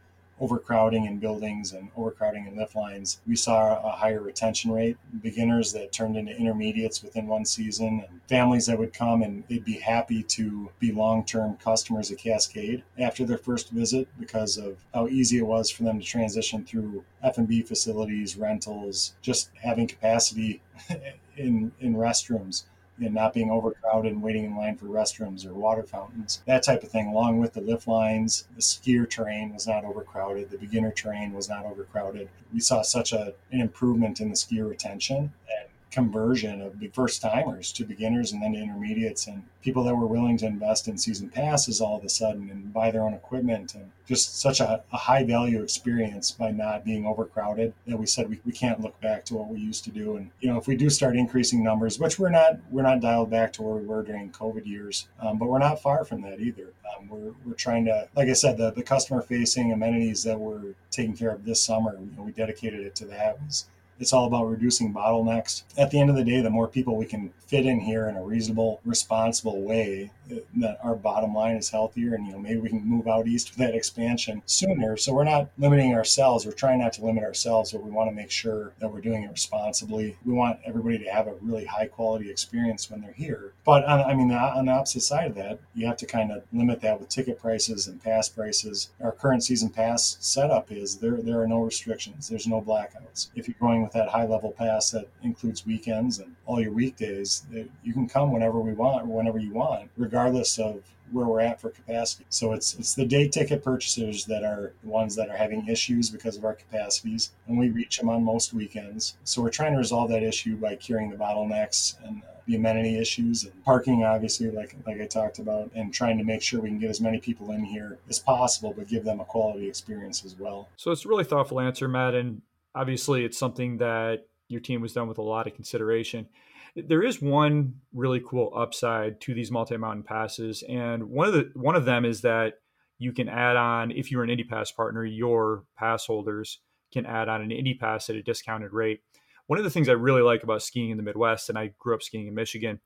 overcrowding 0.43 1.07
in 1.07 1.19
buildings 1.19 1.73
and 1.73 1.89
overcrowding 1.97 2.49
in 2.49 2.57
lift 2.57 2.75
lines, 2.75 3.21
we 3.29 3.37
saw 3.37 3.81
a 3.87 3.93
higher 3.93 4.21
retention 4.21 4.73
rate. 4.73 4.97
Beginners 5.23 5.73
that 5.73 5.93
turned 5.93 6.17
into 6.17 6.37
intermediates 6.37 7.01
within 7.01 7.29
one 7.29 7.45
season, 7.45 8.05
and 8.09 8.21
families 8.29 8.67
that 8.67 8.79
would 8.79 8.93
come 8.93 9.23
and 9.23 9.45
they'd 9.49 9.65
be 9.65 9.79
happy 9.79 10.23
to 10.25 10.69
be 10.81 10.91
long 10.91 11.25
term 11.25 11.57
customers 11.59 12.11
at 12.11 12.19
Cascade 12.19 12.83
after 12.99 13.25
their 13.25 13.39
first 13.39 13.71
visit 13.71 14.09
because 14.19 14.57
of 14.59 14.77
how 14.93 15.07
easy 15.07 15.39
it 15.39 15.47
was 15.47 15.71
for 15.71 15.85
them 15.85 16.01
to 16.01 16.05
transition 16.05 16.65
through 16.65 17.05
F&B 17.23 17.63
facilities, 17.63 18.37
rentals, 18.37 19.15
just 19.23 19.51
having 19.63 19.87
capacity 19.87 20.61
in 21.37 21.73
in 21.81 21.95
restrooms 21.95 22.65
and 22.99 23.15
not 23.15 23.35
being 23.35 23.51
overcrowded 23.51 24.13
and 24.13 24.23
waiting 24.23 24.45
in 24.45 24.57
line 24.57 24.77
for 24.77 24.87
restrooms 24.87 25.47
or 25.47 25.55
water 25.55 25.83
fountains, 25.83 26.43
that 26.47 26.63
type 26.63 26.83
of 26.83 26.91
thing, 26.91 27.09
along 27.09 27.39
with 27.41 27.55
the 27.55 27.61
lift 27.61 27.89
lines. 27.89 28.47
The 28.55 28.63
skier 28.63 29.09
terrain 29.09 29.53
was 29.53 29.67
not 29.67 29.85
overcrowded, 29.85 30.51
the 30.51 30.59
beginner 30.59 30.93
terrain 30.93 31.33
was 31.33 31.49
not 31.49 31.65
overcrowded. 31.65 32.29
We 32.53 32.61
saw 32.61 32.83
such 32.83 33.13
a, 33.13 33.35
an 33.51 33.61
improvement 33.61 34.21
in 34.21 34.29
the 34.29 34.37
skier 34.37 34.69
retention 34.69 35.19
and 35.19 35.69
conversion 35.93 36.63
of 36.63 36.81
the 36.81 36.89
first 36.89 37.21
timers 37.21 37.71
to 37.71 37.85
beginners 37.85 38.33
and 38.33 38.43
then 38.43 38.55
to 38.55 38.59
intermediates 38.59 39.27
and 39.27 39.43
people 39.63 39.85
that 39.85 39.95
were 39.95 40.07
willing 40.07 40.39
to 40.39 40.47
invest 40.47 40.89
in 40.89 40.97
season 40.97 41.29
passes 41.29 41.81
all 41.81 41.99
of 41.99 42.05
a 42.05 42.09
sudden 42.09 42.51
and 42.51 42.73
buy 42.73 42.91
their 42.91 43.03
own 43.03 43.13
equipment 43.13 43.75
and 43.75 43.91
just 44.07 44.41
such 44.41 44.59
a, 44.61 44.83
a 44.93 44.97
high 44.97 45.23
value 45.23 45.63
experience 45.63 46.33
by 46.33 46.51
not 46.51 46.85
being 46.85 47.07
overcrowded 47.07 47.75
that 47.87 47.99
we 47.99 48.07
said 48.07 48.29
we, 48.29 48.41
we 48.47 48.53
can't 48.53 48.81
look 48.81 48.99
back 49.03 49.25
to 49.25 49.35
what 49.35 49.49
we 49.49 49.59
used 49.59 49.85
to 49.85 49.91
do. 49.91 50.17
And 50.17 50.31
you 50.41 50.51
know 50.51 50.59
if 50.59 50.67
we 50.67 50.77
do 50.77 50.89
start 50.89 51.15
increasing 51.15 51.63
numbers 51.63 51.99
which 51.99 52.19
we're 52.19 52.31
not 52.31 52.59
we're 52.71 52.83
not 52.83 53.01
dialed 53.01 53.31
back 53.31 53.53
to 53.55 53.63
where 53.63 53.77
we 53.77 53.87
were 53.87 54.03
during 54.03 54.31
covid 54.31 54.67
years 54.67 55.09
um, 55.21 55.39
but 55.39 55.49
we're 55.49 55.59
not 55.59 55.83
far 55.83 56.05
from 56.05 56.23
that 56.23 56.41
either. 56.41 56.73
Um, 56.97 57.09
we're, 57.09 57.35
we're 57.45 57.55
trying 57.55 57.85
to 57.85 58.09
like 58.17 58.29
i 58.29 58.33
said 58.33 58.57
the, 58.57 58.73
the 58.73 58.83
customer 58.83 59.21
facing 59.21 59.73
amenities 59.73 60.23
that 60.25 60.39
we're 60.39 60.75
taking 60.91 61.17
care 61.17 61.31
of 61.31 61.45
this 61.45 61.63
summer 61.63 61.99
you 62.01 62.17
know, 62.17 62.23
we 62.23 62.33
dedicated 62.33 62.81
it 62.81 62.95
to 62.97 63.05
that 63.07 63.41
was 63.43 63.67
it's 64.03 64.13
all 64.13 64.27
about 64.27 64.49
reducing 64.49 64.93
bottlenecks. 64.93 65.63
At 65.79 65.91
the 65.91 66.01
end 66.01 66.11
of 66.11 66.17
the 66.17 66.25
day, 66.25 66.41
the 66.41 66.51
more 66.51 66.69
people 66.69 66.97
we 66.97 67.07
can 67.07 67.33
fit 67.47 67.65
in 67.67 67.81
here 67.81 68.09
in 68.09 68.17
a 68.17 68.23
reasonable, 68.23 68.81
responsible 68.85 69.61
way, 69.63 70.11
uh, 70.31 70.37
that 70.57 70.79
our 70.83 70.95
bottom 70.95 71.35
line 71.35 71.57
is 71.57 71.69
healthier. 71.69 72.15
And, 72.15 72.27
you 72.27 72.33
know, 72.33 72.39
maybe 72.39 72.59
we 72.59 72.69
can 72.69 72.85
move 72.85 73.07
out 73.07 73.27
east 73.27 73.51
with 73.51 73.59
that 73.59 73.75
expansion 73.75 74.43
sooner. 74.47 74.97
So 74.97 75.13
we're 75.13 75.25
not 75.25 75.51
limiting 75.59 75.95
ourselves. 75.95 76.45
We're 76.45 76.53
trying 76.53 76.81
not 76.81 76.95
to 76.95 77.05
limit 77.05 77.23
ourselves, 77.23 77.73
but 77.73 77.83
we 77.83 77.91
want 77.91 78.11
to 78.11 78.15
make 78.15 78.31
sure 78.31 78.73
that 78.81 78.91
we're 78.91 79.01
doing 79.01 79.23
it 79.23 79.31
responsibly. 79.31 80.17
We 80.25 80.33
want 80.33 80.61
everybody 80.65 80.99
to 80.99 81.11
have 81.11 81.27
a 81.27 81.35
really 81.41 81.67
high 81.67 81.87
quality 81.87 82.31
experience 82.31 82.91
when 82.91 83.03
they're 83.03 83.13
here. 83.13 83.53
But 83.65 83.85
on, 83.85 84.01
I 84.01 84.15
mean, 84.15 84.33
on 84.33 84.67
the 84.67 84.73
opposite 84.73 85.03
side 85.03 85.29
of 85.29 85.35
that, 85.37 85.61
you 85.75 85.87
have 85.87 85.99
to 85.99 86.07
kind 86.07 86.33
of 86.33 86.43
limit 86.53 86.81
that 86.81 86.99
with 86.99 87.09
ticket 87.11 87.39
prices 87.39 87.87
and 87.87 88.03
pass 88.03 88.29
prices. 88.29 88.91
Our 89.01 89.13
current 89.13 89.45
season 89.45 89.71
pass 89.71 90.17
setup 90.21 90.73
is 90.73 90.97
there, 90.97 91.19
there 91.23 91.41
are 91.41 91.47
no 91.47 91.61
restrictions. 91.61 92.29
There's 92.29 92.47
no 92.47 92.61
blackouts. 92.61 93.29
If 93.35 93.47
you're 93.47 93.57
going 93.61 93.83
with 93.83 93.92
with 93.93 94.03
that 94.03 94.11
high 94.11 94.27
level 94.27 94.53
pass 94.53 94.91
that 94.91 95.09
includes 95.23 95.67
weekends 95.67 96.19
and 96.19 96.35
all 96.47 96.61
your 96.61 96.73
weekdays, 96.73 97.45
you 97.83 97.93
can 97.93 98.09
come 98.09 98.33
whenever 98.33 98.61
we 98.61 98.73
want 98.73 99.05
or 99.05 99.17
whenever 99.17 99.39
you 99.39 99.53
want, 99.53 99.91
regardless 99.97 100.59
of 100.59 100.83
where 101.11 101.27
we're 101.27 101.41
at 101.41 101.61
for 101.61 101.69
capacity. 101.69 102.25
So 102.31 102.53
it's 102.53 102.75
it's 102.75 102.95
the 102.95 103.05
day 103.05 103.29
ticket 103.29 103.63
purchasers 103.63 104.25
that 104.27 104.45
are 104.45 104.73
the 104.83 104.89
ones 104.89 105.15
that 105.17 105.29
are 105.29 105.37
having 105.37 105.69
issues 105.69 106.09
because 106.09 106.37
of 106.37 106.45
our 106.45 106.55
capacities, 106.55 107.33
and 107.47 107.59
we 107.59 107.69
reach 107.69 107.99
them 107.99 108.09
on 108.09 108.25
most 108.25 108.55
weekends. 108.55 109.17
So 109.25 109.43
we're 109.43 109.51
trying 109.51 109.73
to 109.73 109.79
resolve 109.79 110.09
that 110.11 110.23
issue 110.23 110.57
by 110.57 110.77
curing 110.77 111.11
the 111.11 111.17
bottlenecks 111.17 111.97
and 112.07 112.23
the 112.47 112.57
amenity 112.57 112.99
issues 112.99 113.45
and 113.45 113.65
parking, 113.65 114.05
obviously, 114.05 114.51
like 114.51 114.75
like 114.87 115.01
I 115.01 115.07
talked 115.07 115.39
about, 115.39 115.71
and 115.75 115.93
trying 115.93 116.17
to 116.17 116.25
make 116.25 116.41
sure 116.41 116.63
we 116.63 116.71
can 116.71 116.79
get 116.79 116.91
as 116.91 117.01
many 117.01 117.21
people 117.21 117.53
in 117.53 117.63
here 117.63 117.99
as 118.09 118.19
possible, 118.19 118.73
but 118.75 118.89
give 118.89 119.05
them 119.05 119.21
a 119.21 119.25
quality 119.25 119.69
experience 119.69 120.25
as 120.25 120.35
well. 120.39 120.69
So 120.77 120.93
it's 120.93 121.05
a 121.05 121.09
really 121.09 121.25
thoughtful 121.25 121.61
answer, 121.61 121.89
Matt, 121.89 122.15
and 122.15 122.41
obviously 122.75 123.25
it's 123.25 123.39
something 123.39 123.79
that 123.79 124.27
your 124.49 124.61
team 124.61 124.81
was 124.81 124.93
done 124.93 125.09
with 125.09 125.19
a 125.19 125.23
lot 125.23 125.47
of 125.47 125.55
consideration. 125.55 126.29
There 126.75 127.03
is 127.03 127.21
one 127.21 127.75
really 127.93 128.23
cool 128.27 128.53
upside 128.57 129.21
to 129.23 129.35
these 129.35 129.51
multi-mountain 129.51 130.05
passes, 130.05 130.63
and 130.69 131.05
one 131.05 131.27
of 131.27 131.35
the 131.35 131.51
one 131.55 131.77
of 131.77 131.85
them 131.85 132.05
is 132.05 132.23
that 132.23 132.55
you 132.99 133.13
can 133.13 133.29
add 133.29 133.57
on 133.57 133.91
if 133.91 134.11
you're 134.11 134.23
an 134.23 134.31
Indy 134.31 134.45
Pass 134.45 134.73
partner, 134.73 135.05
your 135.05 135.65
pass 135.77 136.07
holders 136.07 136.61
can 136.93 137.05
add 137.05 137.29
on 137.29 137.43
an 137.43 137.51
Indy 137.51 137.75
Pass 137.75 138.09
at 138.09 138.17
a 138.17 138.23
discounted 138.23 138.73
rate 138.73 139.01
one 139.47 139.59
of 139.59 139.65
the 139.65 139.71
things 139.71 139.89
I 139.89 139.93
really 139.93 140.23
like 140.23 140.43
about 140.43 140.63
skiing 140.63 140.91
in 140.91 140.97
the 140.97 141.03
Midwest, 141.03 141.49
and 141.49 141.59
I 141.59 141.75
grew 141.79 141.95
up 141.95 142.03
skiing 142.03 142.27
in 142.27 142.35
Michigan, 142.35 142.81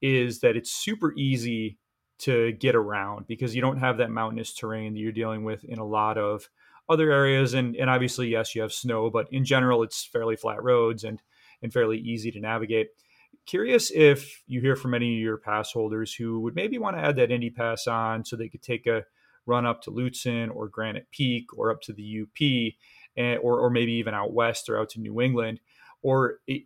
is 0.00 0.40
that 0.40 0.56
it's 0.56 0.70
super 0.70 1.12
easy 1.16 1.78
to 2.20 2.52
get 2.52 2.74
around 2.74 3.26
because 3.28 3.54
you 3.54 3.62
don't 3.62 3.78
have 3.78 3.98
that 3.98 4.10
mountainous 4.10 4.52
terrain 4.52 4.94
that 4.94 4.98
you're 4.98 5.12
dealing 5.12 5.44
with 5.44 5.62
in 5.64 5.78
a 5.78 5.86
lot 5.86 6.18
of 6.18 6.48
other 6.88 7.10
areas. 7.10 7.54
And, 7.54 7.76
and 7.76 7.90
obviously, 7.90 8.28
yes, 8.28 8.54
you 8.54 8.62
have 8.62 8.72
snow, 8.72 9.10
but 9.10 9.26
in 9.30 9.44
general, 9.44 9.82
it's 9.82 10.04
fairly 10.04 10.36
flat 10.36 10.62
roads 10.62 11.04
and, 11.04 11.22
and 11.62 11.72
fairly 11.72 11.98
easy 11.98 12.30
to 12.32 12.40
navigate. 12.40 12.88
Curious 13.46 13.90
if 13.90 14.42
you 14.46 14.60
hear 14.60 14.76
from 14.76 14.94
any 14.94 15.16
of 15.16 15.20
your 15.20 15.38
pass 15.38 15.72
holders 15.72 16.14
who 16.14 16.40
would 16.40 16.54
maybe 16.54 16.78
want 16.78 16.96
to 16.96 17.02
add 17.02 17.16
that 17.16 17.30
Indy 17.30 17.50
Pass 17.50 17.86
on 17.86 18.24
so 18.24 18.36
they 18.36 18.48
could 18.48 18.62
take 18.62 18.86
a 18.86 19.04
run 19.46 19.64
up 19.64 19.80
to 19.82 19.90
Lutsen 19.90 20.54
or 20.54 20.68
Granite 20.68 21.10
Peak 21.10 21.46
or 21.56 21.70
up 21.70 21.80
to 21.82 21.92
the 21.92 22.22
UP, 22.22 22.74
and, 23.16 23.36
eh, 23.36 23.38
or, 23.38 23.58
or 23.60 23.70
maybe 23.70 23.92
even 23.92 24.12
out 24.12 24.34
west 24.34 24.68
or 24.68 24.78
out 24.78 24.90
to 24.90 25.00
New 25.00 25.20
England 25.20 25.60
or 26.02 26.38
it, 26.46 26.62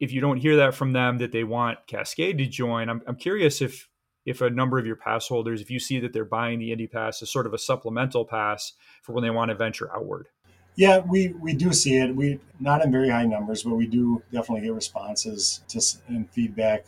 if 0.00 0.12
you 0.12 0.20
don't 0.20 0.36
hear 0.36 0.56
that 0.56 0.74
from 0.74 0.92
them 0.92 1.18
that 1.18 1.32
they 1.32 1.44
want 1.44 1.78
Cascade 1.86 2.38
to 2.38 2.46
join, 2.46 2.88
I'm, 2.88 3.02
I'm 3.06 3.16
curious 3.16 3.60
if 3.60 3.88
if 4.28 4.40
a 4.40 4.50
number 4.50 4.78
of 4.78 4.86
your 4.86 4.96
pass 4.96 5.28
holders, 5.28 5.60
if 5.60 5.70
you 5.70 5.78
see 5.78 5.98
that 6.00 6.12
they're 6.12 6.24
buying 6.24 6.58
the 6.58 6.70
Indy 6.70 6.86
Pass 6.86 7.22
as 7.22 7.30
sort 7.30 7.46
of 7.46 7.54
a 7.54 7.58
supplemental 7.58 8.24
pass 8.24 8.72
for 9.02 9.12
when 9.12 9.22
they 9.22 9.30
want 9.30 9.50
to 9.50 9.54
venture 9.54 9.90
outward. 9.94 10.28
Yeah, 10.76 10.98
we, 10.98 11.28
we 11.40 11.54
do 11.54 11.72
see 11.72 11.96
it. 11.96 12.14
We 12.14 12.38
not 12.60 12.84
in 12.84 12.92
very 12.92 13.08
high 13.08 13.24
numbers, 13.24 13.64
but 13.64 13.74
we 13.74 13.86
do 13.86 14.22
definitely 14.32 14.64
get 14.64 14.74
responses 14.74 15.62
to 15.68 15.82
and 16.06 16.30
feedback 16.30 16.86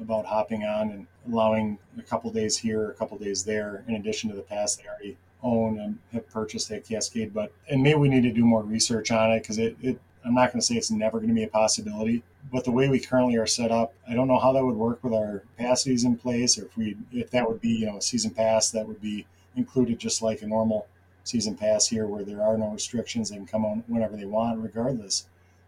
about 0.00 0.26
hopping 0.26 0.62
on 0.62 0.90
and 0.90 1.06
allowing 1.26 1.78
a 1.98 2.02
couple 2.02 2.30
days 2.30 2.56
here, 2.56 2.90
a 2.90 2.94
couple 2.94 3.18
days 3.18 3.42
there, 3.42 3.84
in 3.88 3.96
addition 3.96 4.30
to 4.30 4.36
the 4.36 4.42
pass 4.42 4.76
they 4.76 4.84
already 4.86 5.16
own 5.42 5.80
and 5.80 5.98
have 6.12 6.28
purchased 6.28 6.70
at 6.70 6.86
Cascade. 6.86 7.34
But 7.34 7.52
and 7.68 7.82
maybe 7.82 7.98
we 7.98 8.08
need 8.08 8.22
to 8.22 8.32
do 8.32 8.44
more 8.44 8.62
research 8.62 9.10
on 9.10 9.32
it 9.32 9.40
because 9.40 9.58
it, 9.58 9.76
it 9.80 9.98
I'm 10.24 10.34
not 10.34 10.52
going 10.52 10.60
to 10.60 10.66
say 10.66 10.76
it's 10.76 10.92
never 10.92 11.18
going 11.18 11.30
to 11.30 11.34
be 11.34 11.42
a 11.42 11.48
possibility, 11.48 12.22
but 12.50 12.64
the 12.64 12.70
way 12.70 12.88
we 12.88 12.98
currently 13.00 13.36
are 13.36 13.46
set 13.46 13.70
up, 13.70 13.94
I 14.08 14.14
don't 14.14 14.28
know 14.28 14.38
how 14.38 14.52
that 14.52 14.64
would 14.64 14.76
work 14.76 15.02
with 15.04 15.12
our 15.12 15.42
capacities 15.56 16.04
in 16.04 16.16
place, 16.16 16.58
or 16.58 16.66
if 16.66 16.76
we 16.76 16.96
if 17.12 17.30
that 17.30 17.48
would 17.48 17.60
be 17.60 17.70
you 17.70 17.86
know 17.86 17.98
a 17.98 18.02
season 18.02 18.30
pass 18.30 18.70
that 18.70 18.86
would 18.86 19.00
be 19.00 19.26
included 19.56 19.98
just 19.98 20.22
like 20.22 20.42
a 20.42 20.46
normal 20.46 20.86
season 21.24 21.56
pass 21.56 21.86
here, 21.86 22.06
where 22.06 22.24
there 22.24 22.42
are 22.42 22.58
no 22.58 22.68
restrictions, 22.68 23.30
they 23.30 23.36
can 23.36 23.46
come 23.46 23.64
on 23.64 23.84
whenever 23.86 24.16
they 24.16 24.24
want, 24.24 24.60
regardless 24.60 25.26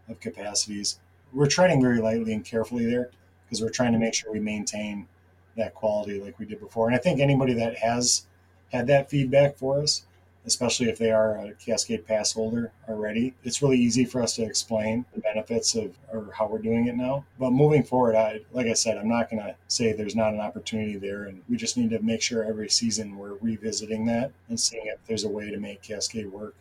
of 0.09 0.19
capacities. 0.19 0.99
We're 1.33 1.47
treading 1.47 1.81
very 1.81 1.99
lightly 1.99 2.33
and 2.33 2.43
carefully 2.43 2.85
there 2.85 3.09
because 3.45 3.61
we're 3.61 3.69
trying 3.69 3.93
to 3.93 3.99
make 3.99 4.13
sure 4.13 4.31
we 4.31 4.39
maintain 4.39 5.07
that 5.55 5.73
quality 5.73 6.19
like 6.19 6.37
we 6.39 6.45
did 6.45 6.59
before. 6.59 6.87
And 6.87 6.95
I 6.95 6.99
think 6.99 7.19
anybody 7.19 7.53
that 7.53 7.77
has 7.77 8.25
had 8.71 8.87
that 8.87 9.09
feedback 9.09 9.55
for 9.55 9.79
us 9.79 10.03
especially 10.45 10.89
if 10.89 10.97
they 10.97 11.11
are 11.11 11.37
a 11.37 11.53
Cascade 11.53 12.05
Pass 12.05 12.33
holder 12.33 12.71
already. 12.87 13.33
It's 13.43 13.61
really 13.61 13.77
easy 13.77 14.05
for 14.05 14.21
us 14.21 14.35
to 14.35 14.43
explain 14.43 15.05
the 15.13 15.21
benefits 15.21 15.75
of 15.75 15.97
or 16.11 16.31
how 16.33 16.47
we're 16.47 16.59
doing 16.59 16.87
it 16.87 16.95
now. 16.95 17.25
But 17.39 17.51
moving 17.51 17.83
forward, 17.83 18.15
I 18.15 18.41
like 18.51 18.67
I 18.67 18.73
said, 18.73 18.97
I'm 18.97 19.09
not 19.09 19.29
going 19.29 19.43
to 19.43 19.55
say 19.67 19.93
there's 19.93 20.15
not 20.15 20.33
an 20.33 20.39
opportunity 20.39 20.97
there, 20.97 21.23
and 21.25 21.41
we 21.49 21.57
just 21.57 21.77
need 21.77 21.89
to 21.91 21.99
make 21.99 22.21
sure 22.21 22.43
every 22.43 22.69
season 22.69 23.17
we're 23.17 23.35
revisiting 23.41 24.05
that 24.07 24.31
and 24.49 24.59
seeing 24.59 24.85
if 24.87 24.99
there's 25.07 25.23
a 25.23 25.29
way 25.29 25.49
to 25.49 25.57
make 25.57 25.81
Cascade 25.81 26.31
work. 26.31 26.55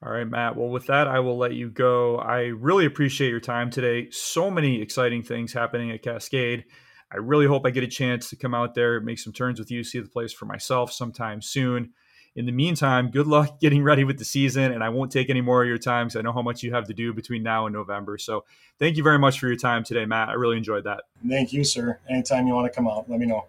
All 0.00 0.12
right, 0.12 0.28
Matt. 0.28 0.56
Well, 0.56 0.68
with 0.68 0.86
that, 0.86 1.08
I 1.08 1.18
will 1.18 1.36
let 1.36 1.54
you 1.54 1.70
go. 1.70 2.18
I 2.18 2.42
really 2.42 2.86
appreciate 2.86 3.30
your 3.30 3.40
time 3.40 3.68
today. 3.68 4.08
So 4.10 4.48
many 4.48 4.80
exciting 4.80 5.24
things 5.24 5.52
happening 5.52 5.90
at 5.90 6.02
Cascade. 6.02 6.64
I 7.10 7.16
really 7.16 7.46
hope 7.46 7.66
I 7.66 7.70
get 7.70 7.82
a 7.82 7.88
chance 7.88 8.30
to 8.30 8.36
come 8.36 8.54
out 8.54 8.74
there, 8.74 9.00
make 9.00 9.18
some 9.18 9.32
turns 9.32 9.58
with 9.58 9.70
you, 9.70 9.82
see 9.82 9.98
the 9.98 10.08
place 10.08 10.32
for 10.32 10.44
myself 10.44 10.92
sometime 10.92 11.42
soon. 11.42 11.94
In 12.38 12.46
the 12.46 12.52
meantime, 12.52 13.10
good 13.10 13.26
luck 13.26 13.58
getting 13.60 13.82
ready 13.82 14.04
with 14.04 14.16
the 14.16 14.24
season, 14.24 14.70
and 14.70 14.84
I 14.84 14.90
won't 14.90 15.10
take 15.10 15.28
any 15.28 15.40
more 15.40 15.60
of 15.60 15.68
your 15.68 15.76
time 15.76 16.06
because 16.06 16.20
I 16.20 16.22
know 16.22 16.30
how 16.32 16.40
much 16.40 16.62
you 16.62 16.72
have 16.72 16.86
to 16.86 16.94
do 16.94 17.12
between 17.12 17.42
now 17.42 17.66
and 17.66 17.74
November. 17.74 18.16
So, 18.16 18.44
thank 18.78 18.96
you 18.96 19.02
very 19.02 19.18
much 19.18 19.40
for 19.40 19.48
your 19.48 19.56
time 19.56 19.82
today, 19.82 20.06
Matt. 20.06 20.28
I 20.28 20.34
really 20.34 20.56
enjoyed 20.56 20.84
that. 20.84 21.02
Thank 21.28 21.52
you, 21.52 21.64
sir. 21.64 21.98
Anytime 22.08 22.46
you 22.46 22.54
want 22.54 22.72
to 22.72 22.76
come 22.76 22.86
out, 22.86 23.10
let 23.10 23.18
me 23.18 23.26
know. 23.26 23.46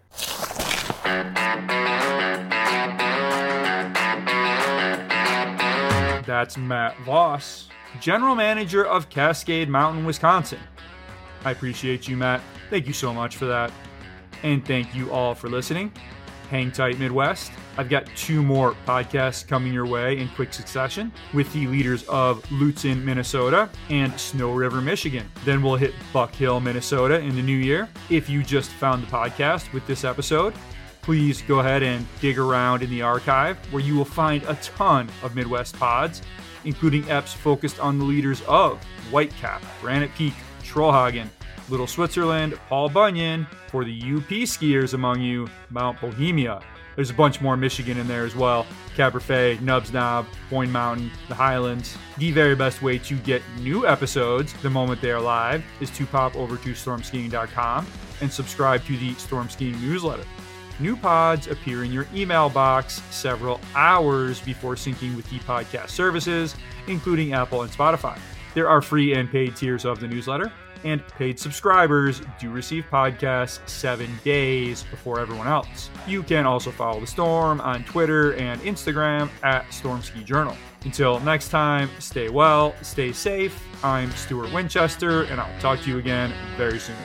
That's 6.26 6.56
Matt 6.56 6.96
Vohs, 7.04 7.66
General 8.00 8.34
Manager 8.34 8.84
of 8.84 9.08
Cascade 9.08 9.68
Mountain, 9.68 10.04
Wisconsin. 10.04 10.58
I 11.44 11.52
appreciate 11.52 12.08
you, 12.08 12.16
Matt. 12.16 12.40
Thank 12.70 12.88
you 12.88 12.92
so 12.92 13.14
much 13.14 13.36
for 13.36 13.44
that. 13.44 13.70
And 14.42 14.66
thank 14.66 14.96
you 14.96 15.12
all 15.12 15.36
for 15.36 15.48
listening. 15.48 15.92
Hang 16.50 16.72
tight, 16.72 16.98
Midwest. 16.98 17.52
I've 17.78 17.88
got 17.88 18.06
two 18.16 18.42
more 18.42 18.74
podcasts 18.84 19.46
coming 19.46 19.72
your 19.72 19.86
way 19.86 20.18
in 20.18 20.26
quick 20.30 20.52
succession 20.52 21.12
with 21.32 21.50
the 21.52 21.68
leaders 21.68 22.02
of 22.08 22.42
Lutsen, 22.46 23.04
Minnesota 23.04 23.70
and 23.88 24.18
Snow 24.18 24.50
River, 24.50 24.80
Michigan. 24.80 25.30
Then 25.44 25.62
we'll 25.62 25.76
hit 25.76 25.94
Buck 26.12 26.34
Hill, 26.34 26.58
Minnesota 26.58 27.20
in 27.20 27.36
the 27.36 27.42
new 27.42 27.56
year. 27.56 27.88
If 28.10 28.28
you 28.28 28.42
just 28.42 28.70
found 28.70 29.04
the 29.04 29.06
podcast 29.06 29.72
with 29.72 29.86
this 29.86 30.02
episode, 30.02 30.52
please 31.02 31.40
go 31.42 31.60
ahead 31.60 31.84
and 31.84 32.04
dig 32.20 32.36
around 32.36 32.82
in 32.82 32.90
the 32.90 33.00
archive 33.00 33.56
where 33.72 33.80
you 33.80 33.94
will 33.94 34.04
find 34.04 34.42
a 34.48 34.54
ton 34.56 35.08
of 35.22 35.36
Midwest 35.36 35.76
pods, 35.78 36.20
including 36.64 37.04
EPs 37.04 37.32
focused 37.32 37.78
on 37.78 37.96
the 37.96 38.04
leaders 38.04 38.42
of 38.48 38.84
Whitecap, 39.12 39.62
Granite 39.80 40.12
Peak, 40.16 40.34
Trollhaugen, 40.64 41.28
Little 41.70 41.86
Switzerland, 41.86 42.58
Paul 42.68 42.88
Bunyan, 42.88 43.46
for 43.68 43.84
the 43.84 43.96
UP 43.96 44.28
skiers 44.28 44.94
among 44.94 45.20
you, 45.20 45.48
Mount 45.70 46.00
Bohemia. 46.00 46.60
There's 46.96 47.10
a 47.10 47.14
bunch 47.14 47.40
more 47.40 47.56
Michigan 47.56 47.96
in 47.96 48.08
there 48.08 48.24
as 48.24 48.34
well. 48.34 48.66
Caberfae, 48.96 49.60
Nubs 49.60 49.92
Knob, 49.92 50.26
Boyne 50.50 50.70
Mountain, 50.70 51.10
the 51.28 51.34
Highlands. 51.34 51.96
The 52.18 52.32
very 52.32 52.54
best 52.54 52.82
way 52.82 52.98
to 52.98 53.16
get 53.16 53.42
new 53.60 53.86
episodes 53.86 54.52
the 54.54 54.70
moment 54.70 55.00
they 55.00 55.12
are 55.12 55.20
live 55.20 55.64
is 55.80 55.90
to 55.90 56.04
pop 56.06 56.34
over 56.36 56.56
to 56.56 56.70
stormskiing.com 56.70 57.86
and 58.20 58.32
subscribe 58.32 58.84
to 58.84 58.96
the 58.96 59.14
Storm 59.14 59.48
Skiing 59.48 59.80
newsletter. 59.80 60.24
New 60.80 60.96
pods 60.96 61.46
appear 61.46 61.84
in 61.84 61.92
your 61.92 62.06
email 62.14 62.48
box 62.48 63.02
several 63.10 63.60
hours 63.74 64.40
before 64.40 64.74
syncing 64.74 65.14
with 65.14 65.28
the 65.30 65.38
podcast 65.40 65.90
services, 65.90 66.56
including 66.86 67.34
Apple 67.34 67.62
and 67.62 67.70
Spotify. 67.70 68.18
There 68.54 68.68
are 68.68 68.82
free 68.82 69.14
and 69.14 69.30
paid 69.30 69.56
tiers 69.56 69.84
of 69.84 70.00
the 70.00 70.08
newsletter, 70.08 70.50
and 70.84 71.06
paid 71.08 71.38
subscribers 71.38 72.22
do 72.38 72.50
receive 72.50 72.84
podcasts 72.90 73.60
seven 73.68 74.10
days 74.24 74.82
before 74.84 75.20
everyone 75.20 75.46
else. 75.46 75.90
You 76.06 76.22
can 76.22 76.46
also 76.46 76.70
follow 76.70 77.00
the 77.00 77.06
Storm 77.06 77.60
on 77.60 77.84
Twitter 77.84 78.34
and 78.34 78.60
Instagram 78.62 79.28
at 79.42 79.72
Storm 79.72 80.02
Ski 80.02 80.22
Journal. 80.24 80.56
Until 80.84 81.20
next 81.20 81.50
time, 81.50 81.90
stay 81.98 82.28
well, 82.28 82.74
stay 82.82 83.12
safe. 83.12 83.62
I'm 83.84 84.10
Stuart 84.12 84.52
Winchester, 84.52 85.24
and 85.24 85.40
I'll 85.40 85.60
talk 85.60 85.80
to 85.80 85.88
you 85.88 85.98
again 85.98 86.32
very 86.56 86.78
soon. 86.78 86.96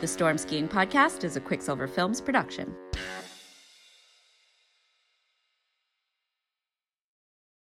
The 0.00 0.08
Storm 0.08 0.36
Skiing 0.36 0.68
Podcast 0.68 1.24
is 1.24 1.36
a 1.36 1.40
Quicksilver 1.40 1.86
Films 1.86 2.20
production. 2.20 2.74